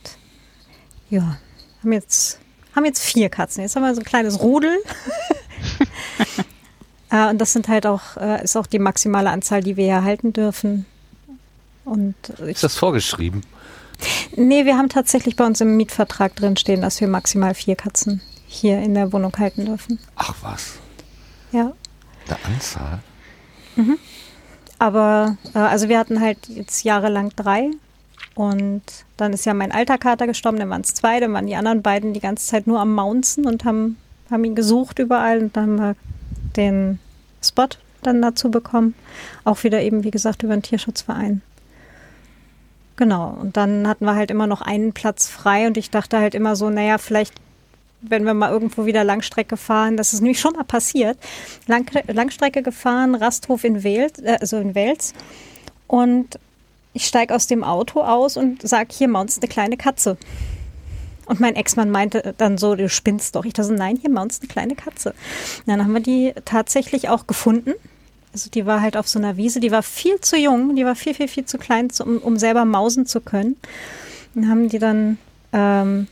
ja, 1.10 1.38
haben 1.82 1.94
jetzt, 1.94 2.40
haben 2.76 2.86
jetzt 2.86 3.02
vier 3.02 3.30
Katzen. 3.30 3.64
Jetzt 3.64 3.76
haben 3.76 3.84
wir 3.84 3.94
so 3.94 4.02
ein 4.02 4.06
kleines 4.06 4.40
Rudel. 4.42 4.78
äh, 7.12 7.30
und 7.30 7.40
das 7.40 7.54
sind 7.54 7.68
halt 7.68 7.86
auch, 7.86 8.18
äh, 8.18 8.44
ist 8.44 8.56
auch 8.56 8.68
die 8.68 8.80
maximale 8.80 9.30
Anzahl, 9.30 9.62
die 9.62 9.78
wir 9.78 9.86
hier 9.86 10.04
halten 10.04 10.34
dürfen. 10.34 10.86
Und 11.86 12.16
ist 12.40 12.64
das 12.64 12.76
vorgeschrieben? 12.76 13.42
Nee, 14.36 14.66
wir 14.66 14.78
haben 14.78 14.90
tatsächlich 14.90 15.36
bei 15.36 15.46
uns 15.46 15.62
im 15.62 15.78
Mietvertrag 15.78 16.36
drin 16.36 16.58
stehen, 16.58 16.82
dass 16.82 17.02
wir 17.02 17.08
maximal 17.08 17.56
vier 17.56 17.76
Katzen 17.76 18.22
hier 18.46 18.80
in 18.80 18.94
der 18.94 19.12
Wohnung 19.14 19.34
halten 19.38 19.66
dürfen. 19.66 20.00
Ach 20.16 20.36
was. 20.42 20.74
Ja. 21.52 21.74
Der 22.30 22.38
Anzahl? 22.46 23.00
Mhm. 23.76 23.98
Aber, 24.80 25.38
äh, 25.54 25.60
also 25.60 25.90
wir 25.90 25.98
hatten 25.98 26.20
halt 26.22 26.48
jetzt 26.48 26.84
jahrelang 26.84 27.32
drei 27.36 27.72
und 28.36 28.84
dann 29.18 29.34
ist 29.34 29.46
ja 29.46 29.54
mein 29.54 29.72
alter 29.72 29.98
Kater 29.98 30.28
gestorben, 30.28 30.60
dann 30.60 30.70
waren 30.70 30.82
es 30.82 30.94
zwei, 30.94 31.20
dann 31.20 31.34
waren 31.34 31.48
die 31.48 31.56
anderen 31.56 31.82
beiden 31.82 32.14
die 32.14 32.20
ganze 32.20 32.46
Zeit 32.46 32.68
nur 32.68 32.80
am 32.80 32.94
Mounzen 32.94 33.46
und 33.46 33.66
haben, 33.66 33.98
haben 34.30 34.44
ihn 34.44 34.56
gesucht 34.56 35.00
überall 35.00 35.40
und 35.40 35.58
dann 35.58 35.64
haben 35.64 35.80
wir 35.80 35.96
den 36.56 37.00
Spot 37.44 37.70
dann 38.04 38.22
dazu 38.22 38.52
bekommen. 38.52 38.94
Auch 39.44 39.64
wieder 39.64 39.82
eben, 39.82 40.04
wie 40.04 40.12
gesagt, 40.12 40.44
über 40.44 40.56
den 40.56 40.62
Tierschutzverein. 40.62 41.42
Genau, 42.96 43.38
und 43.40 43.58
dann 43.58 43.88
hatten 43.88 44.06
wir 44.06 44.16
halt 44.16 44.32
immer 44.32 44.48
noch 44.48 44.62
einen 44.62 44.94
Platz 44.94 45.28
frei 45.28 45.68
und 45.68 45.78
ich 45.78 45.92
dachte 45.92 46.18
halt 46.18 46.34
immer 46.34 46.56
so, 46.56 46.70
naja, 46.70 46.98
vielleicht, 46.98 47.34
wenn 48.02 48.24
wir 48.26 48.34
mal 48.34 48.52
irgendwo 48.52 48.86
wieder 48.86 49.04
Langstrecke 49.04 49.58
fahren, 49.58 49.98
das 49.98 50.14
ist 50.14 50.22
nämlich 50.22 50.40
schon 50.40 50.54
mal 50.54 50.64
passiert, 50.64 51.18
Lang 51.68 51.90
Langstrecke 52.08 52.62
gefahren, 52.62 53.16
Rasthof 53.16 53.64
in 53.64 53.84
Wels, 53.84 54.20
äh, 54.20 54.38
also 54.40 54.58
in 54.58 54.76
Wels 54.76 55.14
und 55.88 56.40
ich 56.94 57.06
steige 57.06 57.36
aus 57.36 57.48
dem 57.48 57.64
Auto 57.64 58.02
aus 58.02 58.38
und 58.38 58.68
sage, 58.68 58.90
hier 58.92 59.08
mounts 59.08 59.38
eine 59.38 59.48
kleine 59.48 59.78
Katze. 59.78 60.18
Und 61.28 61.40
mein 61.40 61.56
Ex-Mann 61.56 61.92
meinte 61.92 62.34
dann 62.38 62.58
so, 62.58 62.76
du 62.76 62.90
spinnst 62.90 63.36
doch. 63.36 63.46
Ich 63.46 63.54
dachte 63.54 63.68
so, 63.68 63.74
nein, 63.74 63.98
hier 64.02 64.10
mounts 64.10 64.40
eine 64.40 64.48
kleine 64.48 64.76
Katze. 64.76 65.10
Und 65.10 65.68
dann 65.68 65.84
haben 65.84 65.94
wir 65.94 66.02
die 66.02 66.34
tatsächlich 66.46 67.10
auch 67.10 67.28
gefunden. 67.28 67.74
Also 68.34 68.50
die 68.50 68.66
war 68.66 68.82
halt 68.82 68.98
auf 68.98 69.08
so 69.08 69.20
einer 69.20 69.38
Wiese, 69.38 69.60
die 69.60 69.72
war 69.72 69.84
viel 69.84 70.20
zu 70.22 70.38
jung, 70.38 70.76
die 70.76 70.86
war 70.86 70.96
viel, 70.96 71.14
viel, 71.14 71.28
viel 71.28 71.46
zu 71.46 71.58
klein, 71.58 71.90
um, 72.04 72.18
um 72.20 72.38
selber 72.38 72.66
mausen 72.66 73.06
zu 73.06 73.22
können. 73.22 73.58
Und 74.36 74.50
haben 74.50 74.70
die 74.70 74.80
dann, 74.80 75.18
ähm, 75.54 76.08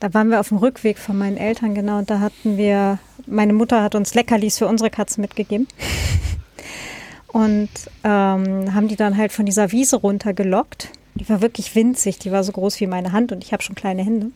da 0.00 0.12
waren 0.14 0.30
wir 0.30 0.40
auf 0.40 0.48
dem 0.48 0.58
Rückweg 0.58 0.98
von 0.98 1.16
meinen 1.16 1.36
Eltern, 1.36 1.74
genau, 1.74 1.98
und 1.98 2.10
da 2.10 2.20
hatten 2.20 2.56
wir 2.56 2.98
meine 3.26 3.52
Mutter 3.52 3.82
hat 3.82 3.94
uns 3.94 4.14
Leckerlis 4.14 4.58
für 4.58 4.66
unsere 4.66 4.90
Katzen 4.90 5.20
mitgegeben. 5.20 5.68
Und 7.28 7.70
ähm, 8.04 8.74
haben 8.74 8.88
die 8.88 8.96
dann 8.96 9.16
halt 9.16 9.32
von 9.32 9.44
dieser 9.44 9.72
Wiese 9.72 9.96
runtergelockt. 9.96 10.90
Die 11.16 11.28
war 11.28 11.40
wirklich 11.40 11.74
winzig, 11.74 12.18
die 12.18 12.30
war 12.30 12.44
so 12.44 12.52
groß 12.52 12.78
wie 12.80 12.86
meine 12.86 13.12
Hand 13.12 13.32
und 13.32 13.42
ich 13.42 13.52
habe 13.52 13.62
schon 13.62 13.74
kleine 13.74 14.04
Hände. 14.04 14.30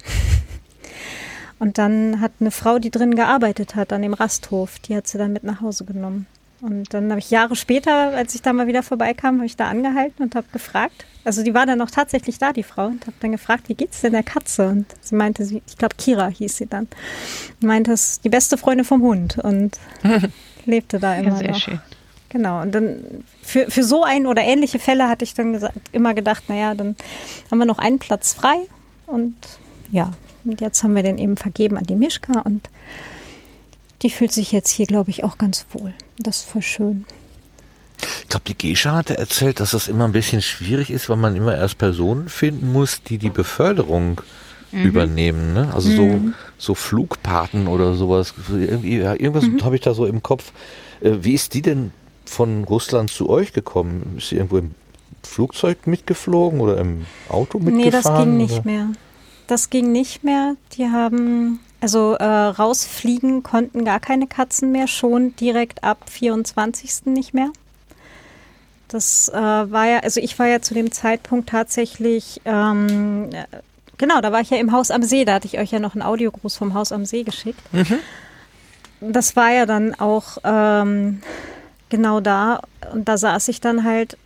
Und 1.61 1.79
dann 1.79 2.21
hat 2.21 2.33
eine 2.39 2.53
Frau, 2.53 2.79
die 2.79 2.91
drin 2.91 3.17
gearbeitet 3.17 3.75
hat, 3.75 3.93
an 3.93 4.03
dem 4.03 4.15
Rasthof, 4.15 4.79
die 4.79 4.95
hat 4.95 5.09
sie 5.09 5.19
dann 5.19 5.33
mit 5.33 5.43
nach 5.43 5.61
Hause 5.61 5.85
genommen. 5.85 6.27
Und 6.61 6.93
dann 6.93 7.11
habe 7.11 7.21
ich 7.21 7.31
Jahre 7.31 7.55
später, 7.55 8.17
als 8.17 8.35
ich 8.35 8.43
da 8.43 8.53
mal 8.53 8.67
wieder 8.67 8.83
vorbeikam, 8.83 9.37
habe 9.37 9.47
ich 9.47 9.57
da 9.57 9.69
angehalten 9.69 10.25
und 10.25 10.35
habe 10.35 10.47
gefragt. 10.53 11.07
Also 11.25 11.45
die 11.45 11.55
war 11.55 11.67
dann 11.67 11.79
noch 11.79 11.91
tatsächlich 11.91 12.39
da, 12.39 12.53
die 12.53 12.65
Frau, 12.65 12.87
und 12.87 13.07
habe 13.07 13.17
dann 13.21 13.33
gefragt, 13.33 13.69
wie 13.69 13.75
geht's 13.75 14.01
denn 14.01 14.13
der 14.13 14.25
Katze? 14.25 14.69
Und 14.69 14.87
sie 15.01 15.15
meinte, 15.15 15.45
sie, 15.45 15.63
ich 15.69 15.77
glaube 15.79 15.95
Kira 15.97 16.29
hieß 16.29 16.57
sie 16.57 16.67
dann, 16.67 16.89
meinte, 17.61 17.93
das 17.93 18.11
ist 18.11 18.25
die 18.25 18.29
beste 18.29 18.59
Freundin 18.59 18.85
vom 18.85 19.03
Hund 19.03 19.39
und 19.39 19.79
lebte 20.65 20.99
da 20.99 21.17
immer 21.17 21.31
ja, 21.31 21.37
sehr 21.37 21.51
noch. 21.51 21.59
Schön. 21.59 21.81
Genau, 22.31 22.61
und 22.61 22.75
dann 22.75 23.25
für, 23.43 23.71
für 23.71 23.85
so 23.85 24.03
ein 24.03 24.27
oder 24.27 24.43
ähnliche 24.43 24.79
Fälle 24.79 25.09
hatte 25.09 25.25
ich 25.25 25.35
dann 25.35 25.53
gesagt, 25.55 25.77
immer 25.93 26.13
gedacht, 26.13 26.45
naja, 26.49 26.75
dann 26.75 26.97
haben 27.51 27.59
wir 27.59 27.65
noch 27.65 27.79
einen 27.79 27.99
Platz 27.99 28.35
frei 28.35 28.57
und 29.07 29.35
ja, 29.91 30.13
und 30.45 30.61
jetzt 30.61 30.83
haben 30.83 30.95
wir 30.95 31.03
den 31.03 31.19
eben 31.19 31.37
vergeben 31.37 31.79
an 31.79 31.85
die 31.85 31.95
Mischka 31.95 32.41
und 32.41 32.69
die 34.03 34.11
fühlt 34.11 34.33
sich 34.33 34.53
jetzt 34.53 34.71
hier, 34.71 34.87
glaube 34.87 35.11
ich, 35.11 35.25
auch 35.25 35.39
ganz 35.39 35.67
wohl. 35.73 35.93
Das 36.19 36.39
ist 36.39 36.49
voll 36.49 36.63
schön. 36.63 37.05
Ich 38.23 38.29
glaube, 38.29 38.45
die 38.47 38.57
Gescha 38.57 38.93
hatte 38.93 39.19
erzählt, 39.19 39.61
dass 39.61 39.73
das 39.73 39.89
immer 39.89 40.05
ein 40.05 40.13
bisschen 40.13 40.43
schwierig 40.43 40.91
ist, 40.91 41.09
weil 41.09 41.17
man 41.17 41.35
immer 41.35 41.57
erst 41.57 41.79
Personen 41.79 42.29
finden 42.29 42.73
muss, 42.73 43.03
die 43.03 43.19
die 43.19 43.31
Beförderung 43.31 44.21
mhm. 44.71 44.85
übernehmen. 44.85 45.55
Ne? 45.55 45.73
Also 45.75 45.91
mhm. 45.91 45.97
so, 45.97 46.33
so 46.59 46.75
Flugpaten 46.75 47.67
oder 47.67 47.95
sowas. 47.95 48.35
Irgendwie, 48.49 48.99
ja, 48.99 49.15
irgendwas 49.15 49.45
mhm. 49.45 49.65
habe 49.65 49.75
ich 49.75 49.81
da 49.81 49.95
so 49.95 50.07
im 50.07 50.23
Kopf. 50.23 50.53
Äh, 51.01 51.17
wie 51.23 51.35
ist 51.35 51.55
die 51.55 51.63
denn 51.63 51.93
von 52.25 52.65
Russland 52.65 53.11
zu 53.11 53.29
euch 53.29 53.53
gekommen? 53.53 54.15
Ist 54.19 54.29
sie 54.29 54.37
irgendwo 54.37 54.59
im 54.59 54.73
Flugzeug 55.23 55.87
mitgeflogen 55.87 56.61
oder 56.61 56.79
im 56.79 57.07
Auto 57.29 57.59
mitgefahren? 57.59 57.77
Nee, 57.77 57.91
das 57.91 58.05
ging 58.05 58.37
nicht 58.37 58.53
oder? 58.53 58.65
mehr. 58.65 58.89
Das 59.47 59.71
ging 59.71 59.93
nicht 59.93 60.25
mehr. 60.25 60.57
Die 60.77 60.87
haben 60.87 61.61
also 61.81 62.15
äh, 62.15 62.25
rausfliegen 62.25 63.43
konnten 63.43 63.85
gar 63.85 64.01
keine 64.01 64.27
Katzen 64.27 64.73
mehr, 64.73 64.89
schon 64.89 65.37
direkt 65.37 65.85
ab 65.85 66.11
24. 66.11 67.07
nicht 67.07 67.35
mehr. 67.35 67.51
Das 68.89 69.29
äh, 69.29 69.37
war 69.37 69.87
ja, 69.87 69.99
also 70.01 70.21
ich 70.21 70.39
war 70.39 70.47
ja 70.47 70.61
zu 70.61 70.75
dem 70.75 70.91
Zeitpunkt 70.91 71.51
tatsächlich, 71.51 72.41
ähm, 72.47 73.29
äh, 73.33 73.45
genau, 73.99 74.21
da 74.21 74.33
war 74.33 74.41
ich 74.41 74.51
ja 74.51 74.57
im 74.57 74.73
Haus 74.73 74.91
am 74.91 75.03
See, 75.03 75.25
da 75.25 75.35
hatte 75.35 75.47
ich 75.47 75.59
euch 75.59 75.71
ja 75.71 75.79
noch 75.79 75.95
einen 75.95 76.03
Audiogruß 76.03 76.57
vom 76.57 76.75
Haus 76.75 76.91
am 76.91 77.05
See 77.05 77.23
geschickt. 77.23 77.61
Mhm. 77.73 77.99
Das 79.01 79.37
war 79.37 79.53
ja 79.53 79.67
dann 79.67 79.95
auch 79.95 80.39
ähm, 80.43 81.23
genau 81.91 82.21
da 82.21 82.63
und 82.93 83.09
da 83.09 83.17
saß 83.17 83.49
ich 83.49 83.61
dann 83.61 83.85
halt 83.85 84.17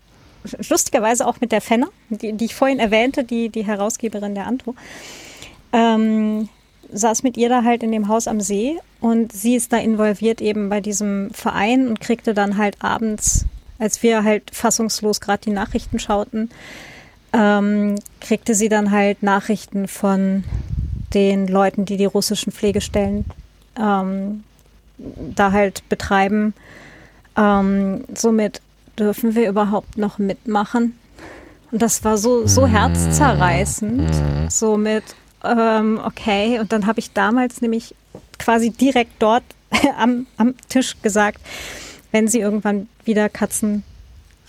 lustigerweise 0.69 1.27
auch 1.27 1.41
mit 1.41 1.53
der 1.53 1.61
Fenner, 1.61 1.89
die, 2.09 2.33
die 2.33 2.47
ich 2.47 2.55
vorhin 2.55 2.79
erwähnte, 2.79 3.25
die, 3.25 3.49
die 3.49 3.67
Herausgeberin 3.67 4.35
der 4.35 4.47
Antwo. 4.47 4.75
Ähm, 5.73 6.49
saß 6.93 7.23
mit 7.23 7.37
ihr 7.37 7.49
da 7.49 7.65
halt 7.65 7.83
in 7.83 7.93
dem 7.93 8.09
Haus 8.09 8.29
am 8.29 8.41
See 8.41 8.79
und 9.01 9.33
sie 9.33 9.57
ist 9.57 9.73
da 9.73 9.79
involviert 9.79 10.41
eben 10.41 10.69
bei 10.69 10.81
diesem 10.81 11.31
Verein 11.33 11.89
und 11.89 12.01
kriegte 12.01 12.35
dann 12.35 12.57
halt 12.57 12.77
abends, 12.81 13.47
als 13.79 14.03
wir 14.03 14.25
halt 14.25 14.55
fassungslos 14.55 15.21
gerade 15.21 15.43
die 15.43 15.51
Nachrichten 15.51 15.99
schauten, 15.99 16.51
ähm, 17.33 17.97
kriegte 18.21 18.55
sie 18.55 18.69
dann 18.69 18.91
halt 18.91 19.23
Nachrichten 19.23 19.89
von 19.89 20.45
den 21.15 21.49
Leuten, 21.49 21.85
die 21.85 21.97
die 21.97 22.05
russischen 22.05 22.53
Pflegestellen 22.53 23.25
ähm, 23.79 24.45
da 24.99 25.53
halt 25.53 25.89
betreiben. 25.89 26.55
Ähm, 27.37 28.05
somit 28.15 28.61
dürfen 28.99 29.35
wir 29.35 29.49
überhaupt 29.49 29.99
noch 29.99 30.19
mitmachen. 30.19 30.99
Und 31.71 31.81
das 31.81 32.05
war 32.05 32.19
so, 32.19 32.47
so 32.47 32.67
mhm. 32.67 32.71
herzzerreißend. 32.71 34.11
Mhm. 34.11 34.51
Somit, 34.51 35.05
ähm, 35.45 36.01
okay, 36.05 36.59
und 36.59 36.73
dann 36.73 36.87
habe 36.87 37.01
ich 37.01 37.13
damals 37.13 37.61
nämlich 37.61 37.95
quasi 38.39 38.71
direkt 38.71 39.15
dort 39.21 39.45
am, 39.99 40.27
am 40.37 40.55
Tisch 40.69 40.97
gesagt, 41.03 41.41
wenn 42.11 42.29
sie 42.29 42.41
irgendwann 42.41 42.89
wieder 43.05 43.29
Katzen 43.29 43.85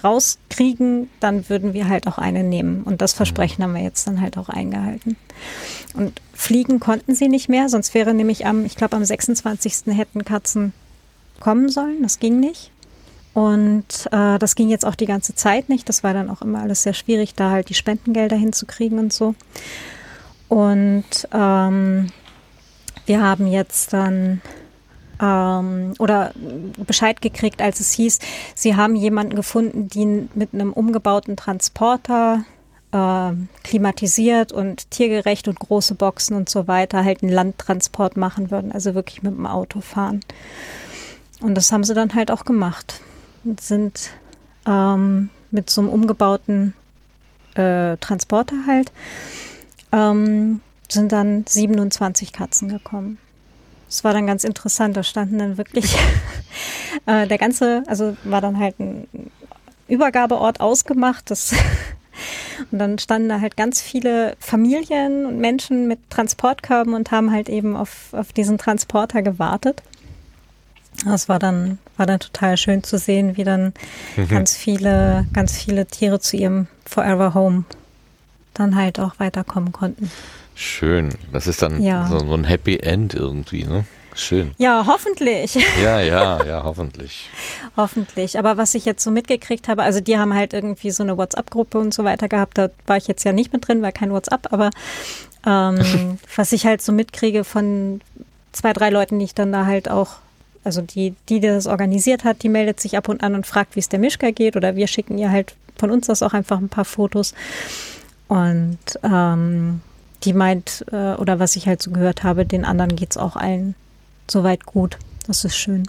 rauskriegen, 0.04 1.10
dann 1.22 1.48
würden 1.50 1.74
wir 1.74 1.88
halt 1.88 2.08
auch 2.08 2.18
eine 2.18 2.44
nehmen. 2.44 2.84
Und 2.84 3.02
das 3.02 3.14
Versprechen 3.14 3.64
haben 3.64 3.74
wir 3.74 3.82
jetzt 3.82 4.06
dann 4.06 4.20
halt 4.20 4.38
auch 4.38 4.50
eingehalten. 4.50 5.16
Und 5.94 6.20
fliegen 6.34 6.80
konnten 6.80 7.16
sie 7.16 7.30
nicht 7.30 7.48
mehr, 7.48 7.70
sonst 7.70 7.94
wäre 7.94 8.14
nämlich 8.14 8.46
am, 8.46 8.66
ich 8.66 8.76
glaube 8.76 8.98
am 8.98 9.06
26. 9.06 9.96
hätten 9.96 10.26
Katzen 10.26 10.74
kommen 11.40 11.70
sollen. 11.70 12.04
Das 12.04 12.20
ging 12.20 12.40
nicht. 12.40 12.72
Und 13.34 14.08
äh, 14.12 14.38
das 14.38 14.56
ging 14.56 14.70
jetzt 14.70 14.86
auch 14.86 14.96
die 14.96 15.06
ganze 15.06 15.34
Zeit 15.36 15.70
nicht. 15.70 15.88
Das 15.90 16.04
war 16.04 16.14
dann 16.14 16.30
auch 16.30 16.42
immer 16.42 16.62
alles 16.62 16.84
sehr 16.84 16.94
schwierig, 16.94 17.34
da 17.34 17.50
halt 17.50 17.70
die 17.70 17.74
Spendengelder 17.74 18.36
hinzukriegen 18.36 19.00
und 19.00 19.12
so. 19.12 19.36
Und 20.54 21.28
ähm, 21.34 22.12
wir 23.08 23.24
haben 23.24 23.48
jetzt 23.48 23.92
dann 23.92 24.40
ähm, 25.20 25.96
oder 25.98 26.32
Bescheid 26.78 27.24
gekriegt, 27.24 27.60
als 27.60 27.80
es 27.80 27.92
hieß, 27.94 28.20
sie 28.54 28.76
haben 28.76 28.96
jemanden 28.96 29.36
gefunden, 29.36 29.88
die 29.88 30.30
mit 30.36 30.54
einem 30.54 30.72
umgebauten 30.72 31.38
Transporter 31.38 32.46
äh, 32.92 33.32
klimatisiert 33.64 34.52
und 34.52 34.92
tiergerecht 34.92 35.48
und 35.48 35.60
große 35.60 35.96
Boxen 35.96 36.38
und 36.38 36.50
so 36.50 36.68
weiter 36.68 37.04
halt 37.04 37.24
einen 37.24 37.32
Landtransport 37.32 38.16
machen 38.16 38.52
würden, 38.52 38.72
also 38.72 38.94
wirklich 38.94 39.24
mit 39.24 39.36
dem 39.36 39.48
Auto 39.48 39.82
fahren. 39.82 40.20
Und 41.42 41.56
das 41.56 41.72
haben 41.72 41.84
sie 41.84 41.96
dann 41.96 42.14
halt 42.14 42.30
auch 42.30 42.46
gemacht. 42.46 43.02
Und 43.44 43.60
sind 43.60 44.12
ähm, 44.68 45.32
mit 45.50 45.72
so 45.72 45.82
einem 45.82 45.90
umgebauten 45.90 46.76
äh, 47.56 47.98
Transporter 47.98 48.68
halt 48.68 48.92
ähm, 49.94 50.60
sind 50.90 51.12
dann 51.12 51.46
27 51.48 52.34
Katzen 52.34 52.68
gekommen. 52.68 53.18
Das 53.88 54.04
war 54.04 54.14
dann 54.14 54.28
ganz 54.28 54.44
interessant. 54.44 54.98
Da 54.98 55.04
standen 55.04 55.38
dann 55.40 55.58
wirklich 55.58 55.96
äh, 57.06 57.28
der 57.28 57.38
ganze, 57.38 57.84
also 57.88 58.18
war 58.24 58.42
dann 58.42 58.58
halt 58.60 58.80
ein 58.80 59.08
Übergabeort 59.88 60.60
ausgemacht. 60.60 61.30
Das 61.30 61.54
und 62.72 62.80
dann 62.80 62.98
standen 62.98 63.30
da 63.30 63.40
halt 63.40 63.56
ganz 63.56 63.82
viele 63.82 64.36
Familien 64.40 65.26
und 65.26 65.40
Menschen 65.40 65.88
mit 65.88 66.00
Transportkörben 66.10 66.94
und 66.94 67.12
haben 67.12 67.32
halt 67.32 67.50
eben 67.50 67.76
auf, 67.76 68.14
auf 68.14 68.34
diesen 68.34 68.58
Transporter 68.58 69.22
gewartet. 69.22 69.84
Das 71.06 71.28
war 71.28 71.40
dann, 71.40 71.80
war 71.98 72.06
dann 72.06 72.20
total 72.20 72.56
schön 72.56 72.84
zu 72.84 72.98
sehen, 72.98 73.36
wie 73.36 73.44
dann 73.44 73.74
mhm. 74.16 74.28
ganz 74.28 74.56
viele, 74.56 75.26
ganz 75.34 75.58
viele 75.58 75.88
Tiere 75.88 76.20
zu 76.20 76.38
ihrem 76.38 76.68
Forever 76.86 77.34
Home 77.34 77.66
dann 78.54 78.76
halt 78.76 79.00
auch 79.00 79.20
weiterkommen 79.20 79.72
konnten. 79.72 80.12
Schön. 80.56 81.10
Das 81.32 81.48
ist 81.48 81.62
dann 81.62 81.82
ja. 81.82 82.08
so, 82.08 82.20
so 82.20 82.34
ein 82.34 82.44
Happy 82.44 82.78
End 82.78 83.14
irgendwie, 83.14 83.64
ne? 83.64 83.86
Schön. 84.16 84.52
Ja, 84.58 84.86
hoffentlich. 84.88 85.56
Ja, 85.82 86.00
ja, 86.00 86.44
ja, 86.46 86.64
hoffentlich. 86.64 87.30
hoffentlich. 87.76 88.38
Aber 88.38 88.58
was 88.58 88.76
ich 88.76 88.86
jetzt 88.86 89.04
so 89.04 89.12
mitgekriegt 89.12 89.68
habe, 89.68 89.84
also 89.84 90.02
die 90.02 90.18
haben 90.18 90.34
halt 90.34 90.54
irgendwie 90.54 90.92
so 90.92 91.04
eine 91.04 91.18
WhatsApp-Gruppe 91.18 91.80
und 91.80 91.94
so 91.94 92.04
weiter 92.04 92.30
gehabt. 92.30 92.58
Da 92.58 92.70
war 92.86 92.98
ich 92.98 93.08
jetzt 93.08 93.24
ja 93.24 93.34
nicht 93.34 93.54
mit 93.54 93.68
drin, 93.68 93.82
weil 93.82 93.92
kein 93.92 94.12
WhatsApp. 94.12 94.54
Aber 94.54 94.70
ähm, 95.46 96.20
was 96.36 96.52
ich 96.52 96.66
halt 96.66 96.82
so 96.82 96.92
mitkriege 96.92 97.44
von 97.44 98.02
zwei, 98.52 98.74
drei 98.74 98.90
Leuten, 98.90 99.20
die 99.20 99.26
ich 99.26 99.36
dann 99.36 99.52
da 99.52 99.66
halt 99.66 99.90
auch, 99.90 100.18
also 100.64 100.82
die, 100.82 101.16
die 101.30 101.40
das 101.40 101.66
organisiert 101.66 102.24
hat, 102.24 102.44
die 102.44 102.50
meldet 102.50 102.80
sich 102.80 102.98
ab 102.98 103.10
und 103.10 103.24
an 103.24 103.36
und 103.36 103.48
fragt, 103.48 103.76
wie 103.76 103.80
es 103.80 103.90
der 103.90 104.00
Mischka 104.00 104.30
geht. 104.32 104.56
Oder 104.56 104.76
wir 104.76 104.88
schicken 104.88 105.18
ihr 105.18 105.32
halt 105.32 105.56
von 105.78 105.90
uns 105.90 106.08
das 106.08 106.22
auch 106.22 106.34
einfach 106.34 106.60
ein 106.60 106.70
paar 106.70 106.86
Fotos. 106.86 107.34
Und 108.28 108.80
ähm, 109.04 109.82
die 110.24 110.34
meint, 110.34 110.86
äh, 110.92 111.14
oder 111.16 111.40
was 111.40 111.56
ich 111.56 111.68
halt 111.68 111.82
so 111.82 111.92
gehört 111.92 112.24
habe, 112.24 112.46
den 112.46 112.66
anderen 112.66 112.96
geht 112.96 113.12
es 113.12 113.18
auch 113.18 113.36
allen 113.36 113.76
soweit 114.30 114.66
gut. 114.66 114.98
Das 115.28 115.44
ist 115.44 115.56
schön. 115.56 115.84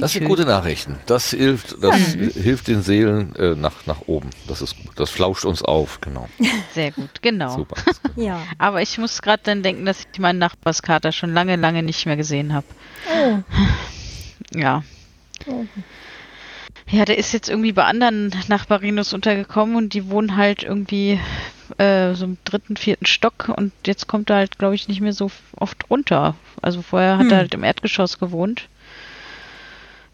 Das 0.00 0.12
sind 0.12 0.26
gute 0.26 0.44
Nachrichten. 0.44 0.98
Das 1.06 1.30
hilft, 1.30 1.82
das 1.82 2.14
mhm. 2.14 2.30
hilft 2.30 2.68
den 2.68 2.82
Seelen 2.82 3.34
äh, 3.36 3.54
nach, 3.54 3.86
nach 3.86 4.02
oben. 4.06 4.30
Das 4.46 4.60
ist 4.60 4.76
gut. 4.76 4.92
Das 4.96 5.10
flauscht 5.10 5.44
uns 5.44 5.62
auf, 5.62 6.00
genau. 6.00 6.28
Sehr 6.74 6.92
gut, 6.92 7.22
genau. 7.22 7.56
Super. 7.56 7.76
ja. 8.16 8.42
Aber 8.58 8.82
ich 8.82 8.98
muss 8.98 9.22
gerade 9.22 9.42
dann 9.44 9.62
denken, 9.62 9.86
dass 9.86 10.06
ich 10.12 10.18
meinen 10.18 10.38
Nachbarskater 10.38 11.12
schon 11.12 11.32
lange, 11.32 11.56
lange 11.56 11.82
nicht 11.82 12.04
mehr 12.04 12.16
gesehen 12.16 12.52
habe. 12.52 12.66
Oh. 13.10 13.38
Ja. 14.54 14.82
Oh. 15.46 15.64
Ja, 16.88 17.04
der 17.04 17.18
ist 17.18 17.32
jetzt 17.32 17.48
irgendwie 17.48 17.72
bei 17.72 17.84
anderen 17.84 18.32
Nachbarinos 18.48 19.12
untergekommen 19.12 19.76
und 19.76 19.92
die 19.92 20.08
wohnen 20.08 20.36
halt 20.36 20.62
irgendwie 20.62 21.18
äh, 21.78 22.14
so 22.14 22.26
im 22.26 22.38
dritten, 22.44 22.76
vierten 22.76 23.06
Stock 23.06 23.52
und 23.54 23.72
jetzt 23.86 24.06
kommt 24.06 24.30
er 24.30 24.36
halt, 24.36 24.58
glaube 24.58 24.76
ich, 24.76 24.86
nicht 24.86 25.00
mehr 25.00 25.12
so 25.12 25.30
oft 25.56 25.90
runter. 25.90 26.36
Also 26.62 26.82
vorher 26.82 27.18
hat 27.18 27.24
hm. 27.24 27.32
er 27.32 27.38
halt 27.38 27.54
im 27.54 27.64
Erdgeschoss 27.64 28.18
gewohnt. 28.18 28.68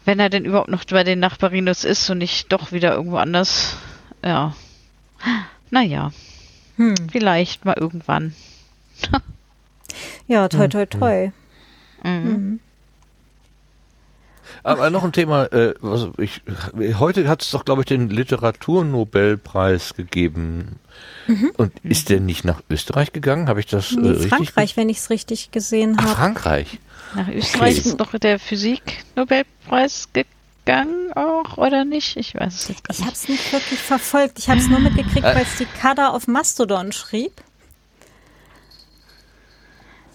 Wenn 0.05 0.19
er 0.19 0.29
denn 0.29 0.45
überhaupt 0.45 0.69
noch 0.69 0.83
bei 0.85 1.03
den 1.03 1.19
Nachbarinos 1.19 1.83
ist 1.83 2.09
und 2.09 2.17
nicht 2.17 2.51
doch 2.51 2.71
wieder 2.71 2.93
irgendwo 2.93 3.17
anders. 3.17 3.77
Ja. 4.23 4.55
Naja. 5.69 6.11
Hm. 6.77 6.95
Vielleicht 7.11 7.65
mal 7.65 7.77
irgendwann. 7.77 8.33
Ja, 10.27 10.47
toi, 10.47 10.67
toi, 10.67 10.85
toi. 10.85 11.31
Mhm. 12.01 12.59
Aber 14.63 14.89
noch 14.89 15.03
ein 15.03 15.11
Thema, 15.11 15.45
äh, 15.51 15.73
was 15.81 16.07
ich, 16.17 16.41
heute 16.97 17.27
hat 17.27 17.41
es 17.41 17.51
doch, 17.51 17.65
glaube 17.65 17.81
ich, 17.81 17.85
den 17.87 18.09
Literaturnobelpreis 18.09 19.93
gegeben. 19.95 20.79
Und 21.57 21.73
ist 21.83 22.09
der 22.09 22.19
nicht 22.19 22.45
nach 22.45 22.61
Österreich 22.69 23.11
gegangen? 23.11 23.47
Habe 23.49 23.59
ich 23.59 23.65
das 23.67 23.91
äh, 23.91 23.95
Nee, 23.97 24.09
richtig? 24.09 24.29
Frankreich, 24.29 24.77
wenn 24.77 24.89
ich 24.89 24.97
es 24.97 25.09
richtig 25.09 25.51
gesehen 25.51 25.97
habe. 25.97 26.07
Frankreich. 26.09 26.79
Nach 27.15 27.27
Österreich 27.29 27.79
Okay. 27.79 27.89
ist 27.89 27.99
doch 27.99 28.11
der 28.17 28.39
Physik-Nobelpreis 28.39 30.09
gegangen 30.13 31.11
auch, 31.13 31.57
oder 31.57 31.83
nicht? 31.85 32.15
Ich 32.17 32.33
weiß 32.35 32.53
es 32.53 32.67
jetzt 32.69 32.83
gar 32.87 32.93
Ich 32.95 32.99
habe 33.01 33.09
nicht. 33.11 33.21
es 33.23 33.29
nicht 33.29 33.53
wirklich 33.53 33.79
verfolgt. 33.79 34.39
Ich 34.39 34.49
habe 34.49 34.59
es 34.59 34.67
nur 34.69 34.79
mitgekriegt, 34.79 35.23
weil 35.23 35.43
es 35.43 35.57
die 35.57 35.65
Kada 35.65 36.09
auf 36.09 36.27
Mastodon 36.27 36.91
schrieb. 36.91 37.33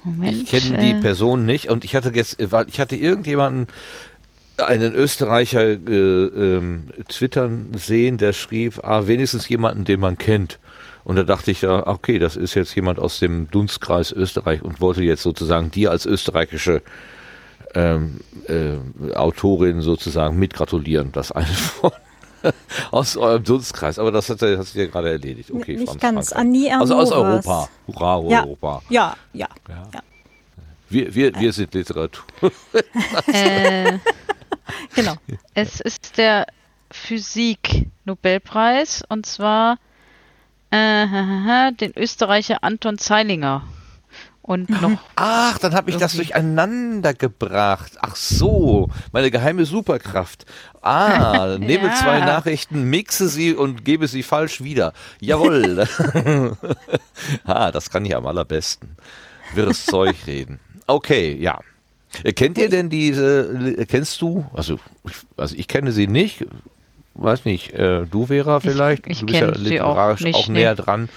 Moment. 0.05 0.43
Ich 0.43 0.47
kenne 0.51 0.79
die 0.79 0.93
äh, 0.93 1.01
Person 1.01 1.45
nicht 1.45 1.69
und 1.69 1.85
ich 1.85 1.95
hatte 1.95 2.11
jetzt, 2.15 2.39
äh, 2.41 2.51
weil 2.53 2.69
ich 2.69 2.81
hatte 2.81 2.97
irgendjemanden, 2.97 3.67
einen 4.59 4.95
Österreicher 4.95 5.63
äh, 5.63 5.75
ähm, 5.77 6.89
twittern 7.09 7.69
sehen, 7.77 8.19
der 8.19 8.33
schrieb, 8.33 8.81
ah, 8.85 9.07
wenigstens 9.07 9.49
jemanden, 9.49 9.85
den 9.85 10.01
man 10.01 10.19
kennt. 10.19 10.59
Und 11.05 11.17
da 11.17 11.23
dachte 11.23 11.51
ich, 11.51 11.63
ja, 11.63 11.87
okay, 11.87 12.19
das 12.19 12.37
ist 12.37 12.55
jetzt 12.55 12.75
jemand 12.75 12.99
aus 12.99 13.19
dem 13.19 13.51
Dunstkreis 13.51 14.13
Österreich 14.13 14.63
und 14.63 14.81
wollte 14.81 15.03
jetzt 15.03 15.23
sozusagen 15.23 15.71
dir 15.71 15.91
als 15.91 16.05
österreichische 16.05 16.83
ähm, 17.75 18.21
äh, 18.47 19.15
Autorin 19.15 19.81
sozusagen 19.81 20.39
mitgratulieren, 20.39 21.13
das 21.13 21.33
eine 21.33 21.47
von 21.47 21.93
aus 22.93 23.17
eurem 23.17 23.43
Dunstkreis. 23.43 23.99
Aber 23.99 24.13
das 24.13 24.29
hat, 24.29 24.41
hat 24.43 24.65
sich 24.67 24.75
ja 24.77 24.87
gerade 24.87 25.11
erledigt. 25.11 25.51
Okay, 25.51 25.77
nicht 25.77 25.89
Franz- 25.89 26.01
ganz. 26.01 26.33
Annie 26.33 26.71
Also 26.79 26.95
aus. 26.95 27.11
Europa. 27.11 27.69
Hurra, 27.87 28.23
Ja. 28.31 28.43
Europa. 28.45 28.83
Ja, 28.91 29.17
ja. 29.33 29.49
Ja. 29.69 29.89
Ja. 29.93 30.01
Wir, 30.91 31.15
wir, 31.15 31.35
wir 31.39 31.53
sind 31.53 31.75
Literatur. 31.75 32.25
äh, 33.33 33.93
Genau. 34.95 35.15
es 35.55 35.81
ist 35.81 36.19
der 36.19 36.47
Physik-Nobelpreis 36.91 39.03
und 39.09 39.27
zwar 39.27 39.79
äh, 40.71 41.73
den 41.81 41.93
Österreicher 41.97 42.63
Anton 42.63 42.99
Zeilinger. 42.99 43.65
Und 44.43 44.71
noch 44.81 44.99
Ach, 45.15 45.59
dann 45.59 45.75
habe 45.75 45.91
ich 45.91 45.99
das 45.99 46.15
durcheinander 46.15 47.13
gebracht. 47.13 47.93
Ach 48.01 48.17
so, 48.17 48.89
meine 49.13 49.31
geheime 49.31 49.67
Superkraft. 49.67 50.47
Ah, 50.81 51.57
nehme 51.59 51.89
Ja. 51.89 51.95
zwei 51.95 52.21
Nachrichten, 52.21 52.85
mixe 52.85 53.29
sie 53.29 53.53
und 53.55 53.85
gebe 53.85 54.09
sie 54.09 54.23
falsch 54.23 54.63
wieder. 54.63 54.95
Jawohl. 55.21 55.87
ah, 57.45 57.71
das 57.71 57.91
kann 57.91 58.07
ich 58.07 58.17
am 58.17 58.27
allerbesten. 58.27 58.97
Wirres 59.55 59.85
Zeug 59.85 60.17
reden. 60.27 60.61
Okay, 60.87 61.37
ja. 61.39 61.61
Kennt 62.37 62.59
ihr 62.59 62.69
denn 62.69 62.89
diese, 62.91 63.85
kennst 63.89 64.21
du, 64.23 64.47
also, 64.55 64.79
ich- 65.07 65.13
also 65.37 65.55
ich 65.57 65.69
kenne 65.69 65.93
sie 65.93 66.07
nicht, 66.07 66.45
weiß 67.15 67.45
nicht, 67.45 67.73
äh, 67.75 68.07
du 68.07 68.27
Vera 68.27 68.61
vielleicht, 68.61 69.07
ich 69.07 69.21
du 69.21 69.27
bist 69.27 69.41
ja 69.41 69.51
auch 69.51 69.57
literarisch 69.57 70.21
auch, 70.23 70.25
nicht, 70.25 70.49
näher 70.49 70.75
nee. 70.75 70.83
dran. 70.83 71.09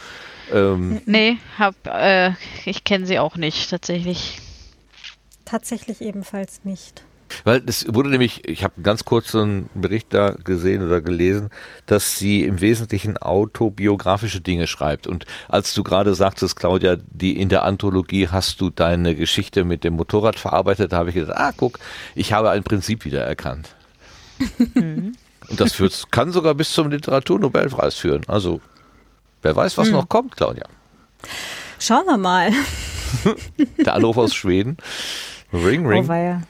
Ähm, 0.53 1.01
Nee, 1.05 1.37
hab, 1.57 1.75
äh, 1.87 2.31
ich 2.65 2.83
kenne 2.83 3.05
sie 3.05 3.19
auch 3.19 3.37
nicht, 3.37 3.69
tatsächlich. 3.69 4.39
Tatsächlich 5.45 6.01
ebenfalls 6.01 6.61
nicht. 6.65 7.03
Weil 7.43 7.61
es 7.65 7.85
wurde 7.93 8.09
nämlich, 8.09 8.47
ich 8.47 8.63
habe 8.63 8.75
einen 8.75 8.83
ganz 8.83 9.05
kurzen 9.05 9.69
Bericht 9.73 10.13
da 10.13 10.31
gesehen 10.31 10.85
oder 10.85 11.01
gelesen, 11.01 11.49
dass 11.85 12.17
sie 12.17 12.43
im 12.43 12.61
Wesentlichen 12.61 13.17
autobiografische 13.17 14.41
Dinge 14.41 14.67
schreibt. 14.67 15.07
Und 15.07 15.25
als 15.47 15.73
du 15.73 15.83
gerade 15.83 16.15
sagtest, 16.15 16.55
Claudia, 16.55 16.97
die 17.09 17.39
in 17.39 17.49
der 17.49 17.63
Anthologie 17.63 18.27
hast 18.27 18.61
du 18.61 18.69
deine 18.69 19.15
Geschichte 19.15 19.63
mit 19.63 19.83
dem 19.83 19.95
Motorrad 19.95 20.37
verarbeitet, 20.37 20.91
da 20.91 20.97
habe 20.97 21.09
ich 21.09 21.15
gedacht, 21.15 21.37
ah, 21.37 21.51
guck, 21.55 21.79
ich 22.15 22.33
habe 22.33 22.49
ein 22.49 22.63
Prinzip 22.63 23.05
wiedererkannt. 23.05 23.75
Und 25.49 25.59
das 25.59 25.73
führt, 25.73 26.11
kann 26.11 26.31
sogar 26.31 26.55
bis 26.55 26.71
zum 26.73 26.89
Literaturnobelpreis 26.89 27.95
führen. 27.95 28.23
Also, 28.27 28.61
wer 29.41 29.55
weiß, 29.55 29.77
was 29.77 29.89
noch 29.89 30.07
kommt, 30.07 30.37
Claudia. 30.37 30.65
Schauen 31.79 32.05
wir 32.05 32.17
mal. 32.17 32.51
Der 33.77 33.95
Anruf 33.95 34.17
aus 34.17 34.33
Schweden. 34.33 34.77
Ring, 35.51 35.85
ring. 35.85 36.09
Oh. 36.09 36.41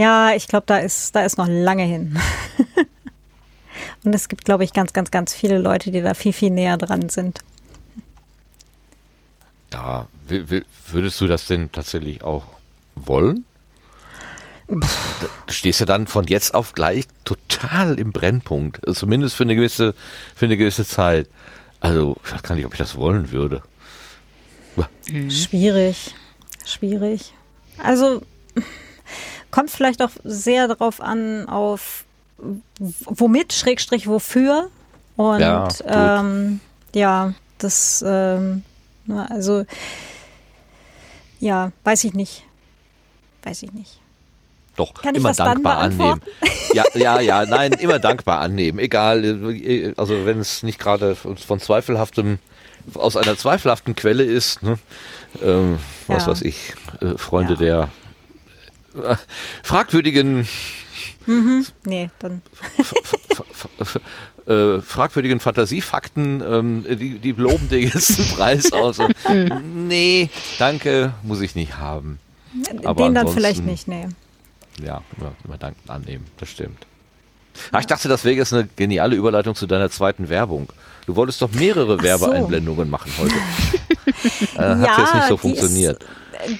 Ja, 0.00 0.32
ich 0.34 0.48
glaube, 0.48 0.64
da 0.66 0.78
ist, 0.78 1.14
da 1.14 1.26
ist 1.26 1.36
noch 1.36 1.46
lange 1.46 1.82
hin. 1.82 2.18
Und 4.04 4.14
es 4.14 4.30
gibt, 4.30 4.46
glaube 4.46 4.64
ich, 4.64 4.72
ganz, 4.72 4.94
ganz, 4.94 5.10
ganz 5.10 5.34
viele 5.34 5.58
Leute, 5.58 5.90
die 5.90 6.00
da 6.00 6.14
viel, 6.14 6.32
viel 6.32 6.48
näher 6.48 6.78
dran 6.78 7.10
sind. 7.10 7.40
Ja, 9.74 10.08
will, 10.26 10.64
würdest 10.88 11.20
du 11.20 11.26
das 11.26 11.44
denn 11.48 11.70
tatsächlich 11.70 12.24
auch 12.24 12.44
wollen? 12.94 13.44
Du 14.68 14.80
stehst 15.50 15.80
ja 15.80 15.86
dann 15.86 16.06
von 16.06 16.26
jetzt 16.28 16.54
auf 16.54 16.72
gleich 16.72 17.04
total 17.26 17.98
im 17.98 18.10
Brennpunkt. 18.10 18.82
Also 18.88 19.00
Zumindest 19.00 19.36
für 19.36 19.42
eine 19.42 19.54
gewisse, 19.54 19.94
für 20.34 20.46
eine 20.46 20.56
gewisse 20.56 20.86
Zeit. 20.86 21.28
Also, 21.80 22.16
ich 22.24 22.32
weiß 22.32 22.42
gar 22.42 22.54
nicht, 22.54 22.64
ob 22.64 22.72
ich 22.72 22.78
das 22.78 22.96
wollen 22.96 23.32
würde. 23.32 23.62
Schwierig. 25.28 26.14
Schwierig. 26.64 27.34
Also 27.76 28.22
kommt 29.50 29.70
vielleicht 29.70 30.02
auch 30.02 30.10
sehr 30.24 30.68
darauf 30.68 31.00
an, 31.00 31.48
auf 31.48 32.04
womit, 32.78 33.52
Schrägstrich 33.52 34.06
wofür. 34.06 34.68
Und 35.16 35.40
Ja, 35.40 35.68
ähm, 35.86 36.60
ja, 36.94 37.34
das, 37.58 38.02
ähm, 38.06 38.62
also 39.28 39.64
ja, 41.40 41.72
weiß 41.84 42.04
ich 42.04 42.14
nicht. 42.14 42.44
Weiß 43.42 43.62
ich 43.62 43.72
nicht. 43.72 44.00
Doch, 44.76 44.94
Kann 44.94 45.14
ich 45.14 45.20
immer 45.20 45.32
dankbar 45.34 45.78
annehmen. 45.78 46.20
Ja, 46.72 46.84
ja, 46.94 47.20
ja, 47.20 47.44
nein, 47.44 47.72
immer 47.72 47.98
dankbar 48.10 48.40
annehmen. 48.40 48.78
Egal, 48.78 49.24
äh, 49.24 49.92
also 49.96 50.24
wenn 50.24 50.38
es 50.38 50.62
nicht 50.62 50.78
gerade 50.78 51.14
von 51.16 51.36
zweifelhaftem, 51.60 52.38
aus 52.94 53.16
einer 53.16 53.36
zweifelhaften 53.36 53.94
Quelle 53.94 54.22
ist, 54.24 54.62
ne? 54.62 54.78
ähm, 55.42 55.78
was 56.06 56.24
Ja. 56.24 56.32
weiß 56.32 56.42
ich, 56.42 56.74
äh, 57.00 57.18
Freunde 57.18 57.54
Ja. 57.54 57.58
der 57.58 57.88
äh, 58.94 59.16
fragwürdigen 59.62 60.46
Nee, 61.84 62.10
dann 62.18 62.42
äh, 64.46 64.80
fragwürdigen 64.80 65.38
Fantasiefakten, 65.38 66.42
ähm, 66.44 66.84
die, 66.88 67.18
die 67.18 67.32
loben 67.32 67.68
den 67.68 67.90
den 67.90 68.26
Preis 68.36 68.72
aus. 68.72 68.98
Und, 68.98 69.14
nee, 69.86 70.30
danke, 70.58 71.12
muss 71.22 71.40
ich 71.40 71.54
nicht 71.54 71.76
haben. 71.76 72.18
Aber 72.84 73.04
den 73.04 73.14
dann 73.14 73.28
vielleicht 73.28 73.64
nicht, 73.64 73.86
nee. 73.86 74.08
Ja, 74.82 75.02
immer, 75.18 75.32
immer 75.44 75.58
danken 75.58 75.88
annehmen, 75.88 76.26
das 76.38 76.48
stimmt. 76.48 76.86
Ah, 77.72 77.80
ich 77.80 77.86
dachte, 77.86 78.08
das 78.08 78.24
wäre 78.24 78.36
jetzt 78.36 78.54
eine 78.54 78.68
geniale 78.76 79.14
Überleitung 79.14 79.54
zu 79.54 79.66
deiner 79.66 79.90
zweiten 79.90 80.28
Werbung. 80.28 80.68
Du 81.06 81.16
wolltest 81.16 81.42
doch 81.42 81.52
mehrere 81.52 81.96
so. 81.96 82.02
Werbeeinblendungen 82.02 82.88
machen 82.88 83.12
heute. 83.18 83.34
äh, 84.56 84.86
hat 84.86 84.98
jetzt 84.98 85.14
nicht 85.14 85.28
so 85.28 85.36
funktioniert. 85.36 86.02
Ist, 86.02 86.08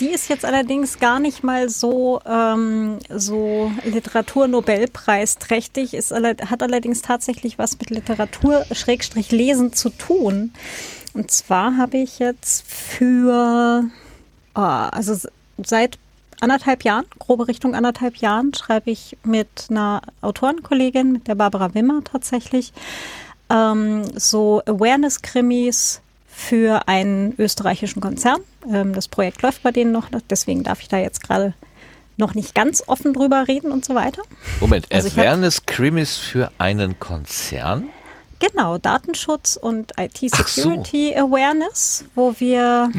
die 0.01 0.09
ist 0.09 0.29
jetzt 0.29 0.45
allerdings 0.45 0.99
gar 0.99 1.21
nicht 1.21 1.43
mal 1.43 1.69
so, 1.69 2.21
ähm, 2.27 2.99
so 3.09 3.71
Literaturnobelpreisträchtig, 3.85 5.95
ist 5.95 6.13
hat 6.13 6.63
allerdings 6.63 7.03
tatsächlich 7.03 7.59
was 7.59 7.79
mit 7.79 7.91
Literatur-Lesen 7.91 9.73
zu 9.73 9.91
tun. 9.91 10.53
Und 11.13 11.31
zwar 11.31 11.77
habe 11.77 11.99
ich 11.99 12.19
jetzt 12.19 12.65
für, 12.67 13.85
ah, 14.55 14.89
also 14.89 15.29
seit 15.65 15.99
anderthalb 16.41 16.85
Jahren, 16.85 17.05
grobe 17.19 17.49
Richtung 17.49 17.75
anderthalb 17.75 18.17
Jahren, 18.17 18.55
schreibe 18.55 18.91
ich 18.91 19.17
mit 19.25 19.67
einer 19.71 20.03
Autorenkollegin, 20.23 21.13
mit 21.13 21.29
der 21.29 21.35
Barbara 21.35 21.75
Wimmer 21.75 22.03
tatsächlich, 22.05 22.73
ähm, 23.51 24.05
so 24.15 24.63
Awareness-Krimis 24.67 26.01
für 26.41 26.89
einen 26.89 27.35
österreichischen 27.39 28.01
Konzern. 28.01 28.41
Ähm, 28.69 28.95
das 28.95 29.09
Projekt 29.09 29.43
läuft 29.43 29.63
bei 29.63 29.73
denen 29.73 29.93
noch, 29.93 30.09
deswegen 30.31 30.63
darf 30.63 30.81
ich 30.81 30.89
da 30.89 30.97
jetzt 30.97 31.23
gerade 31.23 31.53
noch 32.17 32.35
nicht 32.35 32.55
ganz 32.55 32.83
offen 32.87 33.13
drüber 33.13 33.47
reden 33.47 33.71
und 33.73 33.85
so 33.85 33.95
weiter. 33.95 34.23
Moment, 34.61 34.87
Also 34.91 35.09
ich 35.09 35.17
hab- 35.17 35.25
Awareness 35.27 35.67
Crimis 35.67 36.17
für 36.17 36.51
einen 36.59 36.99
Konzern? 36.99 37.89
Genau, 38.39 38.79
Datenschutz 38.79 39.57
und 39.57 39.93
IT-Security 39.99 41.15
Awareness, 41.15 42.05
wo 42.15 42.35
wir, 42.39 42.91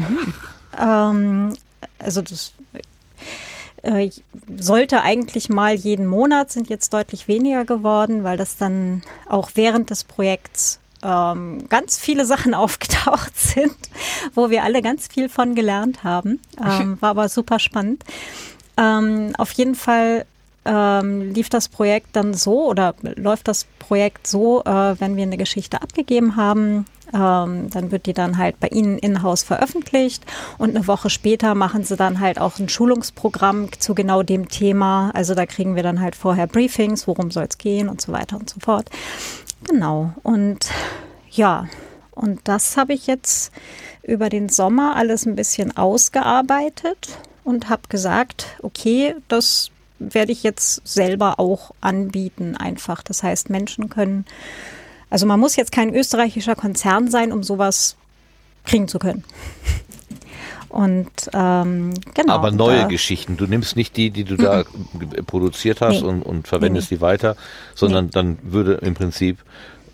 ähm, 0.80 1.52
also 1.98 2.22
das 2.22 2.52
äh, 3.82 4.10
sollte 4.56 5.02
eigentlich 5.02 5.48
mal 5.48 5.74
jeden 5.74 6.06
Monat, 6.06 6.52
sind 6.52 6.68
jetzt 6.68 6.92
deutlich 6.94 7.26
weniger 7.26 7.64
geworden, 7.64 8.22
weil 8.22 8.36
das 8.36 8.56
dann 8.56 9.02
auch 9.28 9.50
während 9.56 9.90
des 9.90 10.04
Projekts 10.04 10.78
ähm, 11.02 11.68
ganz 11.68 11.98
viele 11.98 12.24
Sachen 12.24 12.54
aufgetaucht 12.62 13.36
sind, 13.38 13.76
wo 14.34 14.50
wir 14.50 14.64
alle 14.64 14.82
ganz 14.82 15.08
viel 15.08 15.28
von 15.28 15.54
gelernt 15.54 16.04
haben. 16.04 16.40
Ähm, 16.62 16.96
war 17.00 17.10
aber 17.10 17.28
super 17.28 17.58
spannend. 17.58 18.04
Ähm, 18.76 19.34
auf 19.36 19.52
jeden 19.52 19.74
Fall 19.74 20.24
ähm, 20.64 21.32
lief 21.32 21.48
das 21.48 21.68
Projekt 21.68 22.14
dann 22.14 22.34
so 22.34 22.68
oder 22.68 22.94
läuft 23.02 23.48
das 23.48 23.66
Projekt 23.78 24.26
so, 24.26 24.62
äh, 24.64 25.00
wenn 25.00 25.16
wir 25.16 25.24
eine 25.24 25.36
Geschichte 25.36 25.82
abgegeben 25.82 26.36
haben, 26.36 26.86
ähm, 27.12 27.68
dann 27.70 27.90
wird 27.90 28.06
die 28.06 28.12
dann 28.12 28.38
halt 28.38 28.58
bei 28.60 28.68
Ihnen 28.68 28.98
in-house 28.98 29.42
veröffentlicht 29.42 30.24
und 30.58 30.70
eine 30.70 30.86
Woche 30.86 31.10
später 31.10 31.54
machen 31.54 31.84
Sie 31.84 31.96
dann 31.96 32.20
halt 32.20 32.40
auch 32.40 32.58
ein 32.58 32.68
Schulungsprogramm 32.68 33.68
zu 33.78 33.94
genau 33.94 34.22
dem 34.22 34.48
Thema. 34.48 35.10
Also 35.14 35.34
da 35.34 35.46
kriegen 35.46 35.76
wir 35.76 35.82
dann 35.82 36.00
halt 36.00 36.16
vorher 36.16 36.46
Briefings, 36.46 37.06
worum 37.06 37.30
soll 37.30 37.46
es 37.48 37.58
gehen 37.58 37.88
und 37.88 38.00
so 38.00 38.12
weiter 38.12 38.36
und 38.36 38.48
so 38.48 38.60
fort. 38.60 38.88
Genau. 39.64 40.12
Und 40.22 40.70
ja, 41.30 41.68
und 42.12 42.40
das 42.44 42.76
habe 42.76 42.92
ich 42.92 43.06
jetzt 43.06 43.52
über 44.02 44.28
den 44.28 44.48
Sommer 44.48 44.96
alles 44.96 45.26
ein 45.26 45.36
bisschen 45.36 45.76
ausgearbeitet 45.76 47.18
und 47.44 47.68
habe 47.68 47.82
gesagt, 47.88 48.58
okay, 48.62 49.14
das 49.28 49.70
werde 49.98 50.32
ich 50.32 50.42
jetzt 50.42 50.86
selber 50.86 51.38
auch 51.38 51.72
anbieten 51.80 52.56
einfach. 52.56 53.02
Das 53.02 53.22
heißt, 53.22 53.50
Menschen 53.50 53.88
können, 53.88 54.24
also 55.10 55.26
man 55.26 55.40
muss 55.40 55.56
jetzt 55.56 55.72
kein 55.72 55.94
österreichischer 55.94 56.56
Konzern 56.56 57.10
sein, 57.10 57.32
um 57.32 57.42
sowas 57.42 57.96
kriegen 58.64 58.88
zu 58.88 58.98
können. 58.98 59.24
Und 60.72 61.10
ähm, 61.34 61.92
genau. 62.14 62.32
Aber 62.32 62.50
neue 62.50 62.88
Geschichten. 62.88 63.36
Du 63.36 63.46
nimmst 63.46 63.76
nicht 63.76 63.94
die, 63.96 64.10
die 64.10 64.24
du 64.24 64.36
da 64.36 64.64
produziert 65.26 65.82
hast 65.82 66.00
nee. 66.00 66.08
und, 66.08 66.22
und 66.22 66.48
verwendest 66.48 66.90
nee. 66.90 66.96
die 66.96 67.02
weiter, 67.02 67.36
sondern 67.74 68.06
nee. 68.06 68.10
dann 68.12 68.38
würde 68.42 68.74
im 68.74 68.94
Prinzip 68.94 69.38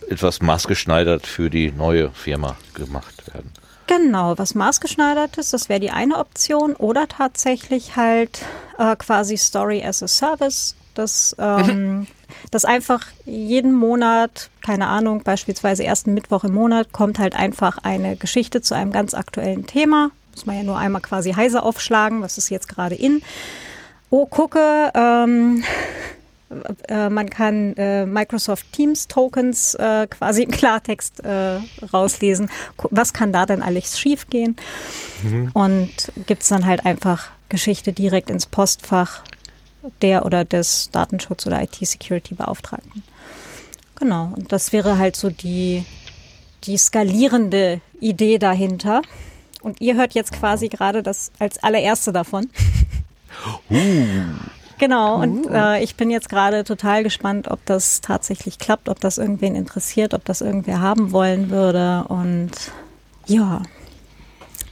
etwas 0.09 0.41
maßgeschneidert 0.41 1.27
für 1.27 1.51
die 1.51 1.73
neue 1.73 2.11
Firma 2.11 2.57
gemacht 2.75 3.27
werden. 3.35 3.51
Genau, 3.89 4.39
was 4.39 4.55
maßgeschneidertes, 4.55 5.51
das 5.51 5.69
wäre 5.69 5.81
die 5.81 5.91
eine 5.91 6.19
Option. 6.19 6.77
Oder 6.77 7.09
tatsächlich 7.09 7.97
halt 7.97 8.41
äh, 8.79 8.95
quasi 8.95 9.37
Story 9.37 9.83
as 9.83 10.03
a 10.03 10.07
Service. 10.07 10.77
Das, 10.95 11.35
ähm, 11.41 12.07
das 12.53 12.65
einfach 12.65 13.07
jeden 13.25 13.73
Monat, 13.73 14.51
keine 14.61 14.87
Ahnung, 14.87 15.25
beispielsweise 15.25 15.83
ersten 15.83 16.15
Mittwoch 16.15 16.45
im 16.45 16.53
Monat, 16.53 16.93
kommt 16.93 17.19
halt 17.19 17.35
einfach 17.35 17.79
eine 17.79 18.17
Geschichte 18.17 18.63
zu 18.63 18.75
einem 18.75 18.93
ganz 18.93 19.15
aktuellen 19.15 19.67
Thema. 19.67 20.13
Muss 20.39 20.47
man 20.47 20.57
ja 20.57 20.63
nur 20.63 20.79
einmal 20.79 21.03
quasi 21.03 21.33
heise 21.33 21.65
aufschlagen, 21.65 22.23
was 22.23 22.39
ist 22.39 22.49
jetzt 22.49 22.69
gerade 22.69 22.95
in. 22.95 23.23
Oh, 24.09 24.25
gucke, 24.25 24.93
ähm, 24.95 25.65
äh, 26.87 27.09
man 27.09 27.29
kann 27.29 27.75
äh, 27.77 28.07
Microsoft 28.07 28.73
Teams 28.73 29.09
Tokens 29.09 29.75
äh, 29.75 30.07
quasi 30.07 30.45
im 30.45 30.53
Klartext 30.53 31.25
äh, 31.25 31.59
rauslesen. 31.93 32.51
Was 32.91 33.13
kann 33.13 33.33
da 33.33 33.47
denn 33.47 33.63
alles 33.63 33.99
schiefgehen? 33.99 34.55
Mhm. 35.25 35.51
Und 35.55 36.13
gibt 36.29 36.43
es 36.43 36.49
dann 36.49 36.67
halt 36.67 36.87
einfach 36.87 37.31
Geschichte 37.49 37.93
direkt 37.93 38.31
ins 38.31 38.47
Postfach 38.47 39.25
der 40.03 40.25
oder 40.25 40.45
des 40.45 40.93
Datenschutz- 40.93 41.49
oder 41.49 41.61
IT-Security-Beauftragten. 41.63 43.03
Genau, 43.97 44.35
und 44.37 44.53
das 44.53 44.73
wäre 44.73 44.99
halt 44.99 45.17
so 45.17 45.31
die, 45.31 45.85
die 46.63 46.77
skalierende 46.77 47.81
Idee 47.99 48.39
dahinter. 48.39 49.03
Und 49.63 49.81
ihr 49.81 49.97
hört 49.97 50.15
jetzt 50.15 50.33
quasi 50.33 50.69
gerade 50.69 51.03
das 51.03 51.33
als 51.39 51.63
allererste 51.63 52.13
davon. 52.13 52.49
Uh. 53.71 53.77
Genau, 54.79 55.21
und 55.21 55.47
uh. 55.47 55.51
äh, 55.53 55.85
ich 55.85 55.97
bin 55.97 56.11
jetzt 56.11 56.29
gerade 56.29 56.65
total 56.65 57.03
gespannt, 57.03 57.49
ob 57.49 57.65
das 57.67 58.01
tatsächlich 58.01 58.59
klappt, 58.59 58.89
ob 58.89 59.01
das 59.01 59.19
irgendwen 59.19 59.55
interessiert, 59.55 60.15
ob 60.15 60.25
das 60.25 60.41
irgendwer 60.41 60.81
haben 60.81 61.13
wollen 61.13 61.51
würde. 61.51 62.05
Und 62.09 62.53
ja, 63.27 63.63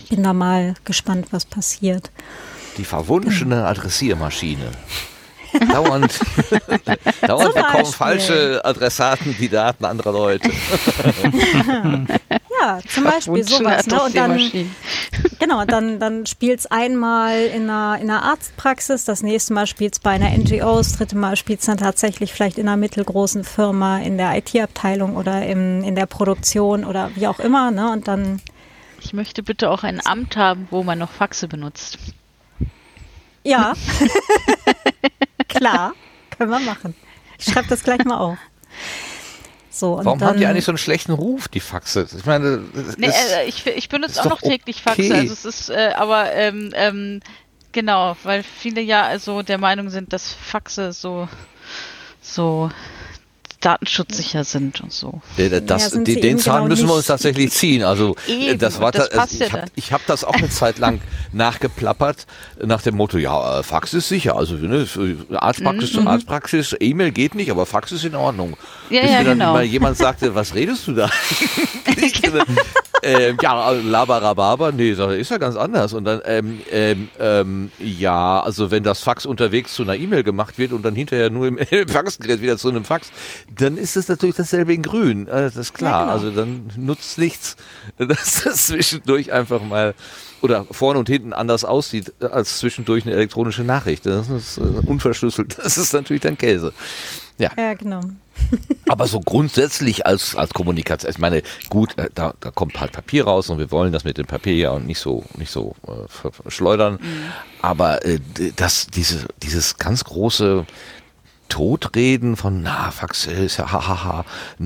bin 0.08 0.22
da 0.22 0.32
mal 0.32 0.74
gespannt, 0.84 1.28
was 1.32 1.44
passiert. 1.44 2.10
Die 2.78 2.84
verwunschene 2.84 3.66
Adressiermaschine. 3.66 4.70
dauernd 5.72 6.18
dauernd 7.26 7.54
bekommen 7.54 7.86
falsche 7.86 8.64
Adressaten 8.64 9.36
die 9.38 9.48
Daten 9.48 9.84
anderer 9.84 10.12
Leute. 10.12 10.50
ja, 12.60 12.78
zum 12.88 13.04
Beispiel 13.04 13.44
sowas. 13.44 13.86
Ne? 13.86 14.02
Und 14.02 14.16
dann, 14.16 14.40
genau, 15.38 15.64
dann, 15.64 16.00
dann 16.00 16.26
spielt 16.26 16.60
es 16.60 16.66
einmal 16.66 17.46
in 17.46 17.70
einer, 17.70 17.98
in 18.00 18.10
einer 18.10 18.22
Arztpraxis, 18.22 19.04
das 19.04 19.22
nächste 19.22 19.54
Mal 19.54 19.66
spielt 19.66 19.94
es 19.94 20.00
bei 20.00 20.10
einer 20.10 20.30
NGO, 20.30 20.78
das 20.78 20.96
dritte 20.96 21.16
Mal 21.16 21.36
spielt 21.36 21.60
es 21.60 21.66
dann 21.66 21.78
tatsächlich 21.78 22.32
vielleicht 22.32 22.58
in 22.58 22.68
einer 22.68 22.76
mittelgroßen 22.76 23.44
Firma, 23.44 23.98
in 23.98 24.18
der 24.18 24.36
IT-Abteilung 24.36 25.16
oder 25.16 25.46
im, 25.46 25.82
in 25.84 25.94
der 25.94 26.06
Produktion 26.06 26.84
oder 26.84 27.10
wie 27.14 27.26
auch 27.26 27.40
immer. 27.40 27.70
Ne? 27.70 27.90
Und 27.90 28.08
dann 28.08 28.40
ich 29.06 29.12
möchte 29.12 29.44
bitte 29.44 29.70
auch 29.70 29.84
ein 29.84 30.04
Amt 30.04 30.36
haben, 30.36 30.66
wo 30.70 30.82
man 30.82 30.98
noch 30.98 31.12
Faxe 31.12 31.46
benutzt. 31.46 31.98
Ja. 33.44 33.74
Klar, 35.48 35.94
können 36.36 36.50
wir 36.50 36.60
machen. 36.60 36.94
Ich 37.38 37.46
schreibe 37.46 37.68
das 37.68 37.82
gleich 37.82 38.04
mal 38.04 38.18
auf. 38.18 38.38
So, 39.70 40.00
Warum 40.02 40.18
dann, 40.18 40.28
haben 40.28 40.38
die 40.38 40.46
eigentlich 40.46 40.64
so 40.64 40.72
einen 40.72 40.78
schlechten 40.78 41.12
Ruf, 41.12 41.48
die 41.48 41.60
Faxe? 41.60 42.06
Ich 42.16 42.24
meine, 42.24 42.62
nee, 42.96 43.08
äh, 43.08 43.46
ich, 43.46 43.66
ich 43.66 43.90
benutze 43.90 44.20
auch 44.22 44.30
noch 44.30 44.40
täglich 44.40 44.80
Faxe. 44.80 45.14
Also 45.14 45.32
es 45.34 45.44
ist, 45.44 45.68
äh, 45.68 45.92
aber 45.94 46.32
ähm, 46.32 46.72
ähm, 46.74 47.20
genau, 47.72 48.16
weil 48.22 48.42
viele 48.42 48.80
ja 48.80 49.02
also 49.02 49.42
der 49.42 49.58
Meinung 49.58 49.90
sind, 49.90 50.14
dass 50.14 50.32
Faxe 50.32 50.92
so 50.92 51.28
so 52.22 52.70
datenschutzsicher 53.60 54.44
sind 54.44 54.80
und 54.80 54.92
so. 54.92 55.20
Das, 55.36 55.94
ja, 55.94 56.00
den, 56.00 56.20
den 56.20 56.38
Zahn 56.38 56.56
genau 56.56 56.68
müssen 56.68 56.88
wir 56.88 56.94
uns 56.94 57.06
tatsächlich 57.06 57.52
ziehen. 57.52 57.82
Also 57.82 58.16
Eben, 58.26 58.58
das 58.58 58.80
war 58.80 58.92
das 58.92 59.10
also, 59.10 59.44
ich 59.74 59.92
habe 59.92 60.02
hab 60.02 60.06
das 60.06 60.24
auch 60.24 60.34
eine 60.34 60.50
Zeit 60.50 60.78
lang 60.78 61.00
nachgeplappert 61.32 62.26
nach 62.62 62.82
dem 62.82 62.96
Motto, 62.96 63.18
ja, 63.18 63.60
äh, 63.60 63.62
Fax 63.62 63.94
ist 63.94 64.08
sicher. 64.08 64.36
Also 64.36 64.54
ne, 64.54 64.86
Arztpraxis 65.34 65.92
zu 65.92 65.98
mhm, 65.98 66.04
mhm. 66.04 66.08
Arztpraxis, 66.08 66.76
E-Mail 66.78 67.10
geht 67.12 67.34
nicht, 67.34 67.50
aber 67.50 67.66
Fax 67.66 67.92
ist 67.92 68.04
in 68.04 68.14
Ordnung. 68.14 68.56
Ja, 68.90 69.00
Bis 69.00 69.10
ja, 69.10 69.18
mir 69.18 69.24
dann 69.24 69.38
genau. 69.38 69.52
mal 69.54 69.64
jemand 69.64 69.96
sagte, 69.96 70.34
was 70.34 70.54
redest 70.54 70.86
du 70.86 70.92
da? 70.92 71.10
genau. 72.22 72.44
ähm, 73.02 73.36
ja, 73.40 73.70
Labarababa, 73.70 74.72
nee, 74.72 74.90
ist 74.90 75.30
ja 75.30 75.38
ganz 75.38 75.56
anders. 75.56 75.92
Und 75.92 76.04
dann, 76.04 76.20
ähm, 76.24 76.60
ähm, 76.70 77.08
ähm, 77.18 77.70
ja, 77.78 78.40
also 78.40 78.70
wenn 78.70 78.82
das 78.82 79.00
Fax 79.00 79.26
unterwegs 79.26 79.74
zu 79.74 79.82
einer 79.82 79.96
E-Mail 79.96 80.22
gemacht 80.22 80.58
wird 80.58 80.72
und 80.72 80.84
dann 80.84 80.94
hinterher 80.94 81.30
nur 81.30 81.46
im 81.46 81.58
Faxgerät 81.88 82.40
wieder 82.42 82.58
zu 82.58 82.68
einem 82.68 82.84
Fax, 82.84 83.10
dann 83.56 83.76
ist 83.76 83.96
es 83.96 84.08
natürlich 84.08 84.36
dasselbe 84.36 84.74
in 84.74 84.82
grün. 84.82 85.26
Äh, 85.28 85.42
das 85.42 85.56
ist 85.56 85.74
klar. 85.74 85.92
Ja, 85.92 86.00
genau. 86.00 86.12
Also 86.12 86.30
dann 86.30 86.70
nutzt 86.76 87.18
nichts, 87.18 87.56
dass 87.98 88.44
das 88.44 88.66
zwischendurch 88.66 89.32
einfach 89.32 89.62
mal 89.62 89.94
oder 90.42 90.66
vorne 90.70 90.98
und 90.98 91.08
hinten 91.08 91.32
anders 91.32 91.64
aussieht 91.64 92.12
als 92.20 92.58
zwischendurch 92.58 93.06
eine 93.06 93.14
elektronische 93.14 93.64
Nachricht. 93.64 94.06
Das 94.06 94.28
ist 94.28 94.58
äh, 94.58 94.60
unverschlüsselt. 94.60 95.56
Das 95.66 95.78
ist 95.78 95.92
natürlich 95.92 96.22
dann 96.22 96.38
Käse. 96.38 96.72
Ja, 97.38 97.50
ja 97.56 97.74
genau. 97.74 98.00
Aber 98.88 99.06
so 99.06 99.20
grundsätzlich 99.20 100.06
als, 100.06 100.36
als 100.36 100.52
Kommunikation, 100.52 101.10
ich 101.10 101.18
meine, 101.18 101.42
gut, 101.68 101.98
äh, 101.98 102.10
da, 102.14 102.34
da 102.40 102.50
kommt 102.50 102.78
halt 102.80 102.92
Papier 102.92 103.24
raus 103.24 103.50
und 103.50 103.58
wir 103.58 103.70
wollen 103.70 103.92
das 103.92 104.04
mit 104.04 104.18
dem 104.18 104.26
Papier 104.26 104.54
ja 104.54 104.70
und 104.70 104.86
nicht 104.86 105.00
so, 105.00 105.24
nicht 105.36 105.50
so 105.50 105.74
äh, 105.86 106.50
schleudern. 106.50 106.94
Mhm. 106.94 107.32
Aber 107.62 108.04
äh, 108.04 108.20
das, 108.54 108.86
diese, 108.86 109.26
dieses 109.42 109.78
ganz 109.78 110.04
große 110.04 110.66
Totreden 111.48 112.36
von, 112.36 112.62
na, 112.62 112.90
Faxe 112.90 113.30
ist 113.32 113.56
ja 113.58 113.70
hahaha, 113.70 114.24
äh, 114.58 114.64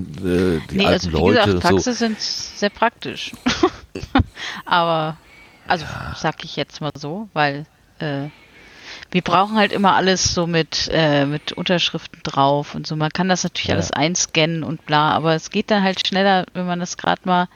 die 0.71 0.77
nee, 0.77 0.87
alten 0.87 1.07
also, 1.07 1.13
wie 1.13 1.17
Leute. 1.17 1.45
Gesagt, 1.47 1.63
Faxe 1.63 1.93
so. 1.93 1.99
sind 1.99 2.21
sehr 2.21 2.71
praktisch. 2.71 3.33
Aber, 4.65 5.17
also 5.67 5.85
ja. 5.85 6.15
sag 6.17 6.45
ich 6.45 6.57
jetzt 6.57 6.81
mal 6.81 6.93
so, 6.95 7.29
weil 7.33 7.67
äh, 7.99 8.29
wir 9.11 9.23
brauchen 9.23 9.57
halt 9.57 9.73
immer 9.73 9.95
alles 9.95 10.35
so 10.35 10.47
mit, 10.47 10.89
äh, 10.93 11.27
mit 11.27 11.53
Unterschriften 11.53 12.21
drauf 12.23 12.75
und 12.75 12.87
so. 12.87 12.97
Man 12.97 13.11
kann 13.11 13.29
das 13.29 13.43
natürlich 13.43 13.69
ja. 13.69 13.75
alles 13.75 13.93
einscannen 13.93 14.63
und 14.63 14.87
bla, 14.87 15.11
aber 15.11 15.35
es 15.35 15.51
geht 15.51 15.71
dann 15.71 15.83
halt 15.83 16.07
schneller, 16.07 16.47
wenn 16.55 16.67
man 16.67 16.81
das 16.81 16.97
gerade 16.97 17.23
mal 17.25 17.49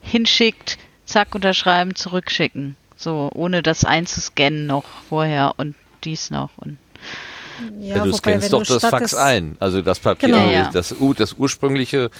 hinschickt, 0.00 0.78
zack, 1.04 1.34
unterschreiben, 1.34 1.94
zurückschicken. 1.94 2.76
So, 2.96 3.30
ohne 3.32 3.62
das 3.62 3.84
einzuscannen 3.84 4.66
noch 4.66 4.84
vorher 5.08 5.54
und 5.56 5.76
dies 6.02 6.30
noch 6.30 6.50
und 6.56 6.78
ja, 7.80 8.04
du 8.04 8.12
scannst 8.12 8.52
doch 8.52 8.64
das 8.64 8.84
Fax 8.84 9.14
ein, 9.14 9.56
also 9.60 9.82
das 9.82 9.98
Papier, 9.98 10.28
genau, 10.28 10.50
ja. 10.50 10.70
das, 10.72 10.94
das 11.16 11.32
ursprüngliche 11.34 12.10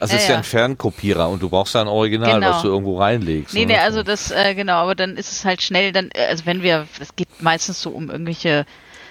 das 0.00 0.10
ja, 0.10 0.18
ist 0.18 0.28
ja, 0.28 0.36
ein 0.36 0.44
Fernkopierer 0.44 1.28
und 1.28 1.42
du 1.42 1.48
brauchst 1.48 1.74
ja 1.74 1.80
ein 1.80 1.86
Original, 1.86 2.34
genau. 2.34 2.50
was 2.50 2.62
du 2.62 2.68
irgendwo 2.68 2.98
reinlegst. 2.98 3.54
Nee, 3.54 3.66
nee, 3.66 3.78
also 3.78 4.02
das, 4.02 4.30
äh, 4.30 4.54
genau, 4.54 4.74
aber 4.74 4.94
dann 4.94 5.16
ist 5.16 5.30
es 5.30 5.44
halt 5.44 5.62
schnell, 5.62 5.92
dann, 5.92 6.10
äh, 6.12 6.26
also 6.26 6.44
wenn 6.44 6.62
wir, 6.62 6.86
es 7.00 7.14
geht 7.16 7.28
meistens 7.40 7.80
so 7.80 7.90
um 7.90 8.10
irgendwelche 8.10 8.66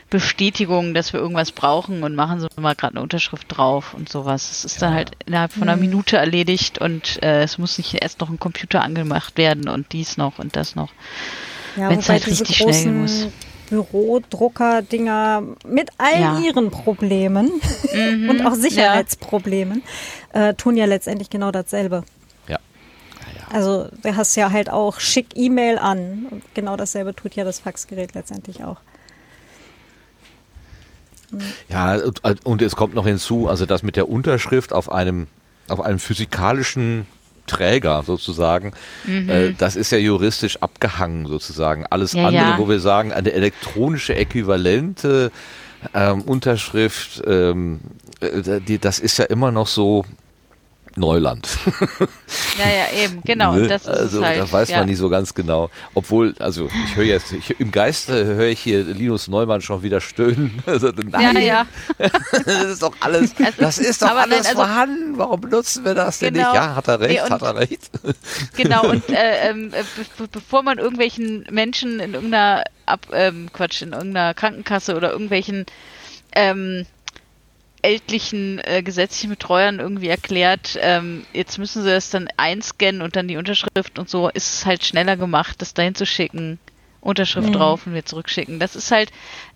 Bestätigungen, 0.10 0.93
dass 0.93 1.14
wir 1.14 1.19
irgendwas 1.19 1.52
brauchen 1.52 2.03
und 2.03 2.15
machen 2.15 2.39
so 2.39 2.47
mal 2.57 2.76
gerade 2.76 2.93
eine 2.93 3.02
Unterschrift 3.02 3.47
drauf 3.49 3.93
und 3.95 4.10
sowas. 4.10 4.49
Das 4.49 4.64
ist 4.64 4.80
ja. 4.80 4.88
dann 4.88 4.95
halt 4.95 5.11
innerhalb 5.26 5.53
von 5.53 5.64
einer 5.64 5.76
mhm. 5.76 5.81
Minute 5.81 6.18
erledigt 6.18 6.77
und 6.77 7.22
äh, 7.23 7.41
es 7.41 7.57
muss 7.57 7.77
nicht 7.77 7.95
erst 8.02 8.19
noch 8.19 8.30
ein 8.30 8.38
Computer 8.38 8.84
angemacht 8.84 9.38
werden 9.38 9.68
und 9.68 9.91
dies 9.93 10.18
noch 10.18 10.38
und 10.38 10.56
das 10.56 10.76
noch. 10.76 10.91
Ja, 11.76 11.89
wenn 11.89 11.99
es 11.99 12.10
halt 12.10 12.27
richtig 12.27 12.57
schnell 12.57 12.91
muss. 12.91 13.27
Bürodrucker-Dinger 13.69 15.43
mit 15.67 15.89
all 15.97 16.19
ja. 16.19 16.39
ihren 16.39 16.71
Problemen 16.71 17.51
mhm. 17.93 18.29
und 18.29 18.45
auch 18.45 18.53
Sicherheitsproblemen 18.53 19.83
ja. 20.33 20.49
äh, 20.49 20.53
tun 20.53 20.77
ja 20.77 20.85
letztendlich 20.85 21.29
genau 21.29 21.51
dasselbe. 21.51 22.03
Ja. 22.47 22.59
ja. 22.59 23.47
Also 23.51 23.87
du 24.03 24.15
hast 24.15 24.35
ja 24.35 24.51
halt 24.51 24.69
auch 24.69 24.99
schick 24.99 25.27
E-Mail 25.35 25.77
an 25.77 26.27
und 26.29 26.43
genau 26.53 26.75
dasselbe 26.75 27.15
tut 27.15 27.35
ja 27.35 27.43
das 27.43 27.59
Faxgerät 27.59 28.13
letztendlich 28.13 28.63
auch. 28.63 28.77
Ja, 31.69 31.95
und, 31.95 32.45
und 32.45 32.61
es 32.61 32.75
kommt 32.75 32.93
noch 32.93 33.05
hinzu, 33.05 33.47
also 33.47 33.65
das 33.65 33.83
mit 33.83 33.95
der 33.95 34.09
Unterschrift 34.09 34.73
auf 34.73 34.91
einem, 34.91 35.27
auf 35.67 35.81
einem 35.81 35.99
physikalischen 35.99 37.07
Träger 37.47 38.03
sozusagen, 38.05 38.72
Mhm. 39.05 39.30
äh, 39.30 39.53
das 39.57 39.76
ist 39.76 39.91
ja 39.91 39.97
juristisch 39.97 40.61
abgehangen 40.61 41.26
sozusagen. 41.27 41.85
Alles 41.89 42.13
Ja, 42.13 42.27
andere, 42.27 42.43
ja. 42.51 42.57
wo 42.57 42.67
wir 42.69 42.80
sagen, 42.80 43.11
eine 43.13 43.31
elektronische 43.34 44.15
äquivalente 44.15 45.31
ähm, 45.93 46.22
Unterschrift, 46.22 47.22
ähm, 47.27 47.80
äh, 48.22 48.59
die, 48.61 48.80
das 48.80 48.99
ist 48.99 49.17
ja 49.19 49.26
immer 49.26 49.51
noch 49.51 49.67
so 49.67 50.03
Neuland. 50.97 51.47
Ja, 52.57 52.69
ja, 52.69 53.03
eben, 53.03 53.22
genau. 53.23 53.53
Ne? 53.53 53.67
Das 53.67 53.81
ist 53.84 53.88
also 53.89 54.23
halt. 54.23 54.39
da 54.39 54.51
weiß 54.51 54.69
ja. 54.69 54.77
man 54.80 54.88
nicht 54.88 54.97
so 54.97 55.09
ganz 55.09 55.34
genau. 55.34 55.69
Obwohl, 55.93 56.34
also 56.39 56.69
ich 56.85 56.95
höre 56.95 57.03
jetzt, 57.05 57.34
ich, 57.34 57.59
im 57.59 57.72
Geiste 57.72 58.26
höre 58.26 58.47
ich 58.47 58.59
hier 58.61 58.84
Linus 58.84 59.27
Neumann 59.27 59.61
schon 59.61 59.84
wieder 59.84 60.01
stöhnen. 60.01 60.61
Also, 60.65 60.88
Ja, 60.88 61.34
nein, 61.34 61.41
ja. 61.45 61.65
das 61.97 62.63
ist 62.63 62.81
doch 62.81 62.93
alles, 63.01 63.34
Also, 63.39 63.51
das 63.59 63.77
ist 63.77 64.01
doch 64.01 64.09
aber 64.09 64.22
nein, 64.22 64.34
alles 64.34 64.45
also- 64.47 64.57
vorhanden. 64.61 65.17
Warum 65.17 65.41
benutzen 65.41 65.85
wir 65.85 65.93
das 65.95 66.19
denn 66.19 66.34
Genau. 66.34 66.51
nicht? 66.51 66.55
Ja, 66.55 66.76
hat 66.76 66.88
er 66.88 66.99
recht, 66.99 67.13
Nee, 67.13 67.22
und- 67.22 67.31
hat 67.31 67.41
er 67.41 67.55
recht. 67.55 67.89
Genau, 68.57 68.89
und 68.89 69.09
äh, 69.09 69.49
ähm, 69.49 69.72
äh, 69.73 69.84
be 70.17 70.27
bevor 70.31 70.63
man 70.63 70.77
irgendwelchen 70.77 71.45
Menschen 71.51 71.99
in 71.99 72.13
irgendeiner 72.13 72.63
Ab 72.85 73.07
ähm, 73.11 73.49
Quatsch, 73.51 73.81
in 73.81 73.93
irgendeiner 73.93 74.34
Krankenkasse 74.34 74.95
oder 74.95 75.11
irgendwelchen 75.11 75.65
ähm, 76.34 76.85
ältlichen 77.86 78.60
äh, 78.64 78.82
gesetzlichen 78.82 79.30
Betreuern 79.30 79.80
irgendwie 79.80 80.07
erklärt, 80.07 80.78
ähm, 80.82 81.24
jetzt 81.34 81.60
müssen 81.60 81.84
sie 81.84 81.90
das 81.90 82.10
dann 82.10 82.28
einscannen 82.36 83.03
und 83.03 83.16
dann 83.16 83.28
die 83.28 83.38
Unterschrift 83.38 83.99
und 83.99 84.10
so, 84.10 84.30
ist 84.30 84.52
es 84.53 84.66
halt 84.66 84.84
schneller 84.84 85.18
gemacht, 85.18 85.62
das 85.62 85.76
dahin 85.76 85.94
zu 85.94 86.06
schicken, 86.06 86.60
Unterschrift 86.99 87.49
Mhm. 87.49 87.53
drauf 87.53 87.86
und 87.86 87.94
wir 87.94 88.03
zurückschicken. 88.03 88.60
Das 88.60 88.76
ist 88.76 88.90
halt 88.90 89.12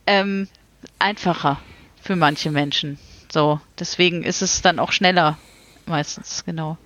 ähm, 0.05 0.47
einfacher 0.99 1.59
für 2.01 2.15
manche 2.15 2.51
Menschen. 2.51 2.99
So, 3.31 3.59
deswegen 3.79 4.23
ist 4.23 4.43
es 4.43 4.61
dann 4.61 4.77
auch 4.77 4.91
schneller 4.91 5.39
meistens, 5.87 6.43
genau. 6.45 6.77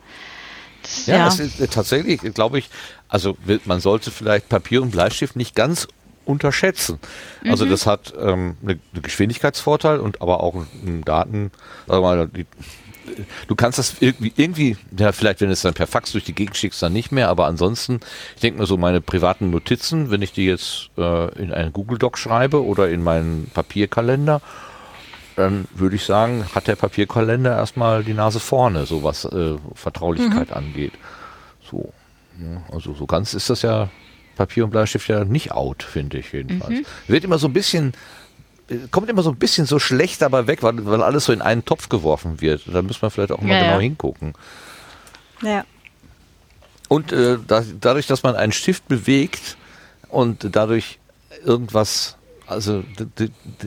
Das, 0.82 1.06
Ja, 1.08 1.28
es 1.28 1.40
ist 1.40 1.60
äh, 1.60 1.68
tatsächlich, 1.68 2.22
glaube 2.34 2.60
ich, 2.60 2.70
also 3.10 3.38
man 3.66 3.82
sollte 3.82 4.12
vielleicht 4.12 4.48
Papier 4.48 4.82
und 4.82 4.92
Bleistift 4.92 5.36
nicht 5.36 5.56
ganz 5.56 5.88
unterschätzen. 6.26 7.00
Also 7.48 7.66
das 7.66 7.86
hat 7.86 8.14
ähm, 8.20 8.56
eine, 8.62 8.80
eine 8.92 9.02
Geschwindigkeitsvorteil 9.02 10.00
und 10.00 10.22
aber 10.22 10.42
auch 10.42 10.56
einen 10.56 11.04
Daten, 11.04 11.52
sag 11.88 12.02
mal, 12.02 12.28
die, 12.28 12.46
du 13.48 13.56
kannst 13.56 13.80
das 13.80 13.96
irgendwie, 14.00 14.34
irgendwie, 14.36 14.78
ja, 14.98 15.12
vielleicht 15.12 15.42
wenn 15.42 15.48
du 15.48 15.54
es 15.54 15.62
dann 15.62 15.74
per 15.74 15.88
Fax 15.88 16.12
durch 16.12 16.24
die 16.24 16.34
Gegend 16.34 16.58
schickst, 16.58 16.82
dann 16.82 16.94
nicht 16.94 17.12
mehr, 17.12 17.30
aber 17.30 17.48
ansonsten, 17.48 18.00
ich 18.36 18.42
denke 18.42 18.60
mir 18.60 18.66
so 18.66 18.78
meine 18.78 19.02
privaten 19.02 19.50
Notizen, 19.50 20.12
wenn 20.12 20.22
ich 20.22 20.32
die 20.32 20.46
jetzt 20.46 20.90
äh, 20.98 21.42
in 21.42 21.52
einen 21.52 21.74
Google 21.74 21.98
Doc 21.98 22.18
schreibe 22.18 22.64
oder 22.64 22.90
in 22.90 23.04
meinen 23.04 23.50
Papierkalender, 23.54 24.42
dann 25.36 25.66
würde 25.74 25.96
ich 25.96 26.06
sagen, 26.06 26.46
hat 26.54 26.68
der 26.68 26.76
Papierkalender 26.76 27.56
erstmal 27.56 28.04
die 28.04 28.14
Nase 28.14 28.40
vorne, 28.40 28.86
so 28.86 29.04
was 29.04 29.26
äh, 29.26 29.56
Vertraulichkeit 29.74 30.52
angeht. 30.52 30.94
So. 31.70 31.92
Ja, 32.40 32.64
also 32.72 32.94
so 32.94 33.06
ganz 33.06 33.34
ist 33.34 33.50
das 33.50 33.62
ja 33.62 33.90
Papier 34.36 34.66
und 34.66 34.72
Bleistift 34.72 35.08
ja 35.08 35.24
nicht 35.26 35.52
out, 35.52 35.84
finde 35.84 36.18
ich 36.20 36.32
jedenfalls. 36.32 36.80
Wird 37.08 37.24
immer 37.24 37.38
so 37.38 37.48
ein 37.48 37.54
bisschen, 37.54 37.94
äh, 38.70 38.76
kommt 38.92 39.10
immer 39.10 39.22
so 39.24 39.30
ein 39.30 39.36
bisschen 39.38 39.66
so 39.66 39.80
schlecht 39.80 40.22
dabei 40.22 40.48
weg, 40.48 40.64
weil, 40.64 40.86
weil 40.86 41.02
alles 41.04 41.26
so 41.26 41.34
in 41.34 41.42
einen 41.42 41.66
Topf 41.66 41.90
geworfen 41.90 42.42
wird. 42.42 42.62
Da 42.66 42.82
muss 42.82 43.02
man 43.02 43.12
vielleicht 43.12 43.32
auch 43.32 43.42
mal 43.42 43.50
Ja, 43.50 43.60
genau 43.60 43.74
ja. 43.76 43.80
hingucken. 43.80 44.34
Ja. 45.42 45.66
Und 46.90 47.12
äh, 47.12 47.38
da, 47.48 47.64
dadurch, 47.80 48.08
dass 48.08 48.24
man 48.24 48.36
einen 48.36 48.52
Stift 48.52 48.88
bewegt 48.88 49.58
und 50.10 50.56
dadurch 50.56 51.00
irgendwas, 51.44 52.18
also 52.46 52.84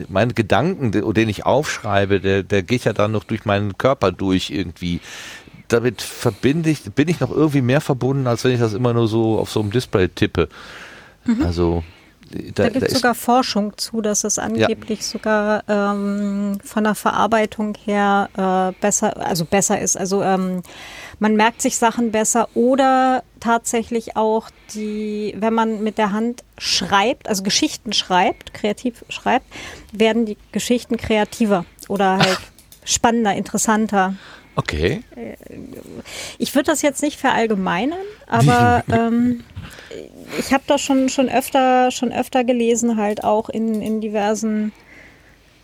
meine 0.07 0.33
Gedanken, 0.33 0.91
de- 0.91 1.13
den 1.13 1.27
ich 1.29 1.45
aufschreibe, 1.45 2.19
der, 2.21 2.43
der 2.43 2.63
geht 2.63 2.85
ja 2.85 2.93
dann 2.93 3.11
noch 3.11 3.23
durch 3.25 3.43
meinen 3.45 3.77
Körper 3.77 4.11
durch 4.11 4.49
irgendwie. 4.49 5.01
Damit 5.67 6.01
verbinde 6.01 6.69
ich, 6.69 6.83
bin 6.83 7.07
ich 7.07 7.19
noch 7.19 7.31
irgendwie 7.31 7.61
mehr 7.61 7.81
verbunden, 7.81 8.27
als 8.27 8.43
wenn 8.43 8.51
ich 8.51 8.59
das 8.59 8.73
immer 8.73 8.93
nur 8.93 9.07
so 9.07 9.37
auf 9.37 9.51
so 9.51 9.59
einem 9.59 9.71
Display 9.71 10.07
tippe. 10.07 10.47
Also 11.43 11.83
da, 11.83 11.97
Mhm. 12.31 12.53
Da 12.53 12.69
gibt 12.69 12.87
es 12.87 12.93
sogar 12.93 13.15
Forschung 13.15 13.77
zu, 13.77 14.01
dass 14.01 14.23
es 14.23 14.39
angeblich 14.39 15.05
sogar 15.05 15.63
ähm, 15.67 16.59
von 16.63 16.83
der 16.83 16.95
Verarbeitung 16.95 17.75
her 17.83 18.29
äh, 18.35 18.79
besser, 18.81 19.17
also 19.25 19.45
besser 19.45 19.79
ist. 19.79 19.97
Also 19.97 20.23
ähm, 20.23 20.61
man 21.19 21.35
merkt 21.35 21.61
sich 21.61 21.77
Sachen 21.77 22.11
besser 22.11 22.49
oder 22.53 23.23
tatsächlich 23.39 24.17
auch 24.17 24.49
die, 24.73 25.35
wenn 25.37 25.53
man 25.53 25.83
mit 25.83 25.97
der 25.97 26.11
Hand 26.11 26.43
schreibt, 26.57 27.29
also 27.29 27.43
Geschichten 27.43 27.93
schreibt, 27.93 28.53
kreativ 28.53 29.05
schreibt, 29.09 29.45
werden 29.91 30.25
die 30.25 30.37
Geschichten 30.51 30.97
kreativer 30.97 31.65
oder 31.87 32.17
halt 32.19 32.39
spannender, 32.83 33.35
interessanter. 33.35 34.15
Okay. 34.57 35.03
Ich 36.37 36.53
würde 36.53 36.65
das 36.71 36.81
jetzt 36.81 37.01
nicht 37.01 37.17
verallgemeinern, 37.17 37.97
aber 38.27 38.83
ähm, 38.91 39.43
ich 40.37 40.53
habe 40.53 40.63
das 40.67 40.81
schon, 40.81 41.07
schon, 41.09 41.29
öfter, 41.29 41.91
schon 41.91 42.11
öfter 42.11 42.43
gelesen, 42.43 42.97
halt 42.97 43.23
auch 43.23 43.49
in, 43.49 43.81
in 43.81 44.01
diversen 44.01 44.73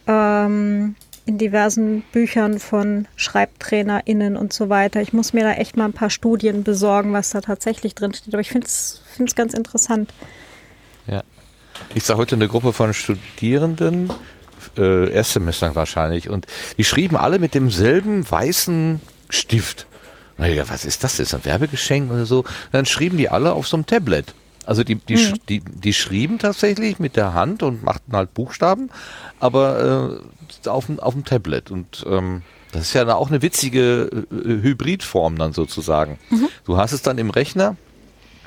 ähm, 0.07 0.95
in 1.25 1.37
diversen 1.37 2.01
Büchern 2.11 2.59
von 2.59 3.07
SchreibtrainerInnen 3.15 4.35
und 4.35 4.51
so 4.51 4.69
weiter. 4.69 5.01
Ich 5.01 5.13
muss 5.13 5.33
mir 5.33 5.43
da 5.43 5.53
echt 5.53 5.77
mal 5.77 5.85
ein 5.85 5.93
paar 5.93 6.09
Studien 6.09 6.63
besorgen, 6.63 7.13
was 7.13 7.29
da 7.29 7.41
tatsächlich 7.41 7.95
drin 7.95 8.13
steht. 8.13 8.33
Aber 8.33 8.41
ich 8.41 8.49
finde 8.49 8.67
es 8.67 9.01
ganz 9.35 9.53
interessant. 9.53 10.13
Ja. 11.07 11.23
Ich 11.95 12.03
sah 12.03 12.17
heute 12.17 12.35
eine 12.35 12.47
Gruppe 12.47 12.73
von 12.73 12.93
Studierenden, 12.93 14.11
äh, 14.77 15.09
Erstsemestern 15.11 15.75
wahrscheinlich, 15.75 16.29
und 16.29 16.45
die 16.77 16.83
schrieben 16.83 17.17
alle 17.17 17.39
mit 17.39 17.53
demselben 17.53 18.29
weißen 18.29 19.01
Stift. 19.29 19.87
Na 20.37 20.47
ja, 20.47 20.67
was 20.69 20.83
ist 20.85 21.03
das? 21.03 21.19
Ist 21.19 21.33
das 21.33 21.41
ein 21.41 21.45
Werbegeschenk 21.45 22.11
oder 22.11 22.25
so? 22.25 22.43
Dann 22.71 22.85
schrieben 22.85 23.17
die 23.17 23.29
alle 23.29 23.53
auf 23.53 23.67
so 23.67 23.77
einem 23.77 23.85
Tablet. 23.85 24.33
Also 24.65 24.83
die, 24.83 24.95
die, 24.95 25.17
sch- 25.17 25.39
die, 25.49 25.59
die 25.59 25.93
schrieben 25.93 26.39
tatsächlich 26.39 26.97
mit 26.97 27.15
der 27.17 27.33
Hand 27.33 27.63
und 27.63 27.83
machten 27.83 28.13
halt 28.15 28.33
Buchstaben, 28.33 28.89
aber 29.39 30.21
äh, 30.65 30.69
auf, 30.69 30.85
dem- 30.87 30.99
auf 30.99 31.13
dem 31.13 31.25
Tablet. 31.25 31.69
Und 31.69 32.05
ähm, 32.09 32.43
das 32.71 32.83
ist 32.83 32.93
ja 32.93 33.13
auch 33.13 33.29
eine 33.29 33.41
witzige 33.41 34.09
äh, 34.31 34.35
Hybridform 34.63 35.37
dann 35.37 35.51
sozusagen. 35.53 36.17
Du 36.65 36.77
hast 36.77 36.93
es 36.93 37.01
dann 37.01 37.17
im 37.17 37.29
Rechner 37.29 37.75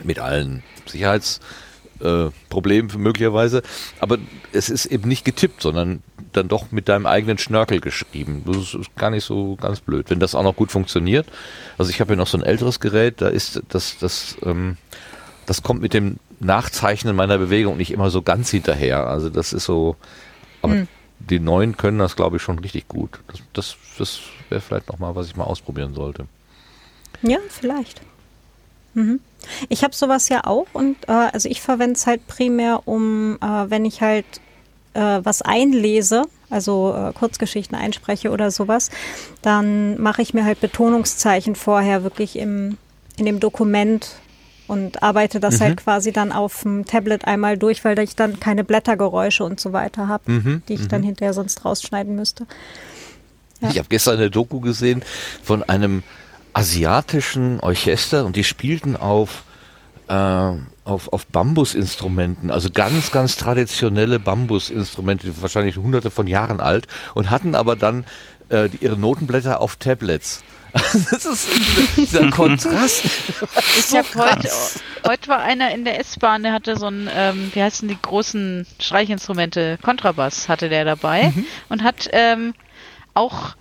mit 0.03 0.19
allen 0.19 0.63
Sicherheitsproblemen 0.87 1.66
äh, 2.01 2.31
Problemen 2.49 2.91
möglicherweise, 2.99 3.63
aber 4.01 4.19
es 4.53 4.69
ist 4.69 4.87
eben 4.87 5.09
nicht 5.09 5.25
getippt, 5.25 5.63
sondern 5.63 6.03
dann 6.33 6.49
doch 6.49 6.71
mit 6.73 6.89
deinem 6.89 7.07
eigenen 7.07 7.39
Schnörkel 7.39 7.81
geschrieben. 7.81 8.43
Das 8.47 8.57
ist, 8.57 8.75
ist 8.75 8.97
gar 8.97 9.11
nicht 9.11 9.25
so 9.25 9.57
ganz 9.57 9.81
blöd, 9.81 10.11
wenn 10.11 10.21
das 10.21 10.35
auch 10.35 10.43
noch 10.43 10.57
gut 10.57 10.71
funktioniert. 10.71 11.27
Also 11.79 11.91
ich 11.91 12.01
habe 12.01 12.13
ja 12.13 12.17
noch 12.17 12.27
so 12.27 12.39
ein 12.39 12.45
älteres 12.45 12.81
Gerät, 12.81 13.21
da 13.21 13.29
ist 13.29 13.63
das, 13.69 13.99
das, 13.99 14.37
ähm, 14.43 14.77
das 15.47 15.63
kommt 15.63 15.81
mit 15.81 15.95
dem 15.95 16.17
Nachzeichnen 16.41 17.17
meiner 17.17 17.39
Bewegung 17.39 17.77
nicht 17.77 17.91
immer 17.91 18.11
so 18.11 18.23
ganz 18.23 18.51
hinterher. 18.51 19.07
Also 19.07 19.31
das 19.31 19.53
ist 19.53 19.65
so, 19.65 19.97
aber 20.63 20.87
die 21.19 21.41
neuen 21.41 21.77
können 21.77 21.99
das, 21.99 22.17
glaube 22.17 22.37
ich, 22.37 22.43
schon 22.43 22.59
richtig 22.59 22.89
gut. 22.89 23.21
Das, 23.29 23.41
das, 23.53 23.77
das 23.99 24.21
wäre 24.49 24.61
vielleicht 24.61 24.89
noch 24.89 24.99
mal, 24.99 25.15
was 25.15 25.29
ich 25.29 25.37
mal 25.37 25.45
ausprobieren 25.45 25.95
sollte. 25.95 26.27
Ja, 27.23 27.39
vielleicht. 27.49 28.01
Mhm. 28.95 29.21
Ich 29.69 29.83
habe 29.85 29.95
sowas 29.95 30.29
ja 30.29 30.45
auch 30.45 30.67
und 30.73 30.97
äh, 31.09 31.13
also 31.13 31.49
ich 31.49 31.61
verwende 31.61 31.95
es 31.95 32.07
halt 32.07 32.27
primär, 32.27 32.87
um, 32.87 33.37
äh, 33.41 33.71
wenn 33.71 33.85
ich 33.85 34.01
halt 34.01 34.27
äh, 34.95 35.21
was 35.23 35.43
einlese, 35.43 36.23
also 36.51 36.95
äh, 36.97 37.13
Kurzgeschichten 37.13 37.77
einspreche 37.77 38.31
oder 38.31 38.51
sowas, 38.51 38.91
dann 39.43 40.01
mache 40.01 40.23
ich 40.23 40.35
mir 40.35 40.45
halt 40.45 40.61
Betonungszeichen 40.61 41.55
vorher 41.55 42.03
wirklich 42.03 42.37
im, 42.37 42.79
in 43.17 43.27
dem 43.27 43.41
Dokument 43.41 44.17
und 44.69 45.03
arbeite 45.03 45.39
das 45.39 45.61
halt 45.61 45.77
quasi 45.77 46.11
dann 46.13 46.33
auf 46.33 46.63
dem 46.63 46.87
Tablet 46.87 47.25
einmal 47.25 47.57
durch, 47.57 47.85
weil 47.85 47.97
ich 48.01 48.17
dann 48.17 48.41
keine 48.41 48.65
Blättergeräusche 48.65 49.45
und 49.45 49.61
so 49.61 49.73
weiter 49.73 50.09
habe, 50.09 50.33
Mhm, 50.33 50.63
die 50.69 50.75
ich 50.75 50.89
dann 50.89 51.05
hinterher 51.05 51.33
sonst 51.35 51.65
rausschneiden 51.65 52.17
müsste. 52.17 52.47
Ja. 53.61 53.71
Ich 53.71 53.79
habe 53.79 53.89
gestern 53.89 54.17
eine 54.17 54.31
Doku 54.31 54.61
gesehen 54.61 55.03
von 55.43 55.63
einem 55.63 56.03
asiatischen 56.57 57.61
Orchester 57.61 58.25
und 58.25 58.35
die 58.35 58.43
spielten 58.43 58.97
auf, 58.97 59.43
äh, 60.09 60.13
auf, 60.15 61.13
auf 61.13 61.27
Bambusinstrumenten, 61.27 62.51
also 62.51 62.71
ganz, 62.71 63.11
ganz 63.13 63.37
traditionelle 63.37 64.19
Bambusinstrumente, 64.19 65.43
wahrscheinlich 65.43 65.77
hunderte 65.77 66.11
von 66.11 66.27
Jahren 66.27 66.61
alt 66.61 66.87
und 67.15 67.31
hatten 67.31 67.55
aber 67.55 67.77
dann 67.77 68.07
äh, 68.49 68.71
die, 68.71 68.79
ihre 68.79 68.97
Notenblätter 68.97 69.61
auf 69.61 69.77
Tablets. 69.77 70.45
das 70.73 71.27
ist 71.27 71.49
dieser 71.95 72.31
Kontrast. 72.31 73.05
Ich 73.79 73.95
habe 73.95 74.09
heute, 74.15 74.51
heute 75.07 75.29
war 75.29 75.41
einer 75.41 75.73
in 75.73 75.85
der 75.85 76.01
S-Bahn, 76.01 76.43
der 76.43 76.55
hatte 76.55 76.79
so 76.79 76.87
ein, 76.87 77.11
ähm, 77.15 77.51
wie 77.53 77.63
heißen 77.63 77.87
die 77.87 77.99
großen 78.01 78.67
Streichinstrumente, 78.81 79.79
Kontrabass 79.83 80.49
hatte 80.49 80.71
der 80.71 80.87
dabei 80.87 81.35
und 81.69 81.83
hat 81.83 82.09
ähm, 82.13 82.55
auch, 83.13 83.57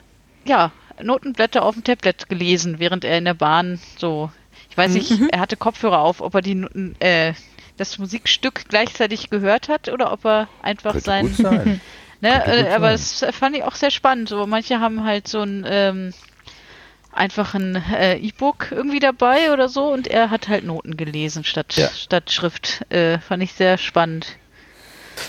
ja, 0.45 0.71
Notenblätter 1.01 1.63
auf 1.63 1.75
dem 1.75 1.83
Tablet 1.83 2.29
gelesen, 2.29 2.79
während 2.79 3.03
er 3.03 3.17
in 3.17 3.25
der 3.25 3.33
Bahn 3.33 3.79
so, 3.97 4.31
ich 4.69 4.77
weiß 4.77 4.91
nicht, 4.91 5.11
er 5.31 5.39
hatte 5.39 5.57
Kopfhörer 5.57 5.99
auf, 5.99 6.21
ob 6.21 6.35
er 6.35 6.41
die, 6.41 6.55
Noten- 6.55 6.95
äh, 6.99 7.33
das 7.77 7.97
Musikstück 7.97 8.65
gleichzeitig 8.69 9.29
gehört 9.29 9.67
hat 9.69 9.89
oder 9.89 10.11
ob 10.13 10.25
er 10.25 10.47
einfach 10.61 10.93
Könnte 10.93 11.33
sein. 11.35 11.81
Ne, 12.21 12.29
äh, 12.47 12.69
aber 12.73 12.91
das 12.91 13.25
fand 13.31 13.57
ich 13.57 13.63
auch 13.63 13.75
sehr 13.75 13.91
spannend. 13.91 14.29
So, 14.29 14.47
manche 14.47 14.79
haben 14.79 15.03
halt 15.03 15.27
so 15.27 15.41
ein 15.41 15.65
ähm, 15.67 16.13
einfach 17.11 17.53
ein 17.53 17.75
äh, 17.75 18.17
E-Book 18.17 18.67
irgendwie 18.71 18.99
dabei 18.99 19.51
oder 19.51 19.69
so 19.69 19.91
und 19.91 20.07
er 20.07 20.29
hat 20.29 20.47
halt 20.47 20.63
Noten 20.63 20.97
gelesen 20.97 21.43
statt, 21.43 21.75
ja. 21.75 21.89
statt 21.89 22.31
Schrift. 22.31 22.89
Äh, 22.91 23.19
fand 23.19 23.43
ich 23.43 23.53
sehr 23.53 23.77
spannend. 23.77 24.37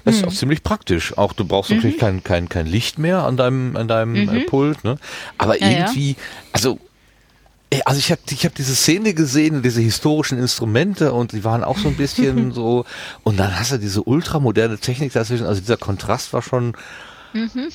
Das 0.05 0.17
ist 0.17 0.25
auch 0.25 0.31
hm. 0.31 0.37
ziemlich 0.37 0.63
praktisch. 0.63 1.17
Auch 1.17 1.33
du 1.33 1.45
brauchst 1.45 1.71
mhm. 1.71 1.77
natürlich 1.77 1.99
kein, 1.99 2.23
kein, 2.23 2.49
kein 2.49 2.67
Licht 2.67 2.99
mehr 2.99 3.25
an 3.25 3.37
deinem, 3.37 3.77
an 3.77 3.89
deinem 3.89 4.15
äh, 4.15 4.25
mhm. 4.25 4.47
Pult, 4.47 4.85
ne? 4.85 4.99
Aber 5.39 5.61
ja, 5.61 5.69
irgendwie, 5.69 6.11
ja. 6.11 6.17
also 6.53 6.79
also 7.85 7.99
ich 7.99 8.11
habe 8.13 8.21
ich 8.31 8.45
hab 8.45 8.55
diese 8.55 8.77
Szene 8.77 9.13
gesehen, 9.13 9.63
diese 9.63 9.81
historischen 9.81 10.39
Instrumente 10.39 11.13
und 11.13 11.33
die 11.33 11.45
waren 11.45 11.65
auch 11.65 11.79
so 11.79 11.89
ein 11.89 11.97
bisschen 11.97 12.53
so 12.53 12.85
und 13.25 13.39
dann 13.39 13.59
hast 13.59 13.73
du 13.73 13.79
diese 13.79 14.03
ultramoderne 14.03 14.79
Technik 14.79 15.13
dazwischen, 15.13 15.47
also 15.47 15.61
dieser 15.61 15.77
Kontrast 15.77 16.33
war 16.33 16.43
schon 16.43 16.77
mhm. 17.33 17.69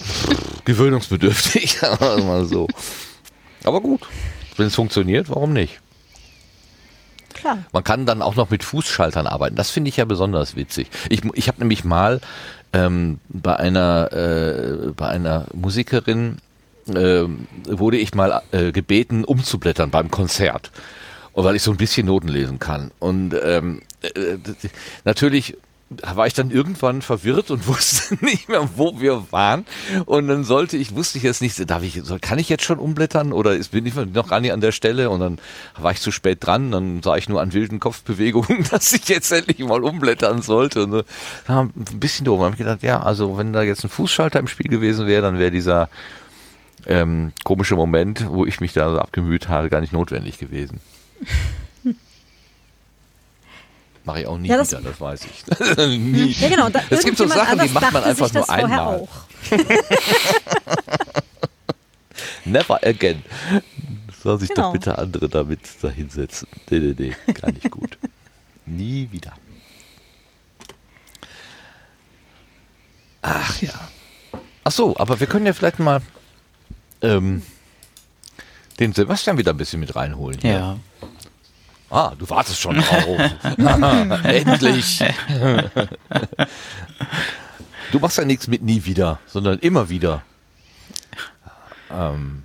gewöhnungsbedürftig, 0.66 1.82
mal 2.00 2.46
so. 2.46 2.68
Aber 3.64 3.82
gut, 3.82 4.02
wenn 4.58 4.68
es 4.68 4.76
funktioniert, 4.76 5.30
warum 5.30 5.54
nicht? 5.54 5.82
Klar. 7.34 7.60
Man 7.72 7.84
kann 7.84 8.06
dann 8.06 8.22
auch 8.22 8.36
noch 8.36 8.50
mit 8.50 8.64
Fußschaltern 8.64 9.28
arbeiten. 9.28 9.56
Das 9.56 9.70
finde 9.70 9.90
ich 9.90 9.98
ja 9.98 10.06
besonders 10.06 10.56
witzig. 10.56 10.90
Ich, 11.10 11.22
ich 11.34 11.48
habe 11.48 11.60
nämlich 11.60 11.84
mal 11.84 12.22
ähm, 12.74 13.20
bei 13.30 13.56
einer 13.56 14.12
äh, 14.14 14.92
bei 14.96 15.08
einer 15.08 15.46
Musikerin 15.54 16.38
äh, 16.88 17.24
wurde 17.66 17.98
ich 17.98 18.14
mal 18.16 18.42
äh, 18.52 18.72
gebeten, 18.72 19.24
umzublättern 19.24 19.92
beim 19.92 20.12
Konzert. 20.12 20.72
Weil 21.34 21.56
ich 21.56 21.64
so 21.64 21.72
ein 21.72 21.78
bisschen 21.78 22.08
Noten 22.08 22.28
lesen 22.28 22.60
kann. 22.60 22.92
Und 23.00 23.34
ähm, 23.42 23.82
äh, 24.02 24.38
natürlich 25.06 25.56
war 26.02 26.28
ich 26.28 26.34
dann 26.34 26.52
irgendwann 26.52 27.02
verwirrt 27.02 27.52
und 27.52 27.68
wusste 27.68 28.16
nicht 28.24 28.50
mehr, 28.50 28.68
wo 28.76 29.00
wir 29.00 29.32
waren. 29.32 29.66
Und 30.06 30.28
dann 30.28 30.44
sollte 30.44 30.78
ich, 30.78 30.96
wusste 30.96 31.18
ich 31.18 31.24
jetzt 31.24 31.42
nicht, 31.42 31.70
darf 31.70 31.84
ich, 31.84 32.02
kann 32.22 32.40
ich 32.40 32.50
jetzt 32.50 32.64
schon 32.64 32.80
umblättern 32.80 33.34
oder 33.34 33.56
ist, 33.56 33.72
bin 33.72 33.86
ich 33.86 33.96
noch 33.96 34.30
gar 34.30 34.40
nicht 34.40 34.54
an 34.54 34.62
der 34.62 34.72
Stelle? 34.72 35.10
Und 35.10 35.20
dann 35.20 35.40
war 35.78 35.92
ich 35.92 36.02
zu 36.02 36.12
spät 36.12 36.46
dran, 36.46 36.72
dann 36.72 37.04
sah 37.04 37.18
ich 37.18 37.28
nur 37.28 37.42
an 37.42 37.54
wilden 37.54 37.80
Kopfbewegungen, 37.80 38.66
dass 38.72 38.94
ich 38.94 39.08
jetzt 39.08 39.32
endlich 39.32 39.60
mal 39.60 39.84
umblättern 39.84 40.42
sollte. 40.42 40.84
Und 40.84 40.92
so. 40.92 41.04
ein 41.48 41.72
bisschen 41.74 42.26
doof. 42.26 42.40
Da 42.40 42.46
habe 42.46 42.56
ich 42.56 42.60
gedacht, 42.60 42.84
ja, 42.84 43.02
also 43.02 43.38
wenn 43.38 43.54
da 43.54 43.62
jetzt 43.62 43.84
ein 43.84 43.90
Fußschalter 43.90 44.40
im 44.40 44.48
Spiel 44.48 44.70
gewesen 44.70 45.08
wäre, 45.08 45.22
dann 45.22 45.40
wäre 45.40 45.52
dieser 45.52 45.90
ähm, 46.86 47.34
komische 47.44 47.76
Moment, 47.76 48.26
wo 48.30 48.46
ich 48.46 48.60
mich 48.60 48.74
da 48.74 48.90
so 48.90 49.00
abgemüht 49.00 49.50
habe, 49.50 49.70
gar 49.70 49.82
nicht 49.82 49.94
notwendig 49.94 50.40
gewesen. 50.40 50.80
Mache 54.04 54.22
ich 54.22 54.28
auch 54.28 54.38
nie 54.38 54.48
ja, 54.48 54.58
das 54.58 54.72
wieder, 54.72 54.82
das 54.82 55.00
weiß 55.00 55.26
ich. 55.26 55.78
nie. 55.98 56.32
Ja, 56.32 56.50
genau. 56.50 56.70
Da, 56.70 56.82
es 56.90 57.04
gibt 57.04 57.18
so 57.18 57.28
Sachen, 57.28 57.60
die 57.60 57.70
macht 57.70 57.94
man 57.94 58.04
einfach 58.04 58.34
nur 58.34 58.50
einmal. 58.50 59.08
Never 62.46 62.84
again. 62.84 63.24
Soll 64.24 64.40
sich 64.40 64.50
genau. 64.50 64.64
doch 64.64 64.74
bitte 64.74 64.98
andere 64.98 65.30
damit 65.30 65.62
da 65.82 65.90
hinsetzen. 65.90 66.48
Nee, 66.70 66.80
nee, 66.80 66.96
nee, 66.98 67.34
gar 67.34 67.52
nicht 67.52 67.70
gut. 67.70 67.98
nie 68.66 69.08
wieder. 69.12 69.34
Ach 73.22 73.62
ja. 73.62 73.74
Ach 74.64 74.72
so, 74.72 74.96
aber 74.98 75.20
wir 75.20 75.28
können 75.28 75.46
ja 75.46 75.54
vielleicht 75.54 75.80
mal 75.80 76.02
ähm, 77.02 77.44
den 78.80 78.94
Sebastian 78.94 79.38
wieder 79.38 79.54
ein 79.54 79.58
bisschen 79.58 79.80
mit 79.80 79.96
reinholen. 79.96 80.40
Hier. 80.40 80.52
Ja. 80.52 80.80
Ah, 81.92 82.14
du 82.18 82.30
wartest 82.30 82.62
schon 82.62 82.78
drauf. 82.78 83.20
Endlich. 84.24 85.04
du 87.92 88.00
machst 88.00 88.18
ja 88.18 88.24
nichts 88.24 88.48
mit 88.48 88.62
nie 88.62 88.86
wieder, 88.86 89.20
sondern 89.28 89.60
immer 89.60 89.90
wieder. 89.90 90.22
Ähm, 91.92 92.44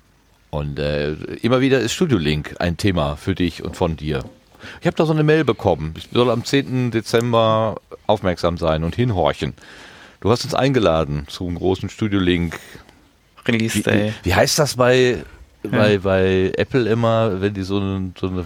und 0.51 0.81
äh, 0.81 1.13
immer 1.43 1.61
wieder 1.61 1.79
ist 1.79 1.93
Studio 1.93 2.19
Link 2.19 2.57
ein 2.59 2.77
Thema 2.77 3.15
für 3.15 3.37
dich 3.37 3.63
und 3.63 3.77
von 3.77 3.97
dir. 3.97 4.25
Ich 4.81 4.87
habe 4.89 4.97
da 4.97 5.07
so 5.07 5.13
eine 5.13 5.23
Mail 5.23 5.45
bekommen. 5.45 5.95
Ich 5.97 6.09
soll 6.13 6.29
am 6.29 6.45
10. 6.45 6.91
Dezember 6.91 7.77
aufmerksam 8.09 8.59
sein 8.59 8.83
und 8.83 8.97
hinhorchen. 8.97 9.55
Du 10.21 10.31
hast 10.31 10.45
uns 10.45 10.55
eingeladen 10.55 11.27
zum 11.29 11.55
großen 11.55 11.89
Studio 11.89 12.19
Link 12.19 12.59
Release 13.47 13.81
Day. 13.81 14.13
Wie, 14.23 14.31
wie 14.31 14.35
heißt 14.35 14.59
das 14.59 14.75
bei, 14.75 15.19
ja. 15.63 15.71
bei, 15.71 15.99
bei 15.99 16.53
Apple 16.57 16.89
immer, 16.89 17.41
wenn 17.41 17.55
die 17.55 17.63
so, 17.63 17.79
so 18.19 18.27
eine 18.29 18.45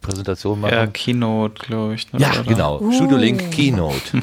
Präsentation 0.00 0.60
machen? 0.60 0.74
Ja, 0.74 0.86
Keynote, 0.86 1.66
glaube 1.66 1.94
ich. 1.94 2.12
Ne, 2.12 2.20
ja, 2.20 2.30
oder? 2.32 2.42
genau. 2.44 2.80
Uh. 2.80 2.92
Studio 2.92 3.16
Link 3.16 3.50
Keynote. 3.50 4.22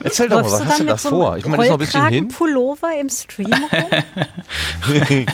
Erzähl 0.00 0.28
doch 0.28 0.42
mal, 0.42 0.50
was 0.52 0.64
hast 0.64 0.80
du 0.80 0.84
da 0.84 0.96
so 0.96 1.08
vor? 1.08 1.36
Ich 1.36 1.44
meine, 1.44 1.56
das 1.56 1.66
ist 1.66 1.70
noch 1.70 1.76
ein 1.76 1.80
bisschen 1.80 2.08
hin. 2.08 2.28
Pullover 2.28 3.00
im 3.00 3.08
Stream 3.08 3.50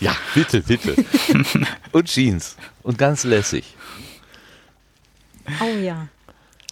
ja, 0.00 0.14
bitte, 0.34 0.60
bitte. 0.60 0.94
Und 1.92 2.04
Jeans. 2.06 2.56
Und 2.82 2.98
ganz 2.98 3.24
lässig. 3.24 3.74
Oh 5.62 5.78
ja. 5.78 6.08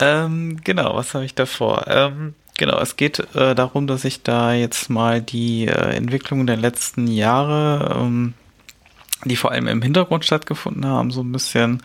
Ähm, 0.01 0.61
genau, 0.63 0.95
was 0.97 1.15
habe 1.15 1.25
ich 1.25 1.35
davor? 1.35 1.87
Ähm, 1.89 2.35
Genau, 2.59 2.81
es 2.81 2.97
geht 2.97 3.21
äh, 3.37 3.55
darum, 3.55 3.87
dass 3.87 4.05
ich 4.05 4.25
da 4.25 4.53
jetzt 4.53 4.91
mal 4.91 5.23
die 5.23 5.69
äh, 5.69 5.95
Entwicklung 5.95 6.45
der 6.45 6.57
letzten 6.57 7.07
Jahre, 7.07 7.97
ähm, 8.01 8.35
die 9.25 9.37
vor 9.37 9.51
allem 9.51 9.67
im 9.67 9.83
Hintergrund 9.83 10.25
stattgefunden 10.25 10.87
haben, 10.87 11.11
so 11.11 11.23
ein 11.23 11.33
bisschen 11.33 11.83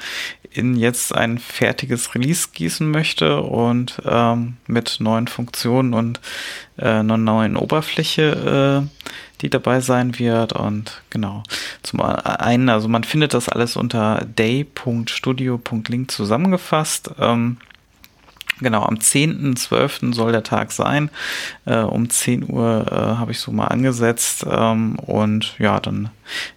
in 0.51 0.75
jetzt 0.75 1.15
ein 1.15 1.39
fertiges 1.39 2.13
Release 2.13 2.49
gießen 2.53 2.89
möchte 2.89 3.41
und 3.41 4.01
ähm, 4.05 4.57
mit 4.67 4.97
neuen 4.99 5.27
Funktionen 5.27 5.93
und 5.93 6.21
äh, 6.77 6.85
einer 6.85 7.17
neuen 7.17 7.57
Oberfläche, 7.57 8.85
äh, 8.85 9.11
die 9.41 9.49
dabei 9.49 9.81
sein 9.81 10.19
wird. 10.19 10.53
Und 10.53 11.01
genau, 11.09 11.43
zum 11.81 12.01
einen, 12.01 12.69
also 12.69 12.87
man 12.87 13.03
findet 13.03 13.33
das 13.33 13.49
alles 13.49 13.75
unter 13.75 14.25
day.studio.link 14.25 16.11
zusammengefasst. 16.11 17.11
Ähm, 17.19 17.57
Genau, 18.63 18.83
am 18.83 18.95
10.12. 18.95 20.13
soll 20.13 20.31
der 20.31 20.43
Tag 20.43 20.71
sein. 20.71 21.09
Äh, 21.65 21.79
um 21.79 22.09
10 22.09 22.49
Uhr 22.49 22.85
äh, 22.89 22.95
habe 22.95 23.31
ich 23.31 23.39
so 23.39 23.51
mal 23.51 23.67
angesetzt. 23.67 24.45
Ähm, 24.49 24.97
und 24.99 25.55
ja, 25.59 25.79
dann 25.79 26.09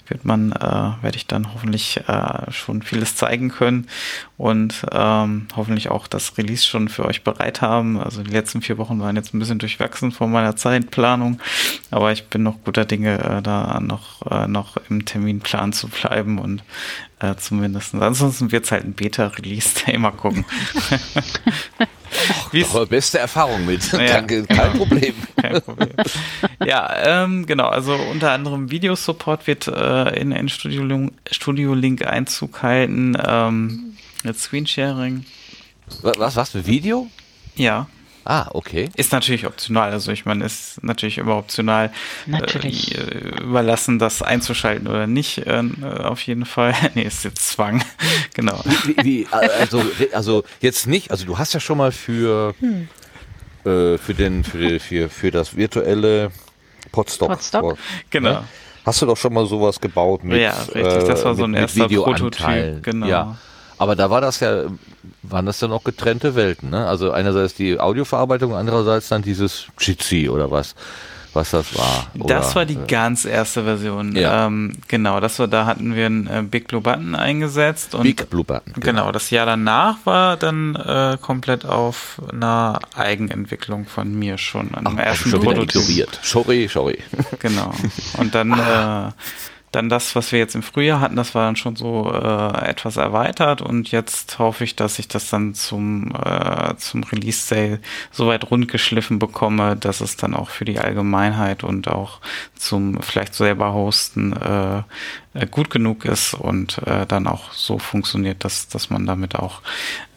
wird 0.09 0.25
man, 0.25 0.53
äh, 0.53 1.03
werde 1.03 1.17
ich 1.17 1.27
dann 1.27 1.53
hoffentlich 1.53 2.01
äh, 2.07 2.51
schon 2.53 2.83
vieles 2.83 3.17
zeigen 3.17 3.49
können 3.51 3.89
und 4.37 4.87
ähm, 4.93 5.49
hoffentlich 5.57 5.91
auch 5.91 6.07
das 6.07 6.39
Release 6.39 6.65
schon 6.65 6.89
für 6.89 7.05
euch 7.05 7.25
bereit 7.25 7.61
haben. 7.61 8.01
Also 8.01 8.23
die 8.23 8.31
letzten 8.31 8.63
vier 8.63 8.79
Wochen 8.79 9.01
waren 9.01 9.17
jetzt 9.17 9.35
ein 9.35 9.39
bisschen 9.39 9.59
durchwachsen 9.59 10.13
von 10.13 10.31
meiner 10.31 10.57
Zeitplanung, 10.57 11.41
aber 11.91 12.13
ich 12.13 12.27
bin 12.29 12.43
noch 12.43 12.63
guter 12.65 12.85
Dinge, 12.85 13.19
äh, 13.19 13.43
da 13.43 13.81
noch, 13.81 14.31
äh, 14.31 14.47
noch 14.47 14.77
im 14.89 15.05
Terminplan 15.05 15.73
zu 15.73 15.89
bleiben 15.89 16.39
und 16.39 16.63
äh, 17.21 17.35
zumindest. 17.37 17.95
Ansonsten 17.95 18.53
wird 18.53 18.65
es 18.65 18.73
halt 18.73 18.85
ein 18.85 18.93
Beta-Release, 18.93 19.99
mal 19.99 20.13
gucken. 20.13 20.45
Och, 22.53 22.89
beste 22.89 23.19
Erfahrung 23.19 23.67
mit. 23.67 23.93
Ja, 23.93 24.07
Danke, 24.07 24.45
kein 24.45 24.73
genau. 24.73 24.85
Problem. 24.85 25.15
Kein 25.37 25.63
Problem. 25.63 25.93
Ja, 26.65 27.25
ähm, 27.25 27.47
genau. 27.47 27.69
Also 27.69 27.95
unter 27.95 28.33
anderem 28.33 28.71
Videosupport 28.71 29.47
wird 29.47 29.69
äh, 29.69 30.21
in, 30.21 30.49
Studio, 30.49 31.11
Studio 31.31 31.75
Link 31.75 32.07
Einzug 32.07 32.63
halten. 32.63 33.17
Ähm, 33.25 33.97
mit 34.25 34.39
Screensharing. 34.39 35.25
Was, 36.03 36.37
was 36.37 36.51
für 36.51 36.67
Video? 36.67 37.09
Ja. 37.55 37.89
Ah, 38.29 38.49
okay. 38.55 38.91
Ist 38.97 39.13
natürlich 39.13 39.47
optional. 39.47 39.93
Also 39.93 40.11
ich 40.11 40.25
meine, 40.25 40.45
ist 40.45 40.83
natürlich 40.83 41.19
immer 41.19 41.37
optional 41.37 41.93
natürlich. 42.27 42.99
Äh, 42.99 43.43
überlassen, 43.43 44.01
das 44.01 44.21
einzuschalten 44.21 44.89
oder 44.89 45.07
nicht. 45.07 45.47
Äh, 45.47 45.63
auf 46.03 46.21
jeden 46.23 46.45
Fall. 46.45 46.75
nee, 46.95 47.03
ist 47.03 47.23
jetzt 47.23 47.49
Zwang. 47.49 47.85
genau. 48.35 48.61
Wie, 48.85 48.97
wie, 49.05 49.29
also, 49.31 49.81
also 50.13 50.43
jetzt 50.61 50.89
nicht. 50.89 51.13
Also 51.13 51.25
du 51.25 51.39
hast 51.39 51.55
ja 51.55 51.61
schon 51.61 51.79
mal 51.79 51.93
für 51.93 52.55
hm. 52.59 52.89
äh, 53.65 53.97
für 53.97 54.15
den 54.15 54.43
für, 54.43 54.81
für, 54.81 55.09
für 55.09 55.31
das 55.31 55.57
virtuelle 55.57 56.33
Podstock. 56.91 57.29
Podstock. 57.29 57.79
Genau. 58.11 58.31
Ne? 58.31 58.45
Hast 58.85 59.03
du 59.03 59.07
doch 59.07 59.17
schon 59.17 59.35
mal 59.35 59.47
sowas 59.47 59.81
gebaut 59.81 60.25
mit 60.25 60.41
Ja, 60.41 60.53
richtig. 60.75 61.05
Das 61.05 61.25
war 61.25 61.37
so 61.37 61.45
ein 61.45 61.55
erster 61.55 61.89
Prototyp. 61.89 62.83
Genau. 62.83 63.07
Ja. 63.07 63.39
Aber 63.79 63.95
da 63.95 64.11
war 64.11 64.21
das 64.21 64.41
ja, 64.41 64.65
waren 65.31 65.47
das 65.47 65.59
dann 65.59 65.73
auch 65.73 65.85
getrennte 65.85 66.35
Welten, 66.35 66.71
ne? 66.71 66.87
Also 66.87 67.11
einerseits 67.11 67.55
die 67.55 67.79
Audioverarbeitung, 67.79 68.55
andererseits 68.55 69.09
dann 69.09 69.23
dieses 69.23 69.67
Jitsi 69.79 70.29
oder 70.29 70.51
was, 70.51 70.75
was 71.33 71.51
das 71.51 71.77
war. 71.77 72.07
Oder, 72.19 72.37
das 72.37 72.57
war 72.57 72.65
die 72.65 72.75
äh, 72.75 72.87
ganz 72.87 73.25
erste 73.25 73.65
Version. 73.65 74.17
Ja. 74.17 74.47
Ähm, 74.47 74.73
genau, 74.89 75.21
das 75.21 75.39
war, 75.39 75.49
da 75.49 75.67
hatten 75.67 75.95
wir 75.95 76.07
einen 76.07 76.27
äh, 76.27 76.43
Big 76.43 76.69
Blue 76.69 76.81
Button 76.81 77.15
eingesetzt. 77.15 77.95
Und 77.95 78.03
Big 78.03 78.29
Blue 78.29 78.45
Button. 78.45 78.73
Genau. 78.75 78.85
genau, 78.85 79.13
das 79.13 79.31
Jahr 79.31 79.47
danach 79.47 79.99
war 80.05 80.37
dann 80.37 80.75
äh, 80.75 81.19
komplett 81.21 81.65
auf 81.65 82.21
einer 82.33 82.81
Eigenentwicklung 82.95 83.87
von 83.87 84.19
mir 84.19 84.39
schon, 84.39 84.75
an 84.75 84.85
dem 84.85 84.99
ersten 84.99 85.31
Prototyp. 85.31 86.09
Sorry, 86.23 86.69
sorry. 86.73 86.99
Genau. 87.39 87.73
Und 88.19 88.35
dann 88.35 88.53
äh, 88.59 89.13
dann 89.77 89.89
das, 89.89 90.17
was 90.17 90.33
wir 90.33 90.39
jetzt 90.39 90.55
im 90.55 90.63
Frühjahr 90.63 91.01
hatten, 91.01 91.17
das 91.17 91.35
war 91.35 91.45
dann 91.45 91.57
schon 91.57 91.77
so 91.77 92.11
äh, 92.13 92.69
etwas 92.69 92.97
erweitert. 92.97 93.61
Und 93.63 93.91
jetzt 93.91 94.39
hoffe 94.39 94.65
ich, 94.65 94.75
dass 94.75 94.99
ich 94.99 95.07
das 95.09 95.31
dann 95.31 95.55
zum, 95.55 96.13
äh, 96.13 96.75
zum 96.77 97.05
Release 97.05 97.47
Sale 97.47 97.81
so 98.11 98.27
weit 98.27 98.51
rundgeschliffen 98.51 99.19
bekomme, 99.19 99.77
dass 99.77 100.01
es 100.01 100.17
dann 100.17 100.35
auch 100.35 100.49
für 100.51 100.65
die 100.65 100.79
Allgemeinheit 100.79 101.63
und 101.63 101.89
auch 101.89 102.21
zum 102.55 103.01
vielleicht 103.03 103.35
selber 103.35 103.73
hosten 103.75 104.33
äh, 104.33 104.83
äh, 105.37 105.47
gut 105.47 105.71
genug 105.71 106.05
ist 106.05 106.35
und 106.35 106.79
äh, 106.87 107.07
dann 107.07 107.27
auch 107.27 107.53
so 107.53 107.79
funktioniert, 107.79 108.45
dass, 108.45 108.69
dass 108.69 108.91
man 108.91 109.07
damit 109.07 109.37
auch 109.37 109.61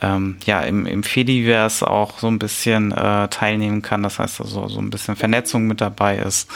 ähm, 0.01 0.37
ja 0.45 0.61
im, 0.61 0.85
im 0.85 1.03
Fediverse 1.03 1.87
auch 1.87 2.19
so 2.19 2.27
ein 2.27 2.39
bisschen 2.39 2.91
äh, 2.91 3.27
teilnehmen 3.29 3.81
kann. 3.81 4.03
Das 4.03 4.19
heißt 4.19 4.41
also 4.41 4.67
so 4.67 4.79
ein 4.79 4.89
bisschen 4.89 5.15
Vernetzung 5.15 5.67
mit 5.67 5.81
dabei 5.81 6.17
ist 6.17 6.49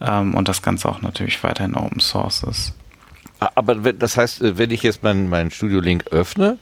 ähm, 0.00 0.34
und 0.34 0.48
das 0.48 0.62
Ganze 0.62 0.88
auch 0.88 1.02
natürlich 1.02 1.42
weiterhin 1.42 1.74
Open 1.74 2.00
Source 2.00 2.42
ist. 2.44 2.74
Aber 3.54 3.74
das 3.74 4.16
heißt, 4.16 4.42
äh, 4.42 4.58
wenn 4.58 4.70
ich 4.70 4.82
jetzt 4.82 5.02
meinen 5.02 5.28
mein 5.28 5.50
Studio 5.50 5.80
Link 5.80 6.06
öffne, 6.10 6.58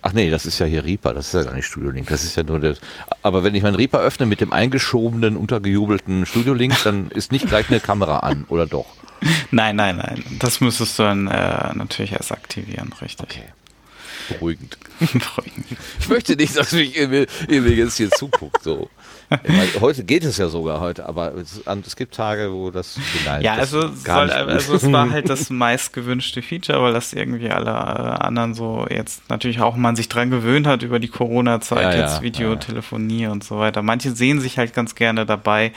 Ach 0.00 0.12
nee, 0.12 0.30
das 0.30 0.46
ist 0.46 0.60
ja 0.60 0.66
hier 0.66 0.84
Reaper, 0.84 1.12
das 1.12 1.26
ist 1.26 1.34
ja 1.34 1.42
gar 1.42 1.54
nicht 1.54 1.66
Studio 1.66 1.90
Link, 1.90 2.08
das 2.08 2.22
ist 2.22 2.36
ja 2.36 2.44
nur 2.44 2.60
das. 2.60 2.80
Aber 3.22 3.42
wenn 3.42 3.54
ich 3.54 3.64
meinen 3.64 3.74
Reaper 3.74 3.98
öffne 3.98 4.26
mit 4.26 4.40
dem 4.40 4.52
eingeschobenen, 4.52 5.36
untergejubelten 5.36 6.24
Studio 6.24 6.54
Link, 6.54 6.80
dann 6.84 7.10
ist 7.10 7.32
nicht 7.32 7.48
gleich 7.48 7.68
eine 7.68 7.80
Kamera 7.80 8.20
an, 8.20 8.44
oder 8.48 8.66
doch? 8.66 8.86
Nein, 9.50 9.76
nein, 9.76 9.96
nein. 9.96 10.24
Das 10.38 10.60
müsstest 10.60 10.98
du 10.98 11.02
dann 11.04 11.26
äh, 11.26 11.74
natürlich 11.74 12.12
erst 12.12 12.32
aktivieren, 12.32 12.92
richtig. 13.00 13.26
Okay. 13.26 13.44
Beruhigend. 14.28 14.78
Beruhigend. 14.98 15.66
Ich 16.00 16.08
möchte 16.08 16.36
nicht, 16.36 16.56
dass 16.56 16.72
mich 16.72 16.96
mir 17.62 17.74
jetzt 17.74 17.96
hier 17.96 18.10
zuguckt, 18.10 18.62
so. 18.62 18.90
Heute 19.80 20.04
geht 20.04 20.24
es 20.24 20.38
ja 20.38 20.48
sogar 20.48 20.80
heute, 20.80 21.06
aber 21.06 21.34
es, 21.34 21.62
es 21.86 21.96
gibt 21.96 22.14
Tage, 22.14 22.52
wo 22.52 22.70
das 22.70 22.98
nein, 23.26 23.42
Ja, 23.42 23.56
das 23.56 23.74
also, 23.74 23.94
soll, 23.94 24.30
also 24.30 24.74
es 24.74 24.92
war 24.92 25.10
halt 25.12 25.28
das 25.28 25.50
meistgewünschte 25.50 26.40
Feature, 26.40 26.82
weil 26.82 26.92
das 26.92 27.12
irgendwie 27.12 27.50
alle 27.50 27.70
äh, 27.70 28.24
anderen 28.24 28.54
so 28.54 28.86
jetzt 28.88 29.28
natürlich 29.28 29.60
auch 29.60 29.76
man 29.76 29.96
sich 29.96 30.08
dran 30.08 30.30
gewöhnt 30.30 30.66
hat 30.66 30.82
über 30.82 30.98
die 30.98 31.08
Corona-Zeit, 31.08 31.94
ja, 31.94 32.00
jetzt 32.00 32.16
ja, 32.16 32.22
Videotelefonie 32.22 33.22
ja. 33.22 33.30
und 33.30 33.44
so 33.44 33.58
weiter. 33.58 33.82
Manche 33.82 34.12
sehen 34.12 34.40
sich 34.40 34.58
halt 34.58 34.72
ganz 34.74 34.94
gerne 34.94 35.26
dabei, 35.26 35.72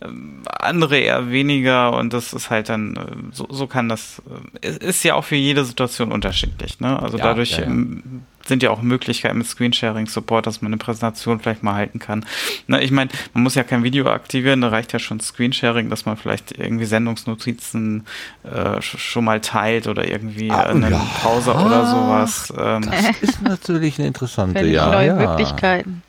ähm, 0.00 0.42
andere 0.46 0.98
eher 0.98 1.30
weniger 1.30 1.96
und 1.96 2.12
das 2.12 2.32
ist 2.32 2.50
halt 2.50 2.68
dann, 2.68 2.96
äh, 2.96 3.00
so, 3.32 3.46
so 3.50 3.66
kann 3.66 3.88
das, 3.88 4.22
äh, 4.60 4.70
ist 4.70 5.04
ja 5.04 5.14
auch 5.14 5.24
für 5.24 5.36
jede 5.36 5.64
Situation 5.64 6.10
unterschiedlich. 6.10 6.80
Ne? 6.80 7.00
Also 7.00 7.16
dadurch 7.16 7.58
ähm, 7.58 8.22
sind 8.48 8.62
ja 8.62 8.70
auch 8.70 8.82
Möglichkeiten 8.82 9.38
mit 9.38 9.46
Screensharing-Support, 9.46 10.46
dass 10.46 10.62
man 10.62 10.72
eine 10.72 10.78
Präsentation 10.78 11.40
vielleicht 11.40 11.62
mal 11.62 11.74
halten 11.74 11.98
kann. 11.98 12.24
Na, 12.66 12.80
ich 12.80 12.90
meine, 12.90 13.10
man 13.34 13.42
muss 13.42 13.54
ja 13.54 13.62
kein 13.62 13.82
Video 13.82 14.06
aktivieren, 14.06 14.60
da 14.60 14.68
reicht 14.68 14.92
ja 14.92 14.98
schon 14.98 15.20
Screensharing, 15.20 15.90
dass 15.90 16.06
man 16.06 16.16
vielleicht 16.16 16.58
irgendwie 16.58 16.86
Sendungsnotizen 16.86 18.06
äh, 18.44 18.80
schon 18.80 19.24
mal 19.24 19.40
teilt 19.40 19.86
oder 19.86 20.08
irgendwie 20.08 20.50
ah, 20.50 20.62
eine 20.62 20.90
ja. 20.90 21.06
Pause 21.22 21.54
oder 21.54 21.86
sowas. 21.86 22.52
Ähm. 22.58 22.82
Das 22.82 23.20
ist 23.20 23.42
natürlich 23.42 23.98
eine 23.98 24.08
interessante 24.08 24.64
ja, 24.66 24.90
neue 24.90 25.08
ja. 25.08 25.14
Möglichkeiten. 25.14 26.02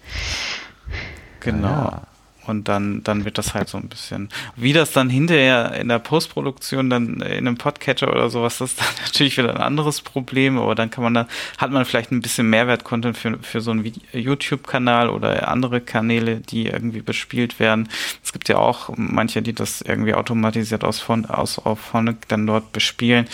Genau. 1.40 1.68
Ja. 1.68 2.02
Und 2.50 2.68
dann, 2.68 3.04
dann 3.04 3.26
wird 3.26 3.38
das 3.38 3.54
halt 3.54 3.70
so 3.70 3.78
ein 3.78 3.88
bisschen, 3.88 4.30
wie 4.56 4.74
das 4.74 4.92
dann 4.92 5.10
hinterher 5.10 5.74
in 5.76 5.88
der 5.88 6.00
Postproduktion 6.00 6.90
dann 6.90 7.22
in 7.22 7.48
einem 7.48 7.58
Podcatcher 7.58 8.12
oder 8.12 8.30
sowas, 8.30 8.58
das 8.58 8.72
ist 8.72 8.82
dann 8.82 8.88
natürlich 9.06 9.38
wieder 9.38 9.52
ein 9.52 9.62
anderes 9.62 10.02
Problem, 10.02 10.58
aber 10.58 10.76
dann 10.76 10.90
kann 10.90 11.04
man 11.04 11.14
da, 11.14 11.28
hat 11.58 11.72
man 11.72 11.86
vielleicht 11.86 12.12
ein 12.12 12.22
bisschen 12.22 12.50
Mehrwert-Content 12.50 13.18
für, 13.18 13.38
für 13.40 13.62
so 13.62 13.72
einen 13.72 13.92
YouTube-Kanal 14.12 15.10
oder 15.10 15.48
andere 15.48 15.82
Kanäle, 15.82 16.38
die 16.38 16.68
irgendwie 16.68 17.02
bespielt 17.02 17.60
werden. 17.60 17.90
Es 18.24 18.34
gibt 18.34 18.50
ja 18.50 18.58
auch 18.58 18.90
manche, 18.96 19.42
die 19.42 19.54
das 19.54 19.82
irgendwie 19.82 20.14
automatisiert 20.14 20.84
aus, 20.84 21.00
von, 21.00 21.26
aus 21.26 21.60
auf 21.60 21.80
Phonic 21.80 22.28
dann 22.28 22.48
dort 22.48 22.72
bespielen. 22.72 23.28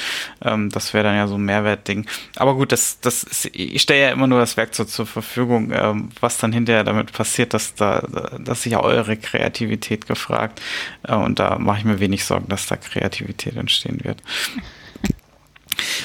Ähm, 0.43 0.69
das 0.69 0.93
wäre 0.93 1.05
dann 1.05 1.15
ja 1.15 1.27
so 1.27 1.35
ein 1.35 1.45
Mehrwert-Ding. 1.45 2.05
Aber 2.35 2.55
gut, 2.55 2.71
das, 2.71 2.99
das 2.99 3.23
ist, 3.23 3.45
ich 3.53 3.81
stelle 3.81 4.01
ja 4.01 4.09
immer 4.09 4.27
nur 4.27 4.39
das 4.39 4.57
Werkzeug 4.57 4.89
zur 4.89 5.05
Verfügung, 5.05 5.71
ähm, 5.73 6.09
was 6.19 6.37
dann 6.37 6.51
hinterher 6.51 6.83
damit 6.83 7.13
passiert, 7.13 7.53
dass 7.53 7.75
da, 7.75 8.01
dass 8.39 8.63
sich 8.63 8.73
ja 8.73 8.81
eure 8.81 9.04
eure 9.05 9.17
Kreativität 9.17 10.07
gefragt. 10.07 10.61
Äh, 11.03 11.15
und 11.15 11.39
da 11.39 11.57
mache 11.59 11.79
ich 11.79 11.85
mir 11.85 11.99
wenig 11.99 12.25
Sorgen, 12.25 12.47
dass 12.49 12.67
da 12.67 12.75
Kreativität 12.75 13.55
entstehen 13.55 14.03
wird. 14.03 14.21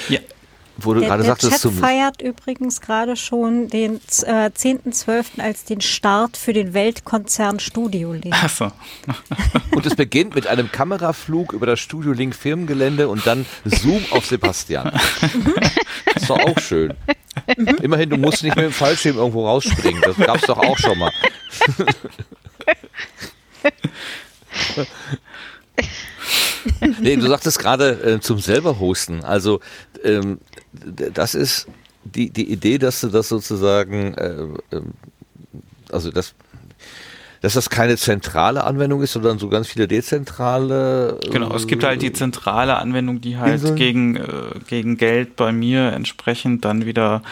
ja. 0.08 0.20
Wo 0.82 0.94
du 0.94 1.00
der, 1.00 1.10
gerade 1.10 1.22
der 1.24 1.32
sagtest, 1.32 1.62
Chat 1.62 1.72
feiert 1.72 2.22
übrigens 2.22 2.80
gerade 2.80 3.14
schon 3.14 3.68
den 3.68 3.96
äh, 3.96 4.48
10.12. 4.48 5.38
als 5.38 5.64
den 5.64 5.82
Start 5.82 6.38
für 6.38 6.54
den 6.54 6.72
Weltkonzern 6.72 7.60
Studio 7.60 8.14
Link. 8.14 8.34
Ach 8.34 8.48
so. 8.48 8.72
und 9.72 9.84
es 9.84 9.94
beginnt 9.94 10.34
mit 10.34 10.46
einem 10.46 10.72
Kameraflug 10.72 11.52
über 11.52 11.66
das 11.66 11.80
Studio 11.80 12.12
Link 12.12 12.34
Firmengelände 12.34 13.08
und 13.08 13.26
dann 13.26 13.44
Zoom 13.66 14.02
auf 14.10 14.24
Sebastian. 14.24 14.90
das 16.06 16.22
ist 16.22 16.30
doch 16.30 16.38
auch 16.38 16.58
schön. 16.58 16.94
Immerhin, 17.82 18.08
du 18.08 18.16
musst 18.16 18.42
nicht 18.42 18.56
mit 18.56 18.64
dem 18.64 18.72
Fallschirm 18.72 19.18
irgendwo 19.18 19.46
rausspringen. 19.46 20.00
Das 20.00 20.16
gab 20.16 20.36
es 20.36 20.42
doch 20.42 20.58
auch 20.58 20.78
schon 20.78 20.98
mal. 20.98 21.12
nee, 27.00 27.16
du 27.16 27.28
sagtest 27.28 27.58
gerade 27.58 27.90
äh, 28.02 28.20
zum 28.20 28.38
selber 28.38 28.78
hosten. 28.78 29.24
Also 29.24 29.60
ähm, 30.02 30.38
das 30.72 31.34
ist 31.34 31.66
die, 32.04 32.30
die 32.30 32.50
Idee, 32.50 32.78
dass 32.78 33.00
du 33.00 33.08
das 33.08 33.28
sozusagen, 33.28 34.14
äh, 34.14 34.76
äh, 34.76 34.82
also 35.90 36.10
das 36.10 36.34
dass 37.40 37.54
das 37.54 37.70
keine 37.70 37.96
zentrale 37.96 38.64
Anwendung 38.64 39.02
ist, 39.02 39.12
sondern 39.12 39.38
so 39.38 39.48
ganz 39.48 39.68
viele 39.68 39.88
dezentrale. 39.88 41.18
Genau, 41.32 41.54
es 41.54 41.66
gibt 41.66 41.84
halt 41.84 42.02
die 42.02 42.12
zentrale 42.12 42.76
Anwendung, 42.76 43.22
die 43.22 43.38
halt 43.38 43.54
Inseln. 43.54 43.76
gegen, 43.76 44.16
äh, 44.16 44.26
gegen 44.66 44.98
Geld 44.98 45.36
bei 45.36 45.50
mir 45.50 45.92
entsprechend 45.92 46.66
dann 46.66 46.84
wieder 46.84 47.22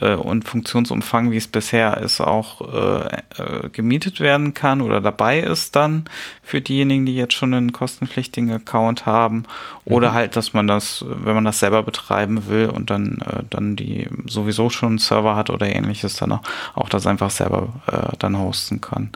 äh, 0.00 0.14
und 0.14 0.44
Funktionsumfang, 0.44 1.30
wie 1.30 1.36
es 1.36 1.48
bisher 1.48 1.98
ist, 1.98 2.20
auch 2.20 2.60
äh, 2.60 3.16
äh, 3.38 3.68
gemietet 3.70 4.20
werden 4.20 4.54
kann 4.54 4.80
oder 4.80 5.00
dabei 5.00 5.40
ist 5.40 5.76
dann 5.76 6.04
für 6.42 6.60
diejenigen, 6.60 7.06
die 7.06 7.14
jetzt 7.14 7.34
schon 7.34 7.54
einen 7.54 7.72
kostenpflichtigen 7.72 8.50
Account 8.50 9.06
haben. 9.06 9.44
Oder 9.84 10.10
mhm. 10.10 10.14
halt, 10.14 10.36
dass 10.36 10.52
man 10.52 10.66
das, 10.66 11.04
wenn 11.06 11.34
man 11.34 11.44
das 11.44 11.60
selber 11.60 11.82
betreiben 11.82 12.48
will 12.48 12.68
und 12.68 12.90
dann, 12.90 13.18
äh, 13.18 13.42
dann 13.50 13.76
die 13.76 14.08
sowieso 14.26 14.70
schon 14.70 14.90
einen 14.90 14.98
Server 14.98 15.36
hat 15.36 15.50
oder 15.50 15.66
ähnliches, 15.66 16.16
dann 16.16 16.32
auch, 16.32 16.42
auch 16.74 16.88
das 16.88 17.06
einfach 17.06 17.30
selber 17.30 17.68
äh, 17.86 18.16
dann 18.18 18.38
hosten 18.38 18.80
kann. 18.80 19.10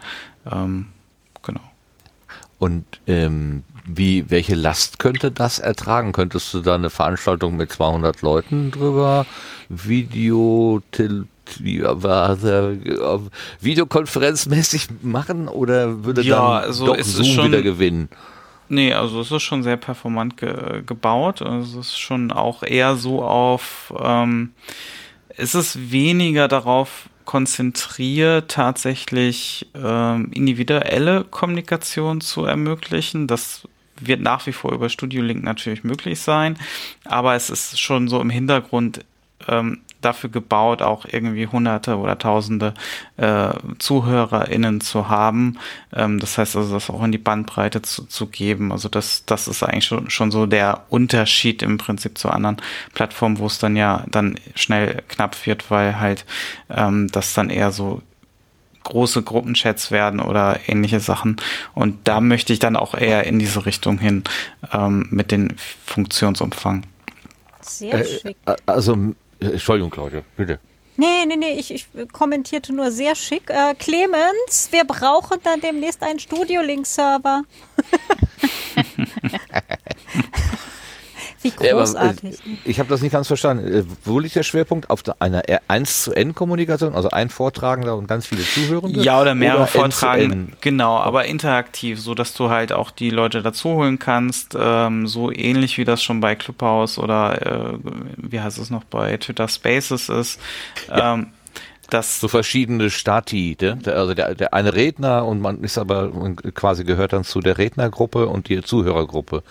Ähm, 0.50 0.86
genau. 1.42 1.60
Und 2.58 2.84
ähm, 3.06 3.62
wie, 3.88 4.30
welche 4.30 4.54
Last 4.54 4.98
könnte 4.98 5.30
das 5.30 5.58
ertragen? 5.58 6.12
Könntest 6.12 6.52
du 6.54 6.60
da 6.60 6.74
eine 6.74 6.90
Veranstaltung 6.90 7.56
mit 7.56 7.72
200 7.72 8.22
Leuten 8.22 8.70
drüber 8.70 9.26
Video, 9.68 10.82
Videokonferenzmäßig 13.60 14.88
machen 15.02 15.48
oder 15.48 16.04
würde 16.04 16.22
ja, 16.22 16.36
dann 16.36 16.64
also 16.64 16.86
doch 16.86 17.00
Zoom 17.00 17.24
schon, 17.26 17.46
wieder 17.48 17.62
gewinnen? 17.62 18.08
Nee, 18.68 18.92
also 18.92 19.20
es 19.20 19.32
ist 19.32 19.42
schon 19.42 19.62
sehr 19.62 19.78
performant 19.78 20.36
ge 20.36 20.82
gebaut. 20.84 21.40
Also 21.42 21.80
es 21.80 21.88
ist 21.88 21.98
schon 21.98 22.30
auch 22.30 22.62
eher 22.62 22.96
so 22.96 23.22
auf, 23.22 23.94
ähm, 23.98 24.52
es 25.28 25.54
ist 25.54 25.90
weniger 25.90 26.48
darauf 26.48 27.08
konzentriert, 27.24 28.50
tatsächlich 28.50 29.66
ähm, 29.74 30.30
individuelle 30.32 31.24
Kommunikation 31.24 32.20
zu 32.20 32.44
ermöglichen. 32.44 33.26
Das 33.26 33.68
wird 34.00 34.20
nach 34.20 34.46
wie 34.46 34.52
vor 34.52 34.72
über 34.72 34.88
Studio 34.88 35.22
Link 35.22 35.42
natürlich 35.42 35.84
möglich 35.84 36.20
sein, 36.20 36.58
aber 37.04 37.34
es 37.34 37.50
ist 37.50 37.80
schon 37.80 38.08
so 38.08 38.20
im 38.20 38.30
Hintergrund 38.30 39.04
ähm, 39.46 39.80
dafür 40.00 40.30
gebaut, 40.30 40.82
auch 40.82 41.04
irgendwie 41.10 41.46
Hunderte 41.46 41.96
oder 41.96 42.18
Tausende 42.18 42.74
äh, 43.16 43.50
ZuhörerInnen 43.78 44.80
zu 44.80 45.08
haben. 45.08 45.58
Ähm, 45.92 46.20
das 46.20 46.38
heißt 46.38 46.56
also, 46.56 46.72
das 46.72 46.90
auch 46.90 47.02
in 47.02 47.12
die 47.12 47.18
Bandbreite 47.18 47.82
zu, 47.82 48.04
zu 48.04 48.26
geben. 48.26 48.72
Also 48.72 48.88
das, 48.88 49.24
das 49.26 49.48
ist 49.48 49.62
eigentlich 49.62 49.86
schon, 49.86 50.10
schon 50.10 50.30
so 50.30 50.46
der 50.46 50.84
Unterschied 50.88 51.62
im 51.62 51.78
Prinzip 51.78 52.16
zu 52.18 52.30
anderen 52.30 52.58
Plattformen, 52.94 53.38
wo 53.38 53.46
es 53.46 53.58
dann 53.58 53.76
ja 53.76 54.04
dann 54.08 54.38
schnell 54.54 55.02
knapp 55.08 55.46
wird, 55.46 55.70
weil 55.70 55.98
halt 55.98 56.24
ähm, 56.70 57.08
das 57.10 57.34
dann 57.34 57.50
eher 57.50 57.72
so 57.72 58.02
große 58.88 59.22
Gruppenchats 59.22 59.90
werden 59.90 60.20
oder 60.20 60.60
ähnliche 60.66 61.00
Sachen. 61.00 61.36
Und 61.74 62.08
da 62.08 62.20
möchte 62.20 62.52
ich 62.52 62.58
dann 62.58 62.76
auch 62.76 62.94
eher 62.94 63.24
in 63.24 63.38
diese 63.38 63.66
Richtung 63.66 63.98
hin 63.98 64.24
ähm, 64.72 65.06
mit 65.10 65.30
den 65.30 65.56
Funktionsumfang. 65.84 66.84
Sehr 67.60 67.94
äh, 67.94 68.04
schick. 68.04 68.36
Äh, 68.46 68.56
also 68.66 68.96
äh, 69.40 69.46
Entschuldigung, 69.46 69.90
Claudia, 69.90 70.22
bitte. 70.36 70.58
Nee, 70.96 71.26
nee, 71.26 71.36
nee, 71.36 71.52
ich, 71.52 71.72
ich 71.72 71.86
kommentierte 72.12 72.72
nur 72.72 72.90
sehr 72.90 73.14
schick. 73.14 73.50
Äh, 73.50 73.74
Clemens, 73.78 74.68
wir 74.72 74.84
brauchen 74.84 75.38
dann 75.44 75.60
demnächst 75.60 76.02
einen 76.02 76.18
Studio-Link-Server. 76.18 77.42
Wie 81.58 81.70
großartig. 81.70 82.38
Ja, 82.44 82.52
ich 82.64 82.78
habe 82.78 82.88
das 82.88 83.02
nicht 83.02 83.12
ganz 83.12 83.26
verstanden. 83.26 83.72
Äh, 83.72 83.84
wo 84.04 84.18
liegt 84.18 84.36
der 84.36 84.42
Schwerpunkt? 84.42 84.90
Auf 84.90 85.02
einer 85.20 85.42
1 85.68 86.02
zu 86.04 86.12
N 86.12 86.34
Kommunikation, 86.34 86.94
also 86.94 87.10
ein 87.10 87.30
Vortragender 87.30 87.96
und 87.96 88.06
ganz 88.06 88.26
viele 88.26 88.42
Zuhörende? 88.42 89.00
Ja, 89.00 89.20
oder 89.20 89.34
mehrere 89.34 89.66
Vortragende. 89.66 90.52
Genau, 90.60 90.96
aber 90.98 91.24
interaktiv, 91.24 92.00
so 92.00 92.14
dass 92.14 92.34
du 92.34 92.50
halt 92.50 92.72
auch 92.72 92.90
die 92.90 93.10
Leute 93.10 93.42
dazu 93.42 93.70
holen 93.70 93.98
kannst. 93.98 94.56
Ähm, 94.58 95.06
so 95.06 95.30
ähnlich 95.30 95.78
wie 95.78 95.84
das 95.84 96.02
schon 96.02 96.20
bei 96.20 96.34
Clubhouse 96.34 96.98
oder 96.98 97.72
äh, 97.74 97.78
wie 98.16 98.40
heißt 98.40 98.58
es 98.58 98.70
noch 98.70 98.84
bei 98.84 99.16
Twitter 99.16 99.48
Spaces 99.48 100.08
ist. 100.08 100.40
Ja. 100.88 101.14
Ähm, 101.14 101.28
das 101.90 102.20
so 102.20 102.28
verschiedene 102.28 102.90
Stati, 102.90 103.56
ne? 103.60 103.78
also 103.86 104.14
der, 104.14 104.34
der 104.34 104.52
eine 104.52 104.74
Redner 104.74 105.24
und 105.26 105.40
man 105.40 105.62
ist 105.64 105.78
aber 105.78 106.12
quasi 106.54 106.84
gehört 106.84 107.12
dann 107.12 107.24
zu 107.24 107.40
der 107.40 107.56
Rednergruppe 107.56 108.26
und 108.26 108.48
die 108.48 108.62
Zuhörergruppe 108.62 109.42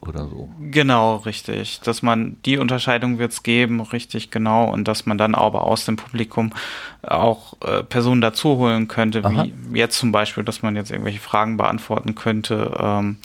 oder 0.00 0.26
so. 0.26 0.48
Genau, 0.60 1.16
richtig. 1.16 1.80
Dass 1.80 2.02
man 2.02 2.36
die 2.44 2.58
Unterscheidung 2.58 3.18
wird 3.18 3.32
es 3.32 3.42
geben, 3.42 3.80
richtig 3.80 4.30
genau, 4.30 4.70
und 4.70 4.88
dass 4.88 5.06
man 5.06 5.18
dann 5.18 5.34
aber 5.34 5.64
aus 5.64 5.84
dem 5.84 5.96
Publikum 5.96 6.52
auch 7.02 7.54
äh, 7.62 7.82
Personen 7.82 8.20
dazu 8.20 8.56
holen 8.56 8.88
könnte, 8.88 9.24
Aha. 9.24 9.46
wie 9.68 9.78
jetzt 9.78 9.98
zum 9.98 10.12
Beispiel, 10.12 10.44
dass 10.44 10.62
man 10.62 10.76
jetzt 10.76 10.90
irgendwelche 10.90 11.20
Fragen 11.20 11.56
beantworten 11.56 12.14
könnte 12.14 12.76
ähm, 12.78 13.18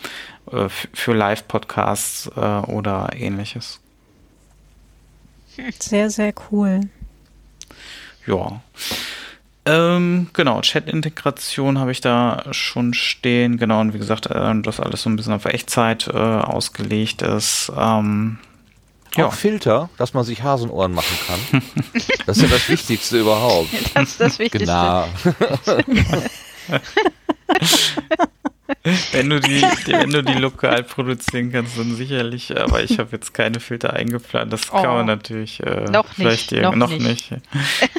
äh, 0.52 0.68
für 0.70 1.14
Live-Podcasts 1.14 2.32
äh, 2.36 2.40
oder 2.40 3.10
ähnliches. 3.16 3.80
Sehr, 5.80 6.10
sehr 6.10 6.34
cool. 6.52 6.82
Ja. 8.28 8.62
Ähm, 9.68 10.28
genau, 10.34 10.62
Chat-Integration 10.62 11.80
habe 11.80 11.92
ich 11.92 12.00
da 12.00 12.44
schon 12.52 12.94
stehen. 12.94 13.58
Genau, 13.58 13.82
und 13.82 13.94
wie 13.94 13.98
gesagt, 13.98 14.28
äh, 14.28 14.54
das 14.62 14.80
alles 14.80 15.02
so 15.02 15.10
ein 15.10 15.16
bisschen 15.16 15.34
auf 15.34 15.46
Echtzeit 15.46 16.08
äh, 16.08 16.18
ausgelegt 16.18 17.24
ist. 17.24 17.72
Ähm, 17.76 18.38
ja. 19.16 19.28
Auch 19.28 19.34
Filter, 19.34 19.90
dass 19.98 20.14
man 20.14 20.24
sich 20.24 20.44
Hasenohren 20.44 20.94
machen 20.94 21.18
kann. 21.26 21.40
das 22.26 22.38
ist 22.38 22.44
ja 22.44 22.50
das 22.50 22.70
Wichtigste 22.70 23.20
überhaupt. 23.20 23.70
Das 23.94 24.10
ist 24.10 24.20
das 24.20 24.40
Wichtigste. 24.40 24.66
Genau. 24.68 25.08
wenn 29.14 29.30
du 29.30 29.40
die, 29.40 29.62
wenn 29.88 30.10
du 30.10 30.22
die 30.22 30.34
lokal 30.34 30.84
produzieren 30.84 31.52
kannst, 31.52 31.78
dann 31.78 31.96
sicherlich. 31.96 32.60
Aber 32.60 32.84
ich 32.84 33.00
habe 33.00 33.10
jetzt 33.14 33.34
keine 33.34 33.60
Filter 33.62 33.94
eingeplant. 33.94 34.52
Das 34.52 34.64
oh. 34.72 34.82
kann 34.82 34.94
man 34.94 35.06
natürlich 35.06 35.64
äh, 35.64 35.86
noch 35.86 36.08
vielleicht 36.08 36.52
nicht, 36.52 36.64
noch, 36.64 36.76
noch 36.76 36.90
nicht. 36.90 37.32
nicht. 37.32 37.42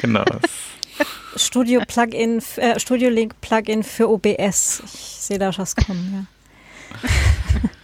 Genau. 0.01 0.23
Studio 1.37 1.81
Plugin, 1.87 2.41
äh, 2.57 2.79
Studio 2.79 3.09
Link 3.09 3.39
Plugin 3.41 3.83
für 3.83 4.09
OBS. 4.09 4.81
Ich 4.85 5.17
sehe 5.19 5.39
da 5.39 5.55
was 5.57 5.75
kommen, 5.75 6.27
ja. 7.03 7.09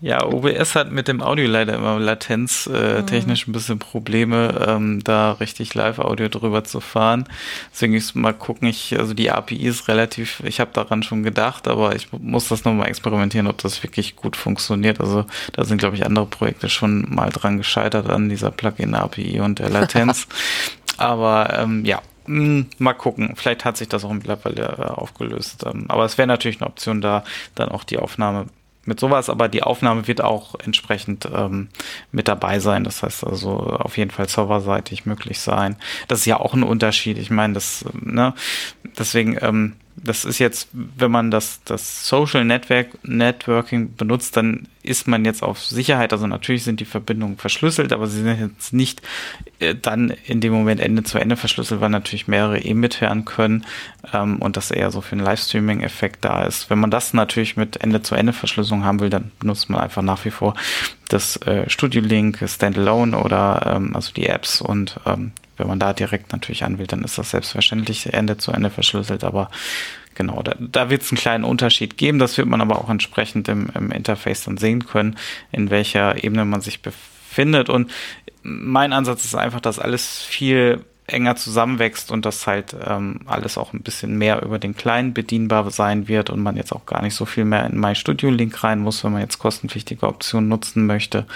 Ja, 0.00 0.24
OBS 0.24 0.76
hat 0.76 0.92
mit 0.92 1.08
dem 1.08 1.20
Audio 1.20 1.48
leider 1.48 1.74
immer 1.74 1.98
Latenz 1.98 2.70
äh, 2.72 3.00
mhm. 3.00 3.06
technisch 3.08 3.48
ein 3.48 3.52
bisschen 3.52 3.80
Probleme, 3.80 4.64
ähm, 4.68 5.02
da 5.02 5.32
richtig 5.32 5.74
Live-Audio 5.74 6.28
drüber 6.28 6.62
zu 6.62 6.78
fahren. 6.78 7.24
Deswegen 7.72 7.94
ich 7.94 8.14
mal 8.14 8.32
gucken, 8.32 8.68
ich, 8.68 8.96
also 8.96 9.12
die 9.12 9.32
API 9.32 9.66
ist 9.66 9.88
relativ, 9.88 10.40
ich 10.44 10.60
habe 10.60 10.70
daran 10.72 11.02
schon 11.02 11.24
gedacht, 11.24 11.66
aber 11.66 11.96
ich 11.96 12.12
muss 12.12 12.46
das 12.46 12.64
nochmal 12.64 12.86
experimentieren, 12.86 13.48
ob 13.48 13.58
das 13.58 13.82
wirklich 13.82 14.14
gut 14.14 14.36
funktioniert. 14.36 15.00
Also 15.00 15.24
da 15.52 15.64
sind, 15.64 15.78
glaube 15.78 15.96
ich, 15.96 16.06
andere 16.06 16.26
Projekte 16.26 16.68
schon 16.68 17.12
mal 17.12 17.30
dran 17.30 17.56
gescheitert 17.56 18.08
an 18.08 18.28
dieser 18.28 18.52
Plugin-API 18.52 19.40
und 19.40 19.58
der 19.58 19.68
Latenz. 19.68 20.28
aber 20.96 21.58
ähm, 21.58 21.84
ja, 21.84 22.02
hm, 22.28 22.66
mal 22.78 22.92
gucken. 22.92 23.32
Vielleicht 23.36 23.64
hat 23.64 23.76
sich 23.76 23.88
das 23.88 24.04
auch 24.04 24.12
mittlerweile 24.12 24.62
äh, 24.78 24.82
aufgelöst. 24.82 25.64
Ähm, 25.66 25.86
aber 25.88 26.04
es 26.04 26.18
wäre 26.18 26.28
natürlich 26.28 26.60
eine 26.60 26.68
Option 26.68 27.00
da, 27.00 27.24
dann 27.54 27.70
auch 27.70 27.84
die 27.84 27.98
Aufnahme 27.98 28.46
mit 28.84 29.00
sowas, 29.00 29.28
aber 29.28 29.48
die 29.48 29.62
Aufnahme 29.62 30.08
wird 30.08 30.22
auch 30.22 30.54
entsprechend 30.64 31.28
ähm, 31.32 31.68
mit 32.10 32.28
dabei 32.28 32.58
sein. 32.58 32.84
Das 32.84 33.02
heißt 33.02 33.24
also 33.24 33.50
auf 33.50 33.98
jeden 33.98 34.10
Fall 34.10 34.28
serverseitig 34.28 35.06
möglich 35.06 35.40
sein. 35.40 35.76
Das 36.08 36.20
ist 36.20 36.26
ja 36.26 36.40
auch 36.40 36.54
ein 36.54 36.62
Unterschied. 36.62 37.18
Ich 37.18 37.30
meine, 37.30 37.54
das, 37.54 37.84
ne, 37.92 38.34
deswegen, 38.98 39.38
ähm, 39.40 39.74
das 40.04 40.24
ist 40.24 40.38
jetzt, 40.38 40.68
wenn 40.72 41.10
man 41.10 41.30
das, 41.30 41.60
das 41.64 42.06
Social 42.06 42.44
Network, 42.44 42.88
Networking 43.02 43.94
benutzt, 43.94 44.36
dann 44.36 44.68
ist 44.82 45.06
man 45.06 45.24
jetzt 45.24 45.42
auf 45.42 45.62
Sicherheit. 45.62 46.12
Also 46.12 46.26
natürlich 46.26 46.64
sind 46.64 46.80
die 46.80 46.84
Verbindungen 46.84 47.36
verschlüsselt, 47.36 47.92
aber 47.92 48.06
sie 48.06 48.22
sind 48.22 48.40
jetzt 48.40 48.72
nicht 48.72 49.02
äh, 49.58 49.74
dann 49.74 50.12
in 50.24 50.40
dem 50.40 50.52
Moment 50.52 50.80
Ende 50.80 51.02
zu 51.02 51.18
Ende 51.18 51.36
verschlüsselt, 51.36 51.80
weil 51.80 51.90
natürlich 51.90 52.28
mehrere 52.28 52.58
eh 52.58 52.74
mithören 52.74 53.24
können 53.24 53.64
ähm, 54.12 54.40
und 54.40 54.56
das 54.56 54.70
eher 54.70 54.90
so 54.90 55.00
für 55.00 55.12
einen 55.12 55.24
Livestreaming-Effekt 55.24 56.24
da 56.24 56.44
ist. 56.44 56.70
Wenn 56.70 56.78
man 56.78 56.90
das 56.90 57.12
natürlich 57.12 57.56
mit 57.56 57.78
Ende 57.78 58.02
zu 58.02 58.14
Ende 58.14 58.32
Verschlüsselung 58.32 58.84
haben 58.84 59.00
will, 59.00 59.10
dann 59.10 59.30
benutzt 59.38 59.68
man 59.68 59.80
einfach 59.80 60.02
nach 60.02 60.24
wie 60.24 60.30
vor 60.30 60.54
das 61.08 61.36
äh, 61.42 61.68
Studio 61.68 62.02
Link 62.02 62.42
Standalone 62.46 63.18
oder 63.18 63.74
ähm, 63.76 63.94
also 63.94 64.12
die 64.12 64.26
Apps 64.26 64.60
und 64.60 65.00
ähm, 65.06 65.32
wenn 65.58 65.66
man 65.66 65.78
da 65.78 65.92
direkt 65.92 66.32
natürlich 66.32 66.64
anwählt, 66.64 66.92
dann 66.92 67.04
ist 67.04 67.18
das 67.18 67.30
selbstverständlich 67.30 68.12
Ende 68.12 68.38
zu 68.38 68.52
Ende 68.52 68.70
verschlüsselt, 68.70 69.24
aber 69.24 69.50
genau, 70.14 70.42
da, 70.42 70.54
da 70.58 70.90
wird 70.90 71.02
es 71.02 71.10
einen 71.10 71.18
kleinen 71.18 71.44
Unterschied 71.44 71.96
geben. 71.96 72.18
Das 72.18 72.36
wird 72.36 72.48
man 72.48 72.60
aber 72.60 72.78
auch 72.78 72.90
entsprechend 72.90 73.48
im, 73.48 73.70
im 73.74 73.90
Interface 73.90 74.44
dann 74.44 74.58
sehen 74.58 74.86
können, 74.86 75.16
in 75.52 75.70
welcher 75.70 76.22
Ebene 76.22 76.44
man 76.44 76.60
sich 76.60 76.82
befindet. 76.82 77.68
Und 77.68 77.90
mein 78.42 78.92
Ansatz 78.92 79.24
ist 79.24 79.34
einfach, 79.34 79.60
dass 79.60 79.78
alles 79.78 80.22
viel 80.22 80.84
enger 81.08 81.36
zusammenwächst 81.36 82.10
und 82.12 82.24
dass 82.24 82.46
halt 82.46 82.76
ähm, 82.86 83.20
alles 83.26 83.58
auch 83.58 83.72
ein 83.72 83.80
bisschen 83.80 84.16
mehr 84.16 84.42
über 84.42 84.58
den 84.58 84.76
Kleinen 84.76 85.14
bedienbar 85.14 85.70
sein 85.70 86.06
wird 86.06 86.30
und 86.30 86.40
man 86.40 86.56
jetzt 86.56 86.72
auch 86.72 86.86
gar 86.86 87.02
nicht 87.02 87.14
so 87.14 87.24
viel 87.24 87.44
mehr 87.44 87.64
in 87.66 87.80
My 87.80 87.94
Studio 87.94 88.30
Link 88.30 88.62
rein 88.62 88.78
muss, 88.78 89.02
wenn 89.04 89.12
man 89.12 89.22
jetzt 89.22 89.38
kostenpflichtige 89.38 90.06
Optionen 90.06 90.48
nutzen 90.48 90.86
möchte, 90.86 91.26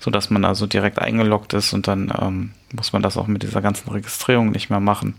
so 0.00 0.10
dass 0.10 0.30
man 0.30 0.44
also 0.44 0.66
direkt 0.66 0.98
eingeloggt 0.98 1.52
ist 1.52 1.72
und 1.72 1.86
dann 1.86 2.12
ähm, 2.20 2.52
muss 2.72 2.92
man 2.92 3.02
das 3.02 3.16
auch 3.16 3.26
mit 3.26 3.42
dieser 3.42 3.60
ganzen 3.60 3.90
Registrierung 3.90 4.50
nicht 4.50 4.70
mehr 4.70 4.80
machen 4.80 5.14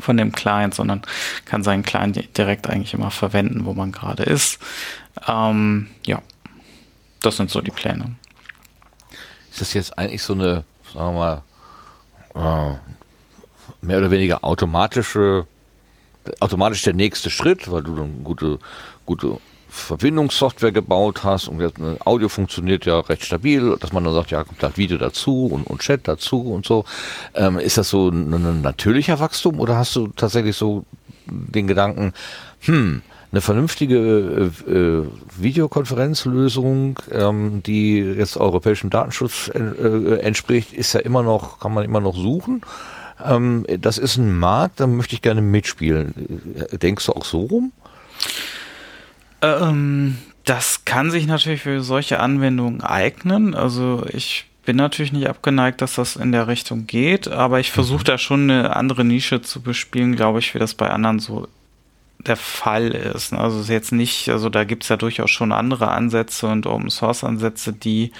von 0.00 0.16
dem 0.16 0.32
Client, 0.32 0.74
sondern 0.74 1.02
kann 1.44 1.62
seinen 1.62 1.82
Client 1.82 2.36
direkt 2.36 2.68
eigentlich 2.68 2.94
immer 2.94 3.10
verwenden, 3.10 3.64
wo 3.64 3.74
man 3.74 3.92
gerade 3.92 4.24
ist. 4.24 4.58
Ähm, 5.26 5.88
ja, 6.04 6.20
das 7.20 7.36
sind 7.36 7.50
so 7.50 7.60
die 7.60 7.70
Pläne. 7.70 8.16
Ist 9.50 9.60
das 9.60 9.72
jetzt 9.72 9.96
eigentlich 9.96 10.22
so 10.22 10.34
eine, 10.34 10.64
sagen 10.92 11.14
wir 11.16 11.42
mal, 12.34 12.74
äh, 12.74 12.93
mehr 13.84 13.98
oder 13.98 14.10
weniger 14.10 14.44
automatische, 14.44 15.46
automatisch 16.40 16.82
der 16.82 16.94
nächste 16.94 17.30
Schritt, 17.30 17.70
weil 17.70 17.82
du 17.82 17.96
dann 17.96 18.24
gute, 18.24 18.58
gute 19.06 19.38
Verbindungssoftware 19.74 20.72
gebaut 20.72 21.24
hast 21.24 21.48
und 21.48 21.60
jetzt, 21.60 21.76
Audio 22.04 22.28
funktioniert 22.28 22.86
ja 22.86 23.00
recht 23.00 23.24
stabil, 23.24 23.76
dass 23.80 23.92
man 23.92 24.04
dann 24.04 24.14
sagt, 24.14 24.30
ja, 24.30 24.44
kommt 24.44 24.62
halt 24.62 24.78
Video 24.78 24.98
dazu 24.98 25.46
und, 25.46 25.64
und 25.64 25.80
Chat 25.80 26.06
dazu 26.06 26.40
und 26.40 26.64
so. 26.64 26.84
Ähm, 27.34 27.58
ist 27.58 27.76
das 27.76 27.90
so 27.90 28.08
ein, 28.08 28.32
ein 28.32 28.62
natürlicher 28.62 29.18
Wachstum 29.18 29.58
oder 29.58 29.76
hast 29.76 29.96
du 29.96 30.08
tatsächlich 30.08 30.56
so 30.56 30.84
den 31.26 31.66
Gedanken, 31.66 32.12
hm, 32.60 33.02
eine 33.32 33.40
vernünftige 33.40 34.52
äh, 34.66 34.70
äh, 34.70 35.08
Videokonferenzlösung, 35.36 37.00
ähm, 37.10 37.62
die 37.64 37.98
jetzt 37.98 38.36
europäischem 38.36 38.90
Datenschutz 38.90 39.50
äh, 39.52 39.58
äh, 39.58 40.20
entspricht, 40.20 40.72
ist 40.72 40.92
ja 40.92 41.00
immer 41.00 41.24
noch, 41.24 41.58
kann 41.58 41.74
man 41.74 41.84
immer 41.84 42.00
noch 42.00 42.14
suchen 42.14 42.62
ähm, 43.24 43.66
das 43.80 43.98
ist 43.98 44.16
ein 44.16 44.38
Markt, 44.38 44.80
da 44.80 44.86
möchte 44.86 45.14
ich 45.14 45.22
gerne 45.22 45.40
mitspielen. 45.40 46.14
Denkst 46.72 47.06
du 47.06 47.12
auch 47.12 47.24
so 47.24 47.40
rum? 47.42 47.72
Ähm, 49.42 50.18
das 50.44 50.84
kann 50.84 51.10
sich 51.10 51.26
natürlich 51.26 51.62
für 51.62 51.82
solche 51.82 52.20
Anwendungen 52.20 52.82
eignen. 52.82 53.54
Also 53.54 54.04
ich 54.12 54.46
bin 54.64 54.76
natürlich 54.76 55.12
nicht 55.12 55.28
abgeneigt, 55.28 55.82
dass 55.82 55.94
das 55.94 56.16
in 56.16 56.32
der 56.32 56.48
Richtung 56.48 56.86
geht, 56.86 57.28
aber 57.28 57.60
ich 57.60 57.70
versuche 57.70 58.00
mhm. 58.00 58.04
da 58.04 58.18
schon 58.18 58.50
eine 58.50 58.76
andere 58.76 59.04
Nische 59.04 59.42
zu 59.42 59.60
bespielen, 59.62 60.16
glaube 60.16 60.38
ich, 60.38 60.54
wie 60.54 60.58
das 60.58 60.74
bei 60.74 60.90
anderen 60.90 61.18
so 61.18 61.48
der 62.18 62.36
Fall 62.36 62.88
ist. 62.88 63.34
Also 63.34 63.58
es 63.58 63.64
ist 63.64 63.70
jetzt 63.70 63.92
nicht, 63.92 64.30
also 64.30 64.48
da 64.48 64.64
gibt 64.64 64.84
es 64.84 64.88
ja 64.88 64.96
durchaus 64.96 65.30
schon 65.30 65.52
andere 65.52 65.88
Ansätze 65.88 66.46
und 66.46 66.66
Open 66.66 66.90
Source 66.90 67.24
Ansätze, 67.24 67.72
die 67.72 68.12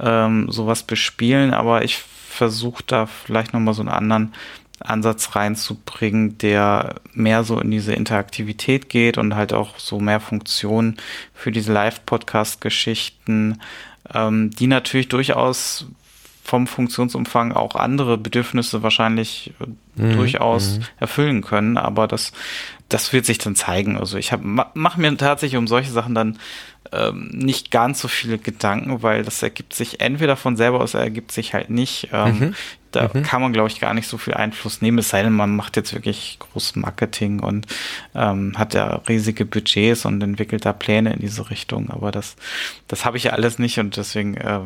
ähm, 0.00 0.50
sowas 0.50 0.82
bespielen, 0.82 1.54
aber 1.54 1.84
ich 1.84 2.02
versucht 2.32 2.90
da 2.92 3.06
vielleicht 3.06 3.52
nochmal 3.52 3.74
so 3.74 3.82
einen 3.82 3.90
anderen 3.90 4.34
Ansatz 4.80 5.36
reinzubringen, 5.36 6.38
der 6.38 6.96
mehr 7.12 7.44
so 7.44 7.60
in 7.60 7.70
diese 7.70 7.92
Interaktivität 7.92 8.88
geht 8.88 9.18
und 9.18 9.36
halt 9.36 9.52
auch 9.52 9.78
so 9.78 10.00
mehr 10.00 10.20
Funktionen 10.20 10.96
für 11.34 11.52
diese 11.52 11.72
Live-Podcast-Geschichten, 11.72 13.60
ähm, 14.12 14.50
die 14.50 14.66
natürlich 14.66 15.08
durchaus 15.08 15.86
vom 16.42 16.66
Funktionsumfang 16.66 17.52
auch 17.52 17.76
andere 17.76 18.18
Bedürfnisse 18.18 18.82
wahrscheinlich 18.82 19.52
mhm. 19.94 20.14
durchaus 20.14 20.78
mhm. 20.78 20.84
erfüllen 20.98 21.42
können, 21.42 21.76
aber 21.78 22.08
das, 22.08 22.32
das 22.88 23.12
wird 23.12 23.26
sich 23.26 23.38
dann 23.38 23.54
zeigen. 23.54 23.96
Also 23.96 24.18
ich 24.18 24.32
mache 24.42 25.00
mir 25.00 25.16
tatsächlich 25.16 25.58
um 25.58 25.68
solche 25.68 25.92
Sachen 25.92 26.14
dann 26.14 26.38
ähm, 26.90 27.28
nicht 27.32 27.70
ganz 27.70 28.00
so 28.00 28.08
viele 28.08 28.38
Gedanken, 28.38 29.02
weil 29.02 29.22
das 29.22 29.42
ergibt 29.42 29.72
sich 29.72 30.00
entweder 30.00 30.36
von 30.36 30.56
selber 30.56 30.80
aus, 30.80 30.94
er 30.94 31.00
ergibt 31.00 31.30
sich 31.30 31.54
halt 31.54 31.70
nicht. 31.70 32.08
Ähm, 32.12 32.38
mhm. 32.38 32.54
Da 32.90 33.08
mhm. 33.12 33.22
kann 33.22 33.40
man, 33.40 33.52
glaube 33.52 33.68
ich, 33.68 33.80
gar 33.80 33.94
nicht 33.94 34.08
so 34.08 34.18
viel 34.18 34.34
Einfluss 34.34 34.82
nehmen, 34.82 34.98
es 34.98 35.08
sei 35.08 35.22
denn, 35.22 35.32
man 35.32 35.56
macht 35.56 35.76
jetzt 35.76 35.94
wirklich 35.94 36.38
großes 36.40 36.76
Marketing 36.76 37.40
und 37.40 37.66
ähm, 38.14 38.58
hat 38.58 38.74
ja 38.74 38.96
riesige 39.08 39.46
Budgets 39.46 40.04
und 40.04 40.22
entwickelt 40.22 40.66
da 40.66 40.72
Pläne 40.72 41.14
in 41.14 41.20
diese 41.20 41.48
Richtung. 41.48 41.88
Aber 41.88 42.10
das, 42.10 42.36
das 42.88 43.04
habe 43.04 43.16
ich 43.16 43.24
ja 43.24 43.32
alles 43.32 43.58
nicht 43.58 43.78
und 43.78 43.96
deswegen 43.96 44.34
äh, 44.36 44.60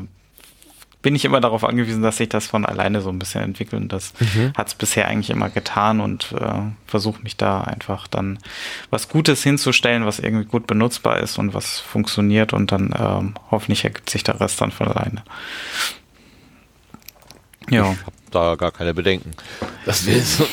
bin 1.07 1.15
ich 1.15 1.25
immer 1.25 1.41
darauf 1.41 1.63
angewiesen, 1.63 2.03
dass 2.03 2.17
sich 2.17 2.29
das 2.29 2.49
von 2.49 2.67
alleine 2.67 3.01
so 3.01 3.11
ein 3.11 3.21
bisschen 3.21 3.41
entwickelt. 3.41 3.81
Und 3.81 3.93
das 3.93 4.13
mhm. 4.19 4.53
hat 4.57 4.67
es 4.67 4.75
bisher 4.75 5.07
eigentlich 5.07 5.31
immer 5.31 5.51
getan 5.51 6.01
und 6.01 6.33
äh, 6.33 6.63
versuche 6.85 7.23
mich 7.23 7.37
da 7.37 7.61
einfach 7.61 8.09
dann 8.09 8.41
was 8.91 9.09
Gutes 9.09 9.41
hinzustellen, 9.45 10.05
was 10.05 10.19
irgendwie 10.19 10.47
gut 10.47 10.67
benutzbar 10.67 11.21
ist 11.21 11.39
und 11.39 11.55
was 11.55 11.79
funktioniert 11.79 12.53
und 12.53 12.73
dann 12.73 12.93
ähm, 12.99 13.35
hoffentlich 13.53 13.85
ergibt 13.85 14.11
sich 14.11 14.25
der 14.25 14.41
Rest 14.41 14.61
dann 14.61 14.73
von 14.73 14.89
alleine. 14.89 15.23
Ja. 17.71 17.93
Ich 17.93 18.01
habe 18.01 18.16
da 18.31 18.55
gar 18.57 18.71
keine 18.71 18.95
Bedenken. 18.95 19.33
Das 19.85 20.05
so, 20.05 20.45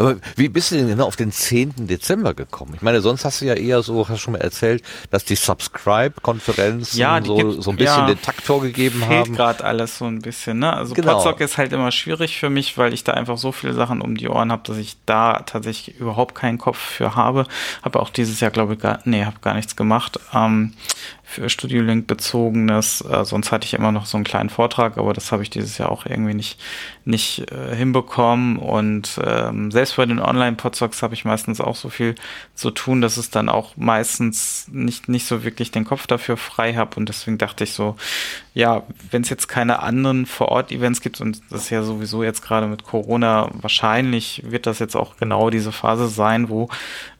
aber 0.00 0.16
wie 0.34 0.48
bist 0.48 0.72
du 0.72 0.76
denn 0.76 0.88
genau 0.88 1.06
auf 1.06 1.14
den 1.14 1.30
10. 1.30 1.86
Dezember 1.86 2.34
gekommen? 2.34 2.72
Ich 2.74 2.82
meine, 2.82 3.00
sonst 3.00 3.24
hast 3.24 3.40
du 3.40 3.44
ja 3.44 3.54
eher 3.54 3.82
so, 3.82 4.08
hast 4.08 4.16
du 4.16 4.18
schon 4.18 4.32
mal 4.32 4.40
erzählt, 4.40 4.82
dass 5.10 5.24
die 5.24 5.36
Subscribe-Konferenzen 5.36 6.98
ja, 6.98 7.22
so, 7.24 7.36
gibt, 7.36 7.62
so 7.62 7.70
ein 7.70 7.76
bisschen 7.76 8.00
ja, 8.00 8.06
den 8.06 8.20
Takt 8.20 8.42
vorgegeben 8.42 9.00
fehlt 9.00 9.26
haben. 9.26 9.36
gerade 9.36 9.64
alles 9.64 9.98
so 9.98 10.06
ein 10.06 10.20
bisschen. 10.20 10.58
Ne? 10.58 10.72
Also 10.72 10.94
genau. 10.94 11.14
Potsdok 11.14 11.40
ist 11.40 11.56
halt 11.56 11.72
immer 11.72 11.92
schwierig 11.92 12.38
für 12.38 12.50
mich, 12.50 12.76
weil 12.78 12.92
ich 12.92 13.04
da 13.04 13.12
einfach 13.12 13.38
so 13.38 13.52
viele 13.52 13.74
Sachen 13.74 14.00
um 14.00 14.16
die 14.16 14.28
Ohren 14.28 14.50
habe, 14.50 14.62
dass 14.64 14.76
ich 14.76 14.96
da 15.06 15.42
tatsächlich 15.46 15.96
überhaupt 16.00 16.34
keinen 16.34 16.58
Kopf 16.58 16.78
für 16.78 17.14
habe. 17.14 17.46
Habe 17.82 18.00
auch 18.00 18.10
dieses 18.10 18.40
Jahr, 18.40 18.50
glaube 18.50 18.74
ich, 18.74 18.80
gar, 18.80 18.98
nee, 19.04 19.24
habe 19.24 19.36
gar 19.40 19.54
nichts 19.54 19.76
gemacht. 19.76 20.18
Ähm, 20.34 20.74
für 21.30 21.48
Studio 21.48 21.80
Link 21.82 22.08
bezogenes. 22.08 23.02
Äh, 23.02 23.24
sonst 23.24 23.52
hatte 23.52 23.64
ich 23.64 23.74
immer 23.74 23.92
noch 23.92 24.04
so 24.06 24.16
einen 24.16 24.24
kleinen 24.24 24.50
Vortrag, 24.50 24.98
aber 24.98 25.12
das 25.12 25.30
habe 25.30 25.44
ich 25.44 25.50
dieses 25.50 25.78
Jahr 25.78 25.90
auch 25.90 26.04
irgendwie 26.04 26.34
nicht, 26.34 26.60
nicht 27.04 27.50
äh, 27.52 27.74
hinbekommen. 27.74 28.56
Und 28.56 29.20
ähm, 29.24 29.70
selbst 29.70 29.96
bei 29.96 30.06
den 30.06 30.18
Online-Podstocks 30.18 31.02
habe 31.02 31.14
ich 31.14 31.24
meistens 31.24 31.60
auch 31.60 31.76
so 31.76 31.88
viel 31.88 32.16
zu 32.54 32.72
tun, 32.72 33.00
dass 33.00 33.16
es 33.16 33.30
dann 33.30 33.48
auch 33.48 33.76
meistens 33.76 34.66
nicht, 34.72 35.08
nicht 35.08 35.26
so 35.26 35.44
wirklich 35.44 35.70
den 35.70 35.84
Kopf 35.84 36.08
dafür 36.08 36.36
frei 36.36 36.74
habe. 36.74 36.96
Und 36.96 37.08
deswegen 37.08 37.38
dachte 37.38 37.62
ich 37.62 37.74
so, 37.74 37.96
ja, 38.52 38.82
wenn 39.12 39.22
es 39.22 39.28
jetzt 39.28 39.46
keine 39.46 39.80
anderen 39.80 40.26
Vor-Ort-Events 40.26 41.00
gibt, 41.00 41.20
und 41.20 41.40
das 41.50 41.62
ist 41.62 41.70
ja 41.70 41.84
sowieso 41.84 42.24
jetzt 42.24 42.42
gerade 42.42 42.66
mit 42.66 42.82
Corona, 42.82 43.48
wahrscheinlich 43.52 44.42
wird 44.44 44.66
das 44.66 44.80
jetzt 44.80 44.96
auch 44.96 45.16
genau 45.16 45.50
diese 45.50 45.70
Phase 45.70 46.08
sein, 46.08 46.48
wo 46.48 46.68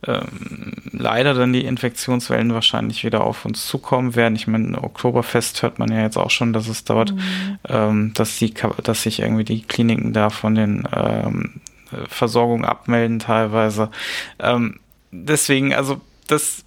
ähm, 0.07 0.73
leider 0.93 1.35
dann 1.35 1.53
die 1.53 1.65
Infektionswellen 1.65 2.55
wahrscheinlich 2.55 3.05
wieder 3.05 3.23
auf 3.23 3.45
uns 3.45 3.67
zukommen 3.67 4.00
werden. 4.15 4.37
Ich 4.37 4.47
meine, 4.47 4.83
Oktoberfest 4.83 5.63
hört 5.63 5.79
man 5.79 5.91
ja 5.91 6.03
jetzt 6.03 6.17
auch 6.17 6.31
schon, 6.31 6.53
dass 6.53 6.69
es 6.69 6.85
dauert, 6.85 7.13
mhm. 7.13 7.59
ähm, 7.69 8.13
dass, 8.15 8.39
die, 8.39 8.53
dass 8.83 9.03
sich 9.03 9.21
irgendwie 9.21 9.45
die 9.45 9.63
Kliniken 9.63 10.13
da 10.13 10.31
von 10.31 10.55
den 10.55 10.89
ähm, 10.95 11.61
Versorgungen 12.09 12.65
abmelden 12.65 13.19
teilweise. 13.19 13.91
Ähm, 14.39 14.81
deswegen, 15.11 15.75
also 15.75 16.01
das 16.27 16.65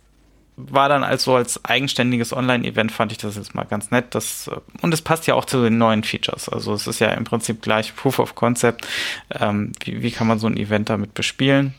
war 0.55 0.87
dann 0.87 1.03
also 1.03 1.35
als 1.35 1.63
eigenständiges 1.65 2.31
Online-Event 2.31 2.91
fand 2.91 3.11
ich 3.11 3.17
das 3.17 3.35
jetzt 3.35 3.55
mal 3.55 3.63
ganz 3.63 3.91
nett. 3.91 4.13
Das, 4.13 4.49
und 4.81 4.93
es 4.93 5.01
passt 5.01 5.25
ja 5.25 5.33
auch 5.33 5.45
zu 5.45 5.63
den 5.63 5.77
neuen 5.77 6.03
Features. 6.03 6.47
Also 6.47 6.73
es 6.73 6.85
ist 6.85 6.99
ja 6.99 7.09
im 7.09 7.23
Prinzip 7.23 7.61
gleich 7.61 7.95
Proof 7.95 8.19
of 8.19 8.35
Concept. 8.35 8.87
Ähm, 9.31 9.71
wie, 9.83 10.03
wie 10.03 10.11
kann 10.11 10.27
man 10.27 10.39
so 10.39 10.47
ein 10.47 10.57
Event 10.57 10.89
damit 10.89 11.13
bespielen? 11.13 11.73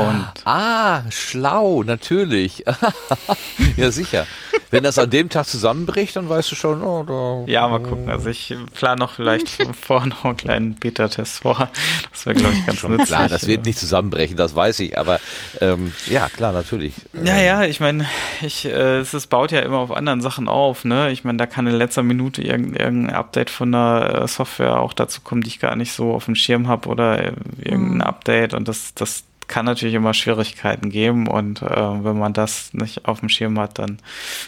Und 0.00 0.26
ah, 0.44 1.02
schlau, 1.10 1.82
natürlich. 1.82 2.64
ja, 3.76 3.90
sicher. 3.90 4.26
Wenn 4.70 4.84
das 4.84 4.98
an 4.98 5.10
dem 5.10 5.28
Tag 5.28 5.46
zusammenbricht, 5.46 6.16
dann 6.16 6.30
weißt 6.30 6.50
du 6.50 6.56
schon, 6.56 6.82
oh, 6.82 7.04
da. 7.04 7.50
Ja, 7.50 7.68
mal 7.68 7.80
gucken. 7.80 8.08
Also 8.08 8.30
ich 8.30 8.56
plane 8.74 9.00
noch 9.00 9.12
vielleicht 9.12 9.50
vorher 9.80 10.08
noch 10.08 10.24
einen 10.24 10.36
kleinen 10.38 10.74
Beta-Test 10.76 11.40
vor. 11.40 11.70
Das 12.10 12.24
wäre, 12.24 12.36
glaube 12.36 12.54
ich, 12.54 12.64
ganz 12.64 12.78
schon 12.78 12.92
nützlich. 12.92 13.08
Klar, 13.08 13.28
das 13.28 13.46
wird 13.46 13.66
nicht 13.66 13.78
zusammenbrechen, 13.78 14.36
das 14.36 14.56
weiß 14.56 14.80
ich, 14.80 14.96
aber 14.96 15.20
ähm, 15.60 15.92
ja, 16.06 16.30
klar, 16.30 16.52
natürlich. 16.52 16.94
Ja, 17.12 17.38
ja, 17.38 17.64
ich 17.64 17.80
meine, 17.80 18.06
ich, 18.40 18.64
äh, 18.64 19.00
es, 19.00 19.12
es 19.12 19.26
baut 19.26 19.52
ja 19.52 19.60
immer 19.60 19.78
auf 19.78 19.90
anderen 19.90 20.22
Sachen 20.22 20.48
auf, 20.48 20.86
ne? 20.86 21.10
Ich 21.10 21.22
meine, 21.22 21.36
da 21.36 21.46
kann 21.46 21.66
in 21.66 21.74
letzter 21.74 22.02
Minute 22.02 22.42
irgendein, 22.42 23.10
Update 23.10 23.50
von 23.50 23.72
der 23.72 24.22
äh, 24.22 24.28
Software 24.28 24.80
auch 24.80 24.94
dazu 24.94 25.20
kommen, 25.20 25.42
die 25.42 25.48
ich 25.48 25.60
gar 25.60 25.76
nicht 25.76 25.92
so 25.92 26.14
auf 26.14 26.24
dem 26.24 26.34
Schirm 26.34 26.66
habe 26.66 26.88
oder 26.88 27.18
äh, 27.18 27.32
irgendein 27.58 27.94
mhm. 27.96 28.00
Update 28.00 28.54
und 28.54 28.68
das, 28.68 28.94
das 28.94 29.24
kann 29.48 29.66
natürlich 29.66 29.94
immer 29.94 30.14
Schwierigkeiten 30.14 30.90
geben 30.90 31.26
und 31.26 31.62
äh, 31.62 31.66
wenn 31.66 32.18
man 32.18 32.32
das 32.32 32.72
nicht 32.74 33.06
auf 33.06 33.20
dem 33.20 33.28
Schirm 33.28 33.58
hat, 33.58 33.78
dann 33.78 33.98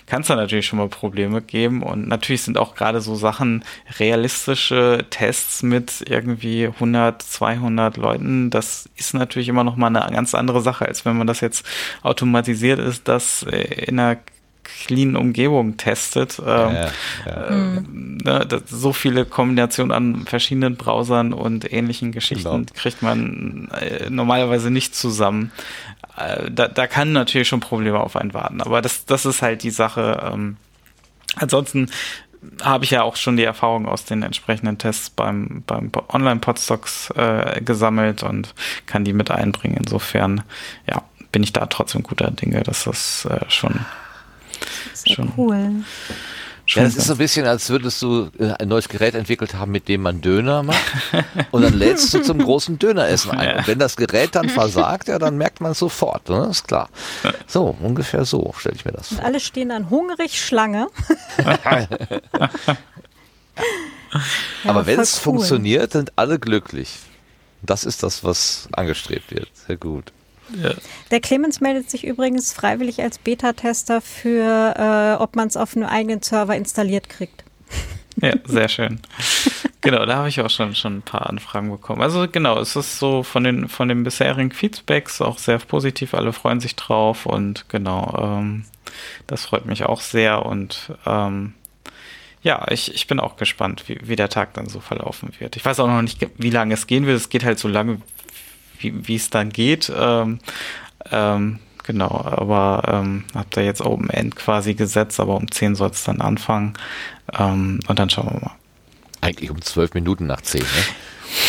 kann 0.07 0.23
es 0.23 0.29
da 0.29 0.37
natürlich 0.37 0.67
schon 0.67 0.79
mal 0.79 0.89
Probleme 0.89 1.43
geben. 1.43 1.83
Und 1.83 2.09
natürlich 2.09 2.43
sind 2.43 2.59
auch 2.59 2.75
gerade 2.75 3.01
so 3.01 3.15
Sachen 3.15 3.65
realistische 3.99 5.07
Tests 5.11 5.63
mit 5.63 6.05
irgendwie 6.09 6.67
100, 6.67 7.23
200 7.23 7.97
Leuten, 7.97 8.51
das 8.51 8.89
ist 8.97 9.15
natürlich 9.15 9.49
immer 9.49 9.65
noch 9.65 9.77
mal 9.77 9.95
eine 9.95 10.15
ganz 10.15 10.35
andere 10.35 10.61
Sache, 10.61 10.87
als 10.87 11.05
wenn 11.05 11.17
man 11.17 11.27
das 11.27 11.41
jetzt 11.41 11.65
automatisiert 12.03 12.79
ist, 12.79 13.09
das 13.09 13.43
in 13.43 13.99
einer 13.99 14.19
clean 14.65 15.17
Umgebung 15.17 15.77
testet. 15.77 16.39
Ähm, 16.39 16.47
ja, 16.47 16.91
ja. 17.27 17.51
Ne, 17.91 18.63
so 18.67 18.93
viele 18.93 19.25
Kombinationen 19.25 19.93
an 19.93 20.27
verschiedenen 20.27 20.77
Browsern 20.77 21.33
und 21.33 21.73
ähnlichen 21.73 22.13
Geschichten 22.13 22.51
genau. 22.51 22.67
kriegt 22.75 23.03
man 23.03 23.69
äh, 23.81 24.11
normalerweise 24.11 24.71
nicht 24.71 24.95
zusammen. 24.95 25.53
Äh, 26.17 26.51
da, 26.51 26.69
da 26.69 26.87
kann 26.87 27.13
natürlich 27.13 27.49
schon 27.49 27.61
Probleme 27.61 28.01
auf 28.01 28.17
einen 28.17 28.35
warten, 28.35 28.61
aber 28.61 28.83
das, 28.83 29.05
das 29.05 29.27
ist 29.27 29.43
halt 29.43 29.63
die 29.63 29.71
Sache. 29.71 30.31
Ähm, 30.33 30.57
ansonsten 31.37 31.91
habe 32.63 32.85
ich 32.85 32.91
ja 32.91 33.03
auch 33.03 33.17
schon 33.17 33.37
die 33.37 33.45
Erfahrung 33.45 33.87
aus 33.87 34.05
den 34.05 34.23
entsprechenden 34.23 34.79
Tests 34.79 35.11
beim, 35.11 35.63
beim 35.67 35.91
Online-Podstocks 36.09 37.11
äh, 37.11 37.61
gesammelt 37.63 38.23
und 38.23 38.55
kann 38.87 39.05
die 39.05 39.13
mit 39.13 39.31
einbringen. 39.31 39.77
Insofern, 39.79 40.43
ja, 40.87 41.03
bin 41.33 41.43
ich 41.43 41.53
da 41.53 41.67
trotzdem 41.67 42.03
guter 42.03 42.31
Dinge, 42.31 42.63
dass 42.63 42.85
das 42.85 43.25
äh, 43.25 43.41
schon 43.49 43.81
sehr 45.05 45.17
schon, 45.17 45.33
cool. 45.37 45.85
Schon 46.67 46.83
ja, 46.83 46.89
das 46.89 46.97
ist 46.97 47.09
so 47.09 47.13
ein 47.15 47.19
bisschen, 47.19 47.47
als 47.47 47.69
würdest 47.69 48.01
du 48.01 48.31
äh, 48.39 48.53
ein 48.59 48.69
neues 48.69 48.89
Gerät 48.89 49.15
entwickelt 49.15 49.53
haben, 49.55 49.71
mit 49.71 49.87
dem 49.87 50.01
man 50.01 50.23
Döner 50.23 50.63
macht. 50.63 50.81
und 51.51 51.61
dann 51.61 51.75
lädst 51.75 52.15
du 52.15 52.23
zum 52.23 52.39
großen 52.39 52.79
Döneressen 52.79 53.33
ein. 53.33 53.49
Ja. 53.49 53.57
Und 53.59 53.67
wenn 53.67 53.79
das 53.79 53.97
Gerät 53.97 54.35
dann 54.35 54.49
versagt, 54.49 55.09
ja, 55.09 55.19
dann 55.19 55.37
merkt 55.37 55.61
man 55.61 55.73
es 55.73 55.79
sofort. 55.79 56.31
Ne? 56.31 56.49
Ist 56.51 56.67
klar. 56.67 56.89
So, 57.47 57.77
ungefähr 57.83 58.25
so 58.25 58.55
stelle 58.57 58.77
ich 58.77 58.87
mir 58.87 58.93
das 58.93 59.09
vor. 59.09 59.19
Und 59.19 59.25
alle 59.25 59.41
stehen 59.41 59.69
dann 59.69 59.91
hungrig 59.91 60.43
Schlange. 60.43 60.89
Aber 64.65 64.87
wenn 64.87 65.01
es 65.01 65.17
cool. 65.17 65.23
funktioniert, 65.23 65.93
sind 65.93 66.13
alle 66.17 66.39
glücklich. 66.39 67.01
Das 67.61 67.85
ist 67.85 68.03
das, 68.03 68.25
was 68.25 68.69
angestrebt 68.73 69.31
wird. 69.35 69.49
Sehr 69.55 69.77
gut. 69.77 70.13
Ja. 70.63 70.75
Der 71.11 71.21
Clemens 71.21 71.61
meldet 71.61 71.91
sich 71.91 72.05
übrigens 72.05 72.53
freiwillig 72.53 73.03
als 73.03 73.19
Beta-Tester 73.19 74.01
für, 74.01 74.75
äh, 75.19 75.23
ob 75.23 75.37
man 75.37 75.49
es 75.49 75.57
auf 75.57 75.77
einem 75.77 75.87
eigenen 75.87 76.23
Server 76.23 76.57
installiert 76.57 77.09
kriegt. 77.09 77.45
Ja, 78.21 78.33
sehr 78.45 78.69
schön. 78.69 79.01
genau, 79.81 80.05
da 80.07 80.17
habe 80.17 80.29
ich 80.29 80.41
auch 80.41 80.51
schon, 80.51 80.75
schon 80.75 80.99
ein 80.99 81.03
paar 81.03 81.29
Anfragen 81.29 81.71
bekommen. 81.71 82.03
Also 82.03 82.27
genau, 82.31 82.59
es 82.59 82.77
ist 82.77 82.99
so 82.99 83.23
von 83.23 83.45
den, 83.45 83.69
von 83.69 83.89
den 83.89 84.05
bisherigen 84.05 84.53
Feedbacks 84.53 85.21
auch 85.21 85.39
sehr 85.39 85.59
positiv, 85.59 86.15
alle 86.15 86.33
freuen 86.33 86.61
sich 86.61 86.77
drauf 86.77 87.27
und 87.27 87.69
genau, 87.69 88.17
ähm, 88.21 88.65
das 89.27 89.47
freut 89.47 89.67
mich 89.67 89.85
auch 89.85 90.01
sehr 90.01 90.47
und 90.47 90.93
ähm, 91.07 91.55
ja, 92.43 92.67
ich, 92.71 92.95
ich 92.95 93.07
bin 93.07 93.21
auch 93.21 93.37
gespannt, 93.37 93.85
wie, 93.89 93.99
wie 94.03 94.17
der 94.17 94.29
Tag 94.29 94.53
dann 94.53 94.69
so 94.69 94.79
verlaufen 94.79 95.33
wird. 95.39 95.57
Ich 95.57 95.65
weiß 95.65 95.81
auch 95.81 95.87
noch 95.87 96.03
nicht, 96.03 96.25
wie 96.37 96.51
lange 96.51 96.75
es 96.75 96.87
gehen 96.87 97.07
wird. 97.07 97.17
Es 97.17 97.31
geht 97.31 97.43
halt 97.43 97.59
so 97.59 97.69
lange, 97.69 98.03
wie 98.81 99.15
es 99.15 99.31
dann 99.31 99.51
geht. 99.51 99.93
Ähm, 99.95 100.39
ähm, 101.11 101.59
genau, 101.85 102.11
aber 102.11 102.83
ähm, 102.87 103.25
habe 103.35 103.49
da 103.51 103.61
jetzt 103.61 103.83
Open 103.83 104.11
End 104.11 104.37
quasi 104.37 104.75
gesetzt, 104.75 105.21
aber 105.21 105.37
um 105.37 105.51
10 105.51 105.75
soll 105.75 105.91
es 105.91 106.05
dann 106.05 106.21
anfangen. 106.21 106.75
Ähm, 107.39 107.81
und 107.87 107.99
dann 107.99 108.11
schauen 108.11 108.31
wir 108.33 108.41
mal. 108.41 108.55
Eigentlich 109.21 109.51
um 109.51 109.61
12 109.61 109.95
Minuten 109.95 110.27
nach 110.27 110.43
10, 110.43 110.61
ne? 110.61 110.67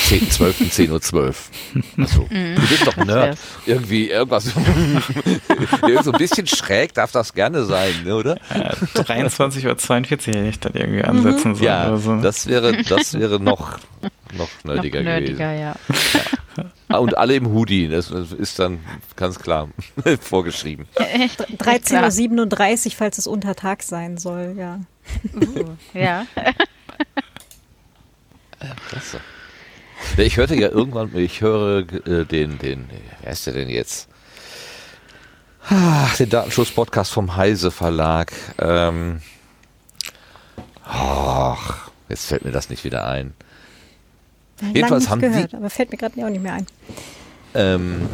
10, 0.08 0.32
12, 0.32 0.72
10 0.72 0.92
Uhr 0.92 1.02
12. 1.02 1.50
Achso. 1.98 2.28
Mhm. 2.30 2.56
Du 2.56 2.62
bist 2.68 2.88
doch 2.88 2.98
Nerd. 2.98 3.38
Irgendwie 3.66 4.10
irgendwas. 4.10 4.46
so 6.04 6.12
ein 6.12 6.18
bisschen 6.18 6.48
schräg 6.48 6.94
darf 6.94 7.12
das 7.12 7.34
gerne 7.34 7.66
sein, 7.66 7.94
ne, 8.04 8.16
oder? 8.16 8.38
Ja, 8.54 8.74
23 9.04 9.66
Uhr 9.66 9.78
42 9.78 10.36
hätte 10.36 10.48
ich 10.48 10.60
dann 10.60 10.74
irgendwie 10.74 11.04
ansetzen 11.04 11.52
mhm. 11.52 11.56
sollen. 11.56 11.66
Ja, 11.66 11.98
so. 11.98 12.16
das 12.22 12.48
wäre, 12.48 12.84
das 12.84 13.14
wäre 13.14 13.40
noch, 13.40 13.80
noch 14.38 14.50
nerdiger, 14.64 15.00
noch 15.00 15.06
nerdiger 15.06 15.54
gewesen. 15.54 15.60
Ja. 15.60 15.76
ja. 16.58 16.66
Ah, 16.88 17.00
und 17.00 17.18
alle 17.18 17.36
im 17.36 17.52
Hoodie, 17.52 17.90
das 17.90 18.12
ist 18.12 18.60
dann 18.60 18.80
ganz 19.16 19.40
klar 19.40 19.70
vorgeschrieben. 20.22 20.86
13.37 20.96 22.86
Uhr, 22.86 22.92
falls 22.92 23.18
es 23.18 23.28
untertags 23.28 23.88
sein 23.88 24.18
soll, 24.18 24.56
ja. 24.58 24.80
Uh, 25.34 25.76
ja. 25.94 26.26
klasse. 28.88 29.20
Ich 30.18 30.38
hörte 30.38 30.56
ja 30.56 30.70
irgendwann, 30.70 31.16
ich 31.18 31.42
höre 31.42 31.80
äh, 32.08 32.26
den, 32.26 32.60
den, 32.60 32.90
wer 33.22 33.32
ist 33.32 33.46
der 33.48 33.54
denn 33.54 33.70
jetzt? 33.70 34.08
Ach, 35.68 36.16
den 36.18 36.30
Datenschutz-Podcast 36.30 37.12
vom 37.12 37.36
Heise 37.36 37.72
Verlag. 37.72 38.32
Ähm, 38.60 39.22
ach, 40.86 41.90
jetzt 42.08 42.28
fällt 42.28 42.46
mir 42.46 42.52
das 42.52 42.70
nicht 42.70 42.84
wieder 42.84 43.08
ein. 43.08 43.34
Jedenfalls 44.74 45.10
haben 45.10 45.22
gehört, 45.22 45.52
die, 45.52 45.58
aber 45.58 45.70
fällt 45.70 45.92
mir 45.92 45.98
gerade 45.98 46.26
auch 46.26 46.30
nicht 46.30 46.42
mehr 46.42 46.54
ein. 46.54 46.68
Ähm, 47.54 48.10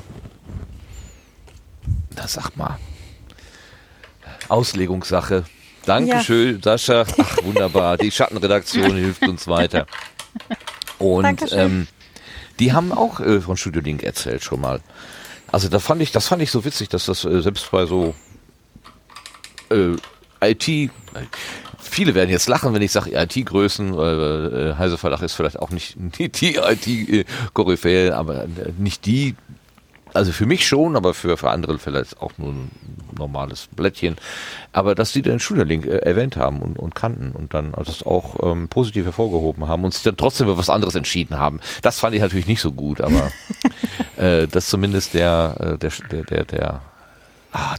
na 2.15 2.27
sag 2.27 2.55
mal. 2.57 2.77
Auslegungssache. 4.49 5.45
Dankeschön, 5.85 6.55
ja. 6.55 6.61
Sascha. 6.61 7.05
Ach, 7.17 7.37
wunderbar. 7.43 7.97
Die 7.97 8.11
Schattenredaktion 8.11 8.95
hilft 8.95 9.27
uns 9.27 9.47
weiter. 9.47 9.85
Und 10.99 11.51
ähm, 11.51 11.87
die 12.59 12.73
haben 12.73 12.91
auch 12.91 13.19
äh, 13.19 13.41
von 13.41 13.57
Studio 13.57 13.81
Link 13.81 14.03
erzählt 14.03 14.43
schon 14.43 14.61
mal. 14.61 14.81
Also 15.51 15.67
da 15.67 15.79
fand 15.79 16.01
ich, 16.01 16.11
das 16.11 16.27
fand 16.27 16.41
ich 16.41 16.51
so 16.51 16.63
witzig, 16.63 16.89
dass 16.89 17.05
das 17.05 17.25
äh, 17.25 17.41
selbst 17.41 17.69
bei 17.71 17.85
so 17.85 18.13
äh, 19.69 19.95
IT, 20.41 20.91
viele 21.81 22.15
werden 22.15 22.29
jetzt 22.29 22.47
lachen, 22.47 22.73
wenn 22.73 22.81
ich 22.81 22.91
sage 22.91 23.11
IT-Größen, 23.13 23.95
weil 23.95 24.73
äh, 24.73 24.79
Heise 24.79 24.97
Verlag 24.97 25.21
ist 25.21 25.33
vielleicht 25.33 25.59
auch 25.59 25.69
nicht 25.69 25.95
die 26.19 26.55
IT-Koryphäe, 26.55 28.15
aber 28.15 28.43
äh, 28.43 28.47
nicht 28.77 29.05
die, 29.05 29.35
also 30.13 30.31
für 30.31 30.45
mich 30.45 30.67
schon, 30.67 30.95
aber 30.95 31.13
für, 31.13 31.37
für 31.37 31.49
andere 31.49 31.79
vielleicht 31.79 32.21
auch 32.21 32.31
nur 32.37 32.51
ein 32.51 32.71
normales 33.17 33.67
Blättchen. 33.75 34.17
Aber 34.73 34.95
dass 34.95 35.11
die 35.11 35.21
den 35.21 35.39
Schülerlink 35.39 35.85
äh, 35.85 35.97
erwähnt 35.97 36.37
haben 36.37 36.61
und, 36.61 36.77
und 36.77 36.95
kannten 36.95 37.31
und 37.31 37.53
dann 37.53 37.73
das 37.73 38.03
auch 38.03 38.35
ähm, 38.43 38.67
positiv 38.67 39.05
hervorgehoben 39.05 39.67
haben 39.67 39.83
und 39.83 39.93
sich 39.93 40.03
dann 40.03 40.17
trotzdem 40.17 40.47
für 40.47 40.57
was 40.57 40.69
anderes 40.69 40.95
entschieden 40.95 41.37
haben. 41.37 41.59
Das 41.81 41.99
fand 41.99 42.15
ich 42.15 42.21
natürlich 42.21 42.47
nicht 42.47 42.61
so 42.61 42.71
gut, 42.71 43.01
aber 43.01 43.31
äh, 44.17 44.47
dass 44.47 44.69
zumindest 44.69 45.13
der, 45.13 45.55
äh, 45.59 45.77
der, 45.77 45.91
der, 46.11 46.23
der, 46.23 46.45
der 46.45 46.81
ah, 47.53 47.75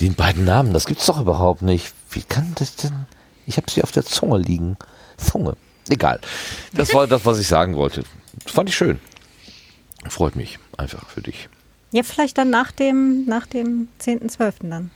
den 0.00 0.14
beiden 0.14 0.44
Namen, 0.44 0.72
das 0.72 0.86
gibt's 0.86 1.06
doch 1.06 1.20
überhaupt 1.20 1.62
nicht. 1.62 1.92
Wie 2.10 2.22
kann 2.22 2.52
das 2.56 2.76
denn? 2.76 3.06
Ich 3.46 3.56
habe 3.56 3.70
sie 3.70 3.82
auf 3.82 3.92
der 3.92 4.04
Zunge 4.04 4.38
liegen. 4.38 4.76
Zunge. 5.16 5.56
Egal. 5.88 6.20
Das 6.72 6.94
war 6.94 7.06
das, 7.06 7.24
was 7.26 7.38
ich 7.38 7.46
sagen 7.46 7.76
wollte. 7.76 8.04
Das 8.42 8.52
fand 8.52 8.68
ich 8.68 8.76
schön. 8.76 8.98
Freut 10.08 10.36
mich 10.36 10.58
einfach 10.76 11.08
für 11.08 11.22
dich. 11.22 11.48
Ja, 11.92 12.02
vielleicht 12.02 12.38
dann 12.38 12.50
nach 12.50 12.72
dem, 12.72 13.24
nach 13.26 13.46
dem 13.46 13.88
10.12. 14.00 14.68
dann. 14.68 14.90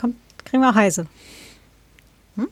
Kommt, 0.00 0.16
kriegen 0.44 0.62
wir 0.62 0.74
Heise. 0.74 1.06
Hm? 2.36 2.48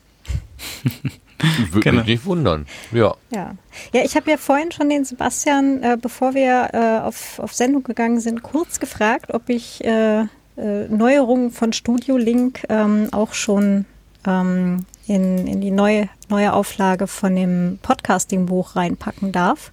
Würde 1.71 1.81
genau. 1.81 1.99
mich 1.99 2.07
nicht 2.07 2.25
wundern. 2.25 2.67
Ja. 2.93 3.15
Ja, 3.31 3.55
ja 3.93 4.05
ich 4.05 4.17
habe 4.17 4.31
ja 4.31 4.37
vorhin 4.37 4.73
schon 4.73 4.89
den 4.89 5.05
Sebastian, 5.05 5.83
äh, 5.83 5.97
bevor 6.01 6.35
wir 6.35 6.71
äh, 6.73 7.07
auf, 7.07 7.39
auf 7.39 7.55
Sendung 7.55 7.83
gegangen 7.83 8.21
sind, 8.21 8.43
kurz 8.43 8.81
gefragt, 8.81 9.33
ob 9.33 9.49
ich 9.49 9.85
äh, 9.85 10.23
äh 10.57 10.89
Neuerungen 10.89 11.51
von 11.51 11.73
Studio 11.73 12.17
Link 12.17 12.67
ähm, 12.69 13.09
auch 13.13 13.35
schon 13.35 13.87
ähm, 14.27 14.85
in, 15.07 15.47
in 15.47 15.61
die 15.61 15.71
neue, 15.71 16.09
neue 16.29 16.53
Auflage 16.53 17.07
von 17.07 17.35
dem 17.35 17.79
Podcasting-Buch 17.83 18.77
reinpacken 18.77 19.33
darf. 19.33 19.71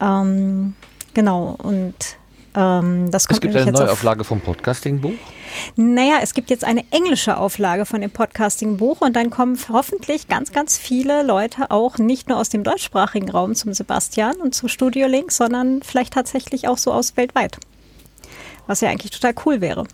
Ähm, 0.00 0.74
genau, 1.14 1.56
und 1.62 1.94
ähm, 2.54 3.10
das 3.10 3.26
kommt 3.26 3.38
es 3.38 3.40
gibt 3.40 3.56
eine 3.56 3.72
Neuauflage 3.72 4.24
vom 4.24 4.40
Podcasting-Buch? 4.40 5.14
Naja, 5.76 6.18
es 6.22 6.34
gibt 6.34 6.50
jetzt 6.50 6.64
eine 6.64 6.84
englische 6.90 7.36
Auflage 7.36 7.86
von 7.86 8.00
dem 8.00 8.10
Podcasting-Buch 8.10 9.00
und 9.00 9.14
dann 9.14 9.30
kommen 9.30 9.58
hoffentlich 9.70 10.28
ganz, 10.28 10.52
ganz 10.52 10.78
viele 10.78 11.22
Leute 11.22 11.70
auch 11.70 11.98
nicht 11.98 12.28
nur 12.28 12.38
aus 12.38 12.48
dem 12.48 12.64
deutschsprachigen 12.64 13.30
Raum 13.30 13.54
zum 13.54 13.72
Sebastian 13.72 14.36
und 14.36 14.54
zu 14.54 14.68
Studio 14.68 15.06
Link, 15.06 15.32
sondern 15.32 15.82
vielleicht 15.82 16.12
tatsächlich 16.12 16.68
auch 16.68 16.78
so 16.78 16.92
aus 16.92 17.16
weltweit. 17.16 17.58
Was 18.66 18.80
ja 18.80 18.88
eigentlich 18.88 19.10
total 19.10 19.34
cool 19.44 19.60
wäre. 19.60 19.84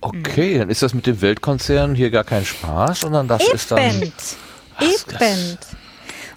Okay, 0.00 0.58
dann 0.58 0.70
ist 0.70 0.82
das 0.82 0.94
mit 0.94 1.06
dem 1.06 1.20
Weltkonzern 1.20 1.94
hier 1.94 2.10
gar 2.10 2.24
kein 2.24 2.44
Spaß, 2.44 3.00
sondern 3.00 3.28
das 3.28 3.42
Eben. 3.42 3.54
ist 3.54 3.70
dann. 3.70 3.80
Eben. 3.80 4.12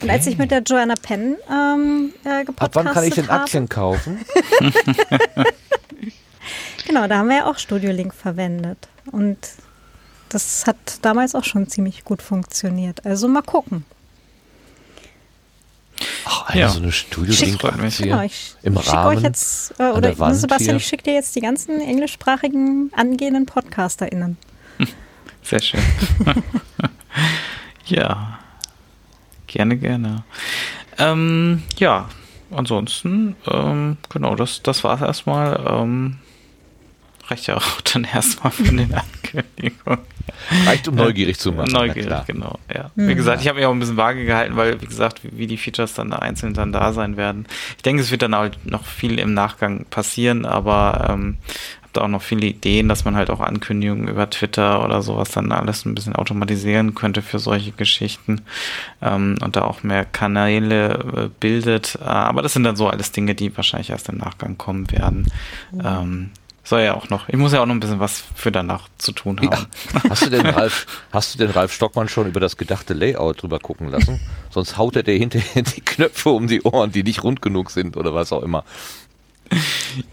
Und 0.02 0.10
als 0.10 0.28
ich 0.28 0.38
mit 0.38 0.50
der 0.50 0.62
Joanna 0.62 0.94
Penn 1.02 1.36
ähm, 1.52 2.14
äh, 2.24 2.46
gepodcastet 2.46 2.62
Ab 2.62 2.76
wann 2.76 2.94
kann 2.94 3.04
ich 3.04 3.16
denn 3.16 3.30
Aktien 3.30 3.68
kaufen? 3.68 4.24
genau, 6.88 7.08
da 7.08 7.18
haben 7.18 7.28
wir 7.28 7.38
ja 7.38 7.46
auch 7.46 7.58
Studio 7.58 7.92
Link 7.92 8.14
verwendet. 8.14 8.88
Und 9.12 9.38
das 10.30 10.66
hat 10.66 10.78
damals 11.02 11.36
auch 11.36 11.44
schon 11.44 11.68
ziemlich 11.68 12.06
gut 12.06 12.22
funktioniert. 12.22 13.06
Also 13.06 13.28
mal 13.28 13.42
gucken. 13.42 13.84
Ach, 16.26 16.54
ja. 16.54 16.70
so 16.70 16.80
eine 16.80 16.92
Studio 16.92 17.34
Link 17.34 17.60
genau, 17.60 18.22
ich 18.22 18.56
im 18.62 18.78
schick 18.78 18.94
Rahmen 18.94 19.18
euch 19.18 19.24
jetzt, 19.24 19.74
äh, 19.80 19.92
oder 19.92 20.14
Sebastian, 20.34 20.60
hier. 20.60 20.76
ich 20.78 20.86
schicke 20.86 21.04
dir 21.04 21.14
jetzt 21.14 21.36
die 21.36 21.42
ganzen 21.42 21.80
englischsprachigen 21.82 22.92
angehenden 22.96 23.46
PodcasterInnen. 23.46 24.38
Sehr 25.44 25.62
schön. 25.62 25.82
ja. 27.86 28.40
Gerne, 29.48 29.78
gerne. 29.78 30.24
Ähm, 30.98 31.64
ja, 31.78 32.08
ansonsten, 32.52 33.36
ähm, 33.48 33.98
genau, 34.10 34.36
das, 34.36 34.62
das 34.62 34.84
war 34.84 34.96
es 34.96 35.02
erstmal. 35.02 35.66
Ähm, 35.68 36.20
reicht 37.28 37.48
ja 37.48 37.58
auch 37.58 37.82
dann 37.82 38.04
erstmal 38.04 38.52
für 38.52 38.64
den 38.64 38.94
Ankündigungen. 38.94 40.00
Reicht, 40.66 40.88
um 40.88 40.96
neugierig 40.96 41.40
zu 41.40 41.52
machen. 41.52 41.72
Neugierig, 41.72 42.26
genau. 42.28 42.60
Ja. 42.74 42.92
Wie 42.96 43.16
gesagt, 43.16 43.42
ich 43.42 43.48
habe 43.48 43.60
mich 43.60 43.66
auch 43.66 43.72
ein 43.72 43.80
bisschen 43.80 43.98
vage 43.98 44.26
gehalten, 44.26 44.56
weil, 44.56 44.82
wie 44.82 44.86
gesagt, 44.86 45.24
wie, 45.24 45.38
wie, 45.38 45.48
die 45.48 45.58
Features 45.58 45.94
dann 45.94 46.14
einzeln 46.14 46.54
dann 46.54 46.72
da 46.72 46.94
sein 46.94 47.18
werden. 47.18 47.46
Ich 47.78 47.84
denke, 47.84 48.02
es 48.02 48.12
wird 48.12 48.22
dann 48.22 48.36
halt 48.36 48.58
noch 48.66 48.86
viel 48.86 49.20
im 49.20 49.34
Nachgang 49.34 49.86
passieren, 49.90 50.46
aber 50.46 51.08
ähm, 51.10 51.38
da 51.94 52.02
auch 52.02 52.08
noch 52.08 52.22
viele 52.22 52.48
Ideen, 52.48 52.88
dass 52.88 53.06
man 53.06 53.16
halt 53.16 53.30
auch 53.30 53.40
Ankündigungen 53.40 54.08
über 54.08 54.30
Twitter 54.30 54.84
oder 54.84 55.02
sowas 55.02 55.32
dann 55.32 55.52
alles 55.52 55.86
ein 55.86 55.96
bisschen 55.96 56.16
automatisieren 56.16 56.96
könnte 56.96 57.22
für 57.22 57.40
solche 57.40 57.72
Geschichten 57.72 58.42
ähm, 59.02 59.36
und 59.42 59.56
da 59.56 59.64
auch 59.64 59.84
mehr 59.84 60.06
Kanäle 60.06 61.00
äh, 61.16 61.30
bildet. 61.40 61.98
Äh, 62.02 62.06
aber 62.06 62.42
das 62.42 62.54
sind 62.54 62.64
dann 62.64 62.76
so 62.76 62.88
alles 62.88 63.12
Dinge, 63.12 63.36
die 63.36 63.56
wahrscheinlich 63.56 63.90
erst 63.90 64.10
im 64.10 64.18
Nachgang 64.18 64.58
kommen 64.58 64.92
werden. 64.92 65.32
Mhm. 65.72 65.82
Ähm, 65.84 66.30
soll 66.70 66.82
ja 66.82 66.94
auch 66.94 67.10
noch. 67.10 67.28
Ich 67.28 67.36
muss 67.36 67.52
ja 67.52 67.62
auch 67.62 67.66
noch 67.66 67.74
ein 67.74 67.80
bisschen 67.80 68.00
was 68.00 68.24
für 68.36 68.52
danach 68.52 68.88
zu 69.00 69.12
tun 69.12 69.40
haben. 69.42 69.68
Ja. 69.94 70.04
Hast 70.10 70.26
du 70.26 70.30
denn 70.30 70.46
Ralf, 70.46 70.86
hast 71.12 71.34
du 71.34 71.40
den 71.40 71.50
Ralf 71.50 71.74
Stockmann 71.74 72.08
schon 72.08 72.28
über 72.28 72.40
das 72.40 72.58
gedachte 72.58 72.94
Layout 72.94 73.42
drüber 73.42 73.60
gucken 73.60 73.90
lassen? 73.90 74.20
Sonst 74.52 74.78
haut 74.78 74.96
er 74.96 75.04
dir 75.04 75.18
hinterher 75.18 75.64
die 75.64 75.82
Knöpfe 75.82 76.30
um 76.30 76.48
die 76.48 76.62
Ohren, 76.62 76.92
die 76.92 77.04
nicht 77.04 77.24
rund 77.24 77.42
genug 77.42 77.72
sind 77.72 77.98
oder 77.98 78.14
was 78.14 78.32
auch 78.32 78.44
immer. 78.44 78.64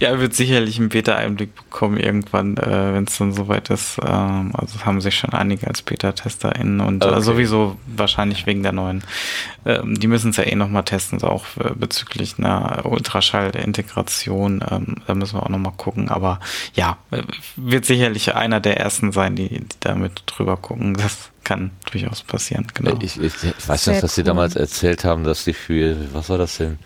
Ja, 0.01 0.09
er 0.09 0.21
wird 0.21 0.35
sicherlich 0.35 0.79
einen 0.79 0.89
Beta-Einblick 0.89 1.55
bekommen 1.55 1.99
irgendwann, 1.99 2.57
äh, 2.57 2.95
wenn 2.95 3.05
es 3.05 3.19
dann 3.19 3.33
soweit 3.33 3.71
ist. 3.71 3.99
Ähm, 4.05 4.53
also 4.55 4.85
haben 4.85 5.01
sich 5.01 5.17
schon 5.17 5.33
einige 5.33 5.67
als 5.69 5.83
Beta-TesterInnen 5.83 6.81
und 6.81 7.05
äh, 7.05 7.09
okay. 7.09 7.19
äh, 7.19 7.23
sowieso 7.23 7.77
wahrscheinlich 7.87 8.47
wegen 8.47 8.63
der 8.63 8.73
neuen. 8.73 9.03
Ähm, 9.65 9.99
die 9.99 10.07
müssen 10.07 10.31
es 10.31 10.37
ja 10.37 10.45
eh 10.45 10.55
nochmal 10.55 10.85
testen, 10.85 11.19
so 11.19 11.29
auch 11.29 11.45
äh, 11.59 11.71
bezüglich 11.75 12.39
einer 12.39 12.85
Ultraschall-Integration. 12.85 14.65
Ähm, 14.71 14.97
da 15.07 15.15
müssen 15.15 15.37
wir 15.37 15.43
auch 15.43 15.49
nochmal 15.49 15.75
gucken. 15.77 16.09
Aber 16.09 16.41
ja, 16.75 16.99
äh, 17.11 17.23
wird 17.57 17.85
sicherlich 17.85 18.35
einer 18.35 18.61
der 18.61 18.79
ersten 18.79 19.13
sein, 19.13 19.37
die, 19.37 19.49
die 19.49 19.67
damit 19.81 20.23
drüber 20.27 20.57
gucken. 20.57 20.95
Das 20.95 21.31
kann 21.45 21.71
durchaus 21.91 22.23
passieren, 22.23 22.67
genau. 22.75 22.99
Ich, 23.01 23.21
ich, 23.21 23.35
ich 23.45 23.69
weiß 23.69 23.87
nicht, 23.87 24.03
was 24.03 24.11
cool. 24.13 24.15
Sie 24.17 24.25
damals 24.25 24.57
erzählt 24.57 25.05
haben, 25.05 25.23
dass 25.23 25.45
Sie 25.45 25.53
für, 25.53 25.97
was 26.13 26.29
war 26.29 26.39
das 26.39 26.57
denn? 26.57 26.79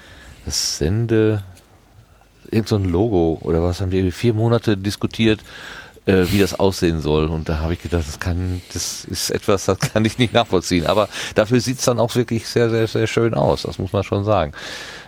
Das 0.44 0.78
Sende, 0.78 1.43
irgend 2.51 2.68
so 2.68 2.77
ein 2.77 2.85
Logo 2.85 3.39
oder 3.43 3.62
was 3.62 3.81
haben 3.81 3.90
die 3.90 4.10
vier 4.10 4.35
Monate 4.35 4.77
diskutiert, 4.77 5.40
äh, 6.06 6.24
wie 6.31 6.39
das 6.39 6.59
aussehen 6.59 7.01
soll. 7.01 7.27
Und 7.27 7.48
da 7.48 7.59
habe 7.59 7.74
ich 7.74 7.82
gedacht, 7.82 8.05
das 8.06 8.20
kann, 8.20 8.62
das 8.72 9.05
ist 9.05 9.31
etwas, 9.31 9.66
das 9.66 9.78
kann 9.78 10.05
ich 10.05 10.18
nicht 10.18 10.32
nachvollziehen. 10.32 10.86
Aber 10.86 11.09
dafür 11.35 11.60
sieht 11.60 11.78
es 11.78 11.85
dann 11.85 12.01
auch 12.01 12.14
wirklich 12.14 12.47
sehr, 12.47 12.70
sehr, 12.70 12.86
sehr 12.86 13.06
schön 13.06 13.35
aus. 13.35 13.62
Das 13.62 13.78
muss 13.78 13.93
man 13.93 14.02
schon 14.02 14.24
sagen. 14.24 14.52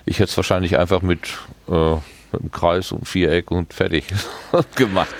Ich 0.05 0.19
hätte 0.19 0.31
es 0.31 0.37
wahrscheinlich 0.37 0.79
einfach 0.79 1.03
mit, 1.03 1.21
äh, 1.69 1.95
mit 2.33 2.41
einem 2.41 2.53
Kreis 2.53 2.93
und 2.93 3.07
Viereck 3.07 3.51
und 3.51 3.73
fertig 3.73 4.05
gemacht. 4.77 5.15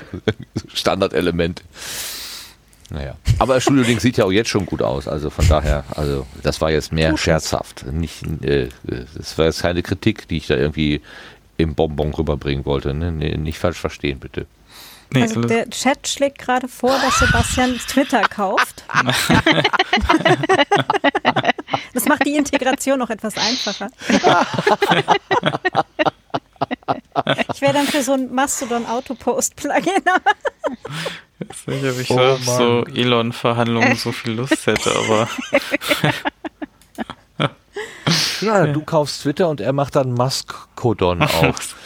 Standardelemente. 0.75 1.63
Naja. 2.91 3.17
Aber 3.39 3.59
Studio 3.61 3.85
Link 3.85 4.03
sieht 4.03 4.19
ja 4.19 4.27
auch 4.27 4.33
jetzt 4.33 4.51
schon 4.51 4.67
gut 4.67 4.83
aus. 4.83 5.09
Also 5.09 5.31
von 5.31 5.49
daher, 5.49 5.85
also 5.97 6.27
das 6.43 6.61
war 6.61 6.71
jetzt 6.71 6.93
mehr 6.93 7.17
scherzhaft. 7.17 7.87
Nicht, 7.91 8.23
äh, 8.45 8.69
das 9.15 9.39
war 9.39 9.47
jetzt 9.47 9.63
keine 9.63 9.83
Kritik, 9.83 10.29
die 10.29 10.37
ich 10.37 10.47
da 10.47 10.57
irgendwie 10.57 11.01
im 11.63 11.75
Bonbon 11.75 12.13
rüberbringen 12.13 12.65
wollte. 12.65 12.95
Ne? 12.95 13.13
Nee, 13.13 13.37
nicht 13.37 13.59
falsch 13.59 13.79
verstehen, 13.79 14.19
bitte. 14.19 14.47
Nee, 15.15 15.23
also 15.23 15.43
der 15.43 15.69
Chat 15.69 16.09
schlägt 16.09 16.39
gerade 16.39 16.69
vor, 16.69 16.99
dass 16.99 17.19
Sebastian 17.19 17.79
Twitter 17.89 18.23
kauft. 18.23 18.85
das 21.93 22.07
macht 22.07 22.25
die 22.25 22.37
Integration 22.37 22.99
noch 22.99 23.11
etwas 23.11 23.37
einfacher. 23.37 23.91
Ich 27.53 27.61
wäre 27.61 27.75
dann 27.75 27.87
für 27.87 28.03
so 28.03 28.13
ein 28.15 28.35
Mastodon 28.35 28.87
Autopost-Plugin. 28.87 30.03
Ich 31.51 31.67
weiß 31.67 31.83
nicht, 31.83 31.93
ob 31.93 32.01
ich 32.01 32.11
oh, 32.11 32.37
so 32.37 32.85
Elon-Verhandlungen 32.87 33.97
so 33.97 34.13
viel 34.13 34.33
Lust 34.33 34.67
hätte, 34.67 34.95
aber 34.97 35.29
Ja, 38.41 38.67
du 38.67 38.83
kaufst 38.83 39.23
Twitter 39.23 39.49
und 39.49 39.61
er 39.61 39.73
macht 39.73 39.95
dann 39.95 40.13
Maskodon 40.15 41.23
auf. 41.23 41.77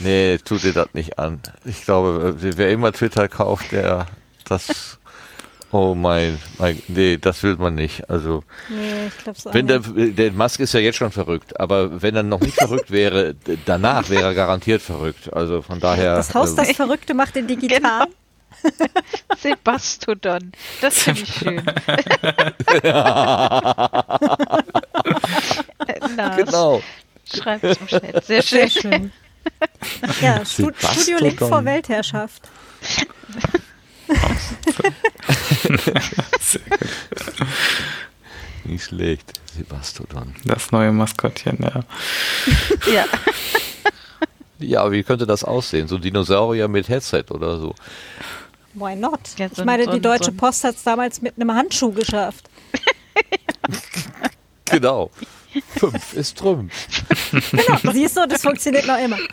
nee, 0.00 0.38
tu 0.38 0.56
dir 0.56 0.72
das 0.72 0.88
nicht 0.92 1.18
an. 1.18 1.40
Ich 1.64 1.84
glaube, 1.84 2.34
wer 2.38 2.70
immer 2.72 2.92
Twitter 2.92 3.28
kauft, 3.28 3.72
der 3.72 4.06
das 4.44 4.98
Oh 5.72 5.94
mein, 5.94 6.38
mein, 6.58 6.82
nee, 6.88 7.16
das 7.16 7.42
will 7.44 7.56
man 7.56 7.76
nicht. 7.76 8.10
Also, 8.10 8.42
Nee, 8.68 9.06
ich 9.06 9.16
glaube 9.18 9.38
so. 9.38 9.54
wenn 9.54 9.68
der, 9.68 9.78
der 9.78 10.32
Musk 10.32 10.58
ist 10.60 10.74
ja 10.74 10.80
jetzt 10.80 10.96
schon 10.96 11.12
verrückt, 11.12 11.60
aber 11.60 12.02
wenn 12.02 12.16
er 12.16 12.24
noch 12.24 12.40
nicht 12.40 12.56
verrückt 12.56 12.90
wäre, 12.90 13.36
danach 13.66 14.08
wäre 14.10 14.24
er 14.24 14.34
garantiert 14.34 14.82
verrückt. 14.82 15.32
Also 15.32 15.62
von 15.62 15.78
daher. 15.78 16.16
das 16.16 16.34
Haus, 16.34 16.50
ähm, 16.50 16.56
das 16.56 16.72
Verrückte 16.72 17.14
macht 17.14 17.36
den 17.36 17.46
digital. 17.46 18.08
Sebastodon. 19.38 20.52
Das 20.80 20.98
finde 20.98 21.22
ich 21.22 21.34
schön. 21.34 21.62
Lars, 26.16 26.36
genau. 26.36 26.82
Schreibt 27.32 27.76
zum 27.76 27.86
Chat. 27.86 28.24
Sehr 28.24 28.42
schön. 28.42 28.68
Sehr 28.68 28.82
schön. 28.82 29.12
Ja. 30.20 30.44
Studio 30.44 31.18
Link 31.20 31.38
vor 31.38 31.64
Weltherrschaft. 31.64 32.42
Nicht 38.64 38.84
schlecht. 38.84 39.40
Sebastodon. 39.56 40.34
Das 40.44 40.70
neue 40.70 40.92
Maskottchen, 40.92 41.58
ja. 41.60 41.82
Ja. 42.92 43.04
Ja, 44.58 44.90
wie 44.92 45.02
könnte 45.02 45.26
das 45.26 45.42
aussehen? 45.42 45.88
So 45.88 45.96
ein 45.96 46.02
Dinosaurier 46.02 46.68
mit 46.68 46.88
Headset 46.88 47.24
oder 47.30 47.58
so. 47.58 47.74
Why 48.74 48.94
not? 48.94 49.20
Ja, 49.38 49.48
so 49.48 49.54
ich 49.54 49.58
ein- 49.60 49.66
meine, 49.66 49.84
so 49.84 49.92
die 49.92 50.00
Deutsche 50.00 50.26
so 50.26 50.32
Post 50.32 50.64
hat 50.64 50.76
es 50.76 50.82
damals 50.82 51.22
mit 51.22 51.34
einem 51.36 51.52
Handschuh 51.54 51.92
geschafft. 51.92 52.48
Genau. 54.66 55.10
Fünf 55.76 56.12
ist 56.14 56.38
Trümpf. 56.38 56.72
Genau, 57.50 57.92
siehst 57.92 58.16
du, 58.16 58.26
das 58.26 58.42
funktioniert 58.42 58.86
noch 58.86 58.98
immer. 58.98 59.18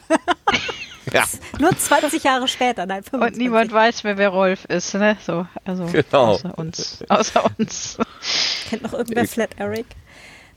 Ja, 1.14 1.23
Nur 1.57 1.69
20 1.77 2.22
Jahre 2.22 2.49
später, 2.49 2.85
nein, 2.85 3.02
25. 3.02 3.22
Und 3.38 3.41
niemand 3.41 3.72
weiß 3.72 4.03
mehr, 4.03 4.18
wer 4.18 4.27
Rolf 4.27 4.65
ist, 4.65 4.94
ne? 4.94 5.15
So, 5.26 5.48
also 5.64 5.85
Genau. 5.85 6.34
außer 6.34 6.57
uns. 6.57 7.02
Außer 7.07 7.49
uns. 7.57 7.98
Kennt 8.69 8.81
noch 8.84 8.91
irgendwer 8.91 9.26
Flat 9.26 9.52
Eric? 9.56 9.85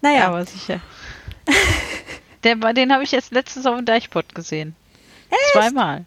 Naja, 0.01 0.27
Aber 0.27 0.45
sicher. 0.45 0.81
Der, 2.43 2.57
den 2.57 2.93
habe 2.93 3.05
ich 3.05 3.13
jetzt 3.13 3.31
letztens 3.31 3.65
auf 3.65 3.77
dem 3.77 3.85
Deichpot 3.85 4.35
gesehen. 4.35 4.75
Zweimal. 5.53 6.05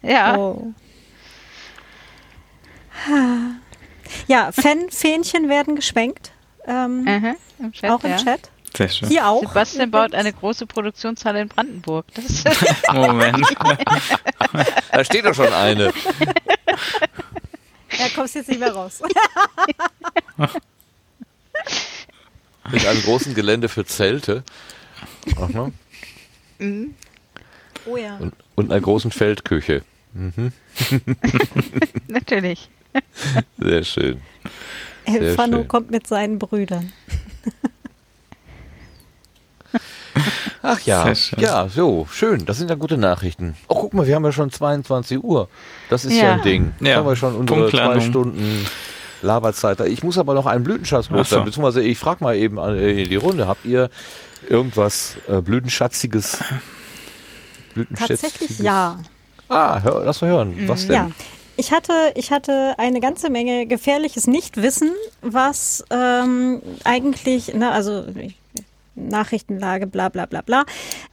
Ja. 0.00 0.36
Oh. 0.36 0.72
Ja, 4.28 4.52
Fan-Fähnchen 4.52 5.48
werden 5.48 5.74
geschwenkt. 5.76 6.30
Ähm, 6.66 7.02
Mhm, 7.02 7.36
im 7.58 7.72
Chat, 7.72 7.90
auch 7.90 8.04
im 8.04 8.10
ja. 8.10 8.16
Chat. 8.18 8.50
Sehr 8.76 8.88
schön. 8.88 9.08
Hier 9.08 9.26
auch. 9.26 9.40
Sebastian 9.40 9.90
baut 9.90 10.14
eine 10.14 10.32
große 10.32 10.66
Produktionshalle 10.66 11.42
in 11.42 11.48
Brandenburg. 11.48 12.06
Das 12.14 12.24
ist 12.24 12.46
Moment. 12.92 13.46
da 14.92 15.04
steht 15.04 15.24
doch 15.24 15.34
schon 15.34 15.52
eine. 15.52 15.92
Ja, 17.98 18.08
kommst 18.14 18.34
jetzt 18.34 18.48
nicht 18.48 18.60
mehr 18.60 18.72
raus. 18.72 19.02
Mit 22.70 22.86
einem 22.86 23.02
großen 23.02 23.34
Gelände 23.34 23.68
für 23.68 23.84
Zelte. 23.84 24.44
Aha. 25.36 25.70
Oh 27.84 27.96
ja. 27.96 28.16
Und, 28.16 28.34
und 28.54 28.70
einer 28.70 28.80
großen 28.80 29.10
Feldküche. 29.10 29.82
natürlich. 32.08 32.70
Sehr 33.58 33.82
schön. 33.84 34.22
Elfano 35.04 35.58
schön. 35.58 35.68
kommt 35.68 35.90
mit 35.90 36.06
seinen 36.06 36.38
Brüdern. 36.38 36.92
Ach 40.62 40.78
ja, 40.80 41.12
ja, 41.38 41.68
so, 41.68 42.06
schön. 42.10 42.44
Das 42.46 42.58
sind 42.58 42.68
ja 42.70 42.76
gute 42.76 42.96
Nachrichten. 42.98 43.56
Oh, 43.68 43.74
guck 43.74 43.94
mal, 43.94 44.06
wir 44.06 44.14
haben 44.14 44.24
ja 44.24 44.32
schon 44.32 44.50
22 44.50 45.22
Uhr. 45.24 45.48
Das 45.90 46.04
ist 46.04 46.14
ja, 46.14 46.24
Ja. 46.24 46.32
ein 46.34 46.42
Ding. 46.42 46.72
Ja, 46.80 46.96
haben 46.96 47.06
wir 47.06 47.16
schon 47.16 47.34
unsere 47.34 47.70
zwei. 47.70 48.00
Stunden 48.00 48.66
Laberzeit. 49.22 49.80
Ich 49.80 50.02
muss 50.02 50.18
aber 50.18 50.34
noch 50.34 50.46
einen 50.46 50.64
Blütenschatz 50.64 51.08
loswerden. 51.10 51.26
so. 51.26 51.44
Beziehungsweise 51.44 51.82
ich 51.82 51.98
frage 51.98 52.22
mal 52.24 52.36
eben 52.36 52.58
äh, 52.58 53.02
in 53.02 53.08
die 53.08 53.16
Runde. 53.16 53.46
Habt 53.48 53.64
ihr 53.64 53.88
irgendwas 54.48 55.16
äh, 55.28 55.40
Blütenschatziges? 55.40 56.38
Tatsächlich 57.96 58.58
ja. 58.58 58.98
Ah, 59.48 59.80
hör, 59.82 60.02
lass 60.04 60.20
mal 60.20 60.28
hören. 60.30 60.54
Was 60.66 60.86
denn? 60.86 60.94
Ja. 60.94 61.10
Ich 61.56 61.70
hatte, 61.72 61.92
ich 62.14 62.32
hatte 62.32 62.74
eine 62.78 63.00
ganze 63.00 63.28
Menge 63.30 63.66
gefährliches 63.66 64.26
Nichtwissen, 64.26 64.90
was 65.20 65.84
ähm, 65.90 66.62
eigentlich, 66.84 67.52
ne, 67.54 67.70
also 67.70 68.04
ich- 68.16 68.36
Nachrichtenlage, 68.94 69.86
bla 69.86 70.08
bla 70.08 70.26
bla 70.26 70.42
bla, 70.42 70.64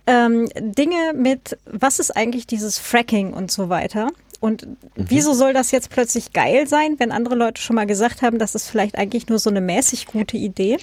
ähm, 0.08 0.48
Dinge 0.60 1.14
mit, 1.16 1.58
was 1.66 2.00
ist 2.00 2.16
eigentlich 2.16 2.48
dieses 2.48 2.78
Fracking 2.80 3.34
und 3.34 3.52
so 3.52 3.70
weiter. 3.70 4.08
Und 4.42 4.68
wieso 4.96 5.34
soll 5.34 5.52
das 5.52 5.72
jetzt 5.72 5.90
plötzlich 5.90 6.32
geil 6.32 6.66
sein, 6.66 6.96
wenn 6.98 7.12
andere 7.12 7.36
Leute 7.36 7.62
schon 7.62 7.76
mal 7.76 7.86
gesagt 7.86 8.22
haben, 8.22 8.40
das 8.40 8.56
ist 8.56 8.70
vielleicht 8.70 8.98
eigentlich 8.98 9.28
nur 9.28 9.38
so 9.38 9.50
eine 9.50 9.60
mäßig 9.60 10.06
gute 10.06 10.38
Idee? 10.38 10.78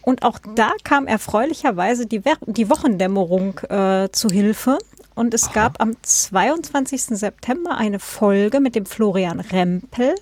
Und 0.00 0.22
auch 0.22 0.38
da 0.54 0.72
kam 0.84 1.06
erfreulicherweise 1.06 2.06
die, 2.06 2.24
Wer- 2.24 2.38
die 2.46 2.70
Wochendämmerung 2.70 3.58
äh, 3.68 4.08
zu 4.10 4.28
Hilfe. 4.30 4.78
Und 5.14 5.34
es 5.34 5.52
gab 5.52 5.80
am 5.82 5.92
22. 6.02 7.02
September 7.18 7.76
eine 7.76 7.98
Folge 8.00 8.58
mit 8.60 8.74
dem 8.74 8.86
Florian 8.86 9.38
Rempel. 9.40 10.14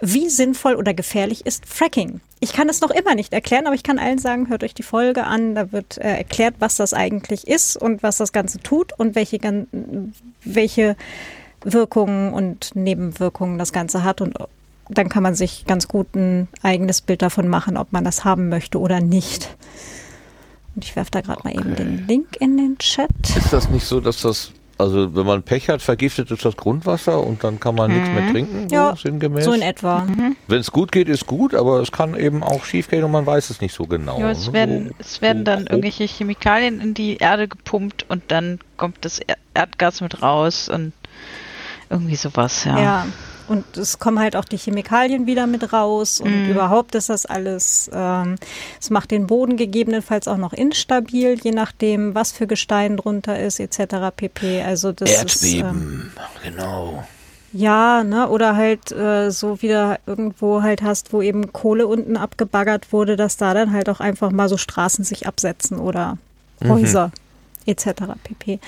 Wie 0.00 0.28
sinnvoll 0.28 0.74
oder 0.74 0.94
gefährlich 0.94 1.46
ist 1.46 1.66
Fracking? 1.66 2.20
Ich 2.40 2.52
kann 2.52 2.68
es 2.68 2.80
noch 2.80 2.90
immer 2.90 3.14
nicht 3.14 3.32
erklären, 3.32 3.66
aber 3.66 3.74
ich 3.74 3.82
kann 3.82 3.98
allen 3.98 4.18
sagen, 4.18 4.48
hört 4.48 4.62
euch 4.62 4.74
die 4.74 4.82
Folge 4.82 5.24
an. 5.24 5.54
Da 5.54 5.72
wird 5.72 5.98
äh, 5.98 6.18
erklärt, 6.18 6.56
was 6.58 6.76
das 6.76 6.94
eigentlich 6.94 7.48
ist 7.48 7.76
und 7.76 8.02
was 8.02 8.16
das 8.16 8.32
Ganze 8.32 8.58
tut 8.58 8.92
und 8.98 9.14
welche, 9.14 9.38
welche 10.44 10.96
Wirkungen 11.62 12.32
und 12.32 12.76
Nebenwirkungen 12.76 13.58
das 13.58 13.72
Ganze 13.72 14.04
hat. 14.04 14.20
Und 14.20 14.36
dann 14.88 15.08
kann 15.08 15.22
man 15.22 15.34
sich 15.34 15.64
ganz 15.66 15.88
gut 15.88 16.14
ein 16.14 16.48
eigenes 16.62 17.00
Bild 17.00 17.22
davon 17.22 17.48
machen, 17.48 17.76
ob 17.76 17.92
man 17.92 18.04
das 18.04 18.24
haben 18.24 18.48
möchte 18.48 18.78
oder 18.78 19.00
nicht. 19.00 19.56
Und 20.74 20.84
ich 20.84 20.94
werfe 20.94 21.10
da 21.10 21.20
gerade 21.20 21.42
mal 21.42 21.54
eben 21.54 21.74
den 21.74 22.06
Link 22.06 22.36
in 22.38 22.56
den 22.56 22.78
Chat. 22.78 23.10
Ist 23.36 23.52
das 23.52 23.68
nicht 23.68 23.84
so, 23.84 24.00
dass 24.00 24.20
das, 24.20 24.52
also 24.78 25.14
wenn 25.14 25.26
man 25.26 25.42
Pech 25.42 25.68
hat, 25.68 25.82
vergiftet 25.82 26.30
es 26.30 26.40
das 26.40 26.56
Grundwasser 26.56 27.20
und 27.22 27.42
dann 27.44 27.58
kann 27.60 27.74
man 27.74 27.90
nichts 27.92 28.08
mehr 28.08 28.30
trinken? 28.30 28.68
Ja, 28.70 28.90
so 28.90 28.96
sinngemäß? 29.08 29.44
So 29.44 29.52
in 29.52 29.62
etwa. 29.62 30.06
Wenn 30.46 30.60
es 30.60 30.70
gut 30.70 30.92
geht, 30.92 31.08
ist 31.08 31.26
gut, 31.26 31.54
aber 31.54 31.80
es 31.80 31.92
kann 31.92 32.14
eben 32.18 32.42
auch 32.42 32.64
schief 32.64 32.88
gehen 32.88 33.04
und 33.04 33.10
man 33.10 33.26
weiß 33.26 33.50
es 33.50 33.60
nicht 33.60 33.74
so 33.74 33.84
genau. 33.86 34.18
Ja, 34.20 34.30
es 34.30 34.46
ne? 34.46 34.52
werden, 34.52 34.86
So- 34.88 34.94
es 35.00 35.20
werden 35.22 35.38
so 35.38 35.44
dann 35.44 35.58
grob. 35.60 35.70
irgendwelche 35.72 36.04
Chemikalien 36.04 36.80
in 36.80 36.94
die 36.94 37.16
Erde 37.18 37.48
gepumpt 37.48 38.06
und 38.08 38.22
dann 38.28 38.60
kommt 38.76 39.04
das 39.04 39.18
Er- 39.18 39.36
Erdgas 39.54 40.00
mit 40.00 40.22
raus 40.22 40.68
und 40.68 40.92
irgendwie 41.90 42.16
sowas, 42.16 42.64
ja. 42.64 42.78
Ja. 42.80 43.06
Und 43.48 43.76
es 43.76 43.98
kommen 43.98 44.18
halt 44.18 44.36
auch 44.36 44.44
die 44.44 44.58
Chemikalien 44.58 45.26
wieder 45.26 45.46
mit 45.46 45.72
raus 45.72 46.20
und 46.20 46.48
überhaupt 46.50 46.94
ist 46.94 47.08
das 47.08 47.24
alles, 47.24 47.90
ähm, 47.92 48.36
es 48.78 48.90
macht 48.90 49.10
den 49.10 49.26
Boden 49.26 49.56
gegebenenfalls 49.56 50.28
auch 50.28 50.36
noch 50.36 50.52
instabil, 50.52 51.38
je 51.42 51.52
nachdem, 51.52 52.14
was 52.14 52.32
für 52.32 52.46
Gestein 52.46 52.98
drunter 52.98 53.38
ist, 53.40 53.58
etc. 53.58 54.14
pp. 54.14 54.62
Also 54.62 54.92
das 54.92 55.22
ist, 55.22 55.44
ähm, 55.44 55.58
Erdbeben, 55.60 56.12
genau. 56.42 57.04
ja, 57.52 58.04
ne, 58.04 58.28
oder 58.28 58.54
halt 58.54 58.92
äh, 58.92 59.30
so 59.30 59.62
wieder 59.62 59.98
irgendwo 60.06 60.62
halt 60.62 60.82
hast, 60.82 61.12
wo 61.14 61.22
eben 61.22 61.52
Kohle 61.52 61.86
unten 61.86 62.18
abgebaggert 62.18 62.92
wurde, 62.92 63.16
dass 63.16 63.38
da 63.38 63.54
dann 63.54 63.72
halt 63.72 63.88
auch 63.88 64.00
einfach 64.00 64.30
mal 64.30 64.50
so 64.50 64.58
Straßen 64.58 65.04
sich 65.04 65.26
absetzen 65.26 65.78
oder 65.78 66.18
Häuser 66.62 67.12
etc. 67.66 67.86
pp. 68.24 68.60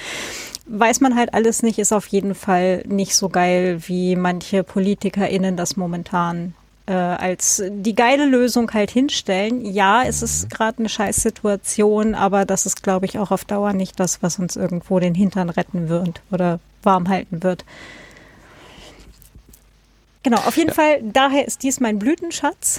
Weiß 0.73 1.01
man 1.01 1.17
halt 1.17 1.35
alles 1.35 1.63
nicht, 1.63 1.79
ist 1.79 1.93
auf 1.93 2.07
jeden 2.07 2.35
Fall 2.35 2.85
nicht 2.87 3.17
so 3.17 3.29
geil, 3.29 3.81
wie 3.87 4.15
manche 4.15 4.63
PolitikerInnen 4.63 5.57
das 5.57 5.77
momentan 5.77 6.55
äh, 6.87 6.93
als 6.93 7.63
die 7.69 7.95
geile 7.95 8.27
Lösung 8.27 8.73
halt 8.73 8.91
hinstellen. 8.91 9.65
Ja, 9.65 10.03
es 10.03 10.23
ist 10.23 10.51
gerade 10.51 10.79
eine 10.79 10.89
Scheißsituation, 10.89 12.15
aber 12.15 12.45
das 12.45 12.67
ist, 12.67 12.83
glaube 12.83 13.07
ich, 13.07 13.19
auch 13.19 13.31
auf 13.31 13.45
Dauer 13.45 13.73
nicht 13.73 14.01
das, 14.01 14.23
was 14.23 14.39
uns 14.39 14.57
irgendwo 14.57 14.99
den 14.99 15.15
Hintern 15.15 15.51
retten 15.51 15.89
wird 15.89 16.21
oder 16.31 16.59
warm 16.83 17.09
halten 17.09 17.43
wird. 17.43 17.65
Genau, 20.23 20.39
auf 20.39 20.57
jeden 20.57 20.73
Fall, 20.73 21.01
daher 21.03 21.47
ist 21.47 21.63
dies 21.63 21.81
mein 21.81 21.99
Blütenschatz. 21.99 22.79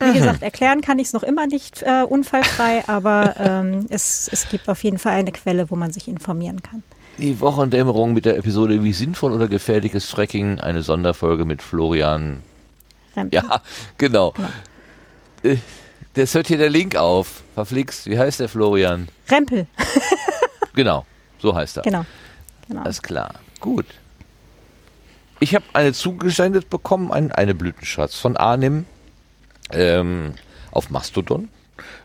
Wie 0.00 0.12
gesagt, 0.12 0.42
erklären 0.42 0.80
kann 0.80 0.98
ich 0.98 1.08
es 1.08 1.12
noch 1.12 1.22
immer 1.22 1.46
nicht 1.46 1.82
äh, 1.82 2.02
unfallfrei, 2.02 2.84
aber 2.86 3.34
ähm, 3.40 3.86
es, 3.90 4.30
es 4.32 4.48
gibt 4.48 4.68
auf 4.68 4.82
jeden 4.84 4.98
Fall 4.98 5.12
eine 5.12 5.32
Quelle, 5.32 5.70
wo 5.70 5.76
man 5.76 5.92
sich 5.92 6.08
informieren 6.08 6.62
kann. 6.62 6.82
Die 7.18 7.40
Wochendämmerung 7.40 8.14
mit 8.14 8.24
der 8.24 8.36
Episode 8.38 8.82
Wie 8.84 8.92
sinnvoll 8.92 9.32
oder 9.32 9.48
gefährlich 9.48 9.92
ist 9.94 10.08
Fracking, 10.10 10.60
eine 10.60 10.82
Sonderfolge 10.82 11.44
mit 11.44 11.62
Florian. 11.62 12.42
Rempel. 13.16 13.40
Ja, 13.42 13.60
genau. 13.96 14.34
Äh, 15.42 15.56
Das 16.14 16.34
hört 16.34 16.46
hier 16.46 16.58
der 16.58 16.70
Link 16.70 16.94
auf. 16.96 17.42
Verflixt, 17.54 18.06
wie 18.06 18.18
heißt 18.18 18.38
der 18.40 18.48
Florian? 18.48 19.08
Rempel, 19.28 19.66
Genau, 20.74 21.04
so 21.40 21.54
heißt 21.54 21.78
er. 21.78 21.82
genau. 21.82 22.04
genau. 22.68 22.82
Alles 22.82 23.02
klar. 23.02 23.34
Gut. 23.58 23.86
Ich 25.40 25.54
habe 25.56 25.64
eine 25.72 25.92
zugesendet 25.92 26.70
bekommen, 26.70 27.10
ein, 27.10 27.32
eine 27.32 27.54
Blütenschatz 27.54 28.14
von 28.16 28.36
Arnim 28.36 28.84
ähm, 29.72 30.34
auf 30.70 30.90
Mastodon. 30.90 31.48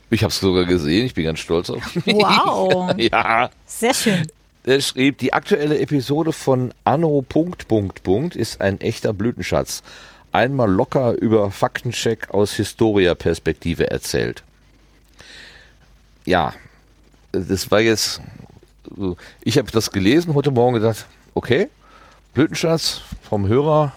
Ich 0.09 0.23
habe 0.23 0.29
es 0.31 0.39
sogar 0.39 0.65
gesehen, 0.65 1.05
ich 1.05 1.13
bin 1.13 1.25
ganz 1.25 1.39
stolz 1.39 1.69
auf 1.69 1.95
mich. 1.95 2.15
Wow. 2.15 2.93
ja. 2.97 3.49
Sehr 3.67 3.93
schön. 3.93 4.27
Er 4.65 4.79
schrieb, 4.79 5.17
die 5.17 5.33
aktuelle 5.33 5.79
Episode 5.79 6.31
von 6.31 6.73
Anno 6.85 7.21
Punkt 7.27 7.67
Punkt 7.67 8.03
Punkt 8.03 8.35
ist 8.35 8.61
ein 8.61 8.79
echter 8.79 9.11
Blütenschatz. 9.11 9.83
einmal 10.33 10.69
locker 10.69 11.13
über 11.13 11.51
Faktencheck 11.51 12.31
aus 12.31 12.53
Historia-Perspektive 12.53 13.89
erzählt. 13.89 14.43
Ja, 16.25 16.53
das 17.31 17.71
war 17.71 17.81
jetzt, 17.81 18.21
ich 19.43 19.57
habe 19.57 19.71
das 19.71 19.91
gelesen 19.91 20.33
heute 20.33 20.51
Morgen 20.51 20.75
gedacht, 20.75 21.05
okay, 21.33 21.69
Blütenschatz 22.33 23.01
vom 23.21 23.47
Hörer 23.47 23.93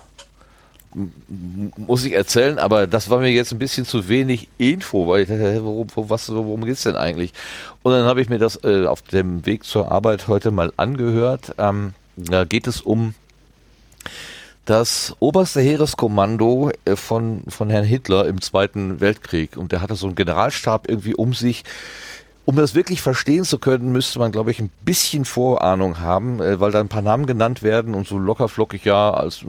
muss 1.77 2.05
ich 2.05 2.13
erzählen, 2.13 2.59
aber 2.59 2.87
das 2.87 3.11
war 3.11 3.19
mir 3.19 3.31
jetzt 3.31 3.53
ein 3.53 3.59
bisschen 3.59 3.85
zu 3.85 4.09
wenig 4.09 4.49
Info, 4.57 5.07
weil 5.09 5.23
ich 5.23 5.29
dachte, 5.29 5.63
worum, 5.63 5.89
was, 5.95 6.33
worum 6.33 6.65
geht's 6.65 6.85
denn 6.85 6.97
eigentlich? 6.97 7.33
Und 7.83 7.93
dann 7.93 8.07
habe 8.07 8.23
ich 8.23 8.29
mir 8.29 8.39
das 8.39 8.65
äh, 8.65 8.87
auf 8.87 9.03
dem 9.03 9.45
Weg 9.45 9.65
zur 9.65 9.93
Arbeit 9.93 10.27
heute 10.29 10.51
mal 10.51 10.73
angehört. 10.77 11.55
Ähm, 11.59 11.93
da 12.17 12.45
geht 12.45 12.67
es 12.67 12.81
um 12.81 13.15
das 14.65 15.15
oberste 15.21 15.61
Heereskommando 15.61 16.71
äh, 16.85 16.97
von, 16.97 17.43
von 17.47 17.69
Herrn 17.71 17.85
Hitler 17.85 18.27
im 18.27 18.41
Zweiten 18.41 19.01
Weltkrieg. 19.01 19.57
Und 19.57 19.73
der 19.73 19.83
hatte 19.83 19.95
so 19.97 20.07
einen 20.07 20.17
Generalstab 20.17 20.89
irgendwie 20.89 21.15
um 21.15 21.35
sich, 21.35 21.63
um 22.47 22.55
das 22.55 22.77
wirklich 22.77 23.03
verstehen 23.03 23.45
zu 23.45 23.59
können, 23.59 23.91
müsste 23.91 24.21
man, 24.21 24.31
glaube 24.31 24.53
ich, 24.53 24.61
ein 24.61 24.71
bisschen 24.85 25.25
Vorahnung 25.25 25.99
haben, 25.99 26.41
äh, 26.41 26.61
weil 26.61 26.71
da 26.71 26.79
ein 26.79 26.89
paar 26.89 27.03
Namen 27.03 27.27
genannt 27.27 27.65
werden 27.65 27.93
und 27.93 28.07
so 28.07 28.19
lockerflockig, 28.19 28.85
ja, 28.85 29.11
als, 29.11 29.45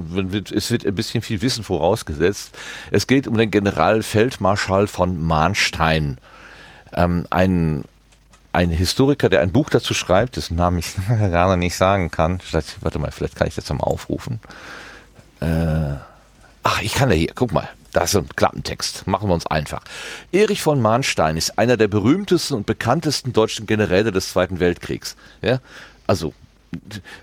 es 0.51 0.71
wird 0.71 0.83
ein 0.83 0.95
bisschen 0.95 1.21
viel 1.21 1.43
Wissen 1.43 1.63
vorausgesetzt. 1.63 2.57
Es 2.89 3.05
geht 3.05 3.27
um 3.27 3.37
den 3.37 3.51
Generalfeldmarschall 3.51 4.87
von 4.87 5.23
Mahnstein, 5.23 6.17
ähm, 6.91 7.27
ein, 7.29 7.85
ein 8.51 8.71
Historiker, 8.71 9.29
der 9.29 9.41
ein 9.41 9.51
Buch 9.51 9.69
dazu 9.69 9.93
schreibt, 9.93 10.35
dessen 10.35 10.55
Namen 10.55 10.79
ich 10.79 10.95
gerade 11.07 11.55
nicht 11.55 11.77
sagen 11.77 12.09
kann. 12.09 12.39
Vielleicht, 12.39 12.81
warte 12.81 12.97
mal, 12.97 13.11
vielleicht 13.11 13.35
kann 13.35 13.47
ich 13.47 13.53
das 13.53 13.69
mal 13.69 13.81
aufrufen. 13.81 14.39
Äh, 15.39 15.97
ach, 16.63 16.81
ich 16.81 16.95
kann 16.95 17.11
ja 17.11 17.15
hier, 17.15 17.31
guck 17.35 17.51
mal. 17.53 17.69
Das 17.93 18.13
ist 18.13 18.15
ein 18.15 18.29
Klappentext. 18.35 19.07
Machen 19.07 19.29
wir 19.29 19.33
uns 19.33 19.47
einfach. 19.47 19.83
Erich 20.31 20.61
von 20.61 20.81
Mahnstein 20.81 21.37
ist 21.37 21.57
einer 21.57 21.77
der 21.77 21.87
berühmtesten 21.87 22.55
und 22.55 22.65
bekanntesten 22.65 23.33
deutschen 23.33 23.65
Generäle 23.65 24.11
des 24.11 24.29
Zweiten 24.29 24.59
Weltkriegs. 24.59 25.15
Ja? 25.41 25.59
Also 26.05 26.33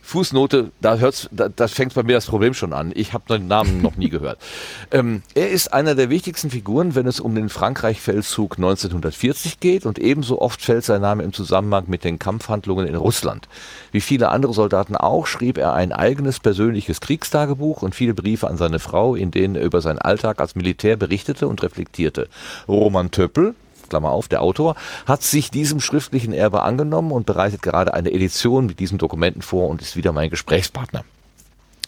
Fußnote, 0.02 0.70
da 0.80 0.96
hört's, 0.96 1.28
da, 1.30 1.48
da 1.48 1.68
fängt 1.68 1.94
bei 1.94 2.02
mir 2.02 2.14
das 2.14 2.26
Problem 2.26 2.54
schon 2.54 2.72
an. 2.72 2.92
Ich 2.94 3.12
habe 3.12 3.24
den 3.28 3.46
Namen 3.46 3.82
noch 3.82 3.96
nie 3.96 4.08
gehört. 4.08 4.38
Ähm, 4.90 5.22
er 5.34 5.50
ist 5.50 5.72
einer 5.72 5.94
der 5.94 6.10
wichtigsten 6.10 6.50
Figuren, 6.50 6.94
wenn 6.94 7.06
es 7.06 7.18
um 7.18 7.34
den 7.34 7.48
Frankreich-Feldzug 7.48 8.58
1940 8.58 9.58
geht 9.58 9.86
und 9.86 9.98
ebenso 9.98 10.40
oft 10.40 10.60
fällt 10.60 10.84
sein 10.84 11.00
Name 11.00 11.24
im 11.24 11.32
Zusammenhang 11.32 11.84
mit 11.88 12.04
den 12.04 12.18
Kampfhandlungen 12.18 12.86
in 12.86 12.94
Russland. 12.94 13.48
Wie 13.90 14.00
viele 14.00 14.28
andere 14.28 14.52
Soldaten 14.52 14.94
auch, 14.94 15.26
schrieb 15.26 15.58
er 15.58 15.74
ein 15.74 15.92
eigenes 15.92 16.38
persönliches 16.38 17.00
Kriegstagebuch 17.00 17.82
und 17.82 17.94
viele 17.94 18.14
Briefe 18.14 18.46
an 18.46 18.56
seine 18.56 18.78
Frau, 18.78 19.16
in 19.16 19.30
denen 19.30 19.56
er 19.56 19.64
über 19.64 19.80
seinen 19.80 19.98
Alltag 19.98 20.40
als 20.40 20.54
Militär 20.54 20.96
berichtete 20.96 21.48
und 21.48 21.62
reflektierte. 21.62 22.28
Roman 22.68 23.10
Töppel, 23.10 23.54
Klammer 23.94 24.10
auf, 24.10 24.26
der 24.26 24.42
Autor, 24.42 24.74
hat 25.06 25.22
sich 25.22 25.52
diesem 25.52 25.78
schriftlichen 25.78 26.32
Erbe 26.32 26.62
angenommen 26.62 27.12
und 27.12 27.26
bereitet 27.26 27.62
gerade 27.62 27.94
eine 27.94 28.10
Edition 28.10 28.66
mit 28.66 28.80
diesen 28.80 28.98
Dokumenten 28.98 29.40
vor 29.40 29.68
und 29.68 29.80
ist 29.82 29.94
wieder 29.94 30.10
mein 30.10 30.30
Gesprächspartner. 30.30 31.04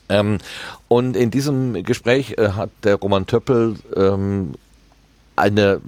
Ähm, 0.09 0.39
und 0.87 1.17
in 1.17 1.33
diesem 1.33 1.83
Gespräch 1.83 2.37
äh, 2.39 2.51
hat 2.51 2.71
der 2.85 2.95
Roman 2.95 3.27
Töppel 3.27 3.75
ähm, 3.97 4.55
eine, 5.35 5.81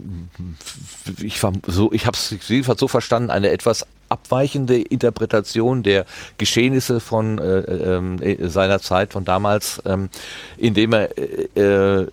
ich, 1.22 1.40
so, 1.68 1.92
ich 1.92 2.04
habe 2.04 2.16
es 2.16 2.34
jedenfalls 2.48 2.80
so 2.80 2.88
verstanden, 2.88 3.30
eine 3.30 3.50
etwas 3.50 3.86
abweichende 4.08 4.80
Interpretation 4.80 5.84
der 5.84 6.04
Geschehnisse 6.36 6.98
von 6.98 7.38
äh, 7.38 7.60
äh, 7.60 8.48
seiner 8.48 8.80
Zeit, 8.80 9.12
von 9.12 9.24
damals, 9.24 9.80
ähm, 9.86 10.08
indem 10.56 10.94
er 10.94 11.16
äh, 11.56 12.08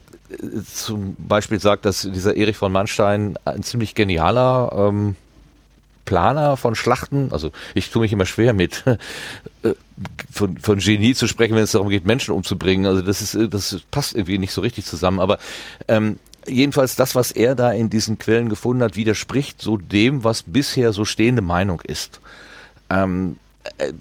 zum 0.73 1.15
Beispiel 1.17 1.59
sagt, 1.59 1.85
dass 1.85 2.01
dieser 2.01 2.35
Erich 2.35 2.57
von 2.57 2.71
Mannstein 2.71 3.37
ein 3.45 3.63
ziemlich 3.63 3.95
genialer 3.95 4.71
ähm, 4.75 5.15
Planer 6.05 6.55
von 6.55 6.75
Schlachten, 6.75 7.31
also 7.31 7.51
ich 7.73 7.89
tue 7.89 8.01
mich 8.01 8.13
immer 8.13 8.25
schwer 8.25 8.53
mit 8.53 8.83
äh, 9.63 9.73
von, 10.31 10.57
von 10.57 10.79
Genie 10.79 11.15
zu 11.15 11.27
sprechen, 11.27 11.55
wenn 11.55 11.63
es 11.63 11.71
darum 11.71 11.89
geht, 11.89 12.05
Menschen 12.05 12.33
umzubringen. 12.33 12.85
Also 12.85 13.01
das 13.01 13.21
ist, 13.21 13.53
das 13.53 13.81
passt 13.91 14.15
irgendwie 14.15 14.37
nicht 14.37 14.53
so 14.53 14.61
richtig 14.61 14.85
zusammen. 14.85 15.19
Aber 15.19 15.39
ähm, 15.87 16.19
jedenfalls 16.47 16.95
das, 16.95 17.15
was 17.15 17.31
er 17.31 17.55
da 17.55 17.71
in 17.71 17.89
diesen 17.89 18.19
Quellen 18.19 18.49
gefunden 18.49 18.83
hat, 18.83 18.95
widerspricht 18.95 19.61
so 19.61 19.77
dem, 19.77 20.23
was 20.23 20.43
bisher 20.43 20.93
so 20.93 21.05
stehende 21.05 21.41
Meinung 21.41 21.81
ist. 21.81 22.21
Ähm, 22.89 23.37
äh, 23.37 23.44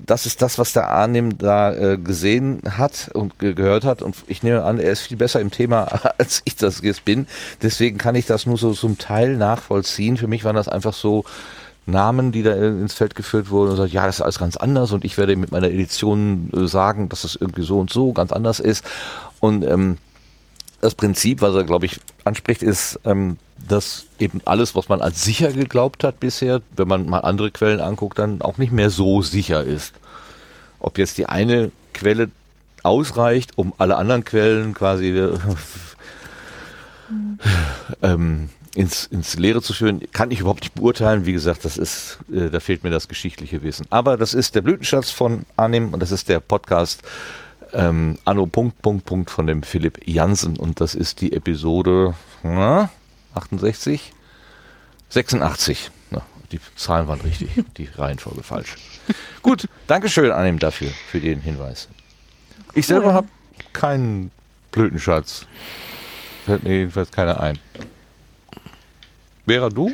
das 0.06 0.26
ist 0.26 0.42
das, 0.42 0.58
was 0.58 0.72
der 0.72 0.88
Arnim 0.90 1.38
da 1.38 1.72
äh, 1.72 1.98
gesehen 1.98 2.60
hat 2.76 3.10
und 3.14 3.38
ge 3.38 3.54
gehört 3.54 3.84
hat. 3.84 4.02
Und 4.02 4.16
ich 4.26 4.42
nehme 4.42 4.62
an, 4.62 4.78
er 4.78 4.92
ist 4.92 5.02
viel 5.02 5.16
besser 5.16 5.40
im 5.40 5.50
Thema, 5.50 5.84
als 6.18 6.42
ich 6.44 6.56
das 6.56 6.82
jetzt 6.82 7.04
bin. 7.04 7.26
Deswegen 7.62 7.98
kann 7.98 8.14
ich 8.14 8.26
das 8.26 8.46
nur 8.46 8.58
so 8.58 8.72
zum 8.72 8.98
Teil 8.98 9.36
nachvollziehen. 9.36 10.16
Für 10.16 10.28
mich 10.28 10.44
waren 10.44 10.56
das 10.56 10.68
einfach 10.68 10.94
so 10.94 11.24
Namen, 11.86 12.32
die 12.32 12.42
da 12.42 12.54
ins 12.54 12.94
Feld 12.94 13.14
geführt 13.14 13.50
wurden 13.50 13.70
und 13.70 13.76
sagt, 13.76 13.92
ja, 13.92 14.06
das 14.06 14.16
ist 14.16 14.22
alles 14.22 14.38
ganz 14.38 14.56
anders 14.56 14.92
und 14.92 15.04
ich 15.04 15.18
werde 15.18 15.36
mit 15.36 15.52
meiner 15.52 15.68
Edition 15.68 16.50
äh, 16.54 16.66
sagen, 16.66 17.08
dass 17.08 17.22
das 17.22 17.36
irgendwie 17.36 17.64
so 17.64 17.78
und 17.78 17.90
so 17.90 18.12
ganz 18.12 18.32
anders 18.32 18.60
ist. 18.60 18.84
Und 19.40 19.64
ähm, 19.64 19.98
das 20.84 20.94
Prinzip, 20.94 21.40
was 21.40 21.54
er, 21.54 21.64
glaube 21.64 21.86
ich, 21.86 21.98
anspricht, 22.24 22.62
ist, 22.62 23.00
ähm, 23.06 23.38
dass 23.66 24.04
eben 24.18 24.42
alles, 24.44 24.74
was 24.74 24.90
man 24.90 25.00
als 25.00 25.24
sicher 25.24 25.50
geglaubt 25.50 26.04
hat 26.04 26.20
bisher, 26.20 26.60
wenn 26.76 26.88
man 26.88 27.08
mal 27.08 27.20
andere 27.20 27.50
Quellen 27.50 27.80
anguckt, 27.80 28.18
dann 28.18 28.42
auch 28.42 28.58
nicht 28.58 28.70
mehr 28.70 28.90
so 28.90 29.22
sicher 29.22 29.64
ist. 29.64 29.94
Ob 30.80 30.98
jetzt 30.98 31.16
die 31.16 31.24
eine 31.24 31.70
Quelle 31.94 32.30
ausreicht, 32.82 33.52
um 33.56 33.72
alle 33.78 33.96
anderen 33.96 34.24
Quellen 34.24 34.74
quasi 34.74 35.08
äh, 35.08 35.38
ähm, 38.02 38.50
ins, 38.74 39.06
ins 39.06 39.38
Leere 39.38 39.62
zu 39.62 39.72
führen, 39.72 40.02
kann 40.12 40.30
ich 40.30 40.40
überhaupt 40.40 40.64
nicht 40.64 40.74
beurteilen. 40.74 41.24
Wie 41.24 41.32
gesagt, 41.32 41.64
das 41.64 41.78
ist, 41.78 42.18
äh, 42.30 42.50
da 42.50 42.60
fehlt 42.60 42.84
mir 42.84 42.90
das 42.90 43.08
geschichtliche 43.08 43.62
Wissen. 43.62 43.86
Aber 43.88 44.18
das 44.18 44.34
ist 44.34 44.54
der 44.54 44.60
Blütenschatz 44.60 45.08
von 45.10 45.46
Arnim 45.56 45.94
und 45.94 46.00
das 46.00 46.12
ist 46.12 46.28
der 46.28 46.40
Podcast 46.40 47.02
ähm, 47.74 48.18
Anno 48.24 48.46
Punkt 48.46 48.80
Punkt 48.82 49.04
Punkt 49.04 49.30
von 49.30 49.46
dem 49.46 49.62
Philipp 49.62 50.06
Jansen 50.06 50.56
und 50.56 50.80
das 50.80 50.94
ist 50.94 51.20
die 51.20 51.32
Episode 51.32 52.14
na, 52.42 52.90
68, 53.34 54.12
86. 55.08 55.90
Na, 56.10 56.22
die 56.52 56.60
Zahlen 56.76 57.08
waren 57.08 57.20
richtig, 57.20 57.50
die 57.76 57.88
Reihenfolge 57.96 58.42
falsch. 58.42 58.76
Gut, 59.42 59.68
Dankeschön 59.86 60.30
an 60.30 60.46
ihm 60.46 60.58
dafür, 60.58 60.90
für 61.10 61.20
den 61.20 61.40
Hinweis. 61.40 61.88
Ich 62.74 62.86
selber 62.86 63.12
habe 63.12 63.28
keinen 63.72 64.30
Blütenschatz. 64.72 65.46
Fällt 66.44 66.64
mir 66.64 66.78
jedenfalls 66.78 67.10
keiner 67.10 67.40
ein. 67.40 67.58
Vera, 69.46 69.68
du? 69.68 69.92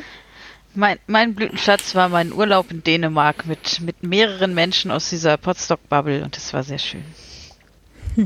Mein, 0.73 0.99
mein 1.07 1.35
Blütenschatz 1.35 1.95
war 1.95 2.07
mein 2.07 2.31
Urlaub 2.31 2.71
in 2.71 2.83
Dänemark 2.83 3.45
mit, 3.45 3.81
mit 3.81 4.03
mehreren 4.03 4.53
Menschen 4.53 4.89
aus 4.89 5.09
dieser 5.09 5.35
Potstock-Bubble 5.37 6.23
und 6.23 6.35
das 6.35 6.53
war 6.53 6.63
sehr 6.63 6.77
schön. 6.77 7.03
Äh, 8.17 8.23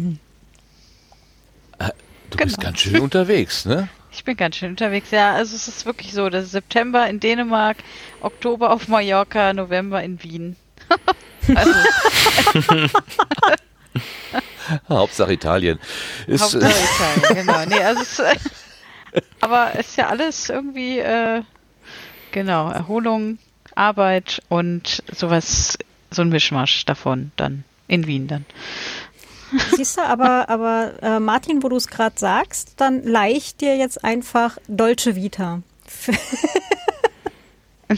du 2.29 2.37
genau. 2.37 2.43
bist 2.43 2.61
ganz 2.61 2.79
schön 2.79 2.99
unterwegs, 2.99 3.65
ne? 3.65 3.89
Ich 4.11 4.23
bin 4.23 4.37
ganz 4.37 4.55
schön 4.55 4.69
unterwegs, 4.71 5.11
ja. 5.11 5.33
Also 5.33 5.55
es 5.55 5.67
ist 5.67 5.85
wirklich 5.85 6.13
so, 6.13 6.29
dass 6.29 6.51
September 6.51 7.07
in 7.09 7.19
Dänemark, 7.19 7.77
Oktober 8.21 8.71
auf 8.71 8.87
Mallorca, 8.87 9.53
November 9.53 10.01
in 10.01 10.23
Wien. 10.23 10.55
also. 11.55 11.73
Hauptsache 14.89 15.33
Italien. 15.33 15.79
Ist, 16.27 16.41
Hauptsache 16.41 16.71
Italien, 16.71 17.45
genau. 17.45 17.65
Nee, 17.65 17.83
also 17.83 18.01
es, 18.01 18.21
aber 19.41 19.71
es 19.75 19.89
ist 19.89 19.97
ja 19.97 20.07
alles 20.07 20.49
irgendwie, 20.49 20.99
äh, 20.99 21.41
genau, 22.31 22.71
Erholung, 22.71 23.37
Arbeit 23.75 24.41
und 24.49 25.03
sowas, 25.11 25.77
so 26.11 26.21
ein 26.21 26.29
Mischmasch 26.29 26.85
davon 26.85 27.31
dann, 27.35 27.63
in 27.87 28.07
Wien 28.07 28.27
dann. 28.27 28.45
Siehst 29.75 29.97
du, 29.97 30.01
aber, 30.01 30.49
aber 30.49 30.93
äh, 31.01 31.19
Martin, 31.19 31.63
wo 31.63 31.69
du 31.69 31.75
es 31.75 31.87
gerade 31.87 32.17
sagst, 32.17 32.73
dann 32.77 33.03
leicht 33.03 33.61
dir 33.61 33.77
jetzt 33.77 34.03
einfach 34.03 34.57
Dolce 34.67 35.15
Vita. 35.15 35.61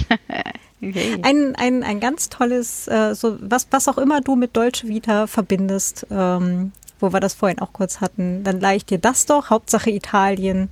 okay. 0.82 1.20
ein, 1.22 1.56
ein, 1.56 1.84
ein 1.84 2.00
ganz 2.00 2.30
tolles, 2.30 2.88
äh, 2.88 3.14
so 3.16 3.38
was, 3.40 3.68
was 3.72 3.88
auch 3.88 3.98
immer 3.98 4.22
du 4.22 4.36
mit 4.36 4.56
Dolce 4.56 4.88
Vita 4.88 5.28
verbindest, 5.28 6.08
ähm, 6.12 6.72
wo 7.00 7.14
wir 7.14 7.20
das 7.20 7.34
vorhin 7.34 7.60
auch 7.60 7.74
kurz 7.74 8.02
hatten, 8.02 8.44
dann 8.44 8.60
leicht 8.60 8.90
dir 8.90 8.98
das 8.98 9.26
doch, 9.26 9.50
Hauptsache 9.50 9.90
Italien, 9.92 10.72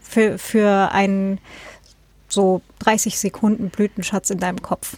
für, 0.00 0.38
für 0.38 0.90
einen 0.92 1.38
so 2.28 2.62
30 2.80 3.18
Sekunden 3.18 3.70
Blütenschatz 3.70 4.30
in 4.30 4.38
deinem 4.38 4.62
Kopf. 4.62 4.96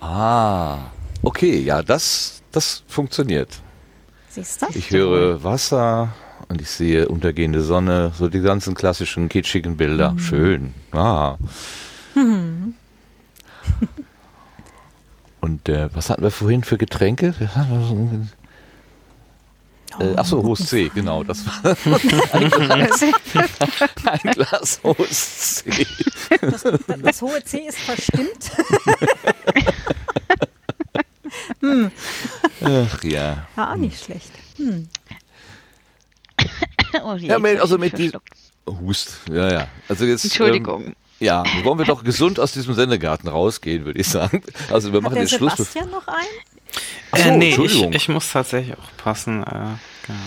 Ah, 0.00 0.90
okay, 1.22 1.58
ja, 1.60 1.82
das, 1.82 2.42
das 2.52 2.82
funktioniert. 2.88 3.60
Siehst 4.30 4.62
du? 4.62 4.66
Ich 4.74 4.90
höre 4.90 5.42
Wasser 5.42 6.14
und 6.48 6.60
ich 6.60 6.70
sehe 6.70 7.08
untergehende 7.08 7.62
Sonne, 7.62 8.12
so 8.16 8.28
die 8.28 8.40
ganzen 8.40 8.74
klassischen 8.74 9.28
kitschigen 9.28 9.76
Bilder. 9.76 10.12
Mhm. 10.12 10.18
Schön. 10.20 10.74
Ah. 10.92 11.36
Mhm. 12.14 12.74
Und 15.40 15.68
äh, 15.68 15.88
was 15.94 16.10
hatten 16.10 16.22
wir 16.22 16.30
vorhin 16.30 16.62
für 16.62 16.78
Getränke? 16.78 17.34
Äh, 19.98 20.14
achso, 20.14 20.54
C, 20.54 20.90
genau. 20.94 21.24
Das 21.24 21.44
war 21.46 21.54
ein 22.32 22.50
Glas, 22.50 23.02
ein 23.02 24.32
Glas 24.32 24.80
C. 25.64 25.86
Das, 26.40 26.64
das 27.02 27.22
hohe 27.22 27.42
C 27.42 27.58
ist 27.66 27.78
verstimmt. 27.78 28.52
hm. 31.60 31.90
Ach 32.62 33.02
ja. 33.04 33.46
War 33.54 33.72
auch 33.72 33.76
nicht 33.76 34.02
schlecht. 34.04 34.30
Hm. 34.56 34.88
Oh 37.04 37.14
je, 37.14 37.28
Ja, 37.28 37.38
mit- 37.38 37.60
also 37.60 37.76
hab 37.76 37.84
ich 37.84 37.92
mit 37.92 37.98
die- 38.00 38.08
verschluckt. 38.08 38.32
Hust, 38.66 39.18
ja, 39.30 39.50
ja. 39.52 39.68
Also 39.88 40.04
jetzt. 40.06 40.24
Entschuldigung. 40.24 40.86
Ähm, 40.86 40.96
ja, 41.20 41.44
wollen 41.64 41.78
wir 41.78 41.84
doch 41.86 42.02
gesund 42.02 42.40
aus 42.40 42.52
diesem 42.52 42.74
Sendegarten 42.74 43.28
rausgehen, 43.28 43.84
würde 43.84 44.00
ich 44.00 44.08
sagen. 44.08 44.42
Also 44.70 44.90
wir 44.92 44.96
Hat 44.98 45.04
machen 45.04 45.16
jetzt 45.18 45.34
Schluss. 45.34 45.52
Sebastian 45.56 45.90
noch 45.90 46.06
einen? 46.08 46.26
Ach 47.12 47.18
so, 47.18 47.24
äh, 47.28 47.36
nee, 47.36 47.48
ich, 47.50 47.58
Entschuldigung. 47.58 47.92
ich 47.92 48.08
muss 48.08 48.32
tatsächlich 48.32 48.76
auch 48.76 48.96
passen. 48.96 49.42
Äh, 49.44 49.76
genau. 50.06 50.18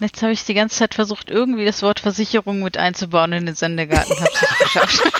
Jetzt 0.00 0.22
habe 0.22 0.32
ich 0.32 0.44
die 0.44 0.54
ganze 0.54 0.76
Zeit 0.76 0.94
versucht, 0.94 1.30
irgendwie 1.30 1.64
das 1.64 1.82
Wort 1.82 2.00
Versicherung 2.00 2.62
mit 2.62 2.76
einzubauen 2.76 3.32
in 3.32 3.46
den 3.46 3.54
Sendegarten. 3.54 4.14
Hab's 4.18 4.40
nicht 4.40 4.58
geschafft. 4.58 5.02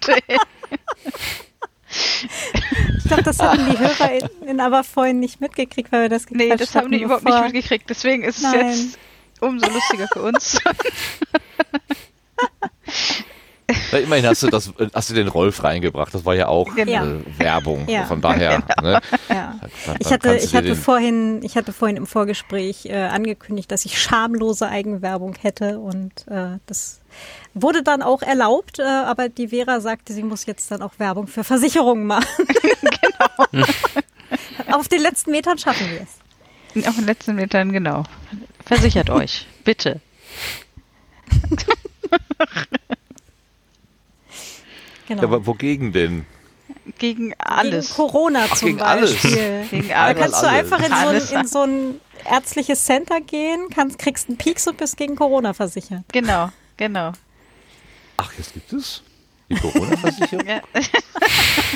Ich 2.98 3.04
glaube, 3.04 3.22
das 3.22 3.38
hatten 3.38 3.70
die 3.70 3.78
HörerInnen 3.78 4.60
aber 4.60 4.84
vorhin 4.84 5.20
nicht 5.20 5.40
mitgekriegt, 5.40 5.92
weil 5.92 6.02
wir 6.02 6.08
das 6.08 6.26
nee, 6.30 6.44
gequatscht 6.44 6.60
das 6.62 6.74
haben 6.74 6.90
die 6.90 7.02
überhaupt 7.02 7.24
nicht 7.24 7.42
mitgekriegt. 7.44 7.90
Deswegen 7.90 8.22
ist 8.24 8.38
es 8.38 8.42
Nein. 8.44 8.68
jetzt 8.70 8.98
umso 9.40 9.66
lustiger 9.70 10.08
für 10.12 10.22
uns. 10.22 10.58
Ja, 13.90 13.98
immerhin 13.98 14.26
hast 14.26 14.42
du 14.42 14.48
das, 14.48 14.72
hast 14.92 15.10
du 15.10 15.14
den 15.14 15.28
Rolf 15.28 15.62
reingebracht. 15.64 16.12
Das 16.14 16.24
war 16.24 16.34
ja 16.34 16.48
auch 16.48 16.74
Genau. 16.74 17.04
äh, 17.04 17.20
Werbung. 17.38 17.88
Ja. 17.88 18.04
Von 18.04 18.20
daher. 18.20 18.62
Ne? 18.82 19.00
Ja. 19.28 19.58
Dann- 19.86 19.96
Ich 20.00 20.10
hatte, 20.12 20.36
ich 20.36 20.78
vorhin, 20.78 21.42
ich 21.42 21.56
hatte 21.56 21.72
vorhin 21.72 21.96
im 21.96 22.06
Vorgespräch 22.06 22.86
äh, 22.86 22.94
angekündigt, 22.96 23.70
dass 23.70 23.84
ich 23.84 24.00
schamlose 24.00 24.68
Eigenwerbung 24.68 25.34
hätte 25.40 25.78
und 25.78 26.26
äh, 26.28 26.58
das 26.66 27.00
wurde 27.54 27.82
dann 27.82 28.02
auch 28.02 28.22
erlaubt, 28.22 28.78
äh, 28.78 28.82
aber 28.82 29.28
die 29.28 29.48
Vera 29.48 29.80
sagte, 29.80 30.12
sie 30.12 30.22
muss 30.22 30.46
jetzt 30.46 30.70
dann 30.70 30.82
auch 30.82 30.92
Werbung 30.98 31.26
für 31.26 31.44
Versicherungen 31.44 32.06
machen. 32.06 32.26
genau. 32.46 33.62
Auf 34.70 34.88
den 34.88 35.00
letzten 35.00 35.30
Metern 35.30 35.58
schaffen 35.58 35.86
wir 35.90 36.00
es. 36.02 36.88
Auf 36.88 36.96
den 36.96 37.04
letzten 37.06 37.34
Metern, 37.34 37.72
genau. 37.72 38.04
Versichert 38.64 39.10
euch, 39.10 39.46
bitte. 39.64 40.00
Genau. 45.08 45.22
Ja, 45.22 45.28
aber 45.28 45.46
wogegen 45.46 45.92
denn? 45.92 46.24
Gegen 46.98 47.34
alles. 47.38 47.88
Gegen 47.88 47.96
Corona 47.96 48.46
Ach, 48.50 48.56
zum 48.56 48.68
gegen 48.68 48.80
alles. 48.80 49.12
Beispiel. 49.12 49.66
Gegen 49.70 49.88
Da 49.88 49.94
alles. 50.04 50.20
kannst 50.20 50.42
du 50.42 50.46
alles. 50.46 50.72
einfach 50.72 50.78
in 50.80 50.90
so, 50.90 50.94
Alles. 50.94 51.32
ein, 51.32 51.40
in 51.40 51.46
so 51.46 51.62
ein 51.62 52.00
ärztliches 52.30 52.84
Center 52.84 53.20
gehen, 53.20 53.68
kannst, 53.74 53.98
kriegst 53.98 54.28
einen 54.28 54.38
Pieks 54.38 54.66
und 54.66 54.76
bist 54.78 54.96
gegen 54.96 55.16
Corona 55.16 55.52
versichert. 55.52 56.02
Genau, 56.12 56.50
genau. 56.76 57.12
Ach, 58.22 58.32
jetzt 58.38 58.54
gibt 58.54 58.72
es 58.72 59.02
die 59.48 59.56
Corona-Versicherung? 59.56 60.46
Ja. 60.46 60.60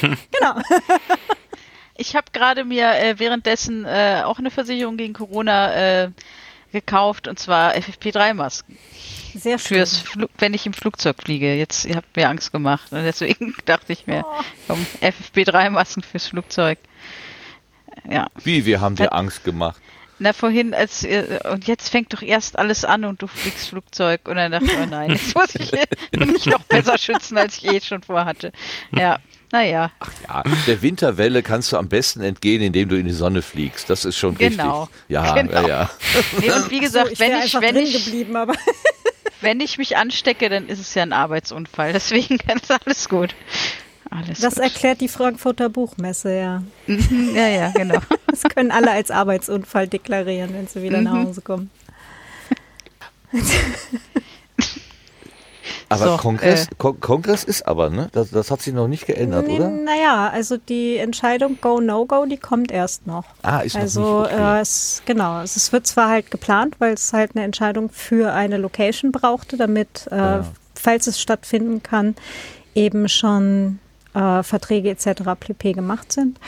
Genau. 0.01 0.61
Ich 1.97 2.15
habe 2.15 2.27
gerade 2.33 2.65
mir 2.65 2.91
äh, 2.93 3.19
währenddessen 3.19 3.85
äh, 3.87 4.23
auch 4.25 4.39
eine 4.39 4.51
Versicherung 4.51 4.97
gegen 4.97 5.15
Corona 5.15 6.03
äh, 6.05 6.11
gekauft 6.73 7.27
und 7.29 7.39
zwar 7.39 7.73
FFP3-Masken. 7.75 8.77
Sehr 9.35 9.59
schön. 9.59 9.79
Fürs 9.79 10.05
wenn 10.39 10.55
ich 10.55 10.67
im 10.67 10.73
Flugzeug 10.75 11.17
fliege. 11.23 11.55
Jetzt, 11.55 11.85
ihr 11.87 11.97
habt 11.97 12.15
mir 12.17 12.29
Angst 12.29 12.53
gemacht. 12.53 12.93
Und 12.93 13.03
deswegen 13.05 13.55
dachte 13.65 13.93
ich 13.93 14.07
mir, 14.07 14.25
Oh. 14.27 14.43
komm, 14.69 14.87
FFP3-Masken 15.01 16.03
fürs 16.03 16.27
Flugzeug. 16.29 16.79
Ja. 18.09 18.29
Wie, 18.45 18.67
wir 18.67 18.81
haben 18.81 18.97
dir 18.97 19.13
Angst 19.13 19.45
gemacht. 19.45 19.81
Na, 20.19 20.33
vorhin, 20.33 20.73
als 20.73 21.05
äh, 21.05 21.39
und 21.53 21.67
jetzt 21.67 21.91
fängt 21.91 22.13
doch 22.13 22.23
erst 22.23 22.59
alles 22.59 22.85
an 22.85 23.05
und 23.05 23.21
du 23.21 23.27
fliegst 23.27 23.69
Flugzeug. 23.69 24.23
Und 24.29 24.37
dann 24.37 24.53
dachte 24.53 24.65
ich, 24.67 24.79
oh 24.83 24.87
nein, 24.87 25.11
jetzt 25.11 25.35
muss 25.35 25.55
ich 25.55 25.73
mich 26.27 26.47
noch 26.47 26.63
besser 26.65 26.97
schützen, 26.97 27.37
als 27.37 27.59
ich 27.59 27.67
eh 27.67 27.81
schon 27.81 28.03
vorhatte. 28.03 28.53
Ja, 28.93 29.19
naja, 29.53 29.93
Ja, 30.27 30.43
der 30.67 30.83
Winterwelle 30.83 31.43
kannst 31.43 31.71
du 31.73 31.77
am 31.77 31.89
besten 31.89 32.23
entgehen, 32.23 32.63
indem 32.63 32.89
du 32.89 32.99
in 32.99 33.07
die 33.07 33.13
Sonne 33.13 33.43
fliegst. 33.43 33.91
Das 33.91 34.05
ist 34.05 34.17
schon 34.17 34.37
Genau. 34.37 34.83
richtig. 34.85 34.97
Ja, 35.09 35.35
Genau. 35.35 35.53
ja, 35.53 35.69
ja. 35.69 35.91
nee, 36.41 36.51
und 36.51 36.71
wie 36.71 36.81
gesagt, 36.81 37.07
so, 37.09 37.13
ich 37.13 37.19
wenn, 37.21 37.43
ich, 37.43 37.55
wenn, 37.55 37.77
ich, 37.77 38.05
geblieben, 38.05 38.37
aber 38.37 38.55
wenn 39.43 39.61
ich 39.61 39.79
mich 39.79 39.97
anstecke, 39.97 40.49
dann 40.49 40.67
ist 40.69 40.81
es 40.81 40.95
ja 40.95 41.03
ein 41.03 41.13
Arbeitsunfall. 41.13 41.93
Deswegen 41.93 42.37
ist 42.37 42.73
alles 42.87 43.09
gut. 43.09 43.35
Alles 44.11 44.41
das 44.41 44.55
gut. 44.55 44.63
erklärt 44.65 45.01
die 45.01 45.09
Frankfurter 45.09 45.69
Buchmesse, 45.69 46.37
ja. 46.37 46.63
Mhm, 46.87 47.33
ja, 47.35 47.49
ja, 47.49 47.71
genau. 47.71 47.99
Das 48.27 48.43
können 48.45 48.71
alle 48.71 48.91
als 48.91 49.11
Arbeitsunfall 49.11 49.89
deklarieren, 49.89 50.53
wenn 50.53 50.67
sie 50.67 50.83
wieder 50.83 51.01
nach 51.01 51.15
Mhm. 51.15 51.27
Hause 51.29 51.41
kommen. 51.41 51.71
Aber 55.89 56.05
So, 56.05 56.17
Kongress, 56.17 56.65
äh. 56.67 56.71
Kon 56.79 56.99
Kongress 57.01 57.45
ist 57.45 57.67
aber, 57.67 57.91
ne? 57.91 58.09
Das, 58.13 58.31
das 58.31 58.51
hat 58.51 58.61
sich 58.61 58.75
noch 58.75 58.89
nicht 58.89 59.07
geändert, 59.07 59.49
oder? 59.49 59.69
Naja, 59.69 60.29
also 60.31 60.57
die 60.57 60.97
Entscheidung 60.97 61.59
Go, 61.61 61.81
No 61.81 62.07
Go, 62.07 62.27
die 62.27 62.37
kommt 62.39 62.73
erst 62.73 63.07
noch. 63.07 63.25
Ah, 63.43 63.61
ist 63.61 63.75
noch 63.75 63.81
Also 63.83 64.23
nicht 64.23 64.33
okay. 64.33 64.59
äh, 64.59 64.61
es, 64.61 65.03
genau, 65.07 65.41
es, 65.43 65.55
es 65.55 65.73
wird 65.73 65.87
zwar 65.87 66.09
halt 66.09 66.31
geplant, 66.33 66.75
weil 66.81 66.95
es 66.95 67.13
halt 67.13 67.37
eine 67.37 67.45
Entscheidung 67.45 67.89
für 67.91 68.33
eine 68.33 68.57
Location 68.57 69.13
brauchte, 69.13 69.57
damit, 69.57 70.09
äh, 70.11 70.17
Ja. 70.17 70.45
falls 70.75 71.07
es 71.07 71.21
stattfinden 71.21 71.83
kann, 71.85 72.17
eben 72.75 73.09
schon 73.09 73.79
äh, 74.17 74.43
Verträge 74.43 74.91
etc. 74.91 75.23
pp. 75.39 75.73
gemacht 75.75 76.11
sind. 76.11 76.41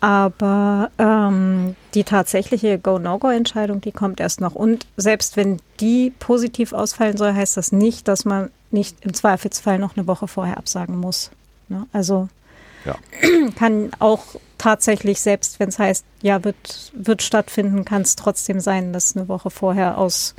Aber 0.00 0.90
ähm, 0.98 1.76
die 1.94 2.04
tatsächliche 2.04 2.78
Go-No-Go-Entscheidung, 2.78 3.80
die 3.80 3.92
kommt 3.92 4.20
erst 4.20 4.42
noch. 4.42 4.54
Und 4.54 4.86
selbst 4.98 5.38
wenn 5.38 5.60
die 5.80 6.12
positiv 6.18 6.74
ausfallen 6.74 7.16
soll, 7.16 7.32
heißt 7.32 7.56
das 7.56 7.72
nicht, 7.72 8.06
dass 8.06 8.26
man 8.26 8.50
nicht 8.70 8.98
im 9.00 9.14
Zweifelsfall 9.14 9.78
noch 9.78 9.96
eine 9.96 10.06
Woche 10.06 10.28
vorher 10.28 10.58
absagen 10.58 10.98
muss. 10.98 11.30
Ne? 11.68 11.86
Also 11.94 12.28
Ja. 12.84 12.96
kann 13.56 13.92
auch 13.98 14.24
tatsächlich, 14.58 15.22
selbst 15.22 15.58
wenn 15.58 15.70
es 15.70 15.78
heißt, 15.78 16.04
ja, 16.20 16.44
wird, 16.44 16.92
wird 16.92 17.22
stattfinden, 17.22 17.86
kann 17.86 18.02
es 18.02 18.14
trotzdem 18.14 18.60
sein, 18.60 18.92
dass 18.92 19.16
eine 19.16 19.28
Woche 19.28 19.48
vorher 19.48 19.96
aus 19.96 20.34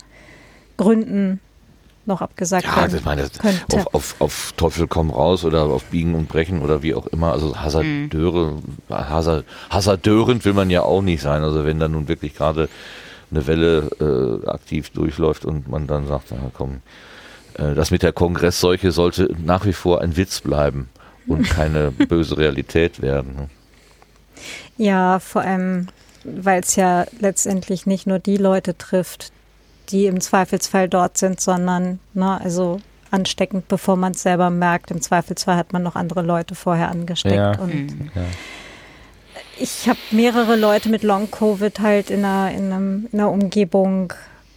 Gründen 0.77 1.39
noch 2.07 2.21
abgesagt 2.21 2.65
Ja, 2.65 2.75
werden 2.77 3.01
meine, 3.03 3.27
könnte. 3.37 3.77
auf, 3.77 3.93
auf, 3.93 4.15
auf 4.19 4.53
Teufel 4.57 4.87
komm 4.87 5.09
raus 5.09 5.43
oder 5.45 5.63
auf 5.63 5.83
Biegen 5.85 6.15
und 6.15 6.27
Brechen 6.27 6.61
oder 6.61 6.81
wie 6.83 6.93
auch 6.95 7.07
immer. 7.07 7.31
Also 7.33 7.55
Hasardeure, 7.57 8.59
Hasard, 8.89 9.45
hasardörend 9.69 10.45
will 10.45 10.53
man 10.53 10.69
ja 10.69 10.81
auch 10.83 11.01
nicht 11.01 11.21
sein. 11.21 11.43
Also 11.43 11.65
wenn 11.65 11.79
da 11.79 11.87
nun 11.87 12.07
wirklich 12.07 12.35
gerade 12.35 12.69
eine 13.31 13.47
Welle 13.47 13.89
äh, 14.45 14.47
aktiv 14.47 14.89
durchläuft 14.91 15.45
und 15.45 15.67
man 15.67 15.87
dann 15.87 16.07
sagt, 16.07 16.27
na 16.31 16.51
komm, 16.53 16.81
äh, 17.55 17.73
das 17.73 17.91
mit 17.91 18.03
der 18.03 18.13
Kongressseuche 18.13 18.91
sollte 18.91 19.29
nach 19.43 19.65
wie 19.65 19.73
vor 19.73 20.01
ein 20.01 20.15
Witz 20.15 20.41
bleiben 20.41 20.89
und 21.27 21.49
keine 21.49 21.91
böse 21.91 22.37
Realität 22.37 23.01
werden. 23.01 23.35
ne? 23.35 23.49
Ja, 24.77 25.19
vor 25.19 25.41
allem, 25.41 25.87
weil 26.23 26.61
es 26.61 26.75
ja 26.75 27.05
letztendlich 27.19 27.85
nicht 27.85 28.05
nur 28.07 28.19
die 28.19 28.37
Leute 28.37 28.77
trifft, 28.77 29.31
die 29.91 30.05
im 30.07 30.19
Zweifelsfall 30.21 30.89
dort 30.89 31.17
sind, 31.17 31.39
sondern, 31.41 31.99
ne, 32.13 32.39
also 32.41 32.79
ansteckend, 33.11 33.67
bevor 33.67 33.95
man 33.95 34.11
es 34.13 34.23
selber 34.23 34.49
merkt. 34.49 34.91
Im 34.91 35.01
Zweifelsfall 35.01 35.55
hat 35.55 35.73
man 35.73 35.83
noch 35.83 35.95
andere 35.95 36.21
Leute 36.21 36.55
vorher 36.55 36.89
angesteckt. 36.89 37.35
Ja. 37.35 37.57
Und 37.59 37.73
Mhm. 37.73 38.11
Ja. 38.13 38.21
ich 39.57 39.87
habe 39.87 39.99
mehrere 40.11 40.55
Leute 40.55 40.89
mit 40.89 41.03
Long-Covid 41.03 41.79
halt 41.79 42.09
in 42.09 42.25
einer, 42.25 42.51
in, 42.51 42.71
einem, 42.71 43.07
in 43.11 43.19
einer 43.19 43.31
Umgebung. 43.31 44.13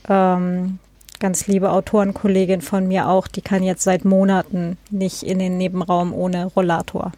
Ähm, 0.09 0.79
ganz 1.21 1.47
liebe 1.49 1.71
Autorenkollegin 1.71 2.61
von 2.63 2.87
mir 2.89 3.09
auch, 3.09 3.27
die 3.29 3.43
kann 3.43 3.63
jetzt 3.63 3.83
seit 3.83 4.05
Monaten 4.05 4.79
nicht 4.91 5.23
in 5.25 5.39
den 5.41 5.59
Nebenraum 5.59 6.13
ohne 6.15 6.47
Rollator. 6.47 7.13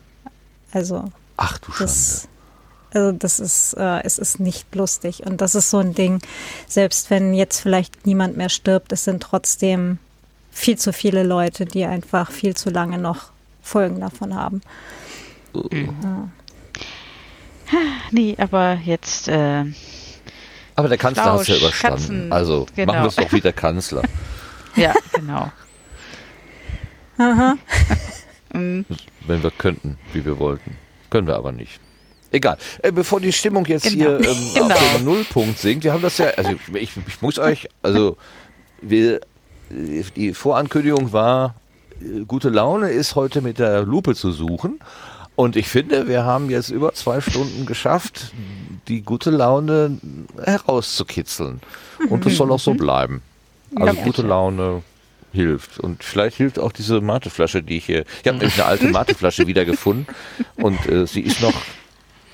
Also 0.73 1.05
Ach 1.37 1.59
du 1.59 1.70
Schande. 1.73 1.93
Also 2.93 3.12
das 3.12 3.41
ist, 3.41 3.75
äh, 3.75 4.01
es 4.03 4.19
ist 4.19 4.41
nicht 4.41 4.75
lustig. 4.75 5.25
Und 5.25 5.41
das 5.41 5.55
ist 5.55 5.71
so 5.71 5.79
ein 5.79 5.95
Ding, 5.95 6.21
selbst 6.67 7.11
wenn 7.11 7.35
jetzt 7.35 7.61
vielleicht 7.61 8.07
niemand 8.07 8.37
mehr 8.37 8.49
stirbt, 8.49 8.93
es 8.93 9.05
sind 9.05 9.23
trotzdem 9.23 9.99
viel 10.51 10.77
zu 10.77 10.93
viele 10.93 11.23
Leute, 11.23 11.65
die 11.65 11.85
einfach 11.85 12.31
viel 12.31 12.57
zu 12.57 12.71
lange 12.71 12.99
noch 12.99 13.31
Folgen 13.62 14.01
davon 14.01 14.35
haben. 14.35 14.62
Nee, 18.11 18.37
aber 18.39 18.79
jetzt, 18.85 19.29
äh, 19.29 19.65
Aber 20.75 20.89
der 20.89 20.99
Kanzler 20.99 21.33
hat 21.33 21.41
es 21.43 21.49
ja 21.49 21.57
überstanden. 21.57 21.99
Katzen, 21.99 22.33
also 22.33 22.67
genau. 22.75 22.93
machen 22.93 23.03
wir 23.05 23.09
es 23.09 23.17
doch 23.17 23.33
wie 23.33 23.41
der 23.41 23.53
Kanzler. 23.53 24.03
ja, 24.77 24.95
genau. 25.12 25.53
Aha. 27.19 27.57
Mhm. 28.53 28.85
wenn 29.29 29.45
wir 29.45 29.53
könnten, 29.53 29.97
wie 30.12 30.25
wir 30.25 30.41
wollten. 30.41 30.77
Können 31.09 31.29
wir 31.29 31.37
aber 31.37 31.53
nicht. 31.53 31.79
Egal. 32.32 32.57
Äh, 32.82 32.93
bevor 32.93 33.20
die 33.20 33.32
Stimmung 33.32 33.66
jetzt 33.66 33.85
Genau. 33.85 34.19
hier 34.19 34.20
ähm, 34.20 34.36
Genau. 34.55 34.66
auf 34.66 34.97
den 34.97 35.05
Nullpunkt 35.05 35.59
sinkt, 35.59 35.85
wir 35.85 35.93
haben 35.93 36.02
das 36.02 36.19
ja, 36.19 36.27
also 36.36 36.52
ich, 36.74 36.90
ich 36.97 37.23
muss 37.23 37.39
euch, 37.39 37.69
also 37.82 38.16
wir, 38.82 39.20
die 39.70 40.32
Vorankündigung 40.35 41.12
war, 41.12 41.55
äh, 42.01 42.24
gute 42.27 42.48
Laune 42.48 42.90
ist 42.90 43.15
heute 43.16 43.40
mit 43.43 43.59
der 43.59 43.82
Lupe 43.82 44.15
zu 44.15 44.31
suchen. 44.32 44.78
Und 45.36 45.57
ich 45.57 45.69
finde, 45.69 46.07
wir 46.07 46.24
haben 46.24 46.51
jetzt 46.51 46.69
über 46.70 46.93
zwei 46.93 47.20
Stunden 47.23 47.65
geschafft, 47.65 48.32
die 48.89 49.01
gute 49.01 49.31
Laune 49.31 49.98
herauszukitzeln. 50.44 51.61
Und 52.11 52.27
das 52.27 52.36
soll 52.36 52.52
auch 52.52 52.61
so 52.61 52.74
bleiben. 52.74 53.23
Also 53.74 53.97
Ja, 53.97 54.05
gute. 54.05 54.23
Laune 54.23 54.82
hilft. 55.32 55.78
Und 55.81 56.02
vielleicht 56.05 56.36
hilft 56.36 56.59
auch 56.59 56.73
diese 56.73 57.01
Mateflasche, 57.01 57.62
die 57.62 57.78
ich 57.78 57.86
hier. 57.86 58.05
Ich 58.23 58.28
habe 58.28 58.36
nämlich 58.39 58.55
eine 58.57 58.66
alte 58.66 58.89
Mateflasche 58.89 59.47
wiedergefunden 59.47 60.07
und 60.57 60.86
äh, 60.86 61.07
sie 61.07 61.20
ist 61.23 61.40
noch. 61.40 61.55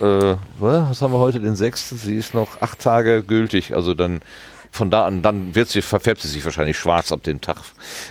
Äh, 0.01 0.37
was 0.59 1.01
haben 1.03 1.13
wir 1.13 1.19
heute, 1.19 1.41
den 1.41 1.57
6. 1.57 1.91
Sie 1.91 2.17
ist 2.17 2.35
noch 2.35 2.61
acht 2.61 2.81
Tage 2.81 3.23
gültig. 3.23 3.75
Also 3.75 3.95
dann 3.95 4.21
von 4.77 4.91
da 4.91 5.07
an, 5.07 5.23
dann 5.23 5.55
wird 5.55 5.69
sie, 5.69 5.81
verfärbt 5.81 6.21
sie 6.21 6.29
sich 6.29 6.45
wahrscheinlich 6.45 6.77
schwarz 6.79 7.11
ab 7.11 7.23
dem 7.23 7.41
Tag. 7.41 7.57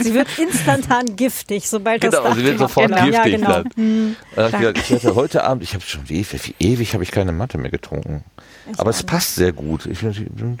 Sie 0.00 0.12
wird 0.14 0.28
instantan 0.38 1.16
giftig, 1.16 1.68
sobald 1.68 2.04
das 2.04 2.14
Genau, 2.14 2.34
sie 2.34 2.44
wird 2.44 2.58
sofort 2.58 2.88
geht. 2.88 3.14
Ja, 3.14 3.22
giftig. 3.22 3.40
genau. 3.40 3.62
dann. 3.74 4.16
Da 4.36 4.52
hab 4.52 4.76
ich, 4.76 4.90
ich 4.90 4.90
hatte 4.90 5.14
heute 5.14 5.44
Abend, 5.44 5.62
ich 5.62 5.72
habe 5.74 5.84
schon 5.84 6.04
ewig, 6.08 6.54
ewig 6.58 6.92
habe 6.92 7.02
ich 7.04 7.10
keine 7.10 7.32
Matte 7.32 7.56
mehr 7.56 7.70
getrunken. 7.70 8.24
Aber 8.76 8.90
es 8.90 9.02
passt 9.02 9.36
sehr 9.36 9.52
gut. 9.52 9.86
Ich, 9.86 10.00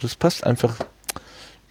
das 0.00 0.14
passt 0.16 0.44
einfach. 0.44 0.76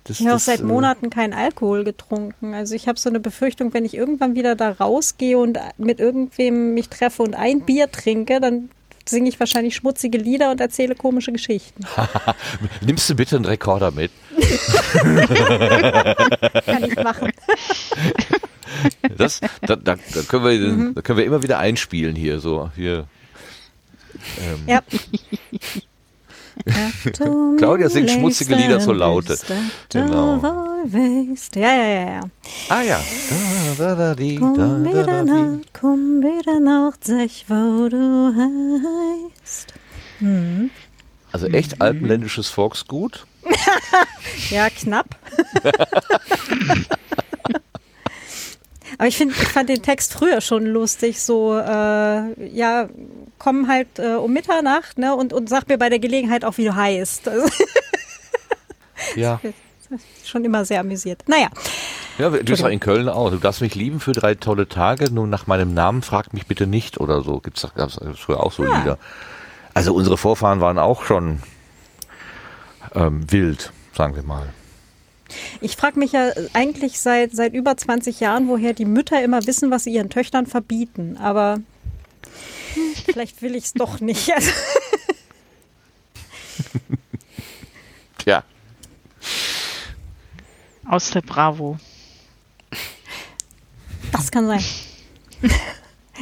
Das, 0.04 0.20
Ich 0.20 0.28
habe 0.28 0.40
seit 0.40 0.62
äh, 0.62 0.64
Monaten 0.64 1.10
keinen 1.10 1.34
Alkohol 1.34 1.84
getrunken. 1.84 2.54
Also 2.54 2.74
ich 2.76 2.88
habe 2.88 2.98
so 3.00 3.10
eine 3.10 3.20
Befürchtung, 3.20 3.74
wenn 3.74 3.86
ich 3.86 3.94
irgendwann 3.96 4.34
wieder 4.36 4.56
da 4.56 4.72
rausgehe 4.72 5.38
und 5.38 5.60
mit 5.78 6.00
irgendwem 6.00 6.74
mich 6.74 6.90
treffe 6.90 7.22
und 7.24 7.36
ein 7.36 7.62
Bier 7.62 7.92
trinke, 7.92 8.40
dann 8.40 8.70
singe 9.08 9.30
ich 9.30 9.40
wahrscheinlich 9.40 9.76
schmutzige 9.76 10.18
Lieder 10.18 10.52
und 10.52 10.62
erzähle 10.62 10.96
komische 10.96 11.32
Geschichten. 11.32 11.84
Nimmst 12.82 13.10
du 13.10 13.16
bitte 13.16 13.36
einen 13.36 13.46
Rekorder 13.46 13.92
mit? 13.92 14.12
Kann 16.66 16.84
ich 16.84 16.96
machen. 16.96 17.32
Das, 19.18 19.42
da, 19.62 19.76
da, 19.76 19.96
da, 20.14 20.22
können 20.28 20.46
wir, 20.46 20.54
Mhm. 20.54 20.96
da 20.96 21.02
können 21.02 21.18
wir 21.18 21.26
immer 21.26 21.44
wieder 21.44 21.60
einspielen 21.60 22.16
hier. 22.16 22.40
So, 22.40 22.72
hier. 22.76 23.06
Ähm, 24.40 24.64
Ja. 24.66 24.82
Claudia 27.58 27.90
singt 27.90 28.12
schmutzige 28.12 28.56
Lieder 28.56 28.80
zur 28.80 28.96
Laute. 28.96 29.38
Genau. 29.90 30.42
Ja, 31.54 31.62
ja, 31.62 31.74
ja, 31.74 32.12
ja. 32.12 32.22
Ah 32.70 32.82
ja. 32.82 33.02
Da, 33.78 33.96
da, 33.96 33.96
da, 33.96 34.16
da, 34.16 34.24
Komm 34.38 34.86
wieder. 34.86 35.24
Nacht, 35.24 35.74
komm 35.74 36.22
wieder 36.22 36.60
Nacht, 36.60 37.06
sag 37.06 37.30
wo 37.48 37.88
du 37.88 38.34
heißt. 39.38 39.74
Also 41.32 41.48
echt 41.48 41.82
alpenländisches 41.82 42.50
Volksgut. 42.50 43.26
Ja, 44.50 44.70
knapp. 44.70 45.16
Aber 48.98 49.08
ich 49.08 49.18
finde, 49.18 49.34
ich 49.34 49.48
fand 49.48 49.70
den 49.70 49.82
Text 49.82 50.14
früher 50.14 50.42
schon 50.42 50.66
lustig. 50.66 51.22
So, 51.22 51.58
äh, 51.58 52.48
ja, 52.54 52.88
komm 53.42 53.68
halt 53.68 53.98
äh, 53.98 54.14
um 54.14 54.32
Mitternacht, 54.34 55.00
ne, 55.00 55.16
und, 55.16 55.34
und 55.34 55.50
sag 55.50 55.68
mir 55.68 55.80
bei 55.80 55.90
der 55.90 55.98
Gelegenheit 55.98 56.46
auch, 56.46 56.58
wie 56.60 56.66
du 56.66 56.76
heißt. 56.76 57.28
Also, 57.28 57.48
Ja. 59.16 59.40
schon 60.24 60.46
immer 60.46 60.64
sehr 60.64 60.80
amüsiert. 60.80 61.24
Naja, 61.28 61.50
Ja, 62.20 62.30
du 62.30 62.44
bist 62.44 62.64
auch 62.64 62.70
in 62.70 62.80
Köln 62.80 63.10
auch. 63.10 63.32
Du 63.32 63.38
darfst 63.38 63.62
mich 63.62 63.74
lieben 63.74 64.00
für 64.00 64.12
drei 64.12 64.36
tolle 64.36 64.70
Tage, 64.70 65.12
nur 65.12 65.26
nach 65.26 65.48
meinem 65.48 65.74
Namen 65.74 66.04
fragt 66.04 66.34
mich 66.34 66.46
bitte 66.46 66.68
nicht 66.68 67.00
oder 67.00 67.24
so. 67.24 67.40
Gibt's 67.40 67.62
doch, 67.64 67.74
gab's 67.74 68.00
früher 68.16 68.42
auch 68.44 68.52
so 68.54 68.64
Lieder. 68.64 69.00
Also 69.74 69.96
unsere 69.96 70.18
Vorfahren 70.18 70.62
waren 70.62 70.78
auch 70.78 71.04
schon 71.04 71.42
ähm, 72.94 73.30
wild, 73.32 73.72
sagen 73.98 74.16
wir 74.16 74.24
mal. 74.24 74.50
ich 75.62 75.76
frage 75.78 75.98
mich 75.98 76.12
ja 76.12 76.30
eigentlich 76.54 77.00
seit, 77.00 77.32
seit 77.36 77.54
über 77.54 77.76
20 77.76 78.20
Jahren, 78.20 78.48
woher 78.50 78.74
die 78.74 78.86
Mütter 78.86 79.24
immer 79.24 79.48
wissen, 79.48 79.72
was 79.72 79.86
sie 79.86 79.94
ihren 79.94 80.10
Töchtern 80.12 80.46
verbieten. 80.46 81.18
Aber 81.18 81.60
vielleicht 83.06 83.42
will 83.42 83.56
ich 83.56 83.66
es 83.66 83.74
doch 83.74 84.00
nicht. 84.00 84.32
Also, 84.36 84.52
Tja. 88.18 88.44
Aus 90.88 91.10
der 91.10 91.22
Bravo. 91.22 91.80
das 94.12 94.32
kann 94.32 94.48
sein. 94.48 94.64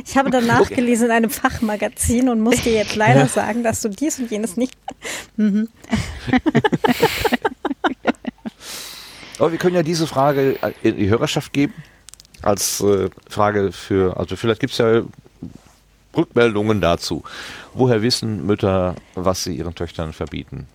Ich 0.06 0.16
habe 0.16 0.30
dann 0.30 0.48
nachgelesen 0.48 1.08
in 1.08 1.12
einem 1.12 1.30
Fachmagazin 1.30 2.30
und 2.30 2.40
muss 2.40 2.62
dir 2.62 2.72
jetzt 2.72 2.96
leider 2.96 3.28
sagen, 3.28 3.64
dass 3.64 3.82
du 3.82 3.90
dies 3.90 4.18
und 4.18 4.32
jenes 4.32 4.56
nicht. 4.56 4.78
Aber 9.38 9.52
wir 9.52 9.58
können 9.58 9.76
ja 9.76 9.84
diese 9.84 10.08
Frage 10.08 10.58
in 10.84 10.96
die 10.96 11.10
Hörerschaft 11.10 11.52
geben. 11.52 11.74
Als 12.42 12.80
äh, 12.80 13.10
Frage 13.28 13.74
für, 13.74 14.16
also 14.16 14.38
vielleicht 14.38 14.62
gibt's 14.62 14.78
ja 14.78 15.02
Rückmeldungen 16.16 16.82
dazu. 16.82 17.24
Woher 17.74 18.02
wissen 18.02 18.46
Mütter, 18.46 18.96
was 19.16 19.44
sie 19.44 19.56
ihren 19.56 19.76
Töchtern 19.76 20.12
verbieten? 20.14 20.68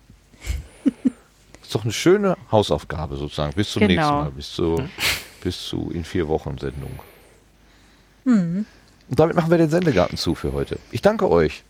ist 1.61 1.73
doch 1.75 1.83
eine 1.83 1.93
schöne 1.93 2.37
Hausaufgabe 2.51 3.15
sozusagen. 3.17 3.53
Bis 3.53 3.71
zum 3.71 3.81
Genau. 3.81 3.93
nächsten 3.93 4.13
Mal. 4.15 4.31
Bis 4.31 4.51
zu, 4.53 4.89
bis 5.41 5.65
zu 5.67 5.91
in 5.93 6.03
vier 6.03 6.27
Wochen 6.27 6.57
Sendung. 6.57 6.99
Und 8.25 8.65
damit 9.09 9.35
machen 9.35 9.51
wir 9.51 9.57
den 9.59 9.69
Sendegarten 9.69 10.17
zu 10.17 10.33
für 10.35 10.53
heute. 10.53 10.79
Ich 10.91 11.01
danke 11.01 11.29
euch. 11.29 11.63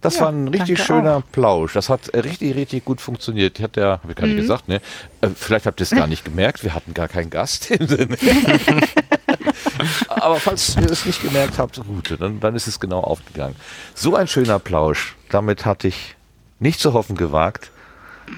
Das 0.00 0.16
Ja, 0.16 0.22
war 0.22 0.30
ein 0.32 0.48
richtig 0.48 0.82
schöner 0.82 1.22
Plausch. 1.30 1.74
Das 1.74 1.88
hat 1.88 2.12
richtig, 2.12 2.56
richtig 2.56 2.84
gut 2.84 3.00
funktioniert. 3.00 3.60
Hat 3.60 3.76
ja, 3.76 4.00
habe 4.02 4.10
ich 4.10 4.16
gar 4.16 4.26
nicht 4.26 4.36
gesagt, 4.36 4.66
ne? 4.66 4.80
Äh, 5.20 5.28
vielleicht 5.36 5.66
habt 5.66 5.78
ihr 5.80 5.84
es 5.84 5.90
gar 5.90 6.08
nicht 6.08 6.24
gemerkt. 6.24 6.64
Wir 6.64 6.74
hatten 6.74 6.92
gar 6.92 7.06
keinen 7.06 7.30
Gast. 7.30 7.70
Aber 10.08 10.36
falls 10.36 10.76
ihr 10.76 10.90
es 10.90 11.06
nicht 11.06 11.22
gemerkt 11.22 11.58
habt, 11.58 11.80
gut, 11.84 12.14
dann, 12.18 12.40
dann 12.40 12.54
ist 12.54 12.66
es 12.66 12.80
genau 12.80 13.00
aufgegangen. 13.00 13.56
So 13.94 14.16
ein 14.16 14.28
schöner 14.28 14.58
Plausch. 14.58 15.16
Damit 15.30 15.64
hatte 15.64 15.88
ich 15.88 16.16
nicht 16.58 16.80
zu 16.80 16.92
hoffen 16.92 17.16
gewagt. 17.16 17.70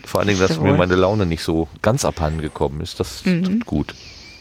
Vor 0.05 0.21
allen 0.21 0.29
Dingen, 0.29 0.41
dass 0.41 0.59
mir 0.59 0.67
Jawohl. 0.67 0.79
meine 0.79 0.97
Laune 0.97 1.27
nicht 1.27 1.43
so 1.43 1.69
ganz 1.83 2.05
abhanden 2.05 2.41
gekommen 2.41 2.81
ist. 2.81 3.01
Das 3.01 3.23
tut 3.23 3.67
gut. 3.67 3.95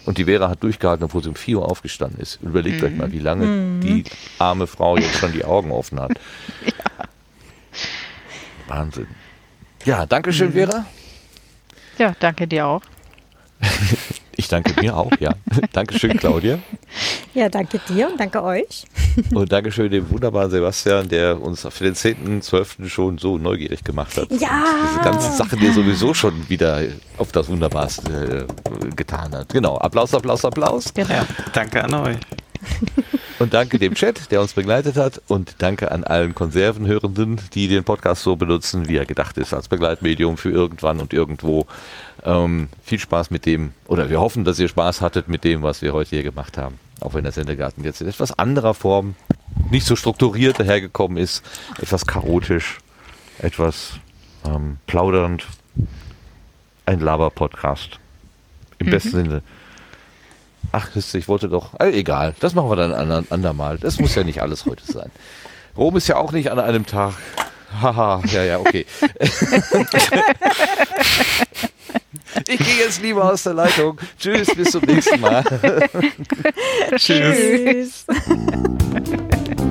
Und 0.05 0.17
die 0.17 0.25
Vera 0.25 0.49
hat 0.49 0.63
durchgehalten, 0.63 1.05
obwohl 1.05 1.23
sie 1.23 1.29
um 1.29 1.35
4 1.35 1.59
Uhr 1.59 1.69
aufgestanden 1.69 2.19
ist. 2.19 2.39
Überlegt 2.41 2.83
euch 2.83 2.95
mal, 2.95 3.11
wie 3.11 3.19
lange 3.19 3.79
die 3.79 4.03
arme 4.37 4.67
Frau 4.67 4.97
jetzt 4.97 5.17
schon 5.17 5.31
die 5.31 5.45
Augen 5.45 5.71
offen 5.71 5.99
hat. 5.99 6.11
Wahnsinn. 8.67 9.07
Ja, 9.85 10.05
danke 10.05 10.33
schön, 10.33 10.53
Vera. 10.53 10.85
Ja, 11.97 12.15
danke 12.19 12.47
dir 12.47 12.67
auch. 12.67 12.81
Ich 14.35 14.47
danke 14.47 14.79
mir 14.81 14.97
auch, 14.97 15.11
ja. 15.19 15.33
Dankeschön, 15.73 16.17
Claudia. 16.17 16.59
Ja, 17.33 17.49
danke 17.49 17.79
dir 17.87 18.09
und 18.09 18.19
danke 18.19 18.43
euch. 18.43 18.85
Und 19.33 19.51
Dankeschön 19.51 19.91
dem 19.91 20.09
wunderbaren 20.09 20.49
Sebastian, 20.49 21.07
der 21.07 21.39
uns 21.39 21.67
für 21.69 21.83
den 21.83 21.93
10.12. 21.93 22.89
schon 22.89 23.19
so 23.19 23.37
neugierig 23.37 23.83
gemacht 23.83 24.17
hat. 24.17 24.29
Ja. 24.31 24.63
Diese 24.89 25.03
ganzen 25.03 25.33
Sachen, 25.33 25.59
die 25.59 25.67
er 25.67 25.73
sowieso 25.73 26.15
schon 26.15 26.49
wieder 26.49 26.81
auf 27.17 27.31
das 27.31 27.47
Wunderbarste 27.47 28.47
äh, 28.47 28.95
getan 28.95 29.31
hat. 29.33 29.49
Genau. 29.49 29.77
Applaus, 29.77 30.13
Applaus, 30.15 30.43
Applaus. 30.43 30.85
Ja, 30.97 31.25
danke 31.53 31.83
an 31.83 31.93
euch. 31.93 32.17
Und 33.39 33.53
danke 33.53 33.79
dem 33.79 33.95
Chat, 33.95 34.31
der 34.31 34.41
uns 34.41 34.53
begleitet 34.53 34.95
hat. 34.95 35.21
Und 35.27 35.55
danke 35.57 35.91
an 35.91 36.03
allen 36.03 36.35
Konservenhörenden, 36.35 37.39
die 37.53 37.67
den 37.67 37.83
Podcast 37.83 38.23
so 38.23 38.35
benutzen, 38.35 38.87
wie 38.87 38.97
er 38.97 39.05
gedacht 39.05 39.37
ist, 39.37 39.53
als 39.53 39.67
Begleitmedium 39.67 40.37
für 40.37 40.51
irgendwann 40.51 40.99
und 40.99 41.13
irgendwo. 41.13 41.65
Ähm, 42.23 42.69
viel 42.83 42.99
Spaß 42.99 43.31
mit 43.31 43.45
dem, 43.45 43.73
oder 43.87 44.09
wir 44.09 44.21
hoffen, 44.21 44.45
dass 44.45 44.59
ihr 44.59 44.67
Spaß 44.67 45.01
hattet 45.01 45.27
mit 45.27 45.43
dem, 45.43 45.61
was 45.61 45.81
wir 45.81 45.93
heute 45.93 46.11
hier 46.11 46.23
gemacht 46.23 46.57
haben. 46.57 46.79
Auch 47.01 47.15
wenn 47.15 47.23
der 47.23 47.33
Sendegarten 47.33 47.83
jetzt 47.83 48.01
in 48.01 48.07
etwas 48.07 48.37
anderer 48.37 48.73
Form, 48.73 49.15
nicht 49.71 49.85
so 49.85 49.95
strukturiert 49.95 50.59
dahergekommen 50.59 51.17
ist, 51.17 51.43
etwas 51.81 52.05
chaotisch, 52.05 52.79
etwas 53.39 53.93
ähm, 54.45 54.77
plaudernd. 54.87 55.45
Ein 56.85 56.99
Laber-Podcast. 56.99 57.99
Im 58.77 58.89
besten 58.89 59.11
Sinne. 59.11 59.41
Ach, 60.75 60.91
Christi, 60.91 61.19
ich 61.19 61.27
wollte 61.27 61.47
doch. 61.49 61.79
Äh, 61.79 61.91
egal, 61.91 62.33
das 62.39 62.55
machen 62.55 62.67
wir 62.69 62.75
dann 62.75 62.93
ein 62.93 63.11
ander- 63.11 63.23
andermal. 63.31 63.77
Das 63.77 63.99
muss 63.99 64.15
ja 64.15 64.23
nicht 64.23 64.41
alles 64.41 64.65
heute 64.65 64.83
sein. 64.91 65.11
Rom 65.77 65.95
ist 65.97 66.07
ja 66.07 66.17
auch 66.17 66.31
nicht 66.31 66.49
an 66.51 66.59
einem 66.59 66.85
Tag. 66.87 67.13
Haha, 67.79 68.21
ja, 68.31 68.43
ja, 68.43 68.57
okay. 68.59 68.85
ich 72.47 72.57
gehe 72.59 72.77
jetzt 72.85 73.01
lieber 73.03 73.31
aus 73.31 73.43
der 73.43 73.53
Leitung. 73.53 73.99
Tschüss, 74.19 74.47
bis 74.55 74.71
zum 74.71 74.81
nächsten 74.83 75.19
Mal. 75.21 75.43
Tschüss. 76.97 78.05